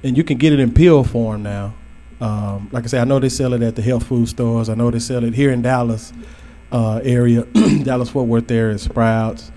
and 0.02 0.16
you 0.16 0.24
can 0.24 0.38
get 0.38 0.52
it 0.52 0.60
in 0.60 0.72
pill 0.72 1.04
form 1.04 1.42
now. 1.42 1.74
Um, 2.20 2.68
like 2.72 2.84
I 2.84 2.86
said, 2.88 3.00
I 3.00 3.04
know 3.04 3.18
they 3.20 3.28
sell 3.28 3.52
it 3.54 3.62
at 3.62 3.76
the 3.76 3.82
health 3.82 4.04
food 4.06 4.28
stores. 4.28 4.68
I 4.68 4.74
know 4.74 4.90
they 4.90 4.98
sell 4.98 5.22
it 5.24 5.34
here 5.34 5.52
in 5.52 5.62
Dallas 5.62 6.12
uh, 6.72 7.00
area, 7.04 7.42
Dallas 7.84 8.10
Fort 8.10 8.26
Worth 8.26 8.48
there 8.48 8.70
at 8.70 8.80
Sprouts, 8.80 9.52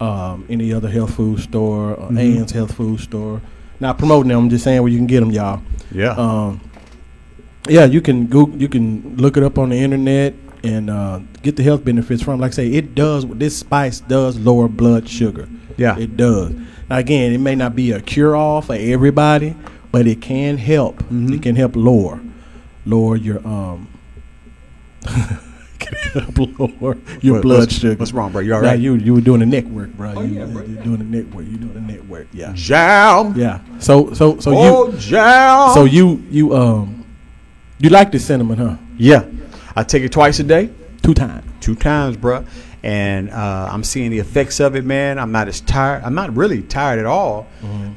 um, 0.00 0.46
any 0.48 0.72
other 0.72 0.88
health 0.88 1.14
food 1.14 1.40
store, 1.40 1.92
uh, 2.00 2.08
Mhm. 2.08 2.38
Ann's 2.40 2.52
health 2.52 2.74
food 2.74 3.00
store. 3.00 3.40
Not 3.80 3.98
promoting 3.98 4.28
them, 4.30 4.38
I'm 4.44 4.50
just 4.50 4.64
saying 4.64 4.80
where 4.82 4.90
you 4.90 4.96
can 4.98 5.06
get 5.06 5.20
them, 5.20 5.30
y'all. 5.30 5.60
Yeah. 5.92 6.12
Um, 6.12 6.60
yeah, 7.68 7.84
you 7.84 8.00
can 8.00 8.26
go. 8.26 8.48
You 8.56 8.68
can 8.68 9.16
look 9.16 9.36
it 9.36 9.42
up 9.42 9.58
on 9.58 9.68
the 9.70 9.76
internet 9.76 10.34
and 10.64 10.88
uh, 10.88 11.20
get 11.42 11.56
the 11.56 11.62
health 11.62 11.84
benefits 11.84 12.22
from. 12.22 12.40
Like 12.40 12.52
I 12.52 12.54
say, 12.54 12.68
it 12.68 12.94
does. 12.94 13.26
This 13.26 13.56
spice 13.58 14.00
does 14.00 14.38
lower 14.38 14.68
blood 14.68 15.08
sugar. 15.08 15.48
Yeah. 15.76 15.98
it 15.98 16.16
does. 16.16 16.52
Now 16.88 16.96
again, 16.98 17.32
it 17.32 17.38
may 17.38 17.54
not 17.54 17.76
be 17.76 17.90
a 17.90 18.00
cure 18.00 18.34
all 18.36 18.62
for 18.62 18.74
everybody, 18.74 19.54
but 19.92 20.06
it 20.06 20.20
can 20.20 20.58
help. 20.58 21.02
Mhm. 21.04 21.34
It 21.34 21.42
can 21.42 21.56
help 21.56 21.76
lower, 21.76 22.20
lower 22.84 23.16
your 23.16 23.46
um. 23.46 23.88
can 25.06 25.94
help 26.14 26.38
lower 26.58 26.96
your 27.20 27.34
What- 27.34 27.42
blood 27.42 27.58
what's- 27.60 27.74
sugar. 27.78 27.94
what's 27.98 28.12
wrong, 28.12 28.32
bro? 28.32 28.40
You 28.40 28.54
all 28.54 28.62
Nah, 28.62 28.72
you 28.72 28.94
you 28.94 29.14
were 29.14 29.20
doing 29.20 29.40
the 29.40 29.46
network, 29.46 29.92
bro. 29.96 30.14
Oh, 30.16 30.22
you, 30.22 30.40
yeah, 30.40 30.46
bro. 30.46 30.64
You're 30.64 30.82
doing 30.82 30.98
the 30.98 31.04
network. 31.04 31.44
You're 31.48 31.58
doing 31.58 31.74
the 31.74 31.80
network. 31.92 32.26
Yeah. 32.32 32.52
Jam. 32.54 33.34
Yeah. 33.36 33.60
So 33.78 34.12
so 34.14 34.38
so 34.40 34.52
oh, 34.54 34.90
you 34.92 34.98
jam. 34.98 35.74
so 35.74 35.84
you 35.84 36.22
you 36.30 36.54
um 36.56 37.04
you 37.78 37.90
like 37.90 38.10
the 38.10 38.18
cinnamon, 38.18 38.58
huh? 38.58 38.76
yeah, 38.96 39.24
I 39.76 39.82
take 39.82 40.02
it 40.02 40.10
twice 40.10 40.40
a 40.40 40.44
day. 40.44 40.70
Two 41.02 41.12
times. 41.14 41.44
two 41.60 41.74
times, 41.76 42.16
bruh. 42.16 42.44
And 42.86 43.30
uh, 43.30 43.68
I'm 43.72 43.82
seeing 43.82 44.12
the 44.12 44.20
effects 44.20 44.60
of 44.60 44.76
it, 44.76 44.84
man. 44.84 45.18
I'm 45.18 45.32
not 45.32 45.48
as 45.48 45.60
tired. 45.60 46.04
I'm 46.04 46.14
not 46.14 46.36
really 46.36 46.62
tired 46.62 47.00
at 47.00 47.04
all. 47.06 47.48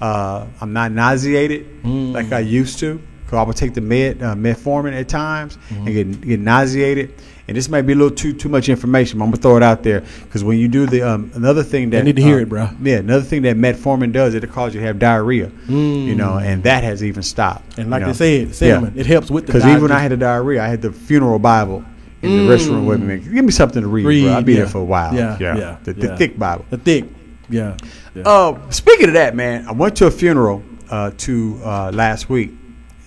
Uh, 0.01 0.47
I'm 0.59 0.73
not 0.73 0.91
nauseated 0.91 1.83
Mm. 1.83 2.11
like 2.11 2.31
I 2.31 2.39
used 2.39 2.79
to. 2.79 2.99
Cause 3.27 3.37
I 3.37 3.43
would 3.43 3.55
take 3.55 3.75
the 3.75 3.81
med 3.81 4.23
uh, 4.23 4.33
metformin 4.33 4.99
at 4.99 5.07
times 5.07 5.59
and 5.69 5.85
get 5.85 6.19
get 6.21 6.39
nauseated. 6.39 7.13
And 7.47 7.55
this 7.55 7.69
may 7.69 7.83
be 7.83 7.93
a 7.93 7.95
little 7.95 8.15
too 8.15 8.33
too 8.33 8.49
much 8.49 8.69
information. 8.69 9.19
But 9.19 9.25
I'm 9.25 9.31
gonna 9.31 9.41
throw 9.43 9.57
it 9.57 9.61
out 9.61 9.83
there 9.83 10.01
because 10.23 10.43
when 10.43 10.57
you 10.57 10.67
do 10.67 10.87
the 10.87 11.03
um, 11.03 11.31
another 11.35 11.61
thing 11.61 11.91
that 11.91 11.99
I 11.99 12.05
need 12.05 12.15
to 12.15 12.23
hear 12.23 12.37
uh, 12.37 12.41
it, 12.41 12.49
bruh. 12.49 12.75
Yeah, 12.81 12.97
another 12.97 13.23
thing 13.23 13.43
that 13.43 13.55
metformin 13.55 14.11
does, 14.11 14.33
it'll 14.33 14.49
cause 14.49 14.73
you 14.73 14.79
to 14.79 14.87
have 14.87 14.97
diarrhea. 14.97 15.51
You 15.67 16.15
know, 16.15 16.39
and 16.39 16.63
that 16.63 16.83
has 16.83 17.03
even 17.03 17.21
stopped. 17.21 17.75
Mm. 17.75 17.77
And 17.77 17.91
like 17.91 17.99
you 17.99 18.07
know. 18.07 18.13
they 18.13 18.45
said, 18.45 18.55
cinnamon, 18.55 18.93
it 18.95 19.05
helps 19.05 19.29
with 19.29 19.45
the 19.45 19.53
Because 19.53 19.67
even 19.67 19.83
when 19.83 19.91
I 19.91 19.99
had 19.99 20.09
the 20.11 20.17
diarrhea, 20.17 20.63
I 20.63 20.67
had 20.67 20.81
the 20.81 20.91
funeral 20.91 21.37
Bible 21.37 21.85
in 22.21 22.47
the 22.47 22.53
restroom 22.53 22.85
with 22.85 23.01
me. 23.01 23.17
Give 23.19 23.45
me 23.45 23.51
something 23.51 23.81
to 23.81 23.87
read, 23.87 24.05
Read, 24.05 24.23
bro. 24.25 24.33
I'll 24.33 24.41
be 24.43 24.53
yeah. 24.53 24.59
there 24.59 24.67
for 24.69 24.79
a 24.79 24.83
while. 24.83 25.13
Yeah, 25.13 25.37
yeah, 25.39 25.77
The, 25.83 25.93
the 25.93 26.07
yeah. 26.07 26.15
thick 26.17 26.37
Bible. 26.37 26.65
the 26.69 26.77
thick. 26.77 27.05
Yeah. 27.49 27.77
yeah. 28.13 28.23
Uh, 28.23 28.69
speaking 28.71 29.07
of 29.07 29.13
that, 29.13 29.35
man, 29.35 29.67
I 29.67 29.71
went 29.71 29.95
to 29.97 30.05
a 30.07 30.11
funeral 30.11 30.63
uh, 30.89 31.11
to 31.17 31.59
uh, 31.63 31.91
last 31.93 32.29
week. 32.29 32.51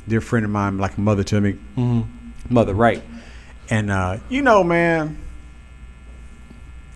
Dear 0.09 0.21
friend 0.21 0.45
of 0.45 0.51
mine, 0.51 0.79
like 0.79 0.97
a 0.97 1.01
mother 1.01 1.23
to 1.25 1.41
me, 1.41 1.57
Mhm. 1.77 2.05
mother, 2.51 2.75
right? 2.75 3.03
And 3.71 3.89
uh, 3.91 4.19
you 4.29 4.43
know, 4.43 4.65
man, 4.65 5.17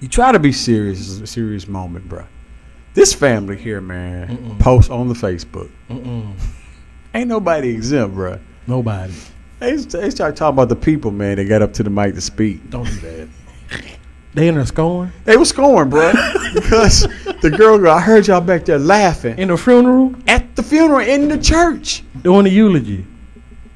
you 0.01 0.09
try 0.09 0.33
to 0.33 0.39
be 0.41 0.51
serious. 0.53 0.99
It's 1.01 1.21
a 1.21 1.27
serious 1.27 1.69
moment, 1.69 2.09
bro. 2.09 2.25
This 2.95 3.13
family 3.13 3.57
here, 3.57 3.81
man, 3.81 4.29
Mm-mm. 4.37 4.59
post 4.59 4.91
on 4.91 5.09
the 5.09 5.15
Facebook. 5.15 5.71
Mm-mm. 5.89 6.33
Ain't 7.15 7.29
nobody 7.29 7.69
exempt, 7.71 8.15
bro. 8.15 8.39
Nobody. 8.67 9.13
They, 9.59 9.77
they 9.77 10.11
start 10.11 10.37
talking 10.37 10.55
about 10.55 10.69
the 10.69 10.77
people, 10.77 11.11
man. 11.11 11.37
They 11.37 11.45
got 11.45 11.63
up 11.63 11.73
to 11.75 11.83
the 11.83 11.91
mic 11.91 12.15
to 12.15 12.21
speak. 12.21 12.69
Don't 12.71 12.85
do 12.85 13.01
that. 13.01 13.29
They 14.35 14.49
in 14.49 14.57
there 14.57 14.67
scoring 14.67 15.13
They 15.25 15.39
was 15.39 15.49
scoring, 15.49 15.89
bro, 15.89 16.13
because 16.55 17.09
the 17.41 17.55
girl 17.57 17.79
go, 17.79 17.91
I 17.91 18.01
heard 18.01 18.27
y'all 18.27 18.43
back 18.43 18.67
there 18.67 18.79
laughing 18.79 19.39
in 19.39 19.49
the 19.49 19.57
funeral 19.57 20.15
at 20.27 20.55
the 20.57 20.63
funeral 20.63 21.01
in 21.01 21.29
the 21.29 21.39
church. 21.39 22.05
doing 22.21 22.45
the 22.45 22.51
eulogy. 22.51 23.07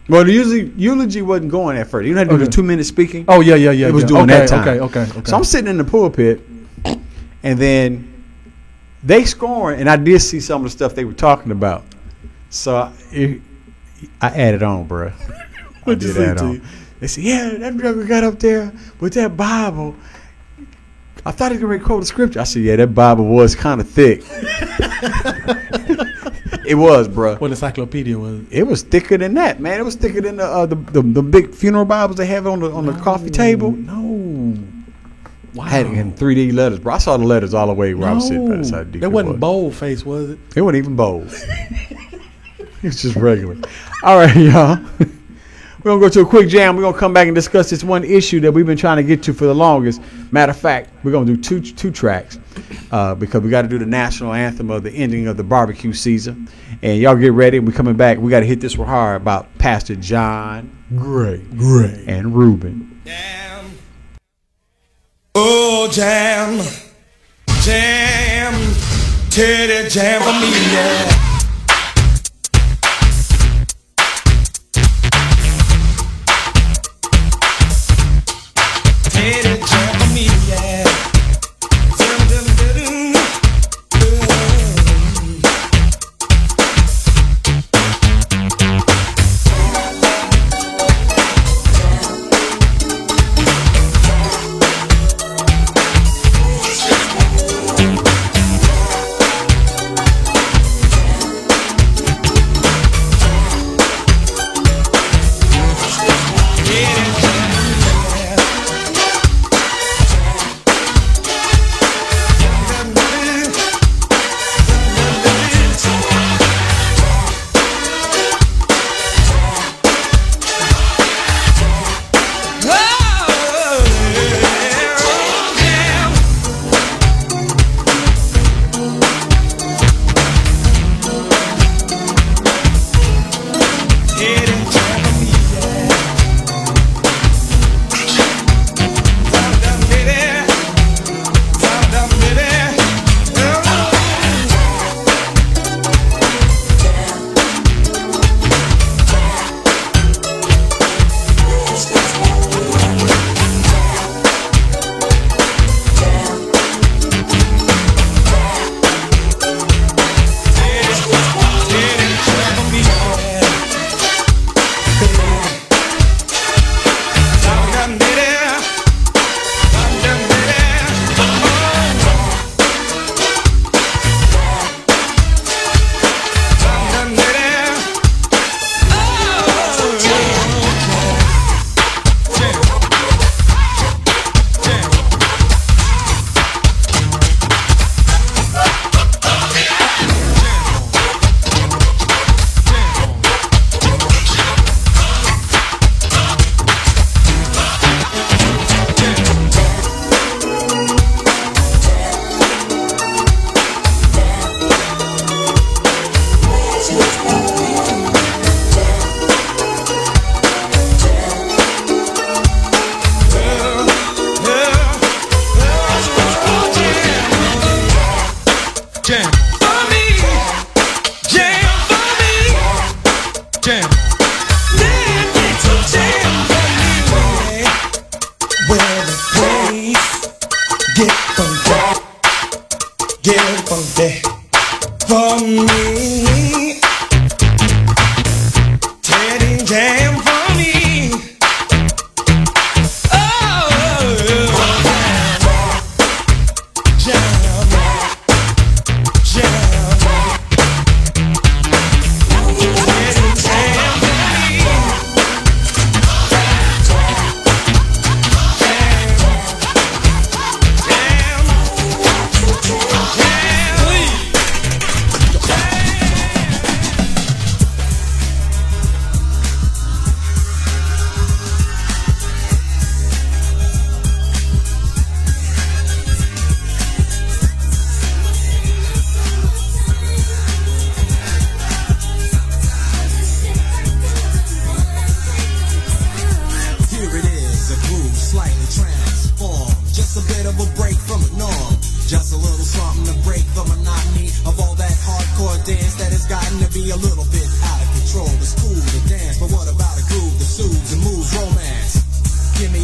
Well, 0.07 0.23
the 0.24 0.32
eulogy, 0.32 0.70
eulogy 0.77 1.23
wasn't 1.23 1.51
going 1.51 1.78
at 1.78 1.86
first. 1.86 2.07
You 2.07 2.12
know 2.12 2.24
how 2.24 2.31
to 2.31 2.36
do 2.36 2.44
the 2.44 2.51
two 2.51 2.62
minute 2.62 2.85
speaking? 2.85 3.24
Oh 3.27 3.40
yeah, 3.40 3.55
yeah, 3.55 3.70
yeah. 3.70 3.89
it 3.89 3.94
was 3.94 4.02
yeah. 4.02 4.09
doing 4.09 4.23
okay, 4.24 4.40
that 4.40 4.48
time. 4.51 4.69
Okay, 4.69 4.81
okay, 4.81 5.19
okay. 5.19 5.31
So 5.31 5.36
I'm 5.36 5.44
sitting 5.44 5.70
in 5.70 5.78
the 5.78 5.85
pulpit, 5.85 6.43
and 7.43 7.59
then 7.59 8.24
they 9.02 9.24
scoring, 9.24 9.81
and 9.81 9.89
I 9.89 9.97
did 9.97 10.20
see 10.20 10.40
some 10.40 10.61
of 10.61 10.65
the 10.65 10.70
stuff 10.77 10.94
they 10.94 11.07
were 11.07 11.15
talking 11.15 11.52
about. 11.52 11.85
So 12.51 12.77
I, 12.77 12.93
it, 13.12 13.40
I 14.20 14.28
added 14.28 14.62
on, 14.62 14.86
bro. 14.86 15.11
I 15.81 15.85
What'd 15.85 16.02
you 16.02 16.12
say, 16.12 16.27
add 16.27 16.39
on. 16.39 16.61
T? 16.61 16.66
They 17.01 17.07
said, 17.07 17.24
"Yeah, 17.24 17.51
that 17.59 17.77
brother 17.77 18.05
got 18.05 18.24
up 18.24 18.39
there 18.39 18.73
with 19.01 19.15
that 19.15 19.36
Bible." 19.36 19.94
I 21.24 21.32
thought 21.32 21.52
he 21.52 21.59
was 21.59 21.62
going 21.62 21.78
to 21.78 21.85
quote 21.85 22.01
the 22.01 22.07
scripture. 22.07 22.40
I 22.40 22.44
said, 22.44 22.62
"Yeah, 22.62 22.77
that 22.77 22.94
Bible 22.94 23.27
was 23.27 23.55
kind 23.55 23.81
of 23.81 23.89
thick." 23.89 24.23
it 26.66 26.74
was, 26.77 27.09
bro. 27.09 27.32
what 27.36 27.48
the 27.48 27.52
encyclopedia 27.52 28.19
was? 28.19 28.43
It 28.51 28.66
was 28.66 28.82
thicker 28.82 29.16
than 29.19 29.35
that, 29.35 29.61
man. 29.61 29.81
It 29.81 29.85
was 29.85 29.94
thicker 29.97 30.20
than 30.20 30.36
the 30.36 30.44
uh, 30.44 30.66
the, 30.66 30.77
the 30.77 31.02
the 31.02 31.23
big 31.23 31.55
funeral 31.55 31.85
Bibles 31.85 32.16
they 32.16 32.27
have 32.27 32.47
on 32.47 32.61
the 32.61 32.70
on 32.70 32.86
the 32.86 32.93
coffee 32.94 33.31
table. 33.31 33.73
No. 33.73 34.57
Wow. 35.55 35.65
I 35.65 35.69
had 35.69 35.86
it 35.86 35.94
in 35.94 36.12
3D 36.12 36.52
letters, 36.52 36.78
bro. 36.78 36.94
I 36.94 36.98
saw 36.98 37.16
the 37.16 37.24
letters 37.24 37.55
all 37.55 37.66
the 37.66 37.74
way 37.74 37.93
where 37.94 38.09
I 38.09 38.12
was 38.12 38.28
sitting. 38.28 38.48
That's 38.48 38.70
how 38.70 38.85
deep 38.85 39.01
That 39.01 39.09
it 39.09 39.12
wasn't 39.12 39.32
was. 39.32 39.40
bold 39.40 39.74
face, 39.74 40.07
was 40.07 40.31
it? 40.31 40.39
It 40.55 40.62
wasn't 40.62 40.77
even 40.85 40.94
bold. 40.94 41.24
it's 42.85 43.02
just 43.02 43.16
regular. 43.16 43.57
All 44.05 44.16
right, 44.19 44.36
y'all. 44.36 44.78
We're 45.82 45.93
gonna 45.93 46.01
go 46.01 46.11
to 46.11 46.20
a 46.20 46.27
quick 46.27 46.48
jam. 46.48 46.77
We're 46.77 46.82
gonna 46.82 46.98
come 46.98 47.15
back 47.15 47.27
and 47.27 47.35
discuss 47.35 47.70
this 47.70 47.82
one 47.82 48.05
issue 48.05 48.39
that 48.40 48.52
we've 48.52 48.66
been 48.66 48.77
trying 48.77 48.98
to 48.98 49.02
get 49.02 49.23
to 49.23 49.32
for 49.32 49.47
the 49.47 49.55
longest. 49.55 50.02
Matter 50.31 50.51
of 50.51 50.59
fact, 50.59 50.90
we're 51.02 51.11
gonna 51.11 51.24
do 51.24 51.39
two 51.39 51.61
two 51.62 51.90
tracks 51.90 52.39
uh, 52.93 53.15
because 53.15 53.40
we 53.40 53.48
got 53.48 53.62
to 53.62 53.69
do 53.69 53.78
the 53.78 53.86
national 53.86 54.35
anthem 54.35 54.70
of 54.70 54.82
the 54.82 54.90
ending 54.90 55.27
of 55.27 55.39
the 55.39 55.43
barbecue 55.43 55.94
season. 55.94 56.48
And 56.82 57.01
y'all 57.01 57.16
get 57.16 57.32
ready. 57.32 57.61
We're 57.61 57.73
coming 57.73 57.97
back. 57.97 58.19
We 58.19 58.31
got 58.31 58.40
to 58.40 58.47
hit 58.47 58.61
this 58.61 58.77
real 58.77 58.86
hard 58.86 59.23
about 59.23 59.57
Pastor 59.57 59.97
John 59.97 60.70
Gray, 60.97 61.39
Gray, 61.57 62.05
and 62.07 62.35
Reuben. 62.36 63.01
Oh, 65.35 65.89
jam, 65.90 66.59
jam, 67.62 68.52
Teddy 69.31 69.89
jam 69.89 70.20
for 70.20 70.32
me, 70.44 70.74
yeah. 70.74 71.30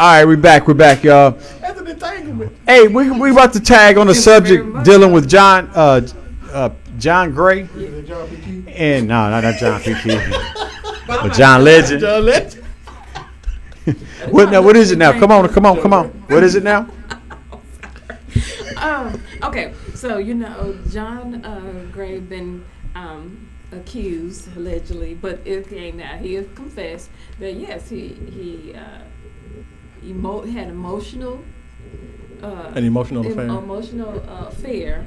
All 0.00 0.06
right, 0.06 0.24
we're 0.24 0.36
back. 0.36 0.68
We're 0.68 0.74
back, 0.74 1.02
y'all. 1.02 1.32
That's 1.60 1.80
an 1.80 1.88
entanglement. 1.88 2.52
Hey, 2.68 2.86
we 2.86 3.10
we 3.10 3.32
about 3.32 3.52
to 3.54 3.60
tag 3.60 3.98
on 3.98 4.06
the 4.06 4.14
subject 4.14 4.84
dealing 4.84 5.10
with 5.10 5.28
John 5.28 5.68
uh, 5.74 6.06
uh, 6.52 6.70
John 6.98 7.32
Gray 7.32 7.62
and 8.68 9.08
no, 9.08 9.28
not, 9.28 9.42
not 9.42 9.56
John 9.56 9.80
P. 9.80 9.94
Kee, 10.00 10.16
but 11.08 11.32
John 11.32 11.64
Legend. 11.64 12.00
John 12.00 12.24
Legend. 12.24 12.64
What 14.30 14.52
now? 14.52 14.62
What 14.62 14.76
is 14.76 14.92
it 14.92 14.98
now? 14.98 15.18
Come 15.18 15.32
on, 15.32 15.48
come 15.48 15.66
on, 15.66 15.80
come 15.80 15.92
on. 15.92 16.10
What 16.28 16.44
is 16.44 16.54
it 16.54 16.62
now? 16.62 16.86
um, 18.76 19.20
okay, 19.42 19.74
so 19.94 20.18
you 20.18 20.34
know, 20.34 20.78
John 20.90 21.44
uh, 21.44 21.86
Gray 21.90 22.20
been 22.20 22.64
um, 22.94 23.48
accused 23.72 24.56
allegedly, 24.56 25.14
but 25.14 25.40
it 25.44 25.68
came 25.68 25.98
out. 25.98 26.20
He 26.20 26.34
has 26.34 26.46
confessed 26.54 27.10
that 27.40 27.54
yes, 27.54 27.88
he 27.88 28.10
he 28.30 28.74
uh, 28.74 29.00
emo- 30.18 30.42
had 30.46 30.68
emotional. 30.68 31.40
Uh, 32.42 32.72
An 32.74 32.84
emotional 32.84 33.24
em- 33.24 33.32
affair? 33.32 33.46
Emotional 33.46 34.22
uh, 34.28 34.46
affair. 34.48 35.04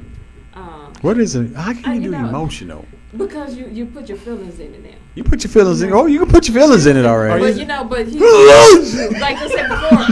Um, 0.54 0.92
What 1.02 1.18
is 1.18 1.36
it? 1.36 1.54
How 1.56 1.74
can 1.74 1.86
Uh, 1.86 1.94
you 1.94 2.02
you 2.02 2.12
do 2.12 2.18
know, 2.18 2.28
emotional? 2.30 2.86
because 3.18 3.56
you 3.58 3.66
you 3.78 3.86
put 3.86 4.08
your 4.10 4.18
feelings 4.18 4.60
in 4.60 4.74
it 4.74 4.84
now. 4.84 4.98
You 5.16 5.24
put 5.24 5.44
your 5.44 5.52
feelings 5.52 5.82
in. 5.82 5.92
Oh, 5.94 6.06
you 6.08 6.20
can 6.20 6.30
put 6.30 6.48
your 6.48 6.56
feelings 6.62 6.86
in 6.86 6.96
it 6.98 7.06
already. 7.06 7.42
But 7.46 7.56
you 7.62 7.66
know, 7.66 7.84
but 7.84 8.08
he, 8.08 8.20
like 9.26 9.38
I 9.46 9.48
said 9.56 9.68
before, 9.76 10.04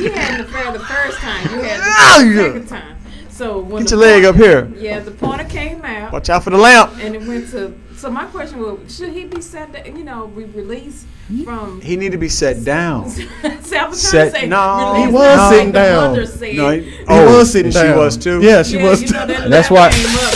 he 0.00 0.06
had 0.10 0.30
an 0.34 0.40
affair 0.46 0.72
the 0.72 0.84
first 0.94 1.18
time. 1.18 1.42
You 1.54 1.62
had 1.62 1.80
Ah, 1.82 2.22
the 2.24 2.42
second 2.42 2.66
time. 2.68 2.96
So 3.30 3.60
when 3.60 3.82
Get 3.82 3.90
your 3.92 4.00
leg 4.00 4.24
up 4.24 4.36
here. 4.36 4.70
Yeah, 4.78 5.00
the 5.00 5.10
pointer 5.10 5.44
came 5.58 5.82
out. 5.84 6.12
Watch 6.12 6.28
out 6.30 6.42
for 6.44 6.50
the 6.50 6.58
lamp. 6.58 6.92
And 7.04 7.14
it 7.16 7.22
went 7.26 7.48
to. 7.50 7.60
So 8.02 8.10
my 8.10 8.24
question 8.24 8.58
was, 8.58 8.96
should 8.96 9.12
he 9.12 9.26
be 9.26 9.40
set? 9.40 9.72
down- 9.72 9.96
You 9.96 10.02
know, 10.02 10.26
be 10.26 10.42
released 10.42 11.06
from. 11.44 11.80
He 11.80 11.94
need 11.96 12.10
to 12.10 12.18
be 12.18 12.28
set 12.28 12.64
down. 12.64 13.08
See, 13.10 13.28
I 13.46 13.48
was 13.54 13.70
trying 13.70 13.92
Set- 13.92 14.34
to 14.34 14.40
say, 14.40 14.46
no. 14.48 14.94
He 14.96 15.06
was 15.06 15.14
like 15.38 15.52
sitting 15.52 15.70
down. 15.70 16.14
No, 16.16 16.70
he- 16.72 16.80
He 16.90 17.04
oh, 17.06 17.38
was 17.38 17.52
sitting 17.52 17.70
down. 17.70 17.94
she 17.94 17.96
was 18.00 18.16
too? 18.16 18.42
Yeah, 18.42 18.64
she 18.64 18.78
Yeah, 18.78 18.88
was. 18.90 19.02
you 19.02 19.12
know, 19.12 19.24
that 19.24 19.48
That's 19.48 19.70
laugh 19.70 19.92
why- 19.92 19.92
came 19.92 20.16
up, 20.16 20.34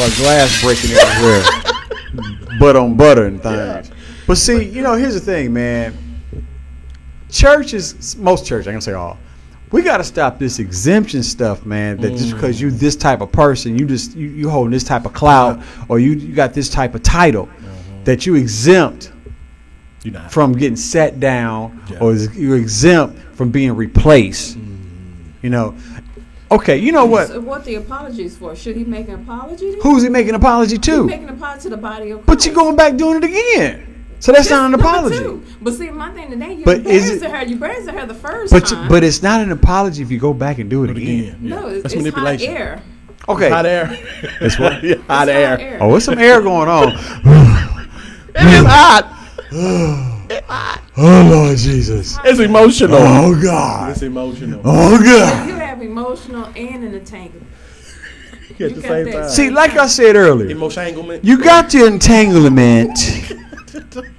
man. 0.00 0.12
Glass 0.16 0.62
breaking 0.62 0.92
everywhere. 0.96 2.58
butt 2.58 2.76
on 2.76 2.96
butter 2.96 3.26
and 3.26 3.42
things. 3.42 3.90
But 4.26 4.38
see, 4.38 4.64
you 4.64 4.80
know, 4.80 4.94
here's 4.94 5.12
the 5.12 5.20
thing, 5.20 5.52
man. 5.52 5.94
Churches, 7.30 8.16
most 8.16 8.46
churches, 8.46 8.66
I 8.66 8.72
can 8.72 8.80
say 8.80 8.94
all, 8.94 9.18
We 9.72 9.82
got 9.82 9.96
to 9.96 10.04
stop 10.04 10.38
this 10.38 10.58
exemption 10.60 11.22
stuff, 11.22 11.66
man. 11.66 11.96
That 11.98 12.12
just 12.12 12.30
Mm. 12.30 12.34
because 12.34 12.60
you 12.60 12.70
this 12.70 12.94
type 12.96 13.20
of 13.20 13.32
person, 13.32 13.76
you 13.78 13.84
just 13.86 14.16
you, 14.16 14.28
you 14.28 14.48
holding 14.48 14.70
this 14.70 14.84
type 14.84 15.04
of 15.06 15.12
clout, 15.12 15.60
or 15.88 15.98
you, 15.98 16.12
you 16.12 16.34
got 16.34 16.54
this 16.54 16.68
type 16.70 16.94
of 16.94 17.02
title, 17.02 17.48
that 18.04 18.26
you 18.26 18.36
exempt 18.36 19.10
not. 20.04 20.30
from 20.30 20.52
getting 20.52 20.76
sat 20.76 21.18
down, 21.18 21.80
Yeah. 21.90 21.98
or 21.98 22.14
you're 22.14 22.56
exempt 22.56 23.18
from 23.34 23.50
being 23.50 23.72
replaced. 23.74 24.56
You 25.42 25.50
know, 25.50 25.74
okay. 26.50 26.76
You 26.78 26.92
know 26.92 27.04
what? 27.04 27.28
So 27.28 27.40
what 27.40 27.64
the 27.64 27.74
apologies 27.74 28.36
for? 28.36 28.54
Should 28.56 28.76
he 28.76 28.84
make 28.84 29.08
an 29.08 29.14
apology? 29.14 29.72
To 29.72 29.80
Who's 29.80 30.02
he 30.04 30.08
making 30.08 30.30
an 30.30 30.34
apology 30.36 30.76
He's 30.76 30.84
to? 30.86 31.04
making 31.04 31.28
an 31.28 31.34
apology 31.34 31.62
to 31.64 31.68
the 31.70 31.76
body 31.76 32.10
of 32.10 32.24
Christ. 32.24 32.26
But 32.26 32.46
you're 32.46 32.54
going 32.54 32.76
back 32.76 32.96
doing 32.96 33.16
it 33.16 33.24
again. 33.24 33.95
So 34.18 34.32
that's 34.32 34.50
not 34.50 34.66
an 34.72 34.74
apology. 34.78 35.18
two. 35.18 35.42
But 35.60 35.74
see, 35.74 35.90
my 35.90 36.10
thing 36.12 36.30
today, 36.30 36.54
you 36.54 36.64
But 36.64 36.78
is 36.86 37.10
embarrassed 37.10 37.22
it- 37.24 37.30
her. 37.30 37.44
You 37.44 37.52
embarrassed 37.54 37.90
her 37.90 38.06
the 38.06 38.14
first 38.14 38.52
But 38.52 38.66
time. 38.66 38.88
but 38.88 39.04
it's 39.04 39.22
not 39.22 39.40
an 39.40 39.52
apology 39.52 40.02
if 40.02 40.10
you 40.10 40.18
go 40.18 40.32
back 40.32 40.58
and 40.58 40.68
do 40.70 40.84
it 40.84 40.90
again. 40.90 41.38
no, 41.40 41.68
it's, 41.68 41.82
That's 41.82 41.94
it's 41.94 42.02
manipulation. 42.02 42.50
hot 42.52 42.60
air. 42.60 42.82
Okay. 43.28 43.50
Hot 43.50 43.66
air. 43.66 43.98
It's 44.40 44.58
what? 44.58 44.82
Yeah, 44.84 44.96
hot 45.08 45.28
It's 45.28 45.36
air. 45.36 45.48
hot 45.50 45.60
air. 45.60 45.78
Oh, 45.80 45.90
there's 45.90 46.04
some 46.04 46.18
air 46.18 46.40
going 46.40 46.68
on. 46.68 46.92
It 48.38 48.42
is 48.60 48.64
hot. 48.66 49.12
Oh 50.98 51.28
Lord 51.30 51.56
Jesus. 51.58 52.18
It's 52.24 52.40
emotional. 52.40 52.96
Oh 52.98 53.40
God. 53.40 53.90
It's 53.92 54.02
emotional. 54.02 54.60
Oh 54.64 54.98
God. 55.02 55.48
You 55.48 55.54
have 55.54 55.80
emotional 55.82 56.44
and 56.56 56.84
an 56.84 56.94
entanglement. 56.94 57.46
At 58.50 58.60
You 58.60 58.68
the 58.70 58.80
got 58.80 58.88
same 58.88 59.04
that. 59.06 59.12
time. 59.12 59.28
See, 59.30 59.50
like 59.50 59.72
I 59.76 59.86
said 59.86 60.16
earlier, 60.16 60.50
Emotionalment. 60.50 61.24
you 61.24 61.42
got 61.42 61.70
the 61.70 61.86
entanglement. 61.86 62.98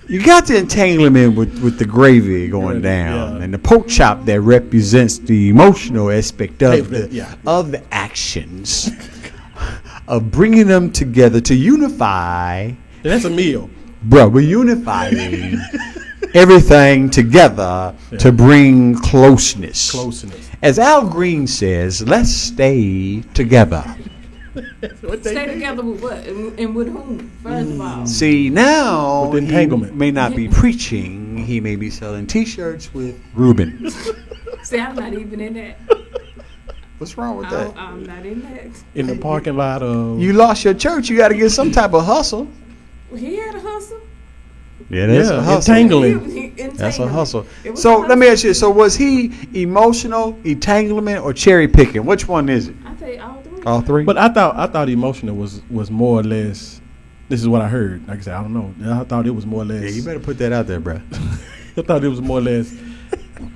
You 0.08 0.24
got 0.24 0.48
the 0.48 0.58
entanglement 0.58 1.36
with, 1.36 1.62
with 1.62 1.78
the 1.80 1.86
gravy 1.86 2.48
going 2.48 2.82
down 2.82 3.38
Yeah. 3.38 3.44
and 3.44 3.54
the 3.54 3.60
pork 3.60 3.88
chop 3.88 4.26
that 4.26 4.42
represents 4.42 5.18
the 5.20 5.50
emotional 5.50 6.10
aspect 6.12 6.62
of 6.64 6.90
the 6.90 7.08
yeah. 7.12 7.36
of 7.46 7.72
the 7.72 7.84
actions 7.94 8.90
of 10.08 10.32
bringing 10.32 10.68
them 10.68 10.92
together 10.92 11.42
to 11.42 11.56
unify. 11.56 12.72
That's 13.04 13.26
a 13.26 13.30
meal. 13.30 13.70
Bro, 14.04 14.30
we're 14.30 14.42
unifying 14.42 15.60
everything 16.34 17.10
together 17.10 17.96
to 18.20 18.32
bring 18.32 18.96
closeness. 19.00 19.92
Closeness. 19.92 20.50
As 20.62 20.80
Al 20.80 21.08
Green 21.08 21.48
says, 21.48 22.02
let's 22.08 22.32
stay 22.32 23.22
together. 23.34 23.84
Stay 25.22 25.46
together 25.54 25.84
with 25.84 26.02
what? 26.02 26.18
And, 26.28 26.60
and 26.60 26.76
with 26.76 26.88
whom? 26.90 27.30
First 27.44 27.72
of 27.72 27.82
all. 27.82 28.06
See, 28.08 28.50
now 28.50 29.30
With 29.30 29.44
entanglement. 29.44 29.94
he 29.94 29.98
may 29.98 30.12
not 30.12 30.36
be 30.36 30.48
preaching, 30.48 31.38
he 31.38 31.60
may 31.62 31.76
be 31.76 31.90
selling 31.90 32.28
T-shirts 32.28 32.94
with 32.94 33.20
Reuben. 33.34 33.90
See, 34.64 34.80
I'm 34.80 34.96
not 34.96 35.14
even 35.14 35.40
in 35.40 35.54
that. 35.56 35.80
What's 36.98 37.18
wrong 37.18 37.38
with 37.38 37.50
that? 37.52 37.64
don't- 37.76 37.78
I'm 37.78 38.04
not 38.04 38.26
in 38.26 38.42
that. 38.42 38.68
In 38.96 39.08
the 39.08 39.16
parking 39.18 39.56
lot 39.56 39.84
of. 39.84 40.20
You 40.20 40.34
lost 40.34 40.66
your 40.66 40.74
church, 40.74 41.10
you 41.10 41.18
got 41.18 41.28
to 41.30 41.36
get 41.36 41.52
some 41.52 41.72
type 41.72 41.94
of 41.94 42.06
hustle. 42.06 42.48
He 43.16 43.36
had 43.38 43.56
a 43.56 43.60
hustle. 43.60 44.02
Yeah, 44.90 45.06
that's 45.08 45.30
Yeah, 45.30 45.38
a 45.38 45.42
hustle. 45.42 45.74
entangling. 45.76 46.30
He- 46.32 46.42
he- 46.42 46.48
That's 46.50 46.60
a 46.60 46.86
entanglement. 47.04 47.12
hustle. 47.12 47.46
It 47.64 47.72
was 47.72 47.82
So 47.82 48.04
a 48.04 48.08
let 48.08 48.18
me 48.18 48.26
hustle. 48.28 48.34
ask 48.34 48.44
you: 48.46 48.54
So 48.54 48.70
was 48.72 48.96
he 48.96 49.32
emotional, 49.54 50.38
entanglement, 50.44 51.24
or 51.24 51.34
cherry 51.34 51.68
picking? 51.68 52.04
Which 52.06 52.28
one 52.28 52.50
is 52.50 52.70
it? 52.70 52.76
I 52.86 52.90
tell 52.90 52.97
you 52.97 52.97
all 53.66 53.82
three. 53.82 54.04
But 54.04 54.18
I 54.18 54.30
thought 54.30 54.56
I 54.56 54.68
thought 54.68 54.90
emotional 54.90 55.36
was 55.36 55.62
was 55.70 55.90
more 55.92 56.20
or 56.20 56.24
less. 56.24 56.82
This 57.30 57.42
is 57.42 57.48
what 57.48 57.62
I 57.62 57.68
heard. 57.68 58.08
Like 58.08 58.20
I 58.20 58.22
said, 58.22 58.34
I 58.36 58.42
don't 58.42 58.54
know. 58.54 59.00
I 59.00 59.04
thought 59.04 59.28
it 59.28 59.32
was 59.32 59.46
more 59.46 59.64
or 59.64 59.66
less. 59.66 59.84
yeah, 59.84 59.90
you 59.90 60.04
better 60.04 60.20
put 60.20 60.38
that 60.38 60.54
out 60.54 60.68
there, 60.68 60.80
bro. 60.80 61.02
I 61.78 61.82
thought 61.82 62.04
it 62.04 62.08
was 62.10 62.22
more 62.22 62.38
or 62.40 62.42
less 62.42 62.74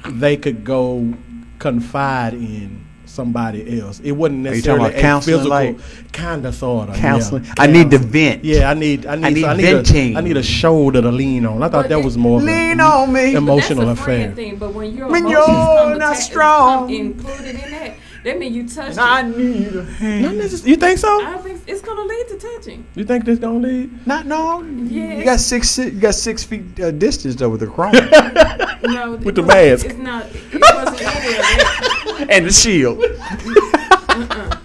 they 0.07 0.37
could 0.37 0.63
go 0.63 1.13
confide 1.59 2.33
in 2.33 2.85
somebody 3.05 3.79
else. 3.79 3.99
It 4.01 4.11
wasn't 4.13 4.47
Are 4.47 4.55
you 4.55 4.61
talking 4.61 4.83
necessarily 4.83 4.99
about 4.99 5.17
a 5.17 5.25
physical 5.25 5.49
like- 5.49 6.11
kind 6.13 6.45
of 6.45 6.53
sort 6.55 6.89
of 6.89 6.95
Counseling. 6.95 7.43
Yeah, 7.45 7.53
I 7.59 7.67
need 7.67 7.91
to 7.91 7.97
vent. 7.97 8.43
Yeah, 8.45 8.69
I 8.69 8.73
need 8.73 9.05
I 9.05 9.15
need 9.15 9.25
I 9.25 9.29
need 9.31 9.41
so 9.41 9.47
I 9.47 9.55
need, 9.55 9.63
venting. 9.63 10.15
a, 10.15 10.19
I 10.19 10.21
need 10.21 10.37
a 10.37 10.43
shoulder 10.43 11.01
to 11.01 11.11
lean 11.11 11.45
on. 11.45 11.57
I 11.63 11.67
thought 11.69 11.83
But 11.83 11.89
that 11.89 12.03
was 12.03 12.17
more 12.17 12.39
of 12.39 12.45
Lean 12.45 12.79
a 12.79 12.83
on 12.83 13.11
me. 13.13 13.33
emotional 13.35 13.85
That's 13.87 13.99
a 13.99 14.03
affair. 14.03 14.31
thing, 14.33 14.57
but 14.57 14.73
when 14.73 14.95
your 14.95 15.07
When 15.09 15.27
you're 15.27 15.45
come 15.45 15.97
not 15.97 16.13
atta- 16.13 16.21
strong. 16.21 16.89
included 16.89 17.55
in 17.55 17.71
that, 17.71 17.95
that 18.23 18.37
means 18.39 18.55
you 18.55 18.67
touched 18.67 18.97
I 18.99 19.21
it. 19.27 19.37
need 19.37 19.75
a 19.75 19.83
hand. 19.83 20.21
Not 20.23 20.33
necess- 20.35 20.65
You 20.65 20.75
think 20.75 20.99
so? 20.99 21.23
I 21.25 21.37
think 21.37 21.61
it's 21.67 21.81
gonna 21.81 22.01
lead 22.03 22.27
to 22.29 22.37
touching. 22.37 22.85
You 22.95 23.03
think 23.05 23.25
this 23.25 23.39
gonna 23.39 23.59
lead? 23.59 24.05
Not 24.07 24.25
no. 24.25 24.61
Yeah. 24.63 25.17
You 25.17 25.23
got 25.23 25.39
six. 25.39 25.77
You 25.77 25.91
got 25.91 26.13
six 26.15 26.43
feet 26.43 26.79
uh, 26.79 26.91
distance 26.91 27.35
though 27.35 27.49
with 27.49 27.61
the 27.61 27.67
chrome 27.67 27.91
No, 28.83 29.15
With 29.15 29.35
the 29.35 29.43
mask. 29.43 29.85
It's 29.85 29.97
not. 29.97 30.25
It 30.33 30.61
wasn't 30.61 31.01
any 31.01 31.27
of 31.27 31.41
that. 31.41 32.27
and 32.29 32.45
the 32.45 32.51
shield. 32.51 32.99
Uh-uh. 33.01 34.57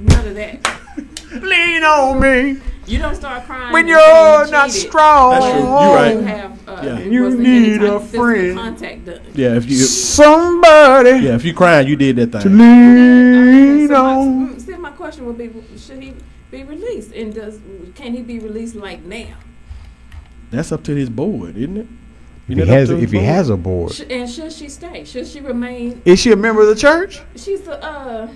None 0.00 0.26
of 0.28 0.34
that. 0.34 0.78
Lean 1.42 1.82
on 1.84 2.20
me 2.20 2.60
You 2.86 2.98
don't 2.98 3.14
start 3.14 3.44
crying 3.44 3.72
when 3.72 3.86
you're 3.86 3.98
saying 4.00 4.46
you 4.46 4.50
not 4.52 4.66
cheated. 4.70 4.88
strong. 4.88 5.30
That's 5.30 5.52
true. 5.52 5.60
You 5.62 5.94
right. 5.94 6.14
You 6.14 6.20
have. 6.22 6.68
Uh, 6.68 6.80
Yeah. 6.84 6.98
You 6.98 7.36
need 7.36 7.82
a 7.82 7.94
of 7.94 8.02
physical 8.02 8.24
friend. 8.26 8.58
Contact 8.58 9.04
done. 9.04 9.20
Yeah, 9.34 9.56
if 9.56 9.70
you 9.70 9.76
Somebody 9.76 11.10
yeah 11.20 11.34
if 11.34 11.44
you 11.44 11.54
crying, 11.54 11.86
you 11.86 11.96
did 11.96 12.16
that 12.16 12.32
to 12.32 12.40
thing. 12.48 12.58
lean 12.58 13.88
So 13.88 13.94
my, 13.94 13.98
on. 14.14 14.48
mm, 14.56 14.60
see, 14.60 14.76
my 14.76 14.90
question 14.90 15.26
would 15.26 15.38
be: 15.38 15.50
Should 15.78 16.02
he 16.02 16.14
be 16.50 16.64
released, 16.64 17.12
and 17.12 17.32
does 17.32 17.60
can 17.94 18.14
he 18.14 18.22
be 18.22 18.38
released 18.40 18.74
like 18.74 19.02
now? 19.04 19.36
That's 20.50 20.72
up 20.72 20.82
to 20.84 20.94
his 20.94 21.08
board, 21.08 21.56
isn't 21.56 21.76
it? 21.76 21.86
If 22.48 22.58
he 22.58 22.66
has, 22.66 22.90
if 22.90 23.12
he 23.12 23.18
has 23.20 23.48
a 23.48 23.56
board, 23.56 23.92
Sh- 23.92 24.02
and 24.10 24.28
should 24.28 24.52
she 24.52 24.68
stay? 24.68 25.04
Should 25.04 25.26
she 25.28 25.40
remain? 25.40 26.02
is 26.04 26.18
she 26.18 26.32
a 26.32 26.36
member 26.36 26.60
of 26.62 26.68
the 26.68 26.74
church? 26.74 27.22
She's 27.36 27.60
the 27.62 27.82
uh, 27.82 28.28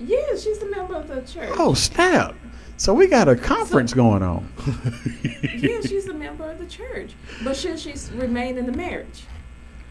yeah, 0.00 0.16
she's 0.36 0.60
a 0.62 0.66
member 0.70 0.94
of 0.96 1.06
the 1.08 1.20
church. 1.20 1.50
Oh 1.58 1.74
snap! 1.74 2.34
So 2.82 2.92
we 2.92 3.06
got 3.06 3.28
a 3.28 3.36
conference 3.36 3.94
going 3.94 4.24
on. 4.24 4.52
yeah, 5.56 5.82
she's 5.82 6.08
a 6.08 6.12
member 6.12 6.50
of 6.50 6.58
the 6.58 6.66
church. 6.66 7.12
But 7.44 7.56
should 7.56 7.78
she 7.78 7.94
remain 8.12 8.58
in 8.58 8.66
the 8.66 8.72
marriage? 8.72 9.22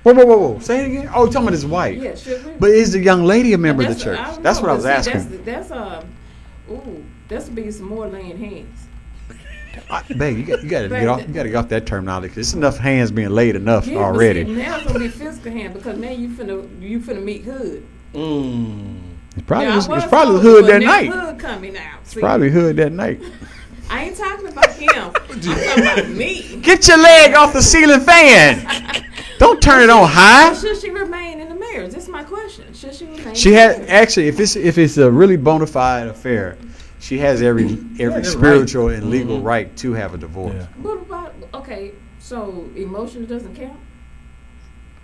Whoa, 0.04 0.14
whoa, 0.14 0.26
whoa, 0.26 0.38
whoa! 0.38 0.60
Say 0.60 0.84
it 0.84 0.88
again. 0.88 1.10
Oh, 1.16 1.24
you're 1.24 1.28
talking 1.32 1.44
about 1.44 1.54
his 1.54 1.66
wife. 1.66 1.98
Yeah, 1.98 2.16
should 2.16 2.46
we? 2.46 2.52
But 2.60 2.72
is 2.72 2.92
the 2.92 3.00
young 3.00 3.24
lady 3.24 3.54
a 3.54 3.58
member 3.58 3.84
of 3.84 3.88
the 3.88 3.96
church? 3.96 4.18
don't 4.18 4.44
That's 4.44 4.58
know, 4.58 4.64
what 4.64 4.72
I 4.72 4.74
was 4.74 4.84
see, 4.84 4.90
asking. 4.90 5.44
That's, 5.46 5.70
that's 5.70 5.72
uh, 5.72 6.06
ooh, 6.70 7.06
that's 7.30 7.48
be 7.48 7.72
some 7.72 7.88
more 7.88 8.10
laying 8.10 8.38
hands. 8.38 8.88
I- 9.90 10.04
Babe, 10.04 10.40
you 10.40 10.44
got, 10.44 10.62
you 10.62 10.70
got 10.70 10.82
to 10.82 10.90
get 10.90 11.08
off. 11.08 11.26
You 11.26 11.34
got 11.34 11.44
to 11.44 11.50
get 11.50 11.56
off 11.56 11.70
that 11.70 11.86
terminology. 11.86 12.34
There's 12.34 12.56
enough 12.56 12.78
hands 12.78 13.10
being 13.10 13.30
laid 13.30 13.56
enough 13.56 13.88
Yeah, 13.88 14.00
already. 14.00 14.44
But 14.44 14.50
see, 14.50 14.56
now 14.58 14.76
it's 14.76 14.88
gonna 14.88 15.00
be 15.00 15.08
physical 15.08 15.54
hand 15.54 15.74
because 15.76 15.98
now 15.98 16.10
you 16.10 16.28
finna 16.28 16.82
you 16.82 17.00
finna 17.00 17.24
meet 17.24 17.46
hood. 17.46 17.88
Mm. 18.14 19.11
It's 19.36 19.46
probably 19.48 19.68
Now, 19.68 19.74
I 19.74 19.78
it's, 19.78 19.88
was 19.88 20.04
it's 20.04 20.10
probably 20.10 20.36
the 20.36 20.42
hood 20.42 20.66
that 20.68 20.82
night. 20.82 21.10
Hood 21.12 21.40
coming 21.40 21.78
out. 21.78 22.00
It's 22.02 22.14
probably 22.14 22.50
hood 22.50 22.76
that 22.78 22.92
night. 22.92 23.22
I 23.90 24.06
ain't 24.06 24.18
talking 24.18 24.48
about 24.48 24.72
him. 24.72 24.90
I'm 25.30 25.40
talking 25.42 25.84
about 25.84 26.10
me. 26.10 26.58
Get 26.62 26.88
your 26.88 26.98
leg 26.98 27.34
off 27.36 27.54
the 27.54 27.62
ceiling 27.62 28.00
fan. 28.02 29.06
Don't 29.38 29.62
turn 29.62 29.82
it 29.84 29.90
on 29.90 30.08
high. 30.08 30.54
Should 30.54 30.80
she 30.80 30.90
remain 30.92 31.40
in 31.40 31.50
the 31.50 31.56
marriage? 31.56 31.94
That's 31.94 32.08
my 32.08 32.24
question. 32.24 32.74
Should 32.74 32.94
she 32.94 33.06
remain? 33.06 33.34
She 33.36 33.50
in 33.50 33.56
had 33.56 33.72
marriage? 33.78 33.90
actually, 33.90 34.28
if 34.28 34.40
it's 34.40 34.56
if 34.56 34.78
it's 34.78 34.98
a 34.98 35.10
really 35.10 35.36
bona 35.38 35.66
fide 35.66 36.08
affair, 36.08 36.58
she 37.00 37.18
has 37.20 37.42
every 37.42 37.66
every 38.00 38.22
that's 38.22 38.30
spiritual 38.32 38.88
right. 38.90 38.98
and 38.98 39.10
legal 39.10 39.40
Mhm. 39.40 39.44
right 39.44 39.76
to 39.78 39.94
have 39.94 40.14
a 40.14 40.18
divorce. 40.18 40.54
Yeah. 40.56 40.68
What 40.82 40.98
about 41.00 41.34
okay? 41.56 41.94
So 42.20 42.70
emotion 42.76 43.26
doesn't 43.26 43.56
count. 43.56 43.78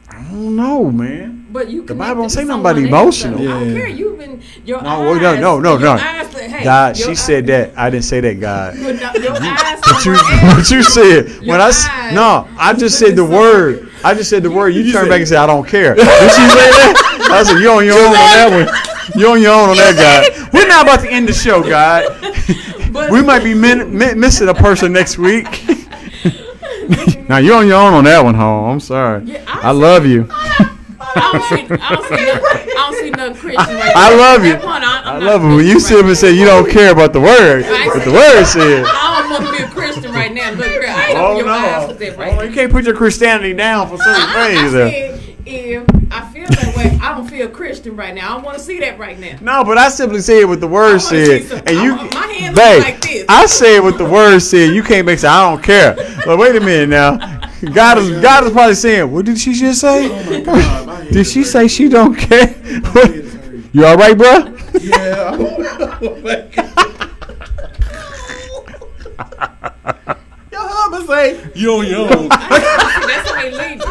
I 0.10 0.16
don't 0.24 0.56
know, 0.56 0.90
man. 0.92 1.46
But 1.52 1.70
you 1.70 1.84
The 1.86 1.96
Bible 1.96 2.22
don't 2.24 2.30
say 2.30 2.44
nothing 2.44 2.62
about 2.62 2.78
else, 2.78 3.22
though. 3.24 3.30
emotional. 3.30 3.40
I 3.40 3.60
don't 3.66 3.74
care. 3.76 3.88
You've 3.88 4.18
been 4.18 4.42
your 4.66 4.82
No, 4.82 5.14
eyes. 5.14 5.22
no, 5.22 5.36
no, 5.36 5.60
no, 5.60 5.78
no. 5.78 5.92
eyes 5.94 6.28
say, 6.32 6.50
hey, 6.50 6.64
God, 6.64 6.98
she 6.98 7.12
eyes- 7.12 7.20
said 7.24 7.48
that. 7.48 7.74
I 7.78 7.90
didn't 7.90 8.06
say 8.06 8.20
that, 8.22 8.40
God. 8.40 8.76
But 8.82 9.00
your 9.24 9.34
eyes. 9.36 9.80
What 9.82 10.06
you, 10.06 10.16
somewhere 10.16 10.56
what 10.56 10.72
you 10.72 10.84
said 10.84 11.30
Your 11.30 11.52
when 11.54 11.62
I 11.62 11.68
s- 11.70 11.88
eyes 11.90 12.14
no, 12.14 12.48
I 12.58 12.74
just 12.74 13.00
said 13.00 13.16
the 13.16 13.26
word. 13.26 13.90
I 14.04 14.14
just 14.14 14.30
said 14.30 14.44
the 14.44 14.52
word. 14.52 14.70
You, 14.76 14.82
You 14.82 14.92
turned 14.94 15.10
back 15.10 15.20
and 15.20 15.28
said 15.28 15.38
I 15.40 15.48
don't 15.48 15.68
care. 15.68 15.96
Did 15.96 16.06
she 16.06 16.48
say 16.48 16.70
that? 16.72 17.30
I 17.32 17.44
said 17.44 17.60
you 17.60 17.72
on 17.72 17.86
your 17.86 17.96
own 17.98 18.08
on 18.08 18.14
that 18.14 18.50
one. 18.52 19.20
You 19.22 19.30
on 19.32 19.42
your 19.42 19.54
own 19.54 19.70
on 19.72 19.78
that, 19.78 19.96
God. 19.96 20.54
We're 20.54 20.68
not 20.68 20.84
about 20.86 21.00
to 21.02 21.10
end 21.12 21.28
the 21.28 21.34
show, 21.34 21.62
God. 21.64 22.06
But- 22.92 23.12
We 23.12 23.22
might 23.22 23.44
be 23.44 23.54
min- 23.54 23.96
mi- 23.98 24.14
missing 24.14 24.48
a 24.50 24.54
person 24.54 24.94
next 24.94 25.18
week. 25.18 25.46
now 27.30 27.38
you're 27.38 27.56
on 27.58 27.68
your 27.68 27.78
own 27.82 27.94
on 27.94 28.04
that 28.06 28.24
one, 28.24 28.36
home. 28.36 28.70
I'm 28.72 28.80
sorry. 28.80 29.24
Yeah, 29.26 29.44
I 29.48 29.72
love 29.72 30.06
you. 30.06 30.28
I 31.00 31.32
don't 31.32 31.44
see, 31.44 31.76
I 31.82 31.96
don't 31.96 32.04
see, 32.06 32.26
nothing, 32.26 32.44
I 32.46 32.74
don't 32.76 32.96
see 33.00 33.10
nothing 33.10 33.36
Christian 33.36 33.76
right 33.76 33.96
I 33.96 34.10
there. 34.10 34.18
love 34.20 34.46
you. 34.46 34.54
Point, 34.56 34.84
I, 34.84 35.02
I 35.04 35.18
love 35.18 35.44
it 35.44 35.48
when 35.48 35.66
you 35.66 35.80
sit 35.80 36.00
up 36.00 36.06
and 36.06 36.18
say 36.18 36.32
you 36.34 36.46
don't 36.46 36.70
care 36.70 36.92
about 36.92 37.12
the 37.14 37.22
word, 37.22 37.64
but 37.64 38.04
the 38.06 38.12
word 38.12 38.46
said. 38.46 38.84
I 38.86 39.22
don't 39.22 39.32
want 39.32 39.46
to 39.46 39.52
be 39.58 39.64
a 39.64 39.68
Christian 39.74 40.12
right 40.12 40.32
now. 40.32 40.52
Look, 40.52 40.60
girl, 40.60 40.86
I 40.90 41.14
Oh 41.16 41.38
your 41.40 41.48
eyes 41.50 41.88
with 41.88 42.00
no! 42.00 42.06
that 42.06 42.18
right 42.18 42.38
Oh, 42.38 42.42
you 42.44 42.54
can't 42.54 42.72
put 42.72 42.86
your 42.86 42.96
Christianity 42.96 43.54
down 43.54 43.88
for 43.90 43.98
certain 43.98 44.22
I, 44.22 44.44
I 44.44 44.48
things. 44.56 44.74
though. 44.74 44.90
said 44.92 45.38
if 45.46 46.12
I 46.12 46.32
feel 46.48 46.72
that 46.72 46.78
way, 46.78 47.00
I 47.02 47.16
don't 47.16 47.28
feel 47.28 47.48
Christian 47.50 47.96
right 47.96 48.14
now. 48.14 48.30
I 48.32 48.34
don't 48.36 48.44
want 48.44 48.58
to 48.58 48.64
see 48.64 48.80
that 48.80 48.98
right 49.00 49.18
now. 49.20 49.38
No, 49.42 49.64
but 49.64 49.78
I 49.78 49.90
simply 49.90 50.22
said 50.22 50.44
what 50.46 50.60
the 50.62 50.68
word 50.68 50.88
wanna 50.88 51.00
said, 51.00 51.44
some- 51.44 51.58
and 51.60 51.70
I 51.70 51.84
you, 51.84 51.96
want- 51.96 52.14
my 52.14 52.28
hand 52.28 52.56
babe, 52.56 52.82
like 52.84 53.02
this. 53.02 53.26
I 53.30 53.46
said 53.46 53.80
what 53.80 53.98
the 53.98 54.06
word 54.06 54.40
said. 54.40 54.74
You 54.74 54.84
can't 54.84 55.06
make 55.06 55.20
say 55.20 55.28
I 55.28 55.50
don't 55.50 55.64
care. 55.64 55.96
But 56.26 56.38
wait 56.38 56.56
a 56.56 56.60
minute 56.60 56.90
now, 56.90 57.18
God 57.74 57.98
is 57.98 58.10
God 58.22 58.44
is 58.46 58.52
probably 58.52 58.76
saying, 58.76 59.12
what 59.12 59.26
did 59.26 59.40
she 59.40 59.54
just 59.54 59.82
say? 59.82 60.10
Oh 60.10 60.24
my 60.26 60.42
God, 60.44 60.88
my 60.88 61.06
Did 61.10 61.26
she 61.28 61.44
say 61.44 61.68
she 61.68 61.90
don't 61.90 62.16
care? 62.16 62.56
you 63.74 63.86
all 63.86 63.98
right, 63.98 64.18
bro? 64.18 64.54
Yeah. 64.80 65.36
Oh 65.36 66.18
your 70.52 70.62
husband 70.62 71.08
say 71.08 71.52
you 71.56 71.72
on 71.74 71.88
your 71.88 72.18
own. 72.18 72.30
That's 72.30 73.30
how 73.30 73.42
he 73.42 73.50
leave 73.52 73.82
you. 73.82 73.87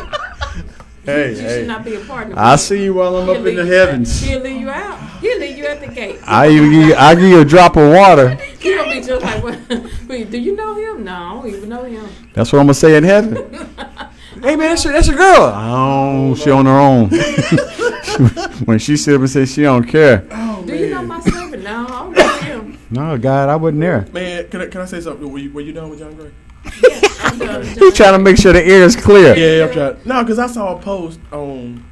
Hey, 1.06 1.30
you 1.30 1.40
hey. 1.40 1.58
should 1.58 1.68
not 1.68 1.84
be 1.84 1.94
a 1.94 2.00
partner. 2.00 2.34
I 2.36 2.52
him. 2.52 2.58
see 2.58 2.82
you 2.82 2.94
while 2.94 3.16
I'm 3.16 3.28
He'll 3.28 3.40
up 3.40 3.46
in 3.46 3.54
the 3.54 3.64
heavens. 3.64 4.20
He'll 4.20 4.40
leave 4.40 4.60
you 4.60 4.68
out. 4.68 4.98
He'll 5.20 5.38
leave 5.38 5.56
you 5.56 5.64
at 5.64 5.78
the 5.78 5.86
gate. 5.86 6.18
I 6.26 6.48
even 6.48 6.72
give 6.72 6.88
you, 6.88 6.94
I 6.96 7.14
give 7.14 7.24
you 7.24 7.40
a 7.40 7.44
drop 7.44 7.76
of 7.76 7.92
water. 7.92 8.34
He 8.66 8.74
gonna 8.74 8.90
be 8.90 9.00
just 9.00 9.22
like, 9.22 9.44
what? 9.44 9.60
Wait, 10.08 10.28
do 10.28 10.38
you 10.38 10.56
know 10.56 10.74
him? 10.74 11.04
No, 11.04 11.12
I 11.12 11.34
don't 11.34 11.54
even 11.54 11.68
know 11.68 11.84
him. 11.84 12.08
That's 12.32 12.52
what 12.52 12.58
I'm 12.58 12.64
gonna 12.64 12.74
say 12.74 12.96
in 12.96 13.04
heaven. 13.04 13.36
hey 14.42 14.56
man, 14.56 14.58
that's 14.58 14.82
your, 14.82 14.92
that's 14.92 15.06
your 15.06 15.16
girl. 15.16 15.52
Oh, 15.54 16.34
she 16.34 16.50
on 16.50 16.66
her 16.66 16.72
own. 16.72 17.10
when 18.64 18.80
she 18.80 18.96
sit 18.96 19.14
up 19.14 19.20
and 19.20 19.30
say 19.30 19.46
she 19.46 19.62
don't 19.62 19.84
care. 19.84 20.22
do 20.66 20.74
you 20.74 20.90
know 20.90 21.02
my 21.02 21.18
oh, 21.24 21.30
servant? 21.30 21.62
No, 21.62 21.86
I 21.86 21.88
don't 21.88 22.12
know 22.12 22.38
him. 22.38 22.78
No, 22.90 23.16
God, 23.16 23.48
I 23.48 23.54
wasn't 23.54 23.82
there. 23.82 24.08
Man, 24.12 24.48
can 24.48 24.62
I, 24.62 24.66
can 24.66 24.80
I 24.80 24.86
say 24.86 25.00
something? 25.00 25.30
Were 25.30 25.38
you, 25.38 25.52
were 25.52 25.60
you 25.60 25.72
done 25.72 25.88
with 25.88 26.00
John 26.00 26.14
Gray? 26.14 26.32
I'm. 27.18 27.62
He's 27.66 27.94
trying 27.94 28.12
to 28.12 28.18
make 28.18 28.36
sure 28.36 28.52
the 28.52 28.64
air 28.64 28.84
is 28.84 28.96
clear. 28.96 29.36
Yeah, 29.36 29.66
I'm 29.66 29.72
trying. 29.72 29.96
No, 30.04 30.22
because 30.22 30.38
I 30.38 30.46
saw 30.46 30.76
a 30.76 30.80
post 30.80 31.20
on 31.32 31.84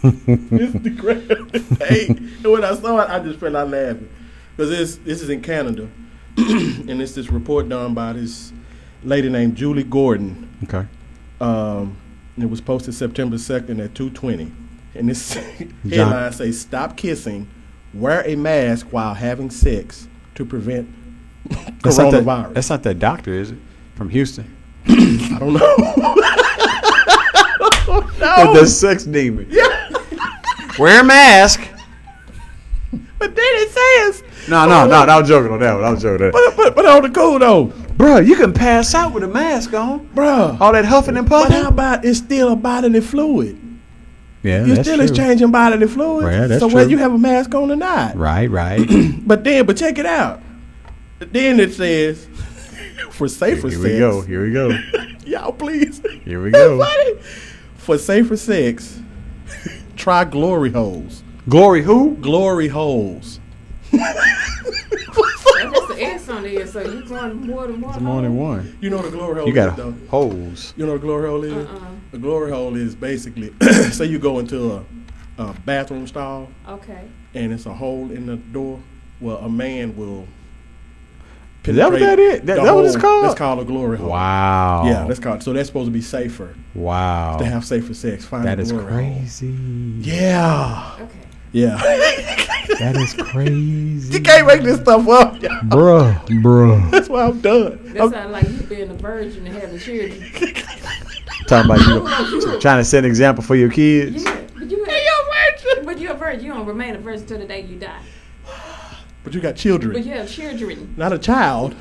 Instagram. 0.02 1.78
hey, 1.88 2.06
and 2.08 2.46
when 2.46 2.64
I 2.64 2.74
saw 2.74 3.00
it, 3.00 3.10
I 3.10 3.20
just 3.20 3.38
fell 3.38 3.56
out 3.56 3.68
laughing 3.68 4.08
because 4.56 4.70
this 4.70 4.96
this 4.96 5.22
is 5.22 5.28
in 5.28 5.42
Canada, 5.42 5.88
and 6.36 7.02
it's 7.02 7.14
this 7.14 7.30
report 7.30 7.68
done 7.68 7.94
by 7.94 8.12
this 8.14 8.52
lady 9.02 9.28
named 9.28 9.56
Julie 9.56 9.84
Gordon. 9.84 10.48
Okay. 10.64 10.86
Um, 11.40 11.96
and 12.36 12.44
it 12.44 12.50
was 12.50 12.60
posted 12.60 12.94
September 12.94 13.38
second 13.38 13.80
at 13.80 13.94
two 13.94 14.10
twenty, 14.10 14.52
and 14.94 15.08
this 15.08 15.34
headline 15.88 16.32
says 16.32 16.60
"Stop 16.60 16.96
kissing, 16.96 17.48
wear 17.92 18.26
a 18.26 18.36
mask 18.36 18.88
while 18.90 19.14
having 19.14 19.50
sex 19.50 20.08
to 20.34 20.44
prevent 20.44 20.88
That's 21.82 21.98
not, 21.98 22.10
that, 22.12 22.24
coronavirus." 22.24 22.54
that's 22.54 22.70
not 22.70 22.82
that 22.82 22.98
doctor, 22.98 23.32
is 23.32 23.52
it? 23.52 23.58
From 23.94 24.08
Houston. 24.10 24.56
I 24.86 25.36
don't 25.38 25.52
know. 25.54 25.76
With 27.90 28.60
the 28.60 28.66
sex 28.66 29.04
demon. 29.04 29.46
Yeah. 29.50 29.66
Wear 30.78 31.00
a 31.00 31.04
mask. 31.04 31.60
But 33.18 33.34
then 33.34 33.44
it 33.44 33.70
says, 33.70 34.48
No, 34.48 34.66
no, 34.66 34.84
oh, 34.84 34.86
no. 34.86 34.94
I 35.12 35.18
was 35.20 35.28
joking 35.28 35.52
on 35.52 35.60
that 35.60 35.74
one. 35.74 35.84
I 35.84 35.90
was 35.90 36.02
joking 36.02 36.26
on 36.26 36.32
that. 36.32 36.54
but 36.56 36.56
but, 36.56 36.76
but 36.76 36.86
on 36.86 37.02
the 37.02 37.10
cool 37.10 37.38
though, 37.38 37.64
Bro, 37.96 38.20
you 38.20 38.34
can 38.34 38.54
pass 38.54 38.94
out 38.94 39.12
with 39.12 39.22
a 39.24 39.28
mask 39.28 39.74
on. 39.74 40.08
bruh. 40.08 40.58
All 40.58 40.72
that 40.72 40.86
huffing 40.86 41.18
and 41.18 41.26
puffing. 41.26 41.52
But 41.52 41.62
how 41.62 41.68
about 41.68 42.04
it's 42.04 42.18
still 42.18 42.52
a 42.52 42.56
bodily 42.56 43.02
fluid? 43.02 43.60
Yeah, 44.42 44.64
You're 44.64 44.82
still 44.82 45.00
exchanging 45.00 45.50
bodily 45.50 45.86
fluid. 45.86 46.24
Right, 46.24 46.46
that's 46.46 46.60
so 46.60 46.68
whether 46.68 46.88
you 46.88 46.96
have 46.96 47.12
a 47.12 47.18
mask 47.18 47.54
on 47.54 47.70
or 47.70 47.76
not. 47.76 48.16
Right, 48.16 48.50
right. 48.50 48.88
But 49.26 49.44
then, 49.44 49.66
but 49.66 49.76
check 49.76 49.98
it 49.98 50.06
out. 50.06 50.40
Then 51.20 51.60
it 51.60 51.74
says, 51.74 52.26
for 53.10 53.28
safer 53.28 53.68
Here 53.68 53.78
sex. 53.78 53.84
Here 53.84 53.92
we 53.94 53.98
go. 53.98 54.20
Here 54.22 54.44
we 54.44 54.52
go. 54.52 55.06
Y'all 55.26 55.52
please. 55.52 56.00
Here 56.24 56.42
we 56.42 56.50
go. 56.50 56.82
Funny. 56.82 57.14
For 57.76 57.98
safer 57.98 58.36
sex, 58.36 59.00
try 59.96 60.24
glory 60.24 60.70
holes. 60.70 61.22
Glory 61.48 61.82
who? 61.82 62.16
Glory 62.16 62.68
holes. 62.68 63.38
That's 63.92 65.74
just 65.74 65.88
the 65.88 65.96
S 66.00 66.28
on 66.28 66.42
there, 66.42 66.66
so 66.66 66.80
you 66.80 67.04
going 67.06 67.46
more 67.46 67.66
than 67.66 67.80
one. 67.80 67.94
It's 67.94 68.00
more 68.02 68.22
than 68.22 68.36
one. 68.36 68.78
You 68.80 68.88
know 68.90 68.96
what 68.98 69.06
a 69.06 69.10
glory 69.10 69.36
hole 69.40 69.46
You 69.48 69.52
got 69.54 69.70
is, 69.70 69.76
though? 69.76 69.88
a 69.88 70.10
hose. 70.10 70.72
You 70.76 70.86
know 70.86 70.92
what 70.92 70.98
a 70.98 71.04
glory 71.04 71.28
hole 71.28 71.44
is? 71.44 71.52
Uh-uh. 71.52 71.90
A 72.14 72.18
glory 72.18 72.50
hole 72.50 72.76
is 72.76 72.94
basically, 72.94 73.52
say 73.90 74.06
you 74.06 74.18
go 74.18 74.38
into 74.38 74.72
a, 74.72 74.84
a 75.38 75.52
bathroom 75.64 76.06
stall 76.06 76.48
Okay. 76.68 77.08
and 77.34 77.52
it's 77.52 77.66
a 77.66 77.74
hole 77.74 78.10
in 78.10 78.26
the 78.26 78.36
door. 78.36 78.80
Well, 79.20 79.38
a 79.38 79.48
man 79.50 79.96
will. 79.96 80.26
Is 81.66 81.76
that 81.76 81.90
was 81.90 82.00
that 82.00 82.16
penetrate 82.16 82.18
is? 82.26 82.40
That- 82.40 82.46
the 82.56 82.62
that 82.64 82.74
what 82.74 82.84
it's 82.86 82.94
hole. 82.94 83.00
called? 83.02 83.24
That's 83.24 83.34
called 83.34 83.60
a 83.60 83.64
glory 83.64 83.98
hole. 83.98 84.08
Wow. 84.10 84.84
Yeah, 84.86 85.04
that's 85.06 85.20
called. 85.20 85.42
So 85.42 85.52
that's 85.52 85.68
supposed 85.68 85.86
to 85.88 85.92
be 85.92 86.00
safer 86.00 86.54
Wow. 86.74 87.36
to 87.38 87.44
have 87.44 87.64
safer 87.64 87.92
sex. 87.94 88.24
Find 88.24 88.44
That 88.46 88.58
a 88.58 88.62
is 88.62 88.72
glory 88.72 88.92
hole. 88.92 89.12
crazy. 89.14 89.54
Yeah, 90.00 90.92
Okay. 91.00 91.06
yeah. 91.52 91.76
That 92.78 92.96
is 92.96 93.12
crazy. 93.14 94.12
you 94.14 94.20
can't 94.22 94.46
make 94.46 94.62
this 94.62 94.80
stuff 94.80 95.06
up. 95.08 95.42
y'all. 95.42 95.60
Bruh, 95.64 96.14
bruh. 96.42 96.90
That's 96.90 97.08
why 97.08 97.24
I'm 97.26 97.40
done. 97.40 97.78
That 97.92 98.10
sounds 98.10 98.32
like 98.32 98.48
you 98.48 98.58
being 98.68 98.90
a 98.90 98.94
virgin 98.94 99.46
and 99.46 99.56
having 99.58 99.78
children. 99.78 100.22
Talking 101.46 101.70
about 101.72 102.30
you 102.30 102.58
trying 102.60 102.78
to 102.80 102.84
set 102.84 103.04
an 103.04 103.10
example 103.10 103.42
for 103.42 103.56
your 103.56 103.70
kids. 103.70 104.22
Yeah, 104.24 104.40
but 104.58 104.70
you 104.70 104.84
hey, 104.84 105.04
you're 105.04 105.12
a 105.12 105.74
virgin. 105.74 105.84
But 105.84 105.98
you're 105.98 106.12
a 106.12 106.16
virgin. 106.16 106.44
You 106.44 106.52
don't 106.52 106.66
remain 106.66 106.94
a 106.94 106.98
virgin 106.98 107.26
till 107.26 107.38
the 107.38 107.44
day 107.46 107.62
you 107.62 107.76
die. 107.78 108.00
But 109.22 109.34
you 109.34 109.40
got 109.40 109.56
children, 109.56 109.92
But 109.92 110.04
you 110.04 110.12
have 110.12 110.28
children. 110.30 110.94
not 110.96 111.12
a 111.12 111.18
child. 111.18 111.74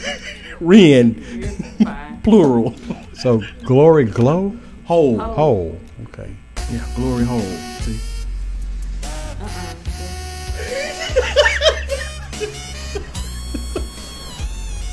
Ren, 0.60 2.20
plural. 2.22 2.74
So 3.14 3.42
glory 3.64 4.04
glow 4.04 4.56
Hole. 4.84 5.20
Oh. 5.20 5.34
hole. 5.34 5.80
Okay. 6.08 6.34
Yeah, 6.72 6.84
glory 6.94 7.24
hole. 7.24 7.40
See. 7.40 7.98
Uh-uh. 9.02 9.74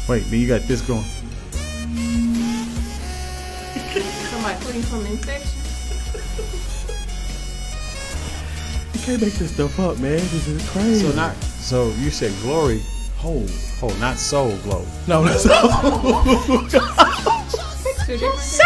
Wait, 0.10 0.24
then 0.30 0.40
you 0.40 0.48
got 0.48 0.62
this 0.62 0.82
going. 0.82 1.04
Somebody 4.30 4.60
clean 4.66 4.82
from 4.84 5.06
infection. 5.06 5.60
You 8.94 9.00
can't 9.06 9.22
make 9.22 9.34
this 9.34 9.54
stuff 9.54 9.80
up, 9.80 9.98
man. 10.00 10.18
This 10.18 10.48
is 10.48 10.70
crazy. 10.70 11.08
So 11.08 11.16
not 11.16 11.36
so 11.64 11.88
you 12.00 12.10
said 12.12 12.32
glory 12.42 12.82
hole. 13.18 13.46
Oh, 13.82 13.96
not 14.00 14.18
soul 14.18 14.56
glow. 14.64 14.86
No, 15.08 15.24
that's 15.26 15.44
different 15.44 16.70
things. 18.10 18.60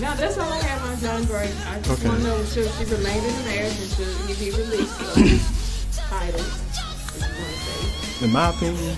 Now 0.00 0.14
that's 0.14 0.36
all 0.38 0.52
I 0.52 0.58
have 0.62 0.82
on 0.90 0.98
John 1.00 1.24
Gray. 1.24 1.50
I 1.68 1.78
just 1.80 1.90
Okay. 2.00 2.08
want 2.08 2.20
to 2.22 2.26
know 2.28 2.36
if 2.38 2.52
she 2.52 2.60
remained 2.94 3.24
in 3.24 3.34
the 3.36 3.42
marriage 3.44 3.78
and 3.80 3.90
should 3.90 4.16
he 4.28 4.34
be 4.50 4.56
released 4.56 4.98
title? 6.08 6.40
if 6.40 7.16
you 7.16 7.22
wanna 7.22 7.56
say. 7.56 8.24
In 8.24 8.30
my 8.32 8.48
opinion, 8.50 8.96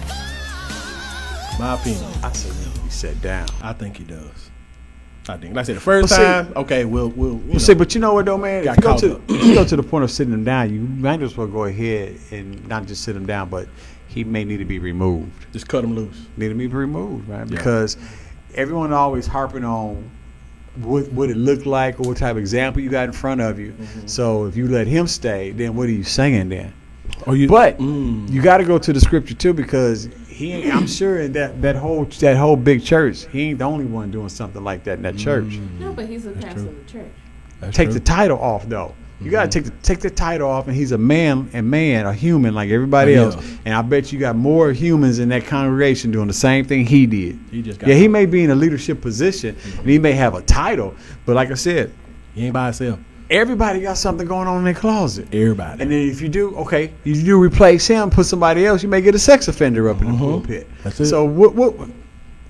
my 1.58 1.74
opinion, 1.74 2.10
I 2.22 2.32
said 2.32 2.52
no. 2.64 2.82
he 2.82 2.90
sat 2.90 3.20
down. 3.22 3.48
I 3.62 3.72
think 3.74 3.96
he 3.96 4.04
does. 4.04 4.50
I 5.28 5.36
think, 5.36 5.54
like 5.56 5.64
I 5.64 5.66
said, 5.66 5.76
the 5.76 5.80
first 5.80 6.10
see- 6.10 6.16
time, 6.16 6.52
okay, 6.56 6.84
we'll, 6.84 7.08
we'll, 7.08 7.34
you 7.46 7.52
know, 7.54 7.58
see, 7.58 7.74
but 7.74 7.94
you 7.94 8.00
know 8.00 8.14
what 8.14 8.24
though, 8.26 8.38
man? 8.38 8.66
If 8.66 8.76
you, 8.76 8.82
go 8.82 8.96
to, 8.98 9.20
if 9.28 9.44
you 9.44 9.54
go 9.54 9.64
to 9.64 9.76
the 9.76 9.82
point 9.82 10.04
of 10.04 10.10
sitting 10.10 10.32
him 10.32 10.44
down, 10.44 10.72
you 10.72 10.80
might 10.80 11.20
as 11.22 11.36
well 11.36 11.46
go 11.46 11.64
ahead 11.64 12.18
and 12.30 12.66
not 12.68 12.86
just 12.86 13.02
sit 13.02 13.16
him 13.16 13.26
down, 13.26 13.48
but 13.48 13.68
he 14.08 14.24
may 14.24 14.44
need 14.44 14.58
to 14.58 14.64
be 14.64 14.78
removed. 14.78 15.32
just 15.52 15.68
cut 15.68 15.84
him 15.84 15.94
loose. 15.94 16.26
Need 16.36 16.48
to 16.48 16.54
be 16.54 16.66
removed, 16.68 17.28
right? 17.28 17.40
Yeah. 17.40 17.44
Because 17.56 17.96
everyone 18.54 18.92
always 18.92 19.26
harping 19.26 19.64
on 19.64 20.10
what 20.76 21.10
what 21.12 21.30
it 21.30 21.36
looked 21.36 21.66
like 21.66 21.98
or 21.98 22.08
what 22.08 22.18
type 22.18 22.32
of 22.32 22.38
example 22.38 22.82
you 22.82 22.90
got 22.90 23.04
in 23.06 23.12
front 23.12 23.40
of 23.40 23.58
you. 23.58 23.72
Mm-hmm. 23.72 24.06
So 24.06 24.44
if 24.46 24.56
you 24.56 24.68
let 24.68 24.86
him 24.86 25.06
stay, 25.06 25.50
then 25.52 25.74
what 25.74 25.88
are 25.88 25.92
you 25.92 26.04
saying 26.04 26.50
then? 26.50 26.72
Or 27.26 27.34
you, 27.34 27.48
But 27.48 27.78
Mm. 27.78 28.30
you 28.30 28.42
got 28.42 28.58
to 28.58 28.64
go 28.64 28.78
to 28.78 28.92
the 28.92 29.00
scripture 29.00 29.34
too 29.34 29.52
because 29.54 30.08
he, 30.36 30.52
ain't, 30.52 30.74
I'm 30.74 30.86
sure 30.86 31.20
in 31.20 31.32
that 31.32 31.62
that 31.62 31.76
whole 31.76 32.04
that 32.04 32.36
whole 32.36 32.56
big 32.56 32.84
church, 32.84 33.26
he 33.28 33.50
ain't 33.50 33.58
the 33.58 33.64
only 33.64 33.86
one 33.86 34.10
doing 34.10 34.28
something 34.28 34.62
like 34.62 34.84
that 34.84 34.98
in 34.98 35.02
that 35.02 35.16
church. 35.16 35.46
Mm. 35.46 35.80
No, 35.80 35.92
but 35.94 36.06
he's 36.06 36.26
a 36.26 36.32
pastor 36.32 36.68
of 36.68 36.86
the 36.86 36.92
church. 36.92 37.10
Take 37.72 37.90
the 37.90 38.00
title 38.00 38.38
off 38.38 38.68
though. 38.68 38.94
You 39.18 39.30
gotta 39.30 39.48
mm-hmm. 39.48 39.64
take 39.64 39.64
the 39.64 39.82
take 39.82 40.00
the 40.00 40.10
title 40.10 40.50
off, 40.50 40.66
and 40.66 40.76
he's 40.76 40.92
a 40.92 40.98
man 40.98 41.48
and 41.54 41.70
man, 41.70 42.04
a 42.04 42.12
human 42.12 42.54
like 42.54 42.68
everybody 42.68 43.12
Oh, 43.12 43.28
yeah. 43.28 43.34
else. 43.34 43.58
And 43.64 43.72
I 43.72 43.80
bet 43.80 44.12
you 44.12 44.18
got 44.18 44.36
more 44.36 44.72
humans 44.72 45.20
in 45.20 45.30
that 45.30 45.46
congregation 45.46 46.10
doing 46.10 46.26
the 46.26 46.34
same 46.34 46.66
thing 46.66 46.84
he 46.84 47.06
did. 47.06 47.38
He 47.50 47.62
just 47.62 47.80
got 47.80 47.88
yeah, 47.88 47.94
he 47.94 48.06
may 48.06 48.26
be 48.26 48.44
in 48.44 48.50
a 48.50 48.54
leadership 48.54 49.00
position, 49.00 49.56
and 49.78 49.88
he 49.88 49.98
may 49.98 50.12
have 50.12 50.34
a 50.34 50.42
title, 50.42 50.94
but 51.24 51.34
like 51.34 51.50
I 51.50 51.54
said, 51.54 51.94
he 52.34 52.44
ain't 52.44 52.52
by 52.52 52.66
himself. 52.66 52.98
Everybody 53.30 53.80
got 53.80 53.96
something 53.96 54.26
going 54.26 54.48
on 54.48 54.58
in 54.58 54.64
their 54.64 54.74
closet. 54.74 55.28
Everybody. 55.32 55.82
And 55.82 55.90
then 55.90 56.08
if 56.08 56.20
you 56.20 56.28
do, 56.28 56.54
okay, 56.56 56.92
you 57.04 57.22
do 57.22 57.40
replace 57.40 57.86
him, 57.86 58.10
put 58.10 58.26
somebody 58.26 58.66
else, 58.66 58.82
you 58.82 58.88
may 58.88 59.00
get 59.00 59.14
a 59.14 59.18
sex 59.18 59.48
offender 59.48 59.88
up 59.88 60.00
in 60.00 60.12
the 60.12 60.18
pulpit. 60.18 60.68
Mm-hmm. 60.68 60.82
That's 60.84 61.00
it. 61.00 61.06
So 61.06 61.24
what 61.24 61.54
what 61.54 61.74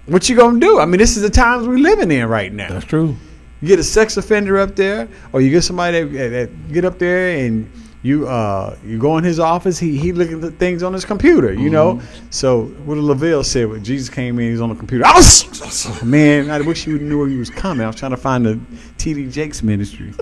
what 0.06 0.28
you 0.28 0.36
gonna 0.36 0.60
do? 0.60 0.78
I 0.78 0.86
mean, 0.86 0.98
this 0.98 1.16
is 1.16 1.22
the 1.22 1.30
times 1.30 1.66
we're 1.66 1.78
living 1.78 2.10
in 2.10 2.26
right 2.28 2.52
now. 2.52 2.68
That's 2.68 2.84
true. 2.84 3.16
You 3.60 3.68
get 3.68 3.78
a 3.78 3.84
sex 3.84 4.16
offender 4.16 4.58
up 4.58 4.76
there, 4.76 5.08
or 5.32 5.40
you 5.40 5.50
get 5.50 5.62
somebody 5.62 6.04
that, 6.04 6.28
that 6.28 6.72
get 6.72 6.84
up 6.84 6.98
there 6.98 7.38
and 7.38 7.70
you 8.02 8.28
uh 8.28 8.76
you 8.84 8.98
go 8.98 9.18
in 9.18 9.24
his 9.24 9.40
office. 9.40 9.78
He 9.78 9.96
he 9.96 10.12
looking 10.12 10.44
at 10.44 10.58
things 10.58 10.82
on 10.82 10.92
his 10.92 11.04
computer. 11.04 11.52
You 11.52 11.70
know. 11.70 11.94
Mm-hmm. 11.94 12.26
So 12.30 12.66
what 12.84 12.98
Lavelle 12.98 13.42
said 13.42 13.68
when 13.68 13.82
Jesus 13.82 14.08
came 14.08 14.38
in, 14.38 14.50
he's 14.50 14.60
on 14.60 14.68
the 14.68 14.74
computer. 14.76 15.04
I 15.06 15.14
was 15.14 16.02
man. 16.04 16.50
I 16.50 16.60
wish 16.60 16.86
you 16.86 16.98
knew 16.98 17.18
where 17.18 17.28
he 17.28 17.36
was 17.36 17.50
coming. 17.50 17.82
I 17.82 17.88
was 17.88 17.96
trying 17.96 18.12
to 18.12 18.16
find 18.16 18.46
the 18.46 18.60
T.D. 18.98 19.30
Jakes 19.30 19.62
ministry. 19.62 20.12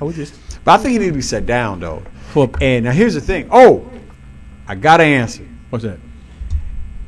I 0.00 0.04
was 0.04 0.16
just 0.16 0.34
But 0.64 0.80
I 0.80 0.82
think 0.82 0.92
he 0.92 0.98
need 0.98 1.06
to 1.08 1.12
be 1.12 1.20
set 1.22 1.46
down 1.46 1.80
though. 1.80 2.02
for 2.30 2.50
And 2.60 2.84
now 2.84 2.90
here's 2.92 3.14
the 3.14 3.20
thing. 3.20 3.48
Oh, 3.50 3.88
I 4.66 4.74
got 4.74 4.96
to 4.98 5.04
answer. 5.04 5.46
what's 5.70 5.84
that? 5.84 5.98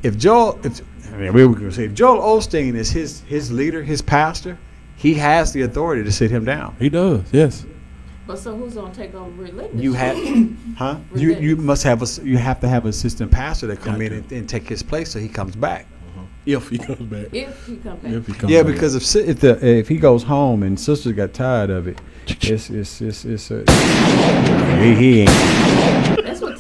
If 0.03 0.17
Joel, 0.19 0.61
if 0.65 0.81
I 1.13 1.17
mean, 1.17 1.33
we 1.33 1.47
were 1.47 1.55
gonna 1.55 1.73
say 1.73 1.85
if 1.85 1.95
Joel 1.95 2.21
Osteen 2.21 2.75
is 2.75 2.91
his 2.91 3.21
his 3.23 3.51
leader, 3.51 3.83
his 3.83 4.03
pastor, 4.03 4.59
he 4.97 5.15
has 5.15 5.53
the 5.53 5.63
authority 5.63 6.05
to 6.05 6.13
sit 6.13 6.31
him 6.31 6.45
down. 6.45 6.77
He 6.79 6.89
does. 6.89 7.23
Yes. 7.33 7.65
But 8.27 8.39
so 8.39 8.57
who's 8.57 8.75
gonna 8.75 8.93
take 8.95 9.15
over 9.15 9.31
religion? 9.41 9.79
You 9.81 9.93
have, 9.95 10.17
huh? 10.77 10.99
You 11.15 11.35
you 11.37 11.57
must 11.57 11.83
have 11.85 12.03
a 12.03 12.05
s- 12.05 12.19
you 12.23 12.37
have 12.39 12.61
to 12.61 12.69
have 12.69 12.85
an 12.85 12.91
assistant 12.91 13.31
pastor 13.31 13.67
that 13.69 13.81
come 13.81 14.01
in 14.03 14.13
and, 14.13 14.33
and 14.33 14.49
take 14.49 14.69
his 14.69 14.83
place 14.83 15.11
so 15.13 15.19
he 15.19 15.29
comes 15.29 15.57
back. 15.57 15.87
If 16.47 16.69
he 16.69 16.79
comes 16.79 17.01
back. 17.01 17.27
If 17.35 17.67
he 17.67 17.77
come 17.77 17.97
back. 17.99 18.13
If 18.13 18.27
he 18.29 18.33
comes 18.33 18.53
Yeah, 18.53 18.63
back. 18.63 18.73
because 18.75 18.95
if 18.95 19.05
si- 19.05 19.19
if 19.21 19.41
the 19.41 19.67
if 19.67 19.89
he 19.89 19.97
goes 19.99 20.23
home 20.23 20.63
and 20.63 20.79
sisters 20.79 21.13
got 21.13 21.33
tired 21.35 21.71
of 21.71 21.89
it, 21.89 22.01
it's 22.29 22.71
it's 22.71 23.01
it's 23.01 23.25
it's 23.25 23.51
a, 23.51 23.65
he, 24.81 24.95
he 24.95 25.21
ain't. 25.23 25.31
That's 26.25 26.41
what. 26.41 26.59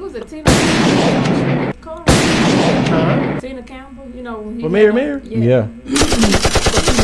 Who's 0.00 0.14
it? 0.14 0.26
Tina. 0.28 1.72
Carter? 1.82 3.40
Tina 3.40 3.62
Campbell. 3.62 4.08
You 4.14 4.22
know. 4.22 4.38
when 4.40 4.56
he 4.56 4.62
Well, 4.62 4.72
Mary 4.72 4.92
Mary? 4.92 5.20
Yeah. 5.24 5.66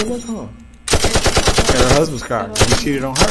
What 0.08 0.22
car? 0.24 0.48
And 0.48 1.82
her 1.82 1.94
husband's 1.94 2.22
car. 2.22 2.48
He 2.48 2.74
cheated 2.76 3.04
on 3.04 3.14
her. 3.16 3.26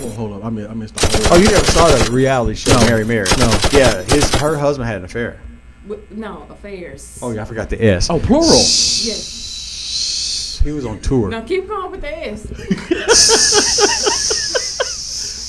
Oh, 0.00 0.10
hold 0.10 0.32
on. 0.34 0.42
I 0.44 0.50
missed, 0.50 0.70
I 0.70 0.74
missed 0.74 0.94
the 0.94 1.06
whole. 1.28 1.36
Oh, 1.36 1.40
you 1.40 1.46
never 1.50 1.64
saw 1.66 1.88
that 1.88 2.08
reality 2.10 2.54
show, 2.54 2.72
No. 2.78 2.86
Mary 2.86 3.04
Mary? 3.04 3.26
No. 3.38 3.50
Yeah, 3.72 4.02
his 4.04 4.32
her 4.36 4.56
husband 4.56 4.86
had 4.88 4.98
an 4.98 5.04
affair. 5.04 5.40
Wi- 5.88 6.02
No 6.10 6.46
affairs. 6.50 7.18
Oh 7.22 7.30
yeah, 7.32 7.42
I 7.42 7.44
forgot 7.44 7.70
the 7.70 7.82
S. 7.82 8.10
Oh, 8.10 8.18
plural. 8.18 8.44
Yes. 8.46 10.60
He 10.64 10.72
was 10.72 10.84
on 10.84 11.00
tour. 11.00 11.28
Now 11.30 11.40
keep 11.42 11.68
going 11.68 11.90
with 11.90 12.00
the 12.02 12.28
S. 12.28 12.46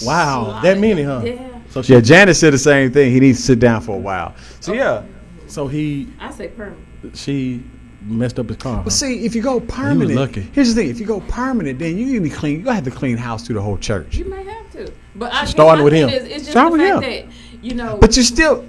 Wow, 0.06 0.62
that 0.64 0.78
many, 0.78 1.04
huh? 1.04 1.22
Yeah. 1.26 1.60
So 1.72 1.82
she, 1.82 1.94
Yeah, 1.94 2.00
Janice 2.00 2.40
said 2.40 2.54
the 2.54 2.58
same 2.58 2.90
thing. 2.92 3.12
He 3.12 3.20
needs 3.20 3.40
to 3.40 3.44
sit 3.46 3.60
down 3.60 3.82
for 3.82 3.98
a 3.98 4.00
while. 4.00 4.34
So 4.62 4.72
yeah. 4.72 5.04
so 5.48 5.68
he, 5.68 6.08
I 6.22 6.32
say 6.32 6.48
permanent. 6.48 6.86
she 7.16 7.62
messed 8.04 8.40
up 8.40 8.48
his 8.48 8.56
car. 8.58 8.78
huh? 8.78 8.84
But 8.86 8.94
see, 8.94 9.26
if 9.26 9.36
you 9.36 9.42
go 9.42 9.60
permanent, 9.60 10.18
lucky. 10.18 10.42
here's 10.54 10.74
the 10.74 10.82
thing: 10.82 10.90
if 10.90 11.02
you 11.02 11.06
go 11.06 11.20
permanent, 11.22 11.80
then 11.80 11.98
you 11.98 12.22
need 12.22 12.30
to 12.32 12.36
clean. 12.36 12.60
You 12.60 12.64
gonna 12.64 12.76
have 12.76 12.86
to 12.86 12.92
clean 12.92 13.18
house 13.18 13.46
through 13.46 13.56
the 13.56 13.62
whole 13.62 13.78
church. 13.78 14.16
You 14.16 14.24
may 14.26 14.44
have 14.46 14.72
to. 14.72 14.94
But 15.16 15.34
I 15.34 15.44
Starting 15.44 15.84
with 15.84 15.92
him. 15.94 16.08
Is, 16.08 16.24
it's 16.24 16.34
just 16.34 16.52
Start 16.52 16.72
the 16.72 16.78
with 16.78 16.88
fact 16.90 17.04
him. 17.04 17.30
that 17.30 17.36
you 17.66 17.74
know. 17.76 17.98
But 18.00 18.16
you 18.16 18.24
still, 18.24 18.66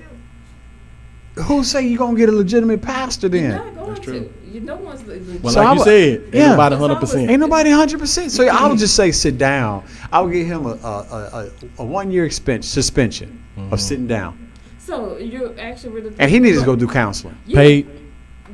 who 1.43 1.65
say 1.65 1.87
you 1.87 1.97
gonna 1.99 2.17
get 2.19 2.29
a 2.29 2.33
legitimate 2.33 2.83
pastor 2.83 3.29
then? 3.29 3.51
not 3.51 3.75
going 3.75 4.03
to. 4.03 4.33
You 4.53 4.61
no 4.61 4.77
one's. 4.77 5.03
Well, 5.43 5.53
So 5.53 5.61
like 5.61 5.69
I 5.69 5.73
you 5.73 5.79
would- 5.79 5.85
said, 5.85 6.21
ain't 6.25 6.35
yeah. 6.35 6.51
nobody 6.51 6.77
hundred 6.77 6.97
percent. 7.01 7.31
Ain't 7.31 7.41
nobody 7.41 7.71
hundred 7.71 8.01
percent. 8.01 8.33
So 8.33 8.47
I 8.49 8.67
would 8.69 8.79
just 8.79 8.97
say 8.97 9.13
sit 9.13 9.39
down. 9.39 9.85
I 10.13 10.21
would 10.21 10.33
give 10.33 10.47
him 10.47 10.67
a 10.67 10.71
a, 10.71 10.75
a, 10.75 11.51
a, 11.79 11.83
a 11.83 11.85
one 11.85 12.11
year 12.11 12.27
expen- 12.29 12.65
suspension 12.65 13.43
Mm-hmm. 13.57 13.73
of 13.75 13.81
sitting 13.81 14.07
down, 14.07 14.53
So 14.79 15.19
you're 15.19 15.59
actually 15.61 15.91
really. 15.91 16.15
and 16.21 16.31
he 16.31 16.39
needs 16.39 16.61
to 16.61 16.65
go 16.65 16.77
do 16.77 16.87
counseling. 16.87 17.37
Yeah. 17.47 17.57
Paid, 17.59 17.89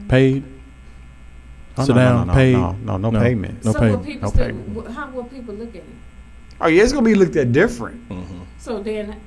paid. 0.08 0.42
Oh, 1.76 1.84
Sit 1.84 1.94
no, 1.94 2.00
no, 2.02 2.08
down, 2.08 2.26
no, 2.28 2.32
paid. 2.34 2.52
no, 2.54 2.72
no, 2.96 3.10
no 3.10 3.20
payment. 3.20 3.62
No 3.64 3.72
so 3.72 3.78
payment. 3.80 4.04
people 4.06 4.22
No 4.22 4.28
still, 4.30 4.46
payment. 4.46 4.88
How 4.92 5.10
will 5.10 5.24
people 5.24 5.54
look 5.54 5.68
at 5.76 5.82
him? 5.82 6.00
Oh 6.62 6.66
yeah, 6.68 6.82
it's 6.82 6.92
gonna 6.92 7.04
be 7.04 7.14
looked 7.14 7.36
at 7.36 7.52
different. 7.52 8.00
So 8.58 8.82
then, 8.82 9.20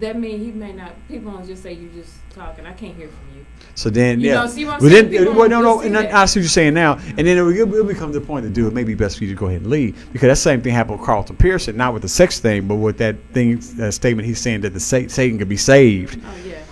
that 0.00 0.18
means 0.20 0.44
he 0.44 0.52
may 0.52 0.72
not. 0.74 0.92
People 1.08 1.32
don't 1.32 1.46
just 1.46 1.62
say 1.62 1.72
you 1.72 1.88
just 1.88 2.12
talking. 2.30 2.66
I 2.66 2.72
can't 2.72 2.96
hear 2.96 3.08
from 3.08 3.36
you. 3.36 3.46
So 3.74 3.88
then, 3.90 4.20
You 4.20 4.28
yeah. 4.28 4.34
know, 4.40 4.46
see 4.46 4.64
what 4.64 4.74
I'm 4.74 4.80
but 4.80 4.90
saying? 4.90 5.10
then, 5.10 5.34
well, 5.36 5.48
no, 5.48 5.62
don't 5.62 5.62
no, 5.62 5.74
just 5.74 5.86
and 5.86 5.96
see 5.96 6.12
I, 6.12 6.24
see 6.26 6.40
what 6.40 6.42
you're 6.42 6.48
saying 6.48 6.74
now. 6.74 6.94
And 6.98 7.18
then 7.18 7.38
it 7.38 7.40
will, 7.42 7.56
it 7.56 7.68
will 7.68 7.84
become 7.84 8.12
the 8.12 8.20
point 8.20 8.44
to 8.44 8.50
do 8.50 8.66
it. 8.66 8.72
Maybe 8.74 8.94
best 8.94 9.18
for 9.18 9.24
you 9.24 9.30
to 9.30 9.36
go 9.36 9.46
ahead 9.46 9.60
and 9.62 9.70
leave 9.70 10.08
because 10.12 10.28
that 10.28 10.36
same 10.36 10.60
thing 10.62 10.72
happened 10.74 10.98
with 10.98 11.06
Carlton 11.06 11.36
Pearson, 11.36 11.76
not 11.76 11.92
with 11.92 12.02
the 12.02 12.08
sex 12.08 12.40
thing, 12.40 12.66
but 12.66 12.76
with 12.76 12.98
that 12.98 13.16
thing, 13.32 13.60
that 13.76 13.92
statement 13.92 14.26
he's 14.26 14.40
saying 14.40 14.62
that 14.62 14.70
the 14.74 14.80
sa- 14.80 15.06
Satan 15.08 15.38
could 15.38 15.48
be 15.48 15.56
saved. 15.56 16.20
Oh 16.24 16.36
yeah. 16.46 16.62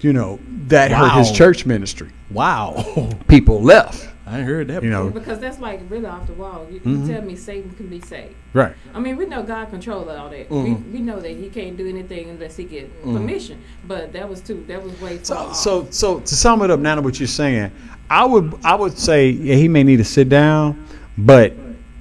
You 0.00 0.12
know 0.12 0.40
that 0.66 0.90
hurt 0.90 1.12
his 1.18 1.30
church 1.30 1.64
ministry. 1.64 2.10
Wow, 2.30 3.10
People 3.28 3.62
left. 3.62 4.08
I 4.32 4.40
heard 4.42 4.68
that. 4.68 4.82
You 4.82 4.90
know, 4.90 5.10
Because 5.10 5.38
that's 5.40 5.58
like 5.58 5.80
really 5.88 6.06
off 6.06 6.26
the 6.26 6.32
wall. 6.32 6.66
You, 6.70 6.80
Mhm. 6.80 7.06
you 7.06 7.12
tell 7.12 7.22
me 7.22 7.36
Satan 7.36 7.70
can 7.72 7.88
be 7.88 8.00
saved. 8.00 8.34
right? 8.54 8.74
I 8.94 9.00
mean, 9.00 9.16
we 9.16 9.26
know 9.26 9.42
God 9.42 9.70
controls 9.70 10.08
all 10.08 10.28
that. 10.30 10.48
Mhm. 10.50 10.64
We, 10.64 10.98
we 10.98 10.98
know 11.00 11.18
that 11.20 11.30
He 11.30 11.48
can't 11.48 11.76
do 11.76 11.88
anything 11.88 12.28
unless 12.30 12.56
He 12.56 12.64
get 12.64 13.04
Mhm. 13.04 13.14
permission. 13.16 13.58
But 13.86 14.12
that 14.14 14.28
was 14.28 14.40
too. 14.40 14.64
That 14.68 14.82
was 14.82 14.98
way 15.00 15.18
So, 15.22 15.34
far. 15.34 15.46
off. 15.48 15.56
so, 15.56 15.86
so 15.90 16.20
to 16.20 16.34
sum 16.34 16.62
it 16.62 16.70
up, 16.70 16.80
now 16.80 17.00
what 17.00 17.18
you're 17.20 17.26
saying, 17.26 17.70
I 18.10 18.24
would, 18.24 18.54
I 18.64 18.74
would 18.74 18.98
say, 18.98 19.30
yeah, 19.30 19.54
he 19.56 19.68
may 19.68 19.82
need 19.82 19.96
to 19.98 20.04
sit 20.04 20.28
down, 20.28 20.76
but 21.16 21.54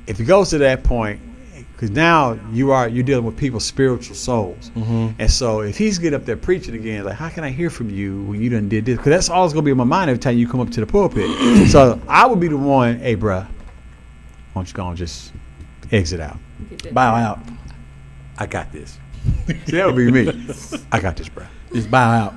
if 0.07 0.19
it 0.19 0.25
goes 0.25 0.49
to 0.49 0.57
that 0.59 0.83
point, 0.83 1.19
because 1.81 1.95
now 1.95 2.37
you 2.51 2.71
are 2.71 2.87
you're 2.87 3.03
dealing 3.03 3.25
with 3.25 3.35
people's 3.35 3.65
spiritual 3.65 4.15
souls, 4.15 4.69
Mhm. 4.77 5.15
and 5.17 5.31
so 5.31 5.61
if 5.61 5.77
he's 5.79 5.97
getting 5.97 6.15
up 6.19 6.25
there 6.27 6.37
preaching 6.37 6.75
again, 6.75 7.03
like 7.05 7.15
how 7.15 7.27
can 7.27 7.43
I 7.43 7.49
hear 7.49 7.71
from 7.71 7.89
you 7.89 8.21
when 8.25 8.39
you 8.39 8.51
done 8.51 8.69
did 8.69 8.85
this? 8.85 8.97
Because 8.97 9.09
that's 9.09 9.29
always 9.31 9.51
gonna 9.51 9.63
be 9.65 9.71
in 9.71 9.77
my 9.77 9.83
mind 9.83 10.11
every 10.11 10.19
time 10.19 10.37
you 10.37 10.47
come 10.47 10.59
up 10.59 10.69
to 10.69 10.79
the 10.79 10.85
pulpit. 10.85 11.67
so 11.71 11.99
I 12.07 12.27
would 12.27 12.39
be 12.39 12.49
the 12.49 12.57
one, 12.57 12.99
hey, 12.99 13.15
bruh, 13.15 13.47
why 13.47 13.49
don't 14.53 14.67
you 14.67 14.73
go 14.75 14.87
and 14.89 14.95
just 14.97 15.33
exit 15.91 16.19
out? 16.19 16.37
Bow 16.91 17.15
out. 17.15 17.39
I 18.37 18.45
got 18.45 18.71
this. 18.71 18.99
See, 19.47 19.53
that 19.77 19.87
would 19.87 19.95
be 19.95 20.11
me. 20.11 20.29
I 20.91 20.99
got 20.99 21.15
this, 21.17 21.29
bruh. 21.29 21.47
Just 21.73 21.89
bow 21.89 22.11
out 22.11 22.35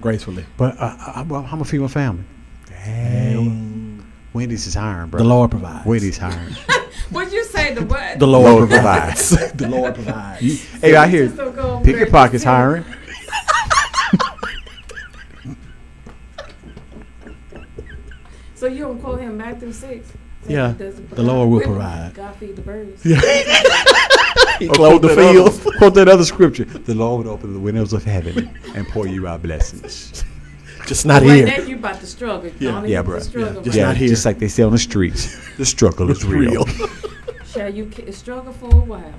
gracefully. 0.00 0.46
But 0.56 0.78
uh, 0.80 0.96
I, 0.98 1.20
I'm 1.20 1.28
gonna 1.28 1.64
feed 1.66 1.80
my 1.82 1.88
family. 1.88 2.24
Dang. 2.68 4.04
Wendy's 4.32 4.66
is 4.66 4.74
hiring, 4.74 5.08
bro. 5.10 5.18
The 5.18 5.24
Lord 5.28 5.50
provides. 5.50 5.86
Wendy's 5.86 6.18
hiring. 6.18 6.54
What'd 7.10 7.32
you 7.32 7.44
say? 7.68 7.74
The 7.74 7.84
what? 7.86 8.18
The 8.18 8.26
Lord, 8.26 8.52
Lord 8.52 8.68
provides. 8.70 9.28
provides. 9.36 9.52
the 9.58 9.68
Lord 9.68 9.94
provides. 9.94 10.64
hey, 10.80 10.96
I 10.96 11.06
hear 11.08 11.24
Just 11.26 11.36
don't 11.36 11.54
go 11.54 11.62
over 11.76 11.84
Pick 11.84 11.96
your 11.96 12.10
pockets 12.10 12.44
and 12.44 12.50
hiring. 12.50 12.84
So 18.54 18.66
you 18.66 18.80
don't 18.80 19.00
quote 19.00 19.20
him 19.20 19.36
Matthew 19.36 19.72
six. 19.72 20.08
So 20.08 20.50
Yeah, 20.52 20.72
the 20.78 21.22
Lord 21.22 21.50
will 21.50 21.60
provide. 21.60 22.14
provide. 22.14 22.14
God 22.14 22.36
feed 22.36 22.56
the 22.56 22.62
birds. 22.62 23.04
Yeah. 23.04 23.20
He 24.58 24.68
Or 24.68 24.74
clothed 24.74 25.04
the 25.04 25.08
quote 25.14 25.18
that 25.34 25.36
other- 25.68 25.78
Quote 25.78 25.94
that 25.94 26.08
other 26.08 26.24
scripture. 26.24 26.64
The 26.64 26.94
Lord 26.94 27.26
will 27.26 27.32
open 27.34 27.52
the 27.52 27.60
windows 27.60 27.92
of 27.92 28.04
heaven 28.04 28.58
and 28.74 28.88
pour 28.88 29.06
you 29.06 29.26
out 29.26 29.42
blessings. 29.42 30.24
Just 30.86 31.04
not 31.04 31.20
Right 31.22 31.30
here. 31.36 31.46
now 31.46 31.58
you 31.58 31.76
about 31.76 32.00
to 32.00 32.06
struggle. 32.06 32.50
Yeah. 32.58 32.70
Don't 32.70 32.88
Yeah, 32.88 33.00
even 33.00 33.04
bro. 33.10 33.18
Struggle 33.20 33.60
Just 33.62 33.76
yeah, 33.76 33.86
not 33.86 33.96
here. 33.98 34.08
just 34.08 34.24
like 34.24 34.38
they 34.38 34.48
say 34.48 34.62
on 34.62 34.72
the 34.72 34.78
streets. 34.78 35.36
The 35.58 35.66
struggle 35.66 36.10
is 36.10 36.24
real. 36.24 36.64
Shall 37.56 37.72
you 37.72 37.86
ki- 37.86 38.12
struggle 38.12 38.52
for 38.52 38.66
a 38.66 38.80
while? 38.80 39.14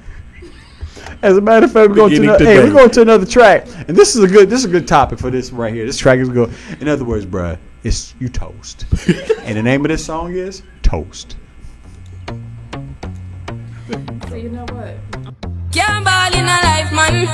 As 1.23 1.37
a 1.37 1.41
matter 1.41 1.65
of 1.65 1.71
fact, 1.71 1.89
we're 1.89 1.95
going 1.95 2.11
to 2.11 2.19
Beginning 2.21 2.29
another, 2.29 2.45
hey, 2.45 2.55
today. 2.57 2.67
we're 2.67 2.73
going 2.77 2.89
to 2.91 3.01
another 3.01 3.25
track, 3.25 3.65
and 3.87 3.97
this 3.97 4.15
is 4.15 4.23
a 4.23 4.27
good 4.27 4.47
this 4.47 4.59
is 4.59 4.65
a 4.65 4.69
good 4.69 4.87
topic 4.87 5.17
for 5.17 5.31
this 5.31 5.51
right 5.51 5.73
here. 5.73 5.87
This 5.87 5.97
track 5.97 6.19
is 6.19 6.29
good. 6.29 6.53
In 6.79 6.87
other 6.87 7.03
words, 7.03 7.25
bruh, 7.25 7.57
it's 7.83 8.13
you 8.19 8.29
toast, 8.29 8.85
and 9.41 9.57
the 9.57 9.63
name 9.63 9.83
of 9.85 9.89
this 9.89 10.05
song 10.05 10.33
is 10.35 10.61
Toast. 10.83 11.35
So 14.29 14.35
you 14.35 14.49
know 14.49 14.65
what? 14.71 14.97
Can't 15.71 16.05
ball 16.05 16.33
in 16.33 16.45
a 16.45 16.59
life, 16.63 16.91
man. 16.93 17.25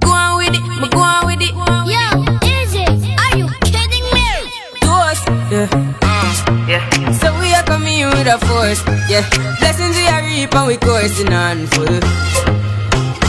Go 0.00 0.10
on 0.10 0.38
with 0.38 0.54
it, 0.54 0.80
but 0.80 0.90
go 0.92 1.00
on 1.00 1.26
with 1.26 1.42
it. 1.42 1.52
Yo, 1.52 2.38
easy. 2.48 3.14
Are 3.16 3.36
you 3.36 3.48
kidding 3.64 4.04
me? 4.14 4.28
Toast, 4.80 5.28
yeah. 5.50 6.05
Yeah. 6.68 6.82
So 7.12 7.38
we 7.40 7.52
are 7.54 7.62
coming 7.64 8.00
in 8.00 8.10
with 8.10 8.26
a 8.26 8.38
force, 8.46 8.82
yeah. 9.08 9.24
Blessings 9.58 9.96
we 9.96 10.06
are 10.06 10.22
reap 10.22 10.54
and 10.54 10.66
we 10.66 10.76
coursing 10.76 11.32
on 11.32 11.66
full. 11.68 12.00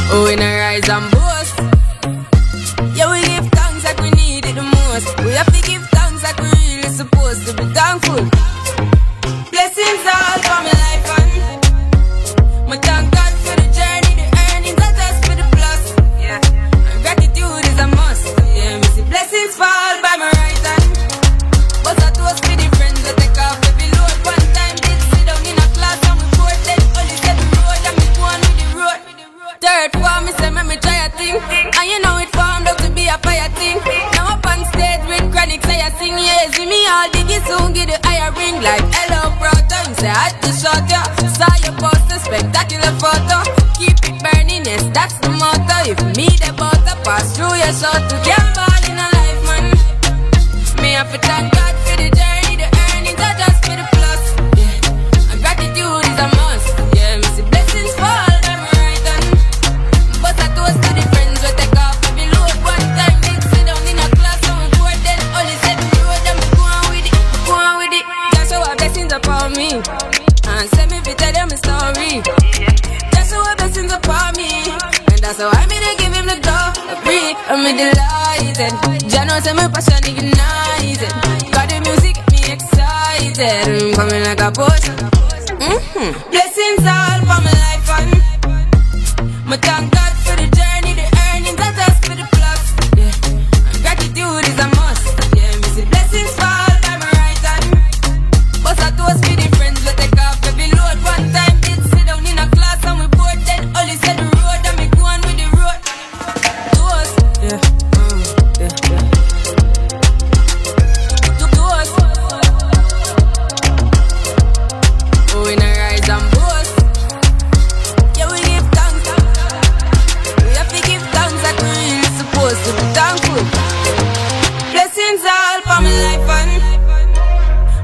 Oh, 0.10 0.23
we 0.26 0.35
not 0.35 0.53
rise 0.57 0.89
and 0.89 1.11
boast. 1.11 1.56
Yeah, 2.95 3.11
we 3.11 3.22
give 3.27 3.48
thanks 3.52 3.84
like 3.84 3.99
we 3.99 4.11
need 4.11 4.45
it 4.45 4.56
the 4.56 4.64
most. 4.64 5.07
We 5.23 5.31
have 5.31 5.52
to 5.53 5.61
give 5.68 5.84
thanks 5.89 6.23
like 6.23 6.39
we 6.39 6.49
really 6.49 6.89
supposed 6.89 7.45
to 7.48 7.53
be 7.53 7.65
thankful. 7.73 8.23
Blessings 9.52 10.06
all 10.06 10.39
for 10.48 10.77
all 36.88 37.09
diggy 37.11 37.39
soon 37.45 37.73
get 37.73 37.88
the 37.91 37.99
higher 38.07 38.31
ring 38.39 38.61
like 38.64 38.84
hello 38.95 39.35
brother. 39.39 39.80
You 39.89 39.95
say 39.95 40.09
I 40.09 40.31
just 40.41 40.64
shot 40.64 40.84
ya, 40.89 41.03
saw 41.35 41.51
your 41.64 41.76
poster, 41.76 42.19
spectacular 42.19 42.93
photo. 42.97 43.43
Keep 43.77 43.99
it 44.07 44.18
burning, 44.23 44.65
yes, 44.65 44.84
that's 44.95 45.15
the 45.19 45.30
motto. 45.30 45.77
If 45.91 45.99
me 46.15 46.27
the 46.41 46.53
butter 46.55 46.97
pass 47.03 47.35
through 47.35 47.55
your 47.59 47.73
shot 47.76 48.09
to 48.09 48.15
get 48.23 48.43
ball 48.55 48.81
in 48.88 48.97
a 48.97 49.07
life, 49.15 49.41
man. 49.47 49.65
Me 50.81 50.91
have 50.95 51.11
to 51.11 51.19
thank 51.19 51.56
I'm 77.49 77.64
delighted. 77.64 78.74
Jano 79.07 79.40
say 79.41 79.53
my 79.53 79.68
passion 79.69 80.03
ignited. 80.03 81.10
Got 81.52 81.69
the 81.69 81.80
music, 81.86 82.18
me 82.32 82.40
excited. 82.52 83.68
I'm 83.68 83.94
coming 83.95 84.24
like 84.24 84.41
a 84.41 84.52
potion. 84.52 84.95
Mm-hmm. 85.56 86.30
Blessings 86.30 86.86
all 86.86 87.19
for 87.24 87.40
my 87.45 87.53
life 87.65 87.90
and 87.98 89.48
my 89.48 89.57
thank 89.57 89.94
God 89.94 90.06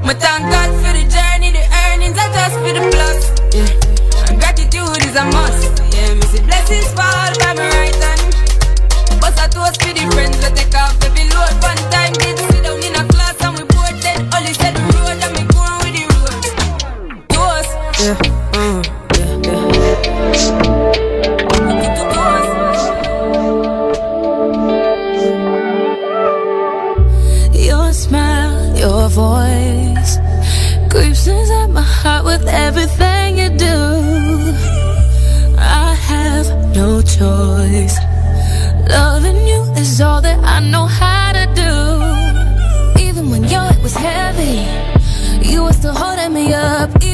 my 0.04 0.14
thank 0.14 0.42
God 0.52 0.70
for 0.82 0.92
the 0.92 1.04
journey, 1.08 1.50
the 1.52 1.64
earnings, 1.88 2.18
I 2.18 2.28
just 2.36 2.56
for 2.60 2.72
the 2.76 2.82
plus. 2.92 3.20
Yeah. 3.56 4.28
And 4.28 4.38
gratitude 4.40 5.02
is 5.04 5.16
a 5.16 5.24
must. 5.24 5.80
Yeah, 5.94 6.14
me 6.14 6.22
see 6.32 6.42
blessings 6.42 6.92
fall 6.92 7.03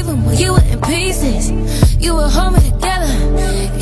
Even 0.01 0.25
when 0.25 0.35
you 0.35 0.53
were 0.53 0.63
in 0.63 0.81
pieces, 0.81 1.51
you 2.03 2.15
were 2.15 2.27
holding 2.27 2.71
together. 2.71 3.05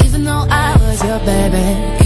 Even 0.04 0.26
though 0.26 0.46
I 0.50 0.76
was 0.82 1.02
your 1.02 1.18
baby, 1.20 1.99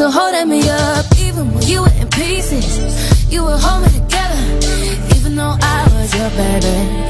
still 0.00 0.10
holding 0.10 0.48
me 0.48 0.66
up. 0.66 1.04
Even 1.18 1.52
when 1.52 1.62
you 1.66 1.82
were 1.82 1.92
in 2.00 2.08
pieces, 2.08 3.30
you 3.30 3.44
were 3.44 3.58
holding 3.58 3.92
me 3.92 3.98
together. 4.00 5.16
Even 5.16 5.36
though 5.36 5.56
I 5.60 5.88
was 5.92 6.14
your 6.16 6.30
baby, 6.30 7.09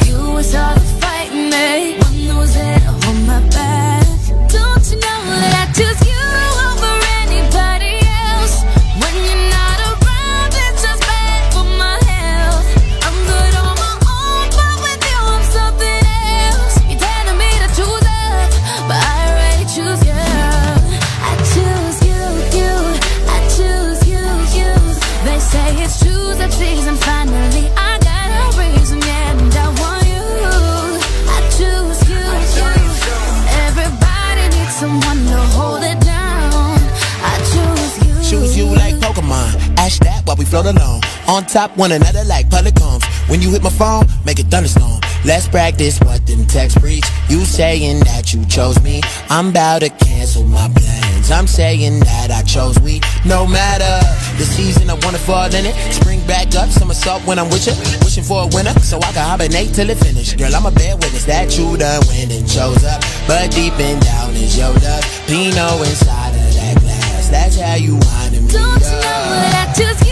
top, 41.53 41.77
one 41.77 41.93
another 41.93 42.25
like 42.25 42.49
polycombs. 42.49 43.05
When 43.29 43.43
you 43.43 43.51
hit 43.51 43.63
my 43.63 43.71
phone, 43.71 44.05
make 44.25 44.39
a 44.39 44.45
thunderstorm. 44.45 45.01
Let's 45.25 45.49
practice 45.49 45.99
what 46.01 46.27
them 46.27 46.47
text 46.47 46.81
preach. 46.81 47.05
You 47.29 47.45
saying 47.45 48.01
that 48.01 48.33
you 48.33 48.45
chose 48.47 48.81
me. 48.83 49.03
I'm 49.29 49.49
about 49.51 49.81
to 49.83 49.91
cancel 49.91 50.45
my 50.45 50.69
plans. 50.75 51.31
I'm 51.31 51.47
saying 51.47 52.01
that 52.01 52.31
I 52.31 52.43
chose 52.43 52.79
we. 52.81 53.01
No 53.27 53.47
matter 53.47 53.95
the 54.39 54.45
season, 54.45 54.89
I 54.91 54.95
wanna 55.03 55.19
fall 55.19 55.53
in 55.53 55.67
it. 55.67 55.75
Spring 55.93 56.25
back 56.27 56.55
up, 56.55 56.71
somersault 56.71 57.27
when 57.27 57.39
I'm 57.39 57.51
with 57.51 57.67
you. 57.67 57.75
Wishing 58.05 58.25
for 58.25 58.45
a 58.45 58.49
winner, 58.55 58.73
so 58.81 58.99
I 58.99 59.13
can 59.13 59.27
hibernate 59.27 59.75
till 59.75 59.91
it 59.91 59.99
finish. 59.99 60.35
Girl, 60.35 60.55
I'm 60.55 60.67
a 60.67 60.71
bad 60.71 61.03
witness 61.03 61.25
that 61.27 61.59
you 61.59 61.77
done 61.77 62.03
went 62.09 62.33
and 62.33 62.49
chose 62.49 62.83
up. 62.85 63.03
But 63.27 63.51
deep 63.51 63.75
and 63.79 64.01
down 64.03 64.35
is 64.35 64.57
your 64.57 64.73
love. 64.73 65.05
Pinot 65.27 65.81
inside 65.87 66.35
of 66.35 66.55
that 66.55 66.77
glass. 66.81 67.29
That's 67.29 67.61
how 67.61 67.75
you 67.75 67.95
winding 67.95 68.47
me 68.47 68.53
Don't 68.53 68.81
you 68.81 68.97
up. 68.99 69.05
know 69.05 69.51
that 69.53 69.69
I 69.69 69.73
choose 69.77 70.10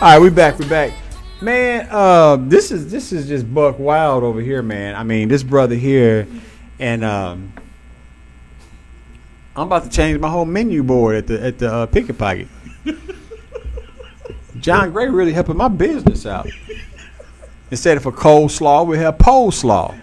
All 0.00 0.08
right, 0.08 0.18
we 0.18 0.30
back. 0.30 0.58
We 0.58 0.66
back. 0.66 0.92
Man, 1.42 1.86
uh, 1.90 2.36
this 2.36 2.70
is 2.70 2.90
this 2.90 3.12
is 3.12 3.28
just 3.28 3.52
buck 3.52 3.78
wild 3.78 4.22
over 4.24 4.40
here, 4.40 4.62
man. 4.62 4.94
I 4.94 5.02
mean, 5.02 5.28
this 5.28 5.42
brother 5.42 5.74
here, 5.74 6.26
and 6.78 7.04
um, 7.04 7.52
I'm 9.54 9.66
about 9.66 9.84
to 9.84 9.90
change 9.90 10.18
my 10.18 10.30
whole 10.30 10.46
menu 10.46 10.82
board 10.82 11.16
at 11.16 11.26
the 11.26 11.42
at 11.44 11.58
the 11.58 11.70
uh, 11.72 11.86
Picket 11.86 12.16
Pocket. 12.16 12.48
John 14.58 14.90
Gray 14.90 15.08
really 15.08 15.34
helping 15.34 15.56
my 15.58 15.68
business 15.68 16.24
out. 16.24 16.48
Instead 17.70 17.98
of 17.98 18.06
a 18.06 18.12
coleslaw, 18.12 18.86
we 18.86 18.96
have 18.98 19.18
pole 19.18 19.50
slaw. 19.50 19.94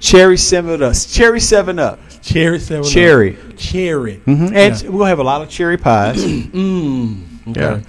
Cherry 0.00 0.36
seven 0.38 0.82
up. 0.82 0.94
Cherry 0.96 1.40
seven 1.40 1.78
up. 1.78 1.98
Cherry 2.22 2.58
seven. 2.58 2.84
Up. 2.86 2.90
Cherry. 2.90 3.36
Cherry. 3.56 4.16
hmm 4.16 4.48
And 4.52 4.80
we'll 4.88 5.06
have 5.06 5.18
a 5.18 5.24
lot 5.24 5.42
of 5.42 5.50
cherry 5.50 5.76
pies. 5.76 6.24
Mm. 6.24 7.48
Okay. 7.50 7.60
Yeah. 7.60 7.80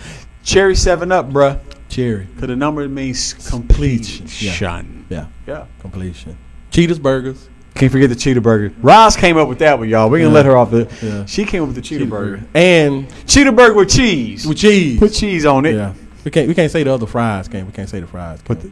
Cherry 0.48 0.76
seven 0.76 1.11
up, 1.11 1.30
bruh. 1.30 1.60
Cherry. 1.90 2.24
Because 2.24 2.48
the 2.48 2.56
number 2.56 2.88
means 2.88 3.34
completion. 3.49 4.28
Yeah. 4.40 4.82
Yeah. 5.10 5.28
Yeah. 5.45 5.65
Completion. 5.82 6.38
Cheetah's 6.72 6.99
Burgers. 6.99 7.49
Can't 7.76 7.91
forget 7.91 8.07
the 8.10 8.15
cheetah 8.15 8.40
burger. 8.41 8.74
Roz 8.82 9.15
came 9.18 9.38
up 9.38 9.48
with 9.49 9.60
that 9.60 9.78
one, 9.78 9.88
y'all. 9.90 10.10
We 10.10 10.19
can 10.19 10.30
Yeah. 10.30 10.34
let 10.34 10.45
her 10.45 10.56
off 10.57 10.72
the. 10.72 10.88
Yeah. 11.03 11.26
She 11.26 11.44
came 11.44 11.64
up 11.64 11.68
with 11.68 11.76
the 11.76 11.82
cheetah, 11.82 12.06
Cheetah 12.06 12.10
burger. 12.10 12.38
burger. 12.38 12.48
And 12.56 13.14
cheetah 13.28 13.52
burger 13.52 13.74
with 13.76 13.90
cheese. 13.90 14.48
With 14.48 14.57
cheese. 14.57 14.98
Put 14.99 15.11
cheese 15.14 15.45
on 15.45 15.65
it. 15.65 15.76
Yeah. 15.76 15.94
We 16.24 16.32
can't 16.32 16.48
we 16.48 16.53
can't 16.56 16.72
say 16.72 16.82
the 16.84 16.94
other 16.94 17.06
fries, 17.07 17.48
can 17.49 17.60
we? 17.60 17.64
We 17.65 17.72
can't 17.74 17.90
say 17.90 17.99
the 17.99 18.07
fries. 18.07 18.40
But 18.48 18.61
the- 18.61 18.72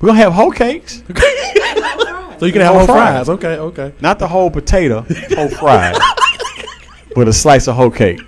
we're 0.00 0.08
gonna 0.08 0.18
have 0.18 0.32
whole 0.32 0.50
cakes. 0.50 1.02
So 2.38 2.46
you 2.46 2.52
can 2.52 2.62
have 2.62 2.74
whole 2.74 2.86
fries. 2.86 3.28
Okay, 3.28 3.56
okay. 3.56 3.92
Not 4.00 4.18
the 4.18 4.26
whole 4.26 4.50
potato, 4.50 5.06
whole 5.36 5.48
fries. 5.48 5.96
with 7.16 7.28
a 7.28 7.32
slice 7.32 7.68
of 7.68 7.76
whole 7.76 7.90
cake. 7.90 8.20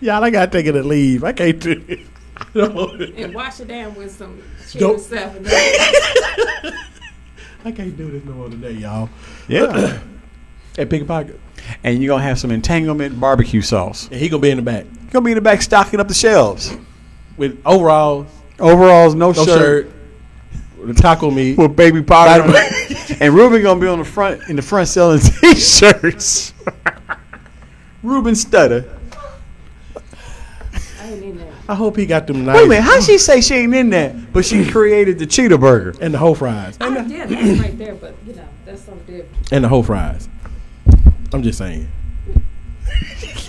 Y'all, 0.00 0.22
I 0.22 0.30
gotta 0.30 0.50
take 0.50 0.66
it 0.66 0.76
and 0.76 0.86
leave. 0.86 1.24
I 1.24 1.32
can't 1.32 1.58
do 1.58 1.82
it. 1.88 2.00
And 2.54 3.34
wash 3.34 3.58
it 3.58 3.66
down 3.68 3.94
with 3.96 4.12
some 4.12 4.40
Don't- 4.78 5.00
stuff. 5.00 5.34
I 7.64 7.72
can't 7.72 7.96
do 7.96 8.10
this 8.12 8.24
no 8.24 8.32
more 8.32 8.48
today, 8.48 8.72
y'all. 8.72 9.10
Yeah. 9.48 9.98
Hey, 10.76 10.86
Pick 10.86 11.02
a 11.02 11.04
pocket. 11.04 11.40
And 11.82 12.00
you're 12.00 12.14
gonna 12.14 12.22
have 12.22 12.38
some 12.38 12.52
entanglement 12.52 13.18
barbecue 13.18 13.60
sauce. 13.62 14.06
And 14.12 14.20
he 14.20 14.28
gonna 14.28 14.40
be 14.40 14.50
in 14.50 14.58
the 14.58 14.62
back 14.62 14.84
He 14.84 15.08
Gonna 15.10 15.24
be 15.24 15.32
in 15.32 15.34
the 15.34 15.40
back 15.42 15.60
stocking 15.60 15.98
up 15.98 16.06
the 16.06 16.14
shelves. 16.14 16.76
with 17.36 17.60
overalls, 17.66 18.28
Overalls, 18.60 19.16
no, 19.16 19.32
no 19.32 19.44
shirt, 19.44 19.86
shirt, 19.88 19.90
with 20.78 20.96
taco 20.98 21.32
meat. 21.32 21.58
with 21.58 21.74
baby 21.74 22.00
powder. 22.00 22.44
and 23.18 23.34
Ruben 23.34 23.60
gonna 23.60 23.80
be 23.80 23.88
on 23.88 23.98
the 23.98 24.04
front 24.04 24.40
in 24.48 24.54
the 24.54 24.62
front 24.62 24.86
selling 24.86 25.18
t-shirts. 25.18 26.52
Ruben 28.04 28.34
Studdard. 28.34 28.88
I 31.00 31.10
ain't 31.10 31.24
in 31.24 31.38
there. 31.38 31.52
I 31.68 31.74
hope 31.74 31.96
he 31.96 32.06
got 32.06 32.26
them 32.26 32.46
nice. 32.46 32.56
Wait 32.56 32.64
a 32.64 32.68
minute, 32.68 32.82
how 32.82 33.00
she 33.00 33.18
say 33.18 33.42
she 33.42 33.54
ain't 33.54 33.74
in 33.74 33.90
that, 33.90 34.32
but 34.32 34.44
she 34.44 34.68
created 34.68 35.18
the 35.18 35.26
cheetah 35.26 35.58
burger? 35.58 35.94
and 36.00 36.14
the 36.14 36.18
whole 36.18 36.34
fries. 36.34 36.78
I, 36.80 36.88
yeah, 36.88 37.26
that's 37.26 37.60
right 37.60 37.76
there, 37.76 37.94
but 37.94 38.14
you 38.26 38.34
know, 38.34 38.48
that's 38.64 38.82
something 38.82 39.18
different. 39.18 39.52
And 39.52 39.64
the 39.64 39.68
whole 39.68 39.82
fries. 39.82 40.28
I'm 41.32 41.42
just 41.42 41.58
saying. 41.58 41.88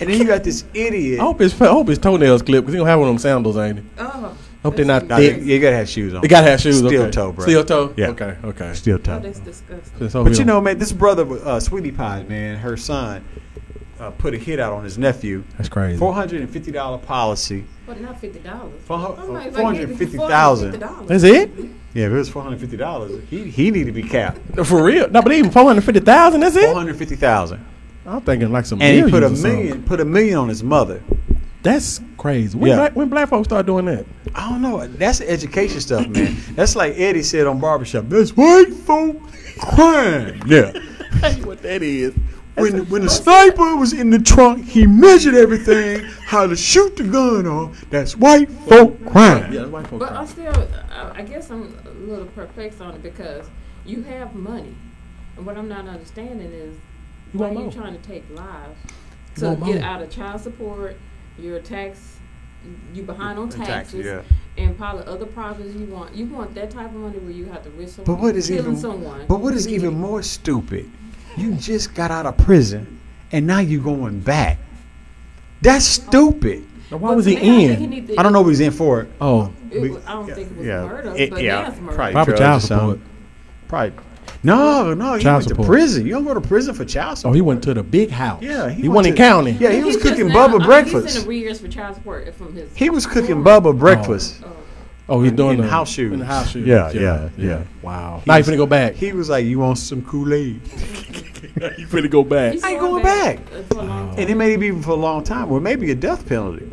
And 0.01 0.09
then 0.09 0.19
you 0.19 0.25
got 0.25 0.43
this 0.43 0.65
idiot. 0.73 1.19
I 1.19 1.23
hope 1.23 1.39
his 1.39 1.59
I 1.61 1.67
hope 1.67 1.87
his 1.87 1.97
toenails 1.99 2.41
clipped 2.41 2.65
because 2.65 2.73
he 2.73 2.77
don't 2.77 2.87
have 2.87 2.99
one 2.99 3.09
of 3.09 3.13
them 3.15 3.19
sandals, 3.19 3.57
ain't 3.57 3.79
he? 3.79 3.85
Oh. 3.97 4.37
Hope 4.63 4.75
they're 4.75 4.85
not 4.85 5.07
Nah, 5.07 5.17
thick. 5.17 5.37
you, 5.37 5.43
you 5.43 5.59
gotta 5.61 5.77
have 5.77 5.87
shoes 5.87 6.13
on. 6.13 6.21
They 6.21 6.27
gotta 6.27 6.51
have 6.51 6.59
shoes. 6.59 6.81
On. 6.81 6.89
Steel 6.89 7.01
okay. 7.03 7.11
toe, 7.11 7.31
bro. 7.31 7.45
Steel 7.45 7.63
toe. 7.63 7.93
Yeah. 7.95 8.09
Okay. 8.09 8.35
Okay. 8.43 8.73
Steel 8.73 8.99
toe. 8.99 9.13
Oh, 9.13 9.19
toe. 9.19 9.23
that's 9.23 9.39
disgusting. 9.39 10.23
But 10.23 10.37
you 10.37 10.43
know, 10.43 10.59
man, 10.59 10.77
this 10.77 10.91
brother, 10.91 11.25
uh, 11.45 11.61
Sweetie 11.61 11.93
Pie, 11.93 12.23
man, 12.23 12.57
her 12.57 12.75
son, 12.75 13.23
uh, 13.99 14.11
put 14.11 14.33
a 14.33 14.37
hit 14.37 14.59
out 14.59 14.73
on 14.73 14.83
his 14.83 14.97
nephew. 14.97 15.43
that's 15.57 15.69
crazy. 15.69 15.97
Four 15.97 16.13
hundred 16.13 16.41
and 16.41 16.49
fifty 16.49 16.71
dollar 16.71 16.97
policy. 16.97 17.65
But 17.85 17.99
not 18.01 18.19
fifty 18.19 18.39
dollars. 18.39 18.73
Four 18.85 18.97
hu- 18.99 19.21
I'm 19.21 19.33
like, 19.33 19.53
four 19.53 19.63
like, 19.63 19.77
hundred 19.77 19.89
$450. 19.89 19.97
fifty 19.97 20.17
thousand. 20.17 20.79
That's 21.07 21.23
it 21.23 21.51
Yeah, 21.93 22.05
if 22.05 22.11
it 22.11 22.15
was 22.15 22.29
four 22.29 22.43
hundred 22.43 22.59
fifty 22.59 22.77
dollars, 22.77 23.21
he 23.29 23.49
he 23.49 23.71
need 23.71 23.85
to 23.85 23.91
be 23.91 24.03
capped. 24.03 24.39
for 24.65 24.83
real. 24.83 25.09
No, 25.09 25.21
but 25.21 25.31
even 25.31 25.51
four 25.51 25.63
hundred 25.65 25.83
fifty 25.83 25.99
thousand. 26.01 26.41
That's 26.41 26.55
Four 26.55 26.63
it. 26.65 26.73
hundred 26.73 26.97
fifty 26.97 27.15
thousand. 27.15 27.65
I'm 28.05 28.21
thinking 28.21 28.51
like 28.51 28.65
some 28.65 28.81
And 28.81 29.05
he 29.05 29.11
put 29.11 29.23
a 29.23 29.29
millions 29.29 29.41
something. 29.41 29.59
million, 29.65 29.83
put 29.83 29.99
a 29.99 30.05
million 30.05 30.37
on 30.37 30.49
his 30.49 30.63
mother. 30.63 31.01
That's 31.61 31.99
crazy. 32.17 32.57
When, 32.57 32.69
Yeah. 32.69 32.75
black, 32.77 32.95
when 32.95 33.09
black 33.09 33.27
folks 33.29 33.47
start 33.49 33.65
doing 33.65 33.85
that? 33.85 34.05
I 34.33 34.49
don't 34.49 34.61
know. 34.61 34.87
That's 34.87 35.19
education 35.19 35.81
stuff, 35.81 36.07
man. 36.07 36.37
That's 36.55 36.75
like 36.75 36.93
Eddie 36.97 37.21
said 37.21 37.45
on 37.47 37.59
Barbershop. 37.59 38.05
That's 38.07 38.31
white 38.31 38.73
folk 38.73 39.17
crime. 39.59 40.41
Yeah. 40.47 40.71
what 41.43 41.61
that 41.63 41.83
is? 41.83 42.13
When 42.61 42.89
when 42.89 43.01
the 43.03 43.09
sniper 43.09 43.75
was 43.75 43.93
in 43.93 44.09
the 44.09 44.19
trunk, 44.19 44.65
he 44.65 44.85
measured 44.85 45.35
everything, 45.35 46.03
how 46.25 46.47
to 46.47 46.55
shoot 46.55 46.95
the 46.95 47.03
gun 47.03 47.47
off. 47.47 47.85
That's 47.89 48.15
white 48.17 48.49
folk 48.49 48.99
crime. 49.07 49.51
Yeah, 49.53 49.59
that's 49.61 49.71
white 49.71 49.87
folks. 49.87 50.05
But 50.05 50.13
I'm 50.13 50.27
still, 50.27 50.53
uh, 50.91 51.11
I 51.13 51.21
guess 51.21 51.49
I'm 51.49 51.75
a 51.85 51.89
little 52.09 52.25
perplexed 52.27 52.81
on 52.81 52.95
it 52.95 53.03
because 53.03 53.45
you 53.85 54.03
have 54.03 54.35
money, 54.35 54.75
and 55.37 55.45
what 55.45 55.57
I'm 55.57 55.67
not 55.67 55.87
understanding 55.87 56.51
is 56.51 56.75
You 57.33 57.39
why 57.39 57.47
want 57.47 57.57
are 57.57 57.59
you 57.59 57.65
more. 57.65 57.73
trying 57.73 57.99
to 58.01 58.07
take 58.07 58.23
lives 58.31 58.77
to 59.35 59.45
want 59.45 59.65
get 59.65 59.75
more. 59.81 59.83
out 59.89 60.01
of 60.01 60.09
child 60.09 60.41
support, 60.41 60.97
your 61.37 61.59
tax, 61.59 62.17
you 62.93 63.03
behind 63.03 63.39
on 63.39 63.49
Tax, 63.49 63.67
taxes, 63.67 64.05
yeah. 64.05 64.21
and 64.57 64.77
probably 64.77 65.05
other 65.05 65.25
problems 65.25 65.75
you 65.75 65.85
want. 65.87 66.13
You 66.13 66.25
want 66.25 66.53
that 66.55 66.69
type 66.71 66.87
of 66.87 66.95
money 66.95 67.17
where 67.19 67.31
you 67.31 67.45
have 67.45 67.63
to 67.63 67.69
risk 67.71 67.95
someone 67.95 68.15
But 68.15 68.21
what 68.21 68.35
is 68.35 68.47
killing 68.47 68.63
even 68.63 68.77
someone. 68.77 69.25
but 69.27 69.39
what 69.39 69.53
is 69.53 69.67
even 69.67 69.93
more 69.95 70.21
stupid? 70.21 70.91
You 71.39 71.53
just 71.55 71.93
got 71.93 72.11
out 72.11 72.25
of 72.25 72.37
prison 72.37 72.99
and 73.31 73.47
now 73.47 73.59
you're 73.59 73.81
going 73.83 74.19
back. 74.19 74.57
That's 75.61 75.85
stupid. 75.85 76.65
Now, 76.91 76.97
why 76.97 77.09
But 77.09 77.15
was 77.17 77.25
to 77.25 77.35
he 77.35 77.35
me, 77.39 77.69
I 77.71 77.75
he 77.75 77.97
in? 77.97 78.07
to- 78.07 78.19
I 78.19 78.23
don't 78.23 78.33
know 78.33 78.41
what 78.41 78.49
he's 78.49 78.59
in 78.61 78.71
for. 78.71 79.07
Oh, 79.21 79.51
It 79.71 79.79
was, 79.91 80.03
I 80.07 80.13
don't 80.13 80.25
think 80.33 80.51
it 80.51 80.57
was 80.57 80.65
murder, 80.65 81.13
It- 81.15 81.29
but 81.29 81.43
yeah, 81.43 81.61
that's 81.63 81.79
murder. 81.79 81.95
probably, 81.95 82.13
Probably 82.13 82.37
child 82.37 82.57
or 82.63 82.65
support. 82.65 82.99
Probably. 83.67 83.91
No, 84.41 84.93
no, 84.93 85.15
he 85.15 85.23
Child 85.23 85.35
went 85.35 85.49
support. 85.49 85.65
to 85.65 85.71
prison. 85.71 86.05
You 86.05 86.13
don't 86.13 86.23
go 86.23 86.33
to 86.33 86.41
prison 86.41 86.73
for 86.73 86.85
child 86.85 87.17
support. 87.17 87.31
oh, 87.31 87.35
he 87.35 87.41
went 87.41 87.61
to 87.63 87.73
the 87.73 87.83
big 87.83 88.09
house. 88.09 88.41
Yeah, 88.41 88.69
he, 88.69 88.83
he 88.83 88.87
went 88.87 88.95
went 88.95 89.07
in 89.07 89.15
county. 89.15 89.51
Yeah, 89.59 89.71
he 89.71 89.83
was 89.83 89.97
cooking 89.97 90.29
now- 90.29 90.35
Bubba 90.47 90.47
I 90.47 90.51
mean, 90.51 90.59
He's 90.61 90.65
breakfast. 90.93 91.17
in 91.23 91.27
arrears 91.27 91.59
for 91.59 91.67
child 91.67 91.95
support 91.95 92.33
from 92.35 92.55
his. 92.55 92.69
He 92.73 92.89
was 92.89 93.05
cooking 93.05 93.43
Bubba 93.43 93.77
breakfast. 93.77 94.39
Oh, 94.43 94.47
oh. 94.49 94.55
He's 95.21 95.31
doing 95.31 95.57
in 95.57 95.61
the 95.65 95.67
house 95.69 95.89
shoes. 95.89 96.13
In 96.13 96.19
the 96.19 96.25
house 96.25 96.51
shoes. 96.51 96.65
Yeah, 96.67 96.91
yeah, 96.91 97.29
yeah. 97.37 97.63
Wow. 97.81 98.21
He 98.23 98.29
now 98.29 98.35
you 98.35 98.39
was- 98.41 98.47
finna 98.47 98.57
go 98.57 98.65
back. 98.67 98.93
He 98.95 99.11
was 99.13 99.29
like, 99.29 99.45
"You 99.45 99.59
want 99.59 99.77
some 99.77 100.01
Kool 100.03 100.33
Aid?" 100.33 100.61
you 101.77 101.87
finna 101.87 102.09
go 102.09 102.23
back. 102.23 102.53
He's 102.53 102.63
I 102.63 102.71
ain't 102.71 102.79
going 102.81 103.03
back. 103.03 103.39
uh, 103.53 103.63
a 103.71 103.75
long 103.75 103.87
time. 104.09 104.19
And 104.19 104.29
it 104.29 104.35
may 104.35 104.55
be 104.57 104.67
even 104.67 104.81
for 104.83 104.91
a 104.91 104.95
long 104.95 105.23
time, 105.23 105.51
or 105.51 105.59
maybe 105.59 105.89
a 105.91 105.95
death 105.95 106.27
penalty. 106.27 106.67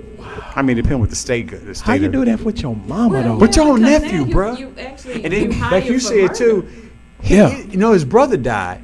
I 0.54 0.62
mean, 0.62 0.76
depending 0.76 1.00
what 1.00 1.10
the 1.10 1.16
state. 1.16 1.46
go- 1.48 1.58
The 1.58 1.74
state 1.74 1.86
How 1.86 1.94
you 1.94 2.06
of- 2.06 2.12
do 2.12 2.24
that 2.24 2.40
with 2.42 2.60
your 2.62 2.74
mama 2.76 3.08
Well, 3.14 3.22
though? 3.22 3.38
But 3.38 3.56
your 3.56 3.68
own 3.68 3.80
because 3.80 4.02
nephew, 4.02 4.18
now 4.20 4.26
you- 4.26 4.34
bruh. 4.34 4.58
you 4.58 4.72
actually- 4.78 5.24
And 5.24 5.32
then, 5.32 5.42
you 5.42 5.48
like 5.48 5.58
hired 5.58 5.84
you 5.86 5.94
for 5.94 6.00
said 6.00 6.16
murder. 6.22 6.34
too, 6.34 6.68
he, 7.22 7.36
Yeah. 7.36 7.56
you 7.70 7.76
know, 7.78 7.92
his 7.92 8.04
brother 8.04 8.36
died. 8.36 8.82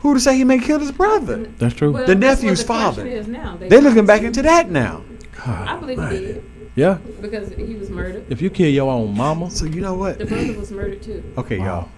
Who 0.00 0.14
to 0.14 0.20
say 0.20 0.36
he 0.36 0.44
may 0.44 0.58
kill 0.60 0.78
his 0.78 0.92
brother? 0.92 1.48
That's 1.58 1.74
true. 1.74 1.90
Well, 1.92 2.06
the 2.06 2.14
that's 2.14 2.40
what 2.40 2.44
nephew's 2.44 2.60
the 2.60 2.66
question 2.66 2.94
father. 2.94 3.06
is 3.06 3.26
now. 3.26 3.56
They 3.58 3.68
They're 3.68 3.80
looking 3.80 4.06
back 4.06 4.22
into 4.22 4.42
that 4.42 4.70
now. 4.70 5.02
I 5.44 5.76
believe 5.76 5.98
he 6.10 6.18
did 6.18 6.44
Yeah. 6.78 6.98
because 7.20 7.48
he 7.54 7.74
was 7.74 7.90
murdered. 7.90 8.24
If 8.30 8.40
you 8.40 8.50
kill 8.50 8.70
your 8.70 8.88
own 8.92 9.16
mama, 9.16 9.50
So 9.50 9.64
you 9.66 9.80
know 9.80 9.94
what? 9.94 10.18
The 10.18 10.26
brother 10.26 10.52
was 10.56 10.70
murdered 10.70 11.02
too. 11.02 11.24
Okay, 11.36 11.58
Wow. 11.58 11.64
y'all. 11.66 11.88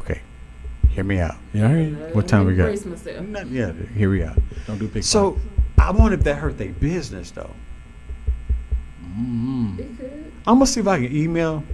Okay, 0.00 0.20
hear 0.90 1.02
me 1.02 1.18
out. 1.18 1.34
yeah, 1.52 1.68
hear 1.68 1.80
you. 1.88 1.94
What 2.12 2.28
time 2.28 2.46
we 2.46 2.54
got? 2.54 2.66
Brace 2.66 2.84
myself. 2.84 3.26
Not- 3.26 3.48
Yeah, 3.48 3.72
hear 3.96 4.10
me 4.10 4.22
out. 4.22 4.38
Don't 4.68 4.78
do 4.78 4.86
big. 4.86 5.02
So 5.02 5.38
I 5.76 5.90
wonder 5.90 6.16
if 6.16 6.22
that 6.24 6.36
hurt 6.36 6.56
their 6.56 6.70
business 6.72 7.32
though. 7.32 7.50
mm-hmm. 9.02 9.76
Could. 9.96 10.32
I'm 10.46 10.54
gonna 10.54 10.66
see 10.66 10.80
if 10.80 10.86
I 10.86 10.98
can 11.02 11.14
email 11.16 11.64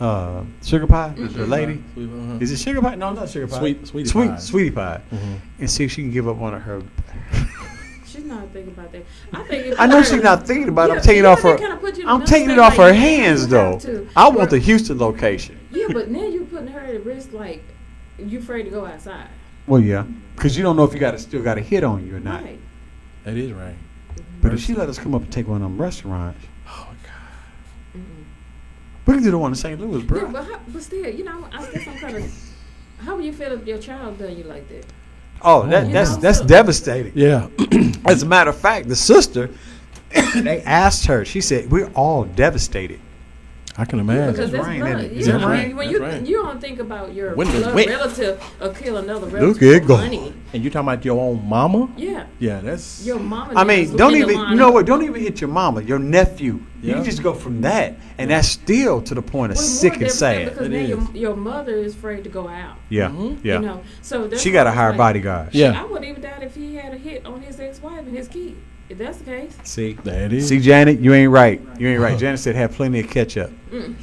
uh, 0.00 0.42
Sugar 0.62 0.86
Pie, 0.86 1.12
the- 1.16 1.28
the 1.28 1.46
lady. 1.46 1.82
uh-huh. 1.98 2.38
Is 2.40 2.50
it 2.52 2.58
Sugar 2.58 2.80
Pie? 2.80 2.94
No, 2.94 3.12
not 3.12 3.28
Sugar 3.28 3.46
Pie. 3.46 3.58
Sweet- 3.58 3.86
Sweetie 3.86 4.08
Sweet, 4.08 4.28
Pie. 4.30 4.36
Sweetie 4.38 4.70
Pie. 4.70 5.00
Mhm. 5.12 5.38
And 5.58 5.70
see 5.70 5.84
if 5.84 5.90
she 5.92 6.00
can 6.02 6.10
give 6.10 6.26
up 6.26 6.36
one 6.36 6.54
of 6.54 6.62
her. 6.62 6.80
She's 8.30 8.38
not 8.38 8.52
thinking 8.52 8.72
about 8.72 8.92
that. 8.92 9.04
I 9.32 9.42
think. 9.42 9.66
if 9.66 9.80
I 9.80 9.86
know 9.86 10.02
she's 10.02 10.22
not 10.22 10.46
thinking 10.46 10.68
about 10.68 10.90
it. 10.90 10.92
Yeah, 10.92 10.96
I'm 10.98 11.02
taking 11.02 11.18
it 11.20 11.26
off 11.26 11.42
her. 11.42 11.56
kinda 11.58 11.76
put 11.76 11.96
you 11.96 12.04
in 12.04 12.08
I'm 12.08 12.24
taking 12.24 12.50
it 12.50 12.58
off 12.60 12.78
like 12.78 12.88
her 12.88 12.94
hands 12.94 13.48
though. 13.48 14.06
I 14.14 14.26
want 14.28 14.38
work. 14.38 14.50
the 14.50 14.58
Houston 14.58 14.98
location. 14.98 15.58
Yeah, 15.72 15.86
but 15.92 16.10
now 16.10 16.24
you're 16.24 16.44
putting 16.44 16.68
her 16.68 16.80
at 16.80 17.04
risk. 17.04 17.32
Like 17.32 17.64
you 18.18 18.38
afraid 18.38 18.64
to 18.64 18.70
go 18.70 18.86
outside. 18.86 19.26
Well, 19.66 19.80
yeah, 19.80 20.04
because 20.36 20.56
you 20.56 20.62
don't 20.62 20.76
know 20.76 20.84
if 20.84 20.94
you 20.94 21.00
got 21.00 21.12
to 21.12 21.18
still 21.18 21.42
got 21.42 21.58
a 21.58 21.60
hit 21.60 21.82
on 21.82 22.06
you 22.06 22.16
or 22.16 22.20
not. 22.20 22.44
Right. 22.44 22.60
That 23.24 23.36
is 23.36 23.52
right. 23.52 23.76
But 24.40 24.54
if 24.54 24.60
she 24.60 24.74
let 24.74 24.88
us 24.88 24.98
come 24.98 25.14
up 25.14 25.22
and 25.22 25.32
take 25.32 25.48
one 25.48 25.56
of 25.62 25.62
them 25.62 25.80
restaurants, 25.80 26.44
Oh 26.66 26.88
my 26.88 27.08
God. 27.08 28.02
we 29.06 29.14
can 29.14 29.22
do 29.22 29.30
the 29.32 29.38
one 29.38 29.50
in 29.50 29.56
St. 29.56 29.78
Louis, 29.80 30.02
bro. 30.02 30.22
Yeah, 30.22 30.32
but, 30.32 30.44
how, 30.44 30.60
but 30.68 30.82
still, 30.82 31.06
you 31.08 31.24
know, 31.24 31.46
I 31.52 31.66
guess 31.70 31.86
I'm 31.86 31.98
kind 31.98 32.16
of. 32.16 32.32
How 33.00 33.16
would 33.16 33.24
you 33.24 33.32
feel 33.32 33.52
if 33.52 33.66
your 33.66 33.78
child 33.78 34.18
done 34.18 34.36
you 34.36 34.44
like 34.44 34.68
that? 34.68 34.86
Oh, 35.42 35.62
oh, 35.62 35.66
that, 35.68 35.86
You 35.86 35.92
that's 35.92 36.16
that's 36.16 36.40
devastating. 36.40 37.12
Yeah. 37.14 37.48
As 38.06 38.22
a 38.22 38.26
matter 38.26 38.50
of 38.50 38.56
fact, 38.56 38.88
the 38.88 38.96
sister, 38.96 39.50
they 40.34 40.62
asked 40.62 41.06
her. 41.06 41.24
She 41.24 41.40
said, 41.40 41.70
"We're 41.70 41.90
all 41.94 42.24
devastated." 42.24 43.00
I 43.76 43.84
can 43.84 44.00
imagine. 44.00 44.32
Because 44.32 44.50
that's 44.50 44.66
rain, 44.66 44.80
blood. 44.80 45.00
ain't? 45.00 45.12
You 45.12 45.18
Is 45.20 45.28
know, 45.28 45.38
that 45.38 45.46
rain? 45.46 45.76
when 45.76 45.86
That's 45.86 45.98
you 45.98 46.04
rain. 46.04 46.26
you 46.26 46.42
don't 46.42 46.60
think 46.60 46.80
about 46.80 47.14
your 47.14 47.34
When 47.34 47.48
it's 47.48 47.58
blood 47.58 47.86
relative 47.86 48.42
or 48.60 48.74
kill 48.74 48.96
another 48.96 49.26
Look 49.26 49.32
relative 49.60 49.74
at 49.74 49.82
for 49.82 49.88
go. 49.88 49.96
money. 49.98 50.34
And 50.52 50.64
you 50.64 50.70
talking 50.70 50.88
about 50.88 51.04
your 51.04 51.20
own 51.20 51.48
mama? 51.48 51.88
Yeah, 51.96 52.26
Yeah, 52.40 52.60
that's. 52.60 53.06
your 53.06 53.20
mama. 53.20 53.52
I 53.54 53.62
mean, 53.64 53.96
don't 53.96 54.16
even. 54.16 54.34
line 54.34 54.50
You 54.50 54.56
know 54.56 54.72
what? 54.72 54.86
Don't 54.86 55.02
even 55.04 55.20
hit 55.22 55.40
your 55.40 55.48
mama, 55.50 55.82
your 55.82 56.00
nephew. 56.00 56.54
You 56.82 56.88
Yeah. 56.88 56.94
can 56.94 57.04
just 57.04 57.22
go 57.22 57.32
from 57.32 57.60
that, 57.60 57.96
and 58.18 58.30
that's 58.30 58.48
still 58.48 59.02
to 59.02 59.14
the 59.14 59.22
point 59.22 59.52
of 59.52 59.58
Well, 59.58 59.64
sick 59.66 59.92
and 59.92 60.00
devastating 60.02 60.46
sad. 60.48 60.52
Because 60.54 60.66
It 60.66 60.70
now 60.70 60.86
your, 60.86 60.98
is. 60.98 61.10
your 61.14 61.36
mother 61.36 61.74
is 61.74 61.94
afraid 61.94 62.24
to 62.24 62.30
go 62.30 62.48
out. 62.48 62.76
Yeah, 62.88 63.08
Mhm. 63.10 63.38
yeah. 63.44 63.60
You 63.60 63.66
know, 63.66 63.80
so 64.02 64.28
she 64.36 64.50
got 64.50 64.66
a 64.66 64.70
why 64.70 64.76
hire 64.76 64.88
it's 64.90 64.98
like- 64.98 64.98
bodyguard. 64.98 65.48
Yeah. 65.54 65.80
I 65.80 65.84
wouldn't 65.84 66.06
even 66.06 66.22
doubt 66.22 66.42
if 66.42 66.54
he 66.56 66.74
had 66.76 66.92
a 66.92 66.96
hit 66.96 67.24
on 67.26 67.40
his 67.42 67.60
ex-wife 67.60 68.00
and 68.00 68.16
his 68.16 68.26
kid. 68.28 68.56
If 68.90 68.98
that's 68.98 69.18
the 69.18 69.24
case, 69.24 69.56
See, 69.62 69.92
That 70.04 70.32
is. 70.32 70.48
see, 70.48 70.58
Janet, 70.60 70.98
you 71.00 71.14
ain't 71.14 71.30
right. 71.30 71.62
You 71.78 71.88
ain't 71.88 72.00
right. 72.00 72.18
Janet 72.18 72.40
said 72.40 72.56
have 72.56 72.72
plenty 72.72 72.98
of 73.00 73.08
ketchup. 73.08 73.52
Mm. 73.70 73.94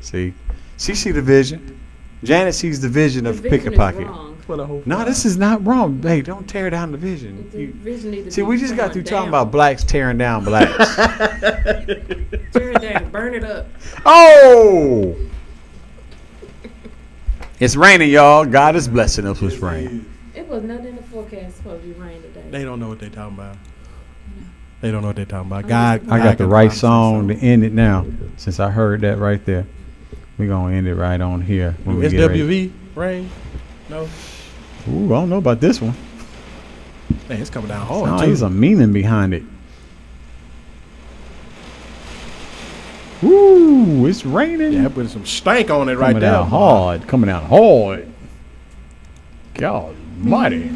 See, 0.00 0.34
she 0.78 0.94
see 0.94 1.10
the 1.12 1.22
vision. 1.22 1.78
Janet 2.24 2.54
sees 2.54 2.80
the 2.80 2.88
vision 2.88 3.24
the 3.24 3.30
of 3.30 3.36
vision 3.36 3.50
pick 3.58 3.66
a 3.68 3.72
is 3.72 3.76
pocket. 3.78 4.06
wrong. 4.06 4.36
What 4.48 4.58
a. 4.58 4.82
No, 4.88 5.04
this 5.04 5.24
is 5.24 5.36
not 5.36 5.64
wrong. 5.66 6.02
Hey, 6.02 6.22
don't 6.22 6.48
tear 6.48 6.68
down 6.70 6.90
the 6.90 6.98
vision. 6.98 7.48
The 7.52 7.60
You- 7.60 7.72
vision 7.74 8.30
see, 8.30 8.42
we 8.42 8.56
just 8.58 8.74
got 8.74 8.84
torn 8.86 8.92
through 8.94 9.02
talking 9.04 9.28
about 9.28 9.52
blacks 9.52 9.84
tearing 9.84 10.18
down 10.18 10.44
blacks. 10.44 10.96
Tear 10.96 12.70
it 12.72 12.80
down, 12.82 13.10
burn 13.10 13.34
it 13.34 13.44
up. 13.44 13.68
oh, 14.06 15.14
it's 17.60 17.76
raining, 17.76 18.10
y'all. 18.10 18.44
God 18.46 18.74
is 18.74 18.88
blessing 18.88 19.26
us 19.26 19.40
with 19.40 19.60
rain. 19.60 20.07
It 20.48 20.52
was 20.52 20.62
nothing 20.62 20.86
in 20.86 20.96
the 20.96 21.02
forecast 21.02 21.58
supposed 21.58 21.82
to 21.82 21.88
be 21.88 22.00
rain 22.00 22.22
today. 22.22 22.42
They 22.48 22.64
don't 22.64 22.80
know 22.80 22.88
what 22.88 22.98
they're 22.98 23.10
talking 23.10 23.34
about. 23.34 23.58
They 24.80 24.90
don't 24.90 25.02
know 25.02 25.08
what 25.08 25.16
they're 25.16 25.26
talking 25.26 25.50
about. 25.50 25.68
God, 25.68 26.04
I 26.04 26.16
God 26.16 26.24
got 26.24 26.38
the 26.38 26.46
right 26.46 26.72
song 26.72 27.28
to 27.28 27.34
end 27.34 27.64
it 27.64 27.74
now. 27.74 28.06
Since 28.38 28.58
I 28.58 28.70
heard 28.70 29.02
that 29.02 29.18
right 29.18 29.44
there, 29.44 29.66
we're 30.38 30.48
gonna 30.48 30.74
end 30.74 30.88
it 30.88 30.94
right 30.94 31.20
on 31.20 31.42
here. 31.42 31.76
when 31.84 31.98
we 31.98 32.08
get. 32.08 32.30
SWV 32.30 32.72
rain. 32.94 33.28
No, 33.90 34.08
Ooh, 34.88 35.04
I 35.14 35.20
don't 35.20 35.28
know 35.28 35.36
about 35.36 35.60
this 35.60 35.82
one. 35.82 35.94
man, 37.28 37.42
it's 37.42 37.50
coming 37.50 37.68
down 37.68 37.86
hard. 37.86 38.20
too. 38.20 38.26
there's 38.26 38.40
a 38.40 38.48
meaning 38.48 38.94
behind 38.94 39.34
it. 39.34 39.42
Ooh, 43.22 44.06
it's 44.06 44.24
raining. 44.24 44.72
Yeah, 44.72 44.88
putting 44.88 45.08
some 45.08 45.26
stank 45.26 45.68
on 45.68 45.90
it 45.90 45.96
right 45.96 46.14
coming 46.14 46.22
there. 46.22 46.32
out 46.36 46.48
hard. 46.48 47.06
Coming 47.06 47.28
out 47.28 47.42
hard. 47.42 48.10
God 49.52 49.94
mighty. 50.18 50.70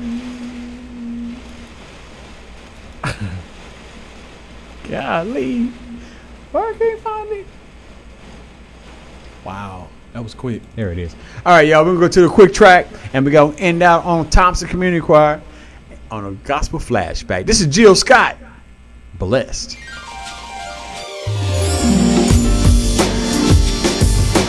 Golly. 4.89 5.67
Why 6.53 6.71
I 6.71 6.75
can't 6.79 7.01
find 7.01 7.33
it? 7.33 7.47
Wow, 9.45 9.89
that 10.13 10.23
was 10.23 10.35
quick. 10.35 10.63
There 10.77 10.93
it 10.93 10.99
is. 10.99 11.15
All 11.45 11.55
right, 11.55 11.67
y'all. 11.67 11.85
We're 11.85 11.95
gonna 11.95 12.07
go 12.07 12.09
to 12.09 12.21
the 12.23 12.29
quick 12.29 12.53
track, 12.53 12.87
and 13.13 13.25
we're 13.25 13.33
gonna 13.33 13.57
end 13.57 13.83
out 13.83 14.05
on 14.05 14.29
Thompson 14.31 14.69
Community 14.69 15.01
Choir 15.01 15.41
on 16.11 16.27
a 16.27 16.33
gospel 16.45 16.79
flashback. 16.79 17.47
This 17.47 17.61
is 17.61 17.67
Jill 17.69 17.95
Scott. 17.95 18.37
Blessed. 19.19 19.79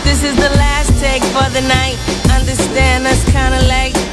This 0.03 0.24
is 0.24 0.36
the 0.36 0.49
last 0.57 0.99
take 0.99 1.24
for 1.24 1.49
the 1.52 1.61
night. 1.68 1.98
Understand 2.38 3.06
that's 3.06 3.24
kinda 3.32 3.61
late. 3.68 4.12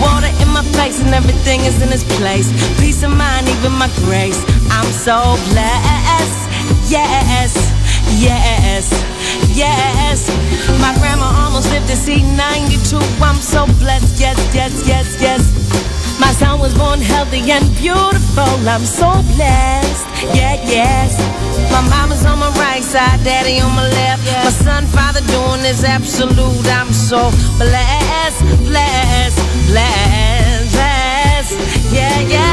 Water 0.00 0.32
in 0.42 0.48
my 0.48 0.62
face 0.76 1.00
and 1.00 1.14
everything 1.14 1.60
is 1.60 1.80
in 1.82 1.92
its 1.92 2.04
place. 2.18 2.50
Peace 2.80 3.02
of 3.02 3.10
mind, 3.10 3.48
even 3.48 3.72
my 3.72 3.88
grace. 4.04 4.40
I'm 4.70 4.90
so 4.92 5.36
blessed. 5.50 6.40
Yes, 6.90 7.73
yes, 8.18 8.90
yes. 9.54 10.28
My 10.80 10.94
grandma 10.98 11.26
almost 11.44 11.70
lived 11.70 11.88
to 11.88 11.96
see 11.96 12.22
92. 12.22 12.98
I'm 13.20 13.36
so 13.36 13.66
blessed. 13.82 14.20
Yes, 14.20 14.38
yes, 14.54 14.86
yes, 14.86 15.20
yes. 15.20 15.42
My 16.20 16.30
son 16.32 16.60
was 16.60 16.74
born 16.74 17.00
healthy 17.00 17.50
and 17.50 17.64
beautiful. 17.76 18.54
I'm 18.68 18.84
so 18.84 19.10
blessed. 19.34 20.06
Yeah, 20.34 20.54
yes. 20.64 21.18
My 21.72 21.82
mama's 21.88 22.24
on 22.24 22.38
my 22.38 22.50
right 22.62 22.82
side, 22.82 23.22
daddy 23.24 23.60
on 23.60 23.74
my 23.74 23.88
left. 23.88 24.22
My 24.44 24.50
son, 24.50 24.86
father 24.86 25.20
doing 25.26 25.62
this 25.62 25.82
absolute. 25.84 26.66
I'm 26.68 26.92
so 26.92 27.30
blessed, 27.58 28.40
blessed, 28.68 29.38
blessed, 29.70 30.72
blessed. 30.74 31.54
Yeah, 31.92 32.20
yeah, 32.20 32.43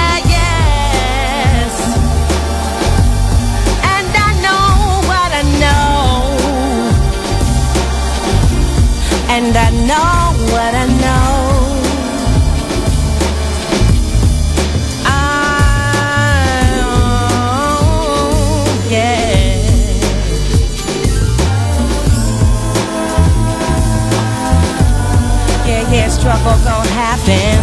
yeah, 26.42 26.56
struggle 26.56 26.64
gon' 26.64 26.88
happen. 26.88 27.60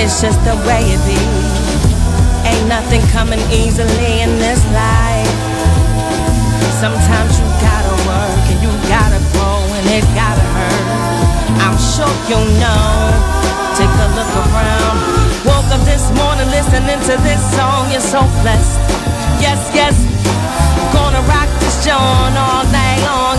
It's 0.00 0.20
just 0.20 0.40
the 0.44 0.56
way 0.66 0.80
it 0.84 1.00
be. 1.04 1.20
Ain't 2.48 2.68
nothing 2.68 3.02
coming 3.12 3.40
easily 3.52 4.22
in 4.22 4.38
this 4.38 4.64
life. 4.72 5.28
Sometimes 6.80 7.38
you 7.38 7.46
gotta 7.60 7.94
work 8.08 8.44
and 8.48 8.60
you 8.64 8.72
gotta 8.88 9.20
grow 9.32 9.60
and 9.76 9.86
it 9.92 10.04
gotta 10.16 10.46
hurt. 10.56 10.86
I'm 11.60 11.76
sure 11.76 12.14
you 12.28 12.40
know. 12.56 13.12
Take 13.76 13.92
a 13.92 14.08
look 14.16 14.32
around. 14.48 14.96
Woke 15.44 15.68
up 15.72 15.84
this 15.84 16.10
morning 16.16 16.48
listening 16.48 17.00
to 17.08 17.14
this 17.22 17.42
song. 17.56 17.90
You're 17.92 18.00
so 18.00 18.20
blessed. 18.40 18.80
Yes, 19.40 19.60
yes. 19.74 19.94
Gonna 20.92 21.20
rock 21.28 21.48
this 21.60 21.84
joint 21.84 22.36
all 22.36 22.64
day 22.72 22.96
long. 23.04 23.29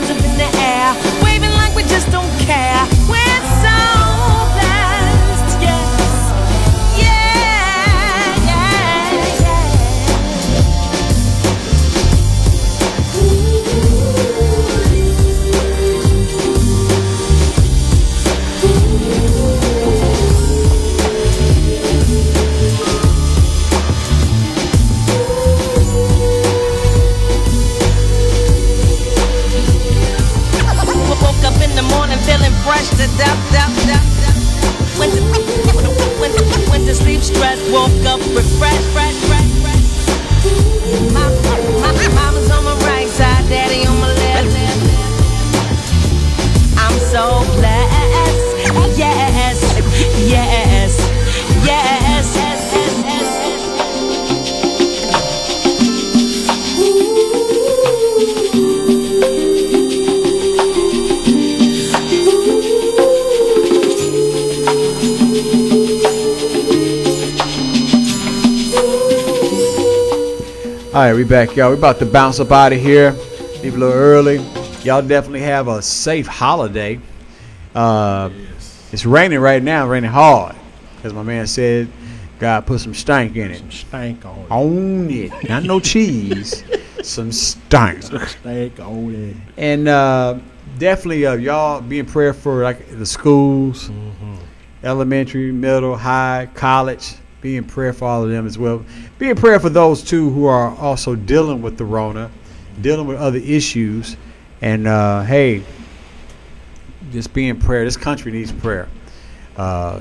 Hands 0.00 0.10
up 0.10 0.24
in 0.24 0.36
the 0.36 0.58
air, 0.60 0.94
waving 1.22 1.50
like 1.50 1.74
we 1.74 1.82
just 1.82 2.10
don't 2.10 2.30
care. 2.40 2.99
Fresh 32.80 32.90
to 32.90 33.16
death, 33.18 33.52
death, 33.52 33.86
death, 33.86 34.08
death. 34.20 34.98
Went, 34.98 35.12
to, 35.12 36.70
went 36.70 36.86
to 36.86 36.94
sleep 36.94 37.20
stressed, 37.20 37.70
woke 37.72 37.90
up 38.06 38.20
refreshed, 38.34 38.94
All 70.92 70.96
right, 70.96 71.14
we 71.14 71.22
back, 71.22 71.54
y'all. 71.54 71.70
We 71.70 71.76
about 71.76 72.00
to 72.00 72.06
bounce 72.06 72.40
up 72.40 72.50
out 72.50 72.72
of 72.72 72.80
here. 72.80 73.12
Leave 73.62 73.76
a 73.76 73.78
little 73.78 73.94
early. 73.94 74.38
Y'all 74.82 75.02
definitely 75.02 75.42
have 75.42 75.68
a 75.68 75.80
safe 75.80 76.26
holiday. 76.26 76.98
Uh, 77.74 78.30
It's 78.90 79.06
raining 79.06 79.38
right 79.38 79.62
now, 79.62 79.86
raining 79.86 80.10
hard. 80.10 80.56
Because 80.96 81.12
my 81.14 81.22
man 81.22 81.46
said 81.46 81.88
God 82.40 82.66
put 82.66 82.80
some 82.80 82.94
stank 82.94 83.36
in 83.36 83.52
it. 83.52 83.58
Some 83.58 83.70
stank 83.70 84.26
on 84.26 84.38
it. 84.40 84.50
On 84.50 85.10
it. 85.10 85.48
Not 85.48 85.62
no 85.62 85.78
cheese. 85.78 86.64
some 87.02 87.30
stank. 87.30 88.02
Stank 88.02 88.80
on 88.80 89.14
it. 89.14 89.36
And 89.56 89.86
uh, 89.86 90.40
definitely, 90.78 91.24
uh, 91.24 91.34
y'all 91.34 91.80
be 91.80 92.00
in 92.00 92.06
prayer 92.06 92.34
for 92.34 92.64
like 92.64 92.98
the 92.98 93.06
schools, 93.06 93.90
elementary, 94.82 95.52
middle, 95.52 95.96
high, 95.96 96.48
college. 96.54 97.14
Be 97.40 97.56
in 97.56 97.64
prayer 97.64 97.92
for 97.92 98.06
all 98.06 98.22
of 98.24 98.30
them 98.30 98.46
as 98.46 98.58
well. 98.58 98.84
Be 99.18 99.30
in 99.30 99.36
prayer 99.36 99.58
for 99.58 99.70
those 99.70 100.02
too 100.02 100.30
who 100.30 100.46
are 100.46 100.76
also 100.76 101.14
dealing 101.14 101.62
with 101.62 101.78
the 101.78 101.84
Rona, 101.84 102.30
dealing 102.80 103.06
with 103.06 103.16
other 103.18 103.38
issues. 103.38 104.16
And 104.60 104.86
uh, 104.86 105.22
hey, 105.22 105.64
just 107.12 107.32
be 107.32 107.48
in 107.48 107.58
prayer. 107.58 107.84
This 107.84 107.96
country 107.96 108.30
needs 108.30 108.52
prayer. 108.52 108.88
Uh, 109.56 110.00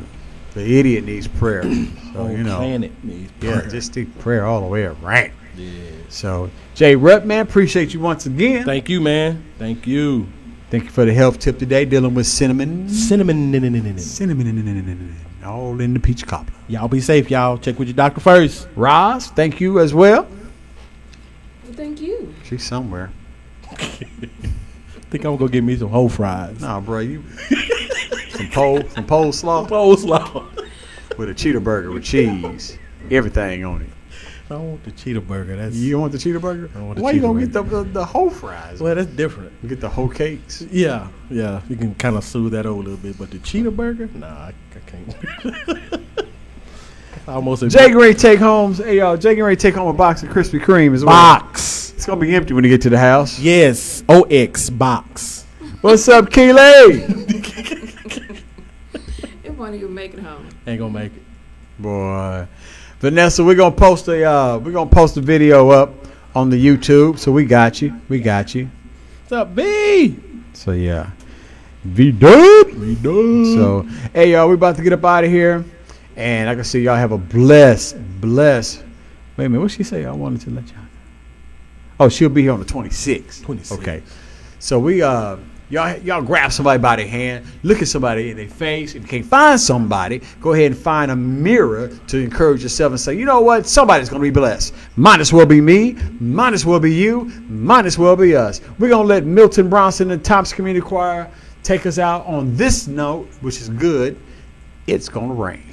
the 0.53 0.79
idiot 0.79 1.05
needs 1.05 1.27
prayer. 1.27 1.63
So 2.11 2.27
you 2.27 2.41
know, 2.41 2.57
planet 2.57 2.91
needs 3.03 3.31
prayer. 3.33 3.63
yeah, 3.63 3.69
just 3.69 3.95
need 3.95 4.17
prayer 4.17 4.43
all 4.43 4.61
the 4.61 4.67
way 4.67 4.81
around. 4.83 5.31
Yeah. 5.55 5.91
So 6.09 6.49
Jay 6.73 6.95
Rep, 6.95 7.23
man, 7.23 7.41
appreciate 7.41 7.93
you 7.93 7.99
once 7.99 8.25
again. 8.25 8.65
Thank 8.65 8.89
you, 8.89 8.99
man. 8.99 9.45
Thank 9.59 9.85
you. 9.85 10.27
Thank 10.71 10.85
you 10.85 10.89
for 10.89 11.05
the 11.05 11.13
health 11.13 11.37
tip 11.37 11.59
today, 11.59 11.85
dealing 11.85 12.15
with 12.15 12.25
cinnamon. 12.25 12.89
Cinnamon. 12.89 13.99
Cinnamon. 13.99 15.15
All 15.45 15.79
in 15.79 15.93
the 15.93 15.99
peach 15.99 16.25
cobbler. 16.27 16.53
Y'all 16.67 16.87
be 16.87 16.99
safe, 17.01 17.31
y'all. 17.31 17.57
Check 17.57 17.79
with 17.79 17.87
your 17.87 17.95
doctor 17.95 18.19
first. 18.19 18.67
Roz, 18.75 19.27
thank 19.27 19.59
you 19.61 19.79
as 19.79 19.93
well. 19.93 20.23
Well, 21.63 21.73
thank 21.73 22.01
you. 22.01 22.33
She's 22.43 22.63
somewhere. 22.63 23.11
think 25.09 25.25
I'm 25.25 25.37
gonna 25.37 25.51
get 25.51 25.63
me 25.63 25.75
some 25.75 25.89
whole 25.89 26.09
fries. 26.09 26.59
Nah, 26.61 26.79
bro, 26.79 26.99
you 26.99 27.23
some 28.29 28.49
pole 28.49 28.83
some 28.89 29.05
pole 29.05 29.31
slaw. 29.31 29.65
Pole 29.65 29.97
slaw. 29.97 30.45
with 31.17 31.29
a 31.29 31.33
cheetah 31.33 31.59
burger 31.59 31.91
with 31.91 32.03
cheese, 32.03 32.77
everything 33.09 33.65
on 33.65 33.81
it. 33.81 33.89
I 34.49 34.55
don't 34.55 34.69
want 34.69 34.83
the 34.83 34.91
cheetah 34.91 35.21
burger. 35.21 35.55
That's 35.55 35.75
You 35.75 35.91
don't 35.91 36.01
want 36.01 36.13
the 36.13 36.17
cheetah 36.17 36.39
burger? 36.39 36.69
I 36.73 36.77
don't 36.79 36.87
want 36.87 36.97
the 36.97 37.03
Why 37.03 37.11
you 37.11 37.21
gonna 37.21 37.39
get 37.39 37.53
the, 37.53 37.61
the 37.61 37.83
the 37.83 38.05
whole 38.05 38.31
fries? 38.31 38.81
well, 38.81 38.95
that's 38.95 39.07
different. 39.09 39.51
You 39.61 39.69
get 39.69 39.79
the 39.79 39.89
whole 39.89 40.09
cakes. 40.09 40.63
Yeah, 40.71 41.07
yeah. 41.29 41.61
You 41.69 41.75
can 41.75 41.93
kind 41.95 42.15
of 42.15 42.23
soothe 42.23 42.53
that 42.53 42.65
over 42.65 42.81
a 42.81 42.83
little 42.83 42.97
bit, 42.97 43.17
but 43.19 43.29
the 43.29 43.37
cheetah 43.39 43.69
burger, 43.69 44.09
nah, 44.15 44.27
I, 44.27 44.53
I 44.75 44.79
can't. 44.87 45.15
I 47.27 47.31
Almost 47.31 47.61
a 47.61 47.67
Jay 47.69 47.91
Gray 47.91 48.13
take 48.15 48.39
home. 48.39 48.73
Hey 48.73 48.97
y'all, 48.97 49.15
Jay 49.17 49.35
Gray 49.35 49.55
take 49.55 49.75
home 49.75 49.87
a 49.87 49.93
box 49.93 50.23
of 50.23 50.29
Krispy 50.29 50.59
Kreme 50.59 50.95
as 50.95 51.05
well. 51.05 51.13
box. 51.13 51.93
It's 51.95 52.07
gonna 52.07 52.19
be 52.19 52.33
empty 52.33 52.55
when 52.55 52.63
you 52.63 52.71
get 52.71 52.81
to 52.81 52.89
the 52.89 52.97
house. 52.97 53.37
Yes, 53.37 54.03
OX 54.09 54.71
box. 54.71 55.45
What's 55.81 56.07
up, 56.09 56.31
Keely? 56.31 57.03
If 59.43 59.55
one 59.57 59.75
of 59.75 59.79
you 59.79 59.87
make 59.89 60.15
it 60.15 60.21
home. 60.21 60.49
Ain't 60.65 60.79
gonna 60.79 60.91
make 60.91 61.13
it. 61.15 61.21
Boy, 61.77 62.47
Vanessa, 62.99 63.45
we're 63.45 63.55
gonna 63.55 63.73
post 63.73 64.09
a 64.09 64.25
uh, 64.25 64.57
we're 64.57 64.73
gonna 64.73 64.89
post 64.89 65.15
a 65.15 65.21
video 65.21 65.69
up 65.69 65.93
on 66.35 66.49
the 66.49 66.57
YouTube. 66.57 67.17
So 67.17 67.31
we 67.31 67.45
got 67.45 67.81
you. 67.81 67.97
We 68.09 68.19
got 68.19 68.53
you. 68.53 68.69
What's 69.21 69.31
up, 69.31 69.55
B? 69.55 70.19
So 70.51 70.71
yeah, 70.71 71.11
V 71.85 72.11
dub. 72.11 72.67
V 72.71 72.95
dub. 72.95 73.45
So 73.55 73.87
hey 74.13 74.33
y'all, 74.33 74.49
we 74.49 74.55
about 74.55 74.75
to 74.75 74.83
get 74.83 74.91
up 74.91 75.05
out 75.05 75.23
of 75.23 75.29
here, 75.29 75.63
and 76.17 76.49
I 76.49 76.55
can 76.55 76.65
see 76.65 76.81
y'all 76.81 76.97
have 76.97 77.13
a 77.13 77.17
blessed, 77.17 77.95
blessed. 78.19 78.83
Wait 79.37 79.45
a 79.45 79.49
minute, 79.49 79.61
what 79.61 79.71
she 79.71 79.83
say? 79.83 80.03
I 80.03 80.11
wanted 80.11 80.41
to 80.41 80.49
let 80.49 80.69
y'all. 80.69 80.83
Oh, 82.01 82.09
she'll 82.09 82.27
be 82.27 82.41
here 82.41 82.51
on 82.51 82.59
the 82.59 82.65
26th. 82.65 83.43
26th. 83.43 83.79
Okay. 83.79 84.03
So 84.59 84.77
we 84.77 85.01
uh 85.01 85.37
y'all 85.69 85.97
y'all 85.99 86.21
grab 86.21 86.51
somebody 86.51 86.81
by 86.81 86.95
the 86.95 87.05
hand, 87.05 87.45
look 87.63 87.81
at 87.81 87.87
somebody 87.87 88.31
in 88.31 88.37
their 88.37 88.47
face. 88.47 88.95
If 88.95 89.03
you 89.03 89.07
can't 89.07 89.25
find 89.25 89.59
somebody, 89.59 90.21
go 90.41 90.53
ahead 90.53 90.71
and 90.71 90.77
find 90.77 91.11
a 91.11 91.15
mirror 91.15 91.89
to 92.07 92.17
encourage 92.17 92.63
yourself 92.63 92.91
and 92.91 92.99
say, 92.99 93.15
you 93.15 93.25
know 93.25 93.41
what? 93.41 93.65
Somebody's 93.65 94.09
gonna 94.09 94.21
be 94.21 94.29
blessed. 94.29 94.73
Might 94.95 95.19
as 95.19 95.31
well 95.31 95.45
be 95.45 95.61
me, 95.61 95.93
might 96.19 96.53
as 96.53 96.65
well 96.65 96.79
be 96.79 96.93
you, 96.93 97.25
might 97.47 97.85
as 97.85 97.97
well 97.97 98.15
be 98.15 98.35
us. 98.35 98.61
We're 98.79 98.89
gonna 98.89 99.07
let 99.07 99.25
Milton 99.25 99.69
Brunson 99.69 100.11
and 100.11 100.23
Tops 100.23 100.53
Community 100.53 100.85
Choir 100.85 101.29
take 101.63 101.85
us 101.85 101.99
out 101.99 102.25
on 102.25 102.55
this 102.55 102.87
note, 102.87 103.27
which 103.41 103.61
is 103.61 103.69
good. 103.69 104.17
It's 104.87 105.07
gonna 105.07 105.33
rain. 105.33 105.63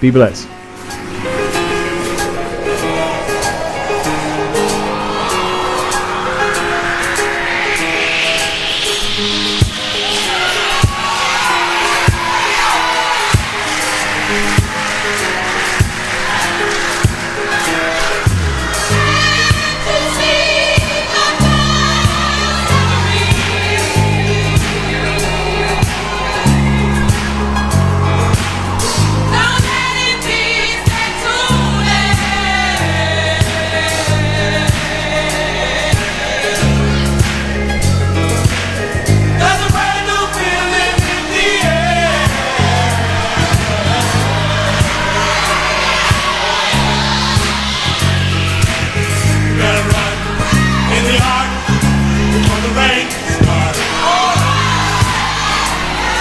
Be 0.00 0.10
blessed. 0.10 0.46